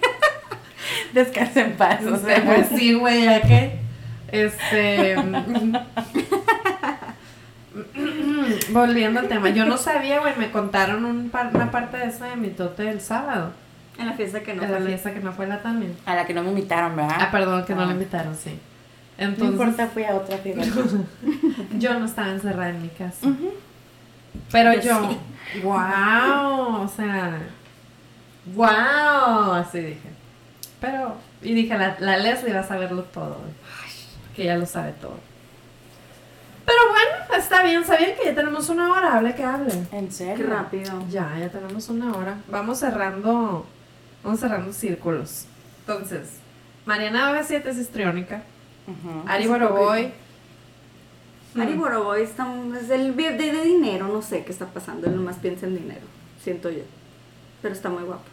Descansa 1.12 1.60
en 1.62 1.76
paz, 1.76 2.04
o 2.04 2.16
sea, 2.18 2.44
pues 2.44 2.68
sí, 2.68 2.94
güey, 2.94 3.24
ya 3.24 3.42
que. 3.42 3.80
Este. 4.30 5.16
Volviendo 8.70 9.20
al 9.20 9.28
tema, 9.28 9.50
yo 9.50 9.64
no 9.66 9.76
sabía, 9.76 10.20
güey, 10.20 10.34
me 10.36 10.50
contaron 10.50 11.04
un 11.04 11.30
par- 11.30 11.50
una 11.54 11.70
parte 11.70 11.96
de 11.98 12.06
eso 12.06 12.24
de 12.24 12.36
mi 12.36 12.48
tote 12.48 12.82
del 12.84 13.00
sábado. 13.00 13.52
En 13.98 14.06
la 14.06 14.12
fiesta 14.12 14.40
que 14.40 14.54
no 14.54 14.62
en 14.62 14.68
fue 14.68 14.78
la 14.78 14.84
la- 14.84 14.86
fiesta 14.90 15.14
que 15.14 15.20
no 15.20 15.32
fue 15.32 15.46
la 15.46 15.62
también. 15.62 15.96
A 16.04 16.14
la 16.14 16.26
que 16.26 16.34
no 16.34 16.42
me 16.42 16.50
invitaron, 16.50 16.94
¿verdad? 16.96 17.16
Ah, 17.18 17.30
perdón, 17.30 17.64
que 17.64 17.74
no 17.74 17.82
Ah. 17.82 17.86
la 17.86 17.92
invitaron, 17.92 18.34
sí. 18.36 18.58
No 19.18 19.24
Entonces, 19.24 19.52
importa, 19.52 19.86
fui 19.86 20.04
a 20.04 20.14
otra 20.14 20.36
fiesta. 20.38 20.62
yo 21.78 21.98
no 21.98 22.04
estaba 22.04 22.30
encerrada 22.30 22.70
en 22.70 22.82
mi 22.82 22.88
casa. 22.88 23.26
Pero 24.52 24.74
Yo 24.74 24.80
yo, 24.82 25.08
sí. 25.10 25.60
wow, 25.62 26.82
o 26.82 26.88
sea, 26.94 27.38
wow, 28.54 29.52
así 29.54 29.78
dije. 29.80 30.10
Pero, 30.80 31.16
y 31.42 31.54
dije, 31.54 31.76
la, 31.78 31.96
la 32.00 32.18
Leslie 32.18 32.52
va 32.52 32.60
a 32.60 32.64
saberlo 32.68 33.02
todo, 33.04 33.38
que 34.34 34.44
ya 34.44 34.56
lo 34.56 34.66
sabe 34.66 34.92
todo. 35.00 35.18
Pero 36.66 36.78
bueno, 36.90 37.38
está 37.38 37.62
bien, 37.62 37.84
¿sabían 37.84 38.16
que 38.16 38.24
ya 38.26 38.34
tenemos 38.34 38.68
una 38.68 38.92
hora? 38.92 39.16
Hable 39.16 39.34
que 39.34 39.44
hable. 39.44 39.72
¿En 39.92 40.06
Qué 40.06 40.12
serio? 40.12 40.46
rápido. 40.48 41.04
Ya, 41.08 41.36
ya 41.38 41.48
tenemos 41.48 41.88
una 41.88 42.12
hora. 42.16 42.38
Vamos 42.48 42.78
cerrando, 42.80 43.64
vamos 44.24 44.40
cerrando 44.40 44.72
círculos. 44.72 45.46
Entonces, 45.80 46.28
Mariana 46.84 47.32
BB7 47.32 47.66
es 47.66 47.78
histriónica. 47.78 48.42
Ujú. 48.88 49.22
Ari 49.28 49.44
Es 49.44 49.48
Boroboy. 49.50 50.12
Ari 51.58 51.72
Mm. 51.74 51.78
Boroboy 51.78 52.22
está, 52.22 52.46
es 52.80 52.90
el 52.90 53.16
de, 53.16 53.32
de 53.32 53.62
dinero, 53.64 54.08
no 54.08 54.20
sé 54.20 54.44
qué 54.44 54.52
está 54.52 54.66
pasando, 54.66 55.06
él 55.06 55.16
nomás 55.16 55.36
piensa 55.36 55.64
en 55.66 55.76
dinero, 55.76 56.02
siento 56.42 56.68
yo. 56.68 56.82
Pero 57.62 57.72
está 57.74 57.88
muy 57.88 58.02
guapo. 58.02 58.24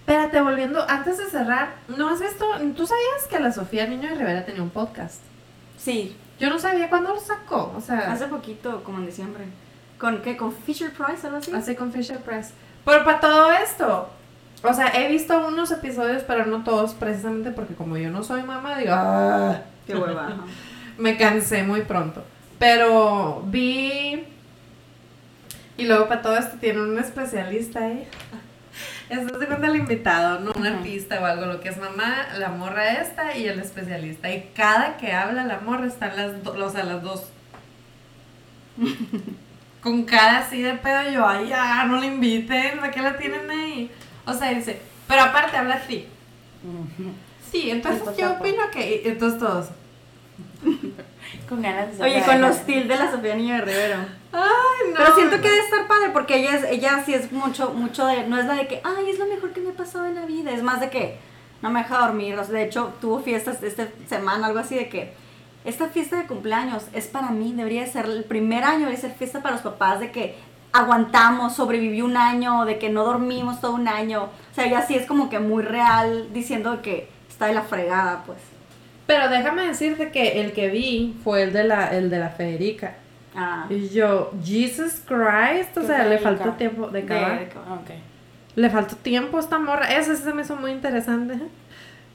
Espérate, 0.00 0.40
volviendo, 0.40 0.84
antes 0.88 1.18
de 1.18 1.26
cerrar, 1.26 1.74
¿no 1.96 2.08
has 2.08 2.20
visto? 2.20 2.44
¿Tú 2.76 2.86
sabías 2.86 3.26
que 3.30 3.38
la 3.38 3.52
Sofía 3.52 3.86
Niño 3.86 4.08
de 4.08 4.14
Rivera 4.16 4.44
tenía 4.44 4.62
un 4.62 4.70
podcast? 4.70 5.20
Sí, 5.76 6.16
Yo 6.38 6.50
no 6.50 6.58
sabía 6.58 6.88
cuándo 6.88 7.14
lo 7.14 7.20
sacó, 7.20 7.72
o 7.76 7.80
sea, 7.80 8.12
hace 8.12 8.26
poquito, 8.26 8.82
como 8.84 8.98
en 8.98 9.06
diciembre. 9.06 9.44
¿Con 9.98 10.22
qué? 10.22 10.36
¿Con 10.36 10.52
Fisher 10.52 10.92
Price 10.92 11.26
algo 11.26 11.38
así? 11.38 11.52
así 11.52 11.74
con 11.74 11.92
Fisher 11.92 12.18
Press. 12.18 12.52
Pero 12.84 13.04
para 13.04 13.18
todo 13.20 13.50
esto, 13.52 14.08
o 14.62 14.72
sea, 14.72 14.88
he 14.94 15.08
visto 15.10 15.46
unos 15.46 15.70
episodios, 15.72 16.22
pero 16.22 16.46
no 16.46 16.62
todos, 16.62 16.94
precisamente 16.94 17.50
porque 17.50 17.74
como 17.74 17.96
yo 17.96 18.10
no 18.10 18.22
soy 18.22 18.42
mamá, 18.42 18.78
digo, 18.78 18.92
"Ah", 18.94 19.58
Qué 19.86 19.94
hueva. 19.96 20.36
me 20.98 21.16
cansé 21.16 21.62
muy 21.64 21.82
pronto. 21.82 22.22
Pero 22.58 23.42
vi. 23.46 24.24
Y 25.76 25.86
luego 25.86 26.08
para 26.08 26.22
todo 26.22 26.36
esto 26.36 26.56
tiene 26.60 26.80
un 26.82 26.98
especialista 26.98 27.80
ahí. 27.84 28.06
Eso 29.10 29.38
se 29.40 29.46
cuenta 29.46 29.66
el 29.68 29.76
invitado, 29.76 30.40
no 30.40 30.52
un 30.54 30.66
artista 30.66 31.18
o 31.20 31.24
algo, 31.24 31.46
lo 31.46 31.60
que 31.60 31.70
es 31.70 31.78
mamá, 31.78 32.26
la 32.38 32.50
morra 32.50 33.00
esta 33.00 33.36
y 33.36 33.46
el 33.46 33.58
especialista. 33.58 34.30
Y 34.30 34.50
cada 34.54 34.96
que 34.98 35.12
habla 35.12 35.44
la 35.44 35.60
morra 35.60 35.86
están 35.86 36.14
las, 36.16 36.42
do- 36.44 36.52
o 36.64 36.70
sea, 36.70 36.84
las 36.84 37.02
dos. 37.02 37.24
Con 39.82 40.04
cara 40.04 40.38
así 40.38 40.60
de 40.60 40.74
pedo, 40.74 41.10
yo, 41.10 41.26
ay, 41.26 41.48
ya, 41.48 41.84
no 41.84 41.98
le 42.00 42.06
inviten, 42.08 42.78
¿para 42.80 42.90
qué 42.90 43.00
la 43.00 43.16
tienen 43.16 43.48
ahí? 43.50 43.90
O 44.26 44.34
sea, 44.34 44.50
dice, 44.50 44.80
pero 45.06 45.22
aparte 45.22 45.56
habla 45.56 45.76
así. 45.76 46.06
Sí, 47.50 47.70
entonces 47.70 48.00
Esto 48.06 48.14
yo 48.20 48.32
opino 48.32 48.70
que. 48.72 49.02
Entonces 49.08 49.38
todos. 49.38 49.68
Con 51.48 51.62
ganas 51.62 51.96
de 51.96 52.04
Oye, 52.04 52.22
con 52.24 52.40
la- 52.42 52.48
los 52.48 52.66
til 52.66 52.86
de 52.88 52.96
la 52.96 53.10
Sofía 53.10 53.34
Niño 53.36 53.54
de 53.54 53.60
Rivero. 53.62 53.96
Ay, 54.32 54.90
no. 54.90 54.96
Pero 54.96 55.14
siento 55.14 55.36
que 55.36 55.48
debe 55.48 55.60
estar 55.60 55.86
padre 55.86 56.10
porque 56.12 56.36
ella 56.36 56.56
es, 56.56 56.64
ella 56.64 57.02
sí 57.04 57.14
es 57.14 57.32
mucho, 57.32 57.70
mucho 57.70 58.06
de, 58.06 58.26
no 58.26 58.38
es 58.38 58.46
la 58.46 58.54
de 58.54 58.66
que, 58.66 58.80
ay, 58.84 59.10
es 59.10 59.18
lo 59.18 59.26
mejor 59.26 59.52
que 59.52 59.60
me 59.60 59.70
ha 59.70 59.74
pasado 59.74 60.06
en 60.06 60.14
la 60.14 60.26
vida, 60.26 60.52
es 60.52 60.62
más 60.62 60.80
de 60.80 60.90
que 60.90 61.18
no 61.62 61.70
me 61.70 61.80
deja 61.80 61.98
dormir, 61.98 62.38
o 62.38 62.44
sea, 62.44 62.54
de 62.54 62.64
hecho 62.64 62.92
tuvo 63.00 63.20
fiestas 63.20 63.62
esta 63.62 63.88
semana, 64.06 64.46
algo 64.46 64.58
así 64.58 64.74
de 64.74 64.88
que, 64.88 65.12
esta 65.64 65.88
fiesta 65.88 66.16
de 66.16 66.26
cumpleaños 66.26 66.84
es 66.94 67.08
para 67.08 67.30
mí, 67.30 67.52
debería 67.52 67.82
de 67.82 67.90
ser 67.90 68.06
el 68.06 68.24
primer 68.24 68.64
año, 68.64 68.80
debería 68.80 69.00
ser 69.00 69.12
fiesta 69.12 69.42
para 69.42 69.56
los 69.56 69.62
papás, 69.62 70.00
de 70.00 70.10
que 70.10 70.36
aguantamos, 70.72 71.56
sobreviví 71.56 72.00
un 72.00 72.16
año, 72.16 72.64
de 72.64 72.78
que 72.78 72.90
no 72.90 73.04
dormimos 73.04 73.60
todo 73.60 73.72
un 73.72 73.88
año, 73.88 74.24
o 74.24 74.54
sea, 74.54 74.66
ella 74.66 74.82
sí 74.82 74.94
es 74.94 75.06
como 75.06 75.28
que 75.28 75.40
muy 75.40 75.62
real 75.62 76.28
diciendo 76.32 76.80
que 76.80 77.08
está 77.28 77.46
de 77.46 77.54
la 77.54 77.62
fregada, 77.62 78.22
pues. 78.24 78.38
Pero 79.06 79.28
déjame 79.28 79.66
decirte 79.66 80.10
que 80.10 80.40
el 80.40 80.52
que 80.52 80.68
vi 80.68 81.16
fue 81.24 81.42
el 81.42 81.52
de 81.52 81.64
la, 81.64 81.88
el 81.96 82.10
de 82.10 82.18
la 82.18 82.28
Federica. 82.28 82.96
Ah, 83.40 83.66
Y 83.70 83.88
yo, 83.90 84.32
Jesus 84.44 85.00
Christ, 85.06 85.76
o 85.76 85.80
¿Qué 85.82 85.86
sea, 85.86 86.04
le 86.06 86.18
faltó 86.18 86.50
tiempo 86.52 86.88
de 86.88 87.02
de- 87.02 87.14
acabar. 87.14 87.38
de- 87.38 87.44
Ok. 87.46 87.90
Le 88.56 88.70
faltó 88.70 88.96
tiempo 88.96 89.36
a 89.36 89.40
esta 89.40 89.58
morra. 89.58 89.86
Ese 89.86 90.16
sí 90.16 90.22
se 90.24 90.34
me 90.34 90.42
hizo 90.42 90.56
muy 90.56 90.72
interesante. 90.72 91.38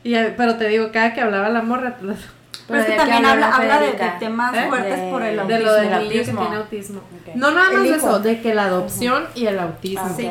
Y, 0.03 0.15
eh, 0.15 0.33
pero 0.35 0.57
te 0.57 0.67
digo, 0.67 0.91
cada 0.91 1.13
que 1.13 1.21
hablaba 1.21 1.47
la 1.49 1.61
morra, 1.61 1.95
Pero 2.67 2.79
es 2.79 2.85
¿de 2.87 2.91
que 2.93 2.97
también 2.97 3.25
habla 3.25 3.47
habla, 3.47 3.49
la 3.49 3.55
habla 3.55 3.79
de, 3.79 3.85
de 3.87 3.91
Federica? 3.93 4.19
temas 4.19 4.55
¿Eh? 4.55 4.65
fuertes 4.69 4.99
De- 5.01 5.11
por 5.11 5.21
el 5.23 5.35
de 5.37 5.43
de 5.45 5.53
autismo. 5.55 5.65
lo 5.65 5.73
del 5.75 5.87
que 5.89 5.95
autismo. 5.95 6.41
tiene 6.41 6.55
autismo. 6.57 7.01
No 7.35 7.51
nada 7.51 7.71
más 7.71 7.83
de 7.83 7.95
eso, 7.95 8.19
de 8.19 8.41
que 8.41 8.53
la 8.53 8.65
adopción 8.65 9.23
y 9.35 9.45
el 9.47 9.59
autismo. 9.59 10.01
Ah, 10.05 10.13
Sí. 10.15 10.25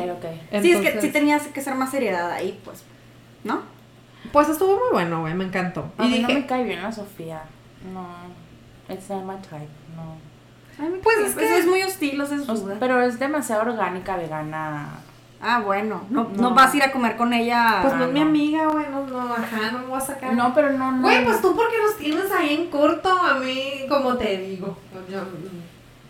es 0.71 0.79
que 0.81 1.01
sí 1.01 1.09
tenías 1.11 1.47
que 1.47 1.61
ser 1.61 1.75
más 1.75 1.91
seriedad 1.91 2.31
ahí, 2.31 2.59
pues, 2.63 2.83
¿no? 3.43 3.61
Pues 4.31 4.49
estuvo 4.49 4.73
muy 4.75 4.89
bueno, 4.93 5.21
güey, 5.21 5.33
me 5.33 5.43
encantó. 5.45 5.91
A 5.97 6.05
Y 6.05 6.09
mí 6.09 6.19
no 6.19 6.27
me 6.29 6.45
cae 6.45 6.63
bien 6.63 6.81
la 6.81 6.91
Sofía. 6.91 7.41
No. 7.93 8.07
It's 8.93 9.09
not 9.09 9.23
my 9.25 9.35
type, 9.37 9.67
no. 9.95 10.15
Pues 11.03 11.17
es 11.19 11.35
que- 11.35 11.57
es 11.59 11.65
muy 11.67 11.81
hostil, 11.83 12.19
o 12.21 12.25
sea, 12.25 12.37
es 12.37 12.49
O- 12.49 12.53
ruda. 12.55 12.75
pero 12.79 13.01
es 13.01 13.19
demasiado 13.19 13.61
orgánica, 13.63 14.17
vegana. 14.17 14.89
Ah, 15.45 15.59
bueno, 15.59 16.03
no, 16.09 16.23
no. 16.35 16.41
No. 16.41 16.53
vas 16.55 16.73
a 16.73 16.77
ir 16.77 16.83
a 16.83 16.91
comer 16.91 17.17
con 17.17 17.33
ella. 17.33 17.79
pues 17.81 17.93
no 17.95 18.03
Ah, 18.03 18.07
es 18.07 18.13
mi 18.13 18.21
amiga, 18.21 18.65
güey, 18.67 18.85
no, 18.89 19.05
no, 19.05 19.33
ajá, 19.33 19.71
no 19.73 19.79
me 19.79 19.85
voy 19.87 19.97
a 19.97 20.01
sacar. 20.01 20.33
No, 20.33 20.53
pero 20.53 20.71
no, 20.71 20.91
no. 20.93 21.01
Güey, 21.01 21.25
pues 21.25 21.41
tú 21.41 21.53
porque 21.55 21.77
los 21.79 21.97
tienes 21.97 22.31
ahí 22.31 22.53
en 22.55 22.69
corto, 22.69 23.09
a 23.11 23.33
mí, 23.35 23.85
como 23.89 24.15
te 24.15 24.37
digo. 24.37 24.77
Yo, 25.09 25.19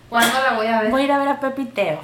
¿Cuándo 0.09 0.36
la 0.47 0.55
voy 0.55 0.68
a 0.68 0.82
ver? 0.84 0.91
Voy 0.91 1.01
a 1.01 1.05
ir 1.05 1.11
a 1.11 1.18
ver 1.18 1.28
a 1.30 1.39
Pepiteo. 1.39 1.99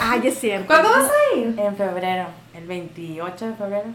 Ay, 0.00 0.20
es 0.28 0.38
cierto. 0.38 0.68
¿Cuándo 0.68 0.88
vas 0.90 1.10
a 1.10 1.36
ir? 1.36 1.58
En 1.58 1.76
febrero, 1.76 2.26
el 2.54 2.64
28 2.68 3.46
de 3.48 3.54
febrero. 3.54 3.86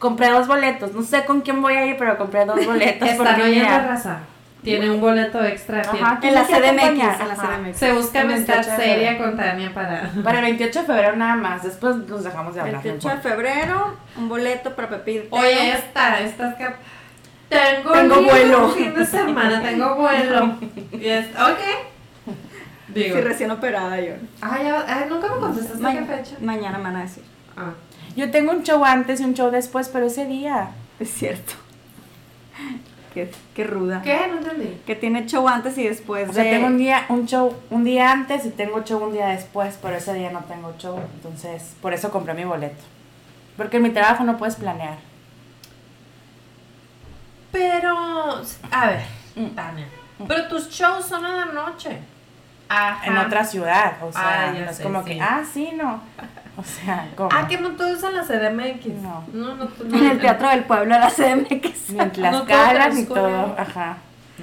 Compré 0.00 0.30
dos 0.30 0.48
boletos. 0.48 0.92
No 0.92 1.04
sé 1.04 1.24
con 1.24 1.42
quién 1.42 1.62
voy 1.62 1.74
a 1.74 1.86
ir, 1.86 1.96
pero 1.96 2.18
compré 2.18 2.44
dos 2.44 2.56
boletos. 2.66 3.08
Están 3.08 3.24
porque 3.24 3.42
oyendo 3.44 3.68
raza. 3.78 4.18
Tiene 4.62 4.90
un 4.90 5.00
boleto 5.00 5.42
extra. 5.44 5.80
Ajá, 5.80 5.94
En 5.94 6.00
la 6.02 6.20
¿quién 6.20 6.34
me 6.34 6.46
quiere 6.46 6.68
CDMX, 6.68 6.82
acompañar? 6.84 7.20
en 7.20 7.28
la 7.28 7.34
Ajá. 7.34 7.56
CDMX. 7.58 7.76
Se 7.78 7.92
busca 7.92 8.20
amistad 8.20 8.54
28 8.54 8.70
de 8.70 8.76
seria 8.76 9.18
con 9.18 9.36
Tania 9.36 9.74
para. 9.74 10.10
Para 10.22 10.38
el 10.38 10.44
28 10.44 10.80
de 10.80 10.86
febrero 10.86 11.16
nada 11.16 11.34
más. 11.36 11.62
Después 11.64 11.96
nos 11.96 12.22
dejamos 12.24 12.54
de 12.54 12.60
hablar. 12.60 12.76
no 12.76 12.82
28 12.82 13.08
de 13.16 13.22
febrero, 13.22 13.96
un 14.16 14.28
boleto 14.28 14.74
para 14.76 14.88
Pepito. 14.88 15.26
Oye, 15.36 15.70
esta, 15.72 16.20
esta 16.20 16.50
es 16.50 16.54
que. 16.56 16.68
Tengo, 17.48 17.92
Tengo 17.92 18.22
vuelo. 18.22 18.66
un 18.66 18.72
fin 18.74 18.94
de 18.94 19.04
semana, 19.04 19.60
tengo 19.62 19.94
vuelo. 19.96 20.56
Y 20.92 21.06
es, 21.06 21.26
ok. 21.36 22.32
Digo. 22.88 23.16
Sí, 23.16 23.20
recién 23.22 23.50
operada 23.50 24.00
yo. 24.00 24.12
Ay, 24.40 24.64
ya, 24.64 24.84
ay, 24.86 25.06
nunca 25.08 25.28
me 25.28 25.40
contestaste 25.40 25.82
Ma- 25.82 25.92
qué 25.92 26.04
fecha. 26.04 26.36
Mañana 26.40 26.78
me 26.78 26.84
van 26.84 26.96
a 26.96 27.02
decir. 27.02 27.24
Ah. 27.56 27.72
Yo 28.16 28.30
tengo 28.30 28.52
un 28.52 28.62
show 28.62 28.82
antes 28.84 29.20
y 29.20 29.24
un 29.24 29.34
show 29.34 29.50
después, 29.50 29.88
pero 29.88 30.06
ese 30.06 30.24
día. 30.26 30.70
Es 31.00 31.10
cierto. 31.12 31.54
Qué, 33.14 33.30
qué 33.54 33.64
ruda. 33.64 34.00
¿Qué? 34.02 34.26
No 34.28 34.38
entendí. 34.38 34.80
Que 34.86 34.94
tiene 34.96 35.26
show 35.26 35.46
antes 35.48 35.76
y 35.76 35.86
después 35.86 36.30
O 36.30 36.32
sea, 36.32 36.44
de... 36.44 36.50
tengo 36.50 36.66
un 36.68 36.78
día, 36.78 37.04
un 37.10 37.26
show 37.26 37.54
un 37.70 37.84
día 37.84 38.10
antes 38.10 38.46
y 38.46 38.50
tengo 38.50 38.82
show 38.84 39.02
un 39.04 39.12
día 39.12 39.28
después, 39.28 39.78
pero 39.82 39.96
ese 39.96 40.14
día 40.14 40.30
no 40.30 40.40
tengo 40.44 40.74
show. 40.78 40.98
Entonces, 41.16 41.74
por 41.82 41.92
eso 41.92 42.10
compré 42.10 42.32
mi 42.34 42.44
boleto. 42.44 42.82
Porque 43.56 43.76
en 43.76 43.82
mi 43.82 43.90
trabajo 43.90 44.24
no 44.24 44.38
puedes 44.38 44.56
planear. 44.56 44.96
Pero, 47.50 48.42
a 48.70 48.86
ver, 48.86 49.02
Mm. 49.34 49.46
Tania. 49.54 49.86
Pero 50.28 50.48
tus 50.48 50.68
shows 50.68 51.06
son 51.06 51.24
en 51.24 51.36
la 51.36 51.46
noche. 51.46 51.98
Ajá. 52.68 53.06
En 53.06 53.16
otra 53.18 53.44
ciudad. 53.44 53.94
O 54.02 54.12
sea, 54.12 54.48
Ah, 54.48 54.52
no 54.52 54.70
es 54.70 54.76
sé, 54.76 54.82
como 54.82 55.02
sí. 55.02 55.10
que, 55.14 55.20
ah, 55.20 55.42
sí, 55.50 55.70
no. 55.74 56.00
O 56.56 56.62
sea, 56.64 57.08
como. 57.16 57.30
Ah, 57.32 57.46
que 57.48 57.58
no 57.58 57.70
todos 57.72 58.02
en 58.02 58.14
la 58.14 58.22
CDMX. 58.24 58.86
No. 59.02 59.24
No, 59.32 59.54
no, 59.56 59.66
tú- 59.68 59.84
no. 59.88 59.96
En 59.98 60.06
el 60.10 60.20
Teatro 60.20 60.48
del 60.50 60.64
Pueblo 60.64 60.98
la 60.98 61.08
CDMX. 61.10 61.90
Ni 61.90 61.98
en 62.00 62.12
las 62.16 62.32
No 62.32 62.44
ni 62.94 63.04
todo. 63.06 63.54
Ajá. 63.58 63.96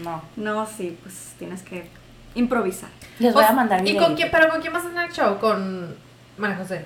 No. 0.04 0.22
No, 0.36 0.66
sí, 0.66 0.98
pues 1.04 1.34
tienes 1.38 1.62
que 1.62 1.88
improvisar. 2.36 2.90
Les 3.20 3.34
voy 3.34 3.42
Pues, 3.44 3.52
a 3.52 3.54
mandar 3.56 3.82
mi 3.84 3.92
¿Y 3.92 3.98
con 3.98 4.16
quién, 4.16 4.30
pero 4.32 4.50
con 4.50 4.62
quién 4.62 4.72
vas 4.74 4.86
a 4.86 4.90
tener 4.90 5.06
el 5.10 5.12
show? 5.14 5.38
Con 5.40 5.96
María 6.38 6.58
José. 6.58 6.86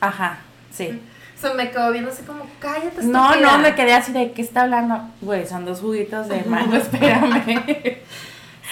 Ajá, 0.00 0.38
sí. 0.72 1.00
Se 1.36 1.54
me 1.54 1.70
quedó 1.70 1.90
viendo 1.92 2.10
así 2.10 2.22
como, 2.24 2.44
cállate, 2.58 3.02
No, 3.04 3.30
estúpida". 3.30 3.52
no, 3.52 3.58
me 3.62 3.74
quedé 3.74 3.94
así 3.94 4.12
de 4.12 4.32
qué 4.32 4.42
está 4.42 4.62
hablando. 4.62 5.00
Güey, 5.20 5.46
son 5.46 5.64
dos 5.64 5.80
juguitos 5.80 6.28
de 6.28 6.42
mango, 6.44 6.76
espérame. 6.76 7.98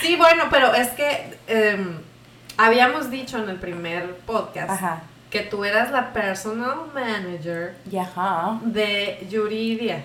Sí, 0.03 0.17
bueno, 0.17 0.45
pero 0.51 0.75
es 0.75 0.89
que 0.89 1.39
em, 1.47 1.99
habíamos 2.59 3.11
dicho 3.11 3.39
en 3.39 3.49
el 3.49 3.57
primer 3.57 4.17
podcast 4.27 4.71
Ajá. 4.71 5.03
que 5.31 5.41
tú 5.41 5.65
eras 5.65 5.91
la 5.91 6.13
personal 6.13 6.91
manager 6.93 7.77
ajá. 7.99 8.59
de 8.63 9.27
Yuridia. 9.31 10.05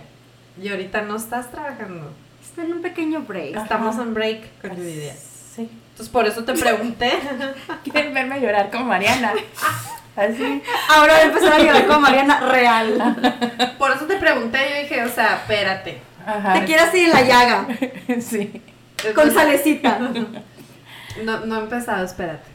Y 0.62 0.70
ahorita 0.70 1.02
no 1.02 1.16
estás 1.16 1.50
trabajando. 1.52 2.12
Está 2.42 2.64
en 2.64 2.74
un 2.74 2.82
pequeño 2.82 3.22
break. 3.22 3.56
Ajá. 3.56 3.64
Estamos 3.64 3.98
en 3.98 4.14
break 4.14 4.62
con 4.62 4.78
Yuridia. 4.78 5.16
Sí. 5.16 5.70
Entonces 5.90 6.10
por 6.10 6.28
eso 6.28 6.44
te 6.44 6.54
pregunté. 6.54 7.12
Quieren 7.84 8.14
verme 8.14 8.40
llorar 8.40 8.70
como 8.72 8.86
Mariana. 8.86 9.34
Así. 10.16 10.62
Ahora 10.90 11.14
voy 11.14 11.22
a 11.22 11.26
empezar 11.26 11.54
a 11.54 11.60
llorar 11.60 11.88
con 11.88 12.02
Mariana 12.02 12.40
real. 12.52 13.76
por 13.80 13.92
eso 13.92 14.06
te 14.06 14.16
pregunté. 14.18 14.60
Yo 14.70 14.82
dije, 14.84 15.04
o 15.04 15.10
sea, 15.10 15.38
espérate. 15.38 16.02
Ajá. 16.26 16.54
Te 16.54 16.66
quieres 16.66 16.94
ir 16.94 17.06
en 17.06 17.10
la 17.10 17.22
llaga. 17.24 17.68
Sí. 18.22 18.62
Con 19.16 19.34
salecita. 19.34 20.00
No, 21.24 21.46
no 21.46 21.56
he 21.58 21.64
empezado, 21.64 22.04
espérate. 22.06 22.50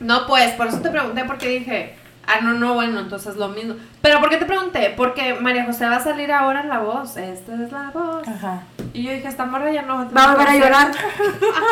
No, 0.00 0.26
pues, 0.26 0.52
por 0.52 0.68
eso 0.68 0.80
te 0.80 0.90
pregunté, 0.90 1.24
porque 1.24 1.48
dije, 1.48 1.94
Ah, 2.30 2.40
no, 2.42 2.52
no, 2.52 2.74
bueno, 2.74 3.00
entonces 3.00 3.36
lo 3.36 3.48
mismo. 3.48 3.74
Pero 4.02 4.20
¿por 4.20 4.28
qué 4.28 4.36
te 4.36 4.44
pregunté? 4.44 4.92
Porque 4.94 5.32
María 5.32 5.64
José 5.64 5.86
va 5.86 5.96
a 5.96 6.00
salir 6.00 6.30
ahora 6.30 6.60
en 6.60 6.68
La 6.68 6.78
Voz. 6.80 7.16
Esta 7.16 7.54
es 7.54 7.72
La 7.72 7.90
Voz. 7.94 8.28
Ajá. 8.28 8.64
Y 8.92 9.04
yo 9.04 9.12
dije, 9.12 9.28
esta 9.28 9.46
morra 9.46 9.72
ya 9.72 9.80
no 9.80 9.96
va 9.96 10.02
a 10.02 10.08
Va 10.10 10.24
a 10.24 10.34
volver 10.34 10.46
a 10.46 10.50
tener 10.52 10.62
llorar. 10.62 10.90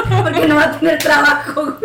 Porque 0.22 0.46
no 0.48 0.56
va 0.56 0.62
a 0.64 0.72
tener 0.72 0.96
trabajo. 0.98 1.76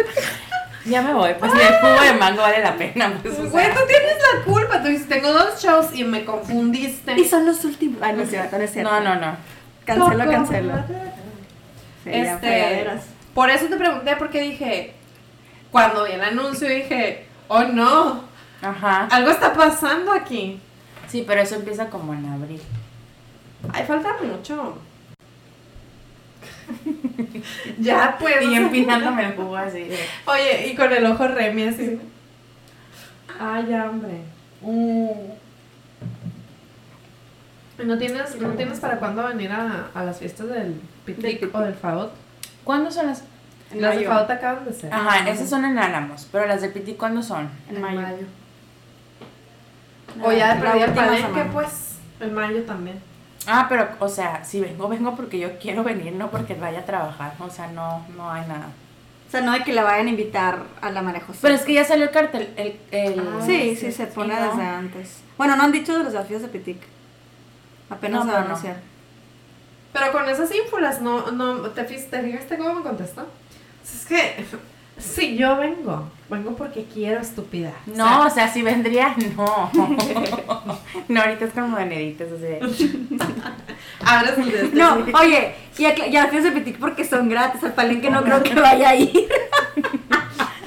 Ya 0.85 1.01
me 1.01 1.13
voy, 1.13 1.33
pues 1.37 1.51
si 1.51 1.59
el 1.59 1.73
jugo 1.81 2.01
de 2.01 2.13
mango 2.13 2.41
vale 2.43 2.63
la 2.63 2.75
pena. 2.75 3.11
Pues, 3.21 3.37
o 3.39 3.49
Güey, 3.49 3.65
sea. 3.65 3.73
tú 3.75 3.81
tienes 3.87 4.15
la 4.33 4.43
culpa. 4.45 4.81
Tú 4.81 4.87
dices, 4.87 5.07
tengo 5.09 5.33
dos 5.33 5.61
shows 5.61 5.87
y 5.93 6.05
me 6.05 6.23
confundiste. 6.23 7.19
Y 7.19 7.25
son 7.27 7.45
los 7.45 7.65
últimos. 7.65 8.01
Ay, 8.01 8.13
no 8.15 8.23
es 8.23 8.29
cierto, 8.29 8.57
no 8.57 8.63
es 8.63 8.71
cierto. 8.71 8.89
No, 8.89 9.01
no, 9.01 9.15
no. 9.15 9.35
Cancelo, 9.83 10.17
Toco 10.23 10.31
cancelo. 10.31 10.73
Sí, 12.05 12.09
Este. 12.09 12.87
Por 13.33 13.49
eso 13.49 13.65
te 13.67 13.77
pregunté, 13.77 14.15
porque 14.17 14.41
dije, 14.41 14.93
cuando 15.71 16.05
vi 16.05 16.11
el 16.13 16.21
anuncio 16.21 16.67
dije, 16.67 17.25
oh 17.47 17.63
no, 17.63 18.23
Ajá. 18.61 19.05
algo 19.11 19.31
está 19.31 19.53
pasando 19.53 20.11
aquí. 20.11 20.59
Sí, 21.07 21.23
pero 21.27 21.41
eso 21.41 21.55
empieza 21.55 21.89
como 21.89 22.13
en 22.13 22.25
abril. 22.25 22.61
Ay, 23.73 23.83
falta 23.85 24.15
mucho. 24.23 24.77
ya 27.79 28.17
pues. 28.19 28.41
Y 28.43 28.55
empinándome 28.55 29.25
el 29.25 29.35
jugo 29.35 29.55
así. 29.57 29.83
de- 29.83 29.99
Oye, 30.25 30.67
y 30.67 30.75
con 30.75 30.91
el 30.91 31.05
ojo 31.05 31.27
remi 31.27 31.63
así. 31.63 31.99
Ay, 33.39 33.65
ya, 33.69 33.89
hombre. 33.89 34.21
Uh. 34.61 35.33
¿No 37.83 37.97
tienes, 37.97 38.39
¿No 38.39 38.49
tienes 38.49 38.79
para 38.79 38.97
cuándo 38.99 39.27
venir 39.27 39.51
a, 39.51 39.89
a 39.93 40.03
las 40.03 40.19
fiestas 40.19 40.47
del 40.49 40.79
Pitic. 41.05 41.53
o 41.53 41.59
del 41.61 41.73
Faot? 41.73 42.11
¿Cuándo 42.63 42.91
son 42.91 43.07
las...? 43.07 43.23
En 43.71 43.81
Las 43.81 43.95
de. 43.97 44.05
Faot 44.05 44.29
acaban 44.29 44.65
de 44.65 44.73
ser. 44.73 44.93
Ajá, 44.93 45.29
esas 45.29 45.49
son 45.49 45.63
en 45.63 45.77
Álamos, 45.79 46.27
pero 46.29 46.45
las 46.45 46.61
del 46.61 46.73
Piti, 46.73 46.93
¿cuándo 46.95 47.23
son? 47.23 47.49
En 47.69 47.79
mayo. 47.79 48.01
O 50.21 50.31
ya 50.31 50.55
de 50.55 50.61
perdí 50.61 50.79
el 50.81 50.89
última 50.89 51.05
palenque, 51.07 51.43
pues. 51.53 51.95
En 52.19 52.33
mayo 52.33 52.63
también. 52.63 52.99
Ah, 53.47 53.65
pero, 53.69 53.87
o 53.99 54.09
sea, 54.09 54.43
si 54.43 54.59
vengo, 54.59 54.87
vengo 54.89 55.15
porque 55.15 55.39
yo 55.39 55.57
quiero 55.57 55.83
venir, 55.83 56.11
no 56.13 56.29
porque 56.29 56.53
vaya 56.53 56.79
a 56.79 56.85
trabajar. 56.85 57.33
O 57.39 57.49
sea, 57.49 57.67
no, 57.67 58.05
no 58.17 58.29
hay 58.29 58.45
nada. 58.47 58.67
O 59.27 59.31
sea, 59.31 59.39
no 59.41 59.53
de 59.53 59.63
que 59.63 59.71
la 59.71 59.83
vayan 59.83 60.07
a 60.07 60.09
invitar 60.09 60.63
a 60.81 60.91
la 60.91 61.01
María 61.01 61.21
José. 61.21 61.39
Pero 61.41 61.55
es 61.55 61.61
que 61.61 61.73
ya 61.73 61.85
salió 61.85 62.03
el 62.03 62.11
cartel. 62.11 62.53
El, 62.57 62.77
el... 62.91 63.19
Ah, 63.21 63.41
Sí, 63.45 63.75
sí, 63.77 63.85
sí, 63.87 63.91
se 63.93 64.07
pone 64.07 64.35
¿no? 64.35 64.47
desde 64.49 64.63
antes. 64.63 65.21
Bueno, 65.37 65.55
no 65.55 65.63
han 65.63 65.71
dicho 65.71 65.93
de 65.97 66.03
los 66.03 66.11
desafíos 66.11 66.41
de 66.41 66.49
Pitic. 66.49 66.81
Apenas 67.89 68.25
No, 68.25 68.25
se 68.25 68.31
va 68.33 68.39
a 68.39 68.43
pero 68.43 68.49
no. 68.49 68.55
anunciar. 68.57 68.90
Pero 69.93 70.11
con 70.11 70.27
esas 70.29 70.53
ínfulas, 70.53 71.01
no, 71.01 71.31
no, 71.31 71.61
¿te, 71.71 71.83
te 71.83 72.21
fijaste 72.23 72.57
cómo 72.57 72.75
me 72.75 72.81
contestó? 72.81 73.27
Es 73.83 74.05
que, 74.05 74.45
si 74.97 75.35
yo 75.35 75.57
vengo, 75.57 76.09
vengo 76.29 76.55
porque 76.55 76.85
quiero 76.85 77.19
estúpida. 77.19 77.73
No, 77.87 78.21
O 78.21 78.27
o 78.27 78.29
sea, 78.29 78.47
si 78.51 78.61
vendría, 78.61 79.15
no. 79.35 79.71
no, 81.07 81.21
ahorita 81.21 81.45
es 81.45 81.53
con 81.53 81.71
moneditas, 81.71 82.31
o 82.31 82.37
sea. 82.39 82.59
de 84.45 84.55
este. 84.63 84.75
No, 84.75 85.05
oye, 85.19 85.55
y 85.77 85.85
a, 85.85 86.07
y 86.07 86.15
a 86.15 86.29
porque 86.79 87.05
son 87.05 87.29
gratis. 87.29 87.63
Al 87.63 87.73
palenque 87.73 88.09
no 88.09 88.23
creo 88.23 88.43
que 88.43 88.53
vaya 88.53 88.89
a 88.89 88.95
ir. 88.95 89.29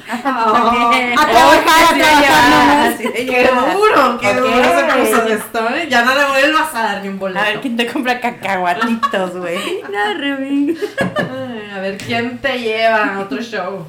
También. 0.06 1.14
a 1.18 1.26
trabajar, 1.26 1.84
a 1.84 1.94
trabajar 1.94 2.96
¡Qué 2.98 3.50
duro! 3.72 4.18
¡Qué 4.20 4.28
Ok. 4.28 4.36
duro 4.36 4.64
se 4.64 4.84
puso 4.98 5.22
esto! 5.28 5.68
¿eh? 5.74 5.86
Ya 5.88 6.04
no 6.04 6.14
le 6.14 6.24
vuelvas 6.26 6.74
a 6.74 6.82
dar 6.82 7.02
ni 7.02 7.08
un 7.08 7.18
boleto. 7.18 7.40
A 7.40 7.44
ver 7.44 7.60
quién 7.60 7.76
te 7.76 7.86
compra 7.86 8.20
cacahuatitos, 8.20 9.36
güey. 9.36 9.82
No, 9.90 10.14
Rubín. 10.14 10.76
Ay, 11.16 11.70
a 11.74 11.80
ver 11.80 11.96
quién 11.98 12.38
te 12.38 12.58
lleva 12.60 13.14
a 13.16 13.20
otro 13.20 13.40
show. 13.40 13.86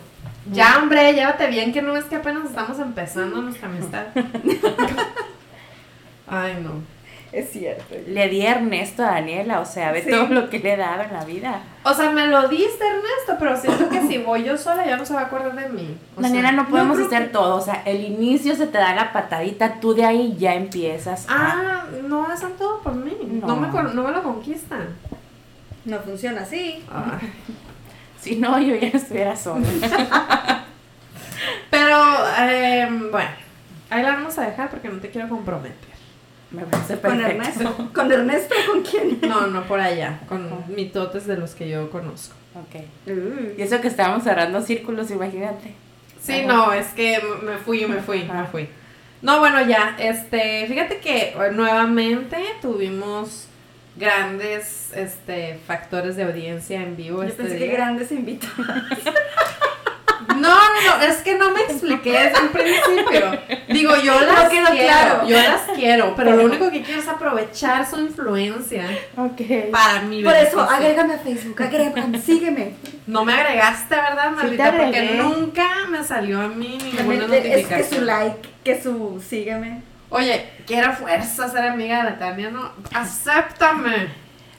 Ya, 0.51 0.77
hombre, 0.77 1.13
llévate 1.13 1.47
bien, 1.47 1.73
que 1.73 1.81
no 1.81 1.93
ves 1.93 2.05
que 2.05 2.15
apenas 2.17 2.45
estamos 2.45 2.77
empezando 2.79 3.41
nuestra 3.41 3.67
amistad. 3.67 4.03
Ay, 6.27 6.57
no. 6.61 6.83
Es 7.35 7.51
cierto. 7.51 7.95
Le 8.07 8.29
di 8.29 8.45
a 8.45 8.51
Ernesto 8.51 9.03
a 9.03 9.07
Daniela, 9.11 9.59
o 9.59 9.65
sea, 9.65 9.91
ve 9.91 10.03
Sí. 10.03 10.09
todo 10.09 10.27
lo 10.27 10.49
que 10.49 10.59
le 10.59 10.73
he 10.73 10.77
dado 10.77 11.03
en 11.03 11.11
la 11.11 11.25
vida. 11.25 11.59
O 11.83 11.93
sea, 11.93 12.09
me 12.11 12.27
lo 12.27 12.47
diste, 12.47 12.81
Ernesto, 12.87 13.35
pero 13.37 13.57
siento 13.59 13.89
que 13.89 14.01
si 14.07 14.19
voy 14.19 14.45
yo 14.45 14.57
sola 14.57 14.85
ya 14.85 14.95
no 14.95 15.05
se 15.05 15.13
va 15.13 15.21
a 15.21 15.25
acordar 15.25 15.53
de 15.53 15.67
mí. 15.67 15.97
O 16.15 16.21
Daniela, 16.21 16.49
sea, 16.51 16.57
no 16.57 16.69
podemos 16.69 16.97
hacer 16.97 17.33
todo, 17.33 17.57
o 17.57 17.61
sea, 17.61 17.81
el 17.85 18.05
inicio 18.05 18.55
se 18.55 18.67
te 18.67 18.77
da 18.77 18.95
la 18.95 19.11
patadita, 19.11 19.81
tú 19.81 19.93
de 19.93 20.05
ahí 20.05 20.35
ya 20.39 20.53
empiezas 20.55 21.25
a... 21.27 21.33
Ah, 21.35 21.83
no 22.07 22.25
hacen 22.25 22.53
todo 22.57 22.79
por 22.81 22.95
mí. 22.95 23.11
No, 23.41 23.47
No. 23.47 23.55
me, 23.57 23.67
con- 23.69 23.93
no 23.93 24.03
me 24.03 24.11
lo 24.11 24.23
conquistan. 24.23 24.87
No 25.83 25.99
funciona 25.99 26.41
así. 26.41 26.83
Ay. 26.89 27.31
Si 28.21 28.37
no, 28.37 28.57
yo 28.59 28.73
ya 28.75 28.87
estuviera 28.87 29.35
sola. 29.35 29.67
Pero, 31.69 31.97
eh, 32.39 32.87
bueno, 33.11 33.29
ahí 33.91 34.01
la 34.01 34.13
vamos 34.13 34.37
a 34.39 34.45
dejar 34.47 34.69
porque 34.69 34.89
no 34.89 34.99
te 34.99 35.09
quiero 35.11 35.29
comprometer. 35.29 35.94
Me 36.55 36.63
parece 36.63 36.97
Con. 36.97 37.21
Ernesto. 37.21 37.89
¿Con 37.93 38.11
Ernesto 38.11 38.55
con 38.67 38.81
quién? 38.81 39.19
No, 39.21 39.47
no 39.47 39.63
por 39.63 39.79
allá, 39.79 40.19
con 40.27 40.63
mitotes 40.73 41.27
de 41.27 41.37
los 41.37 41.55
que 41.55 41.69
yo 41.69 41.89
conozco. 41.89 42.35
Ok. 42.55 42.83
Y 43.57 43.61
eso 43.61 43.81
que 43.81 43.87
estábamos 43.87 44.23
cerrando 44.23 44.61
círculos, 44.61 45.11
imagínate. 45.11 45.73
Sí, 46.21 46.39
Ajá. 46.39 46.47
no, 46.47 46.73
es 46.73 46.87
que 46.87 47.19
me 47.43 47.57
fui, 47.57 47.85
me 47.85 48.01
fui, 48.01 48.23
me 48.23 48.45
fui. 48.45 48.69
No, 49.21 49.39
bueno, 49.39 49.65
ya, 49.65 49.95
este, 49.99 50.65
fíjate 50.67 50.97
que 50.97 51.29
eh, 51.29 51.51
nuevamente 51.51 52.37
tuvimos 52.61 53.47
grandes, 53.95 54.91
este, 54.93 55.59
factores 55.65 56.15
de 56.15 56.23
audiencia 56.23 56.81
en 56.81 56.95
vivo 56.95 57.23
Yo 57.23 57.29
este 57.29 57.43
pensé 57.43 57.57
que 57.57 57.67
grandes 57.67 58.11
invitados. 58.11 58.57
No, 60.83 60.91
no, 60.91 60.97
no, 60.97 61.03
es 61.03 61.17
que 61.17 61.35
no 61.35 61.51
me 61.51 61.61
expliqué 61.61 62.11
desde 62.11 62.39
el 62.43 62.49
principio. 62.49 63.39
Digo, 63.69 63.95
yo 64.03 64.19
las 64.21 64.49
quedó 64.49 64.67
quiero, 64.71 64.85
claro. 64.85 65.27
yo 65.27 65.37
las 65.37 65.61
quiero, 65.75 66.13
pero 66.15 66.35
lo 66.35 66.45
único 66.45 66.69
que 66.71 66.81
quiero 66.81 67.01
es 67.01 67.07
aprovechar 67.07 67.89
su 67.89 67.99
influencia 67.99 68.85
Ok. 69.17 69.71
para 69.71 70.01
mi 70.01 70.23
Por 70.23 70.35
eso, 70.35 70.61
agrégame 70.61 71.13
a 71.15 71.17
Facebook, 71.19 71.61
agrégame, 71.61 72.19
sígueme. 72.19 72.73
No 73.07 73.23
me 73.25 73.33
agregaste, 73.33 73.95
¿verdad, 73.95 74.29
Sí 74.31 74.35
Marlita? 74.35 74.71
Porque 74.71 75.11
nunca 75.21 75.67
me 75.89 76.03
salió 76.03 76.41
a 76.41 76.47
mí 76.47 76.77
ninguna 76.81 76.97
También 76.97 77.21
es 77.21 77.27
notificación. 77.29 77.77
que 77.89 77.95
su 77.95 78.01
like, 78.01 78.49
que 78.63 78.81
su 78.81 79.23
sígueme. 79.27 79.81
Oye, 80.09 80.49
quiero 80.67 80.93
fuerza 80.93 81.49
ser 81.49 81.65
amiga 81.65 82.03
de 82.05 82.11
Tania, 82.13 82.49
¿no? 82.49 82.71
Acéptame. 82.93 84.07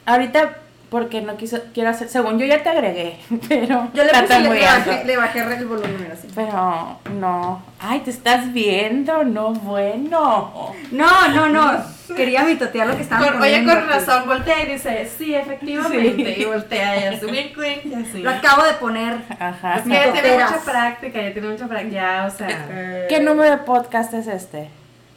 Ahorita, 0.04 0.58
porque 0.89 1.20
no 1.20 1.37
quiso, 1.37 1.59
quiero 1.74 1.91
hacer, 1.91 2.09
según 2.09 2.39
yo 2.39 2.47
ya 2.47 2.62
te 2.62 2.68
agregué, 2.68 3.18
pero 3.49 3.89
Yo 3.93 4.05
le, 4.05 4.11
puse, 4.11 4.41
le, 4.41 4.49
bajé, 4.64 5.05
le 5.05 5.16
bajé 5.16 5.41
el 5.41 5.66
volumen 5.66 6.11
así. 6.12 6.28
Pero 6.34 6.99
no. 7.14 7.62
Ay, 7.80 8.01
te 8.01 8.11
estás 8.11 8.53
viendo, 8.53 9.24
no 9.24 9.53
bueno. 9.53 10.72
No, 10.93 11.28
no, 11.28 11.49
no. 11.49 11.97
Quería 12.14 12.45
mitotear 12.45 12.87
lo 12.87 12.97
que 12.97 13.03
estaban 13.03 13.32
Con- 13.32 13.43
oye, 13.43 13.64
con 13.64 13.89
razón, 13.89 14.26
voltea 14.26 14.62
y 14.62 14.72
dice, 14.72 15.11
sí, 15.18 15.34
efectivamente. 15.34 16.34
Sí. 16.37 16.43
Y 16.43 16.45
voltea 16.45 16.97
y 17.11 17.14
hace 17.14 17.26
wink, 17.26 17.59
wink, 17.59 17.84
y 17.87 17.95
así. 17.95 18.22
Lo 18.22 18.30
acabo 18.30 18.62
de 18.62 18.74
poner. 18.74 19.16
Ajá. 19.41 19.78
Es 19.78 19.82
que 19.82 19.89
ya 19.91 20.12
tiene 20.12 20.34
mucha 20.34 20.61
práctica, 20.64 21.20
ya 21.20 21.32
tiene 21.32 21.49
mucha 21.49 21.66
práctica, 21.66 21.93
ya, 21.93 22.26
o 22.26 22.30
sea. 22.30 22.66
Eh, 22.70 23.07
¿Qué 23.09 23.18
número 23.20 23.51
de 23.51 23.59
podcast 23.59 24.14
es 24.14 24.28
este? 24.28 24.68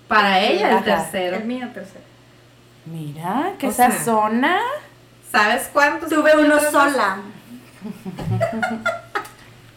Para 0.07 0.39
ella 0.39 0.69
el 0.71 0.77
Ajá. 0.77 0.85
tercero. 0.85 1.37
El 1.37 1.43
mío 1.45 1.67
tercero. 1.71 2.03
Mira, 2.85 3.51
que 3.59 3.67
O 3.67 3.69
esa 3.69 3.91
sea, 3.91 4.03
zona. 4.03 4.59
¿Sabes 5.31 5.69
cuántos? 5.71 6.09
Tuve 6.09 6.35
uno 6.37 6.59
sola. 6.59 7.17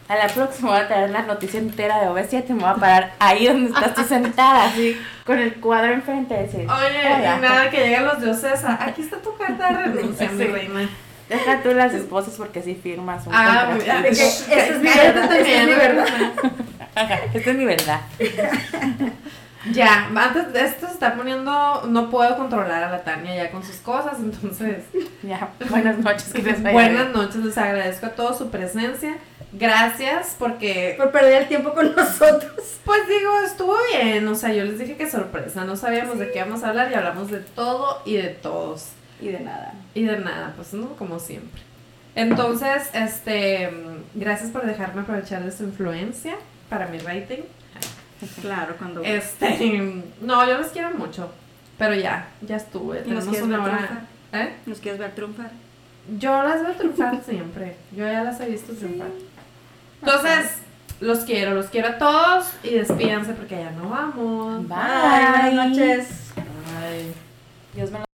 A 0.09 0.15
la 0.15 0.27
próxima 0.27 0.71
voy 0.71 0.79
a 0.81 0.87
traer 0.87 1.09
la 1.11 1.21
noticia 1.23 1.59
entera 1.59 2.01
de 2.01 2.07
OV7 2.09 2.43
y 2.49 2.53
me 2.53 2.59
voy 2.61 2.69
a 2.69 2.75
parar 2.75 3.13
ahí 3.19 3.47
donde 3.47 3.67
estás 3.71 3.95
tú 3.95 4.03
sentada, 4.03 4.65
así, 4.65 4.99
con 5.25 5.39
el 5.39 5.53
cuadro 5.55 5.93
enfrente. 5.93 6.35
Decir, 6.35 6.67
Oye, 6.69 6.99
"Hola". 7.15 7.37
y 7.37 7.41
nada, 7.41 7.69
que 7.69 7.77
llegan 7.87 8.05
los 8.05 8.21
dioses. 8.21 8.63
a- 8.65 8.83
Aquí 8.83 9.01
está 9.01 9.17
tu 9.17 9.35
carta 9.37 9.69
de 9.69 9.73
renuncia, 9.85 10.29
mi 10.29 10.43
reina. 10.45 10.89
Deja 11.29 11.61
tú 11.63 11.73
las 11.73 11.93
esposas 11.93 12.33
porque 12.35 12.61
sí 12.61 12.75
firmas 12.81 13.25
un 13.25 13.33
Ah, 13.33 13.67
contrato. 13.71 14.03
que 14.03 14.11
esta 14.11 14.55
es 14.57 14.77
mi 14.79 14.89
verdad, 14.89 15.07
esta 15.07 15.21
es 15.23 15.29
también, 15.37 15.65
mi 15.67 15.73
verdad. 15.73 16.05
Ajá, 16.95 17.19
Esta 17.33 17.49
es 17.51 17.57
mi 17.57 17.65
verdad. 17.65 18.01
Ya, 19.71 20.09
antes 20.13 20.51
de 20.51 20.61
esto 20.65 20.87
se 20.87 20.93
está 20.93 21.15
poniendo, 21.15 21.83
no 21.87 22.09
puedo 22.09 22.35
controlar 22.37 22.83
a 22.83 22.89
la 22.91 23.03
Tania 23.03 23.35
ya 23.35 23.51
con 23.51 23.63
sus 23.63 23.77
cosas, 23.77 24.17
entonces 24.19 24.83
Ya, 25.23 25.51
buenas 25.69 25.97
noches, 25.99 26.33
que 26.33 26.41
les 26.43 26.61
vaya 26.61 26.73
buenas 26.73 27.11
bien. 27.11 27.13
noches, 27.13 27.35
les 27.37 27.57
agradezco 27.57 28.07
a 28.07 28.09
todos 28.09 28.37
su 28.37 28.49
presencia, 28.49 29.15
gracias 29.53 30.35
porque, 30.37 30.95
Por 30.97 31.11
perder 31.11 31.43
el 31.43 31.47
tiempo 31.47 31.73
con 31.73 31.95
nosotros. 31.95 32.51
pues 32.83 33.07
digo, 33.07 33.31
estuvo 33.45 33.75
bien, 33.97 34.27
o 34.27 34.35
sea, 34.35 34.51
yo 34.53 34.65
les 34.65 34.77
dije 34.79 34.97
que 34.97 35.09
sorpresa, 35.09 35.63
no 35.63 35.77
sabíamos 35.77 36.19
de 36.19 36.31
qué 36.31 36.39
íbamos 36.39 36.63
a 36.63 36.69
hablar 36.69 36.91
y 36.91 36.95
hablamos 36.95 37.31
de 37.31 37.39
todo 37.39 38.01
y 38.05 38.15
de 38.17 38.29
todos 38.29 38.89
Y 39.21 39.29
de 39.29 39.39
nada. 39.39 39.73
y 39.93 40.03
de 40.03 40.19
nada, 40.19 40.51
pues 40.57 40.73
no, 40.73 40.89
como 40.97 41.19
siempre. 41.19 41.61
Entonces, 42.15 42.89
este, 42.93 43.69
gracias 44.13 44.51
por 44.51 44.65
dejarme 44.65 45.01
aprovechar 45.01 45.41
de 45.43 45.51
su 45.51 45.63
influencia 45.63 46.35
para 46.69 46.87
mi 46.87 46.97
rating. 46.99 47.43
Claro, 48.41 48.75
cuando. 48.77 49.01
Este, 49.03 50.03
no, 50.21 50.47
yo 50.47 50.57
los 50.57 50.67
quiero 50.67 50.91
mucho, 50.91 51.31
pero 51.77 51.95
ya, 51.95 52.27
ya 52.41 52.55
estuve. 52.57 53.03
¿Y 53.05 53.11
nos 53.11 53.25
Tenemos 53.25 53.27
quieres 53.29 53.43
una 53.43 53.57
ver 53.63 53.73
hora. 53.73 54.05
¿Eh? 54.33 54.55
¿Nos 54.65 54.79
quieres 54.79 54.99
ver 54.99 55.15
triunfar? 55.15 55.51
Yo 56.19 56.43
las 56.43 56.61
veo 56.61 56.71
triunfar 56.73 57.21
siempre. 57.23 57.77
Yo 57.91 58.05
ya 58.05 58.23
las 58.23 58.39
he 58.41 58.49
visto 58.49 58.73
triunfar. 58.73 59.07
Entonces, 60.01 60.57
Los 60.99 61.19
quiero, 61.25 61.53
los 61.53 61.65
quiero 61.67 61.89
a 61.89 61.97
todos 61.97 62.45
y 62.63 62.69
despídanse 62.75 63.33
porque 63.33 63.55
ya 63.57 63.71
no 63.71 63.89
vamos. 63.89 64.67
Bye. 64.67 64.77
Bye, 64.77 65.31
buenas 65.31 65.69
noches. 65.69 66.07
Bye. 66.35 67.13
Dios 67.73 67.91
me 67.91 68.12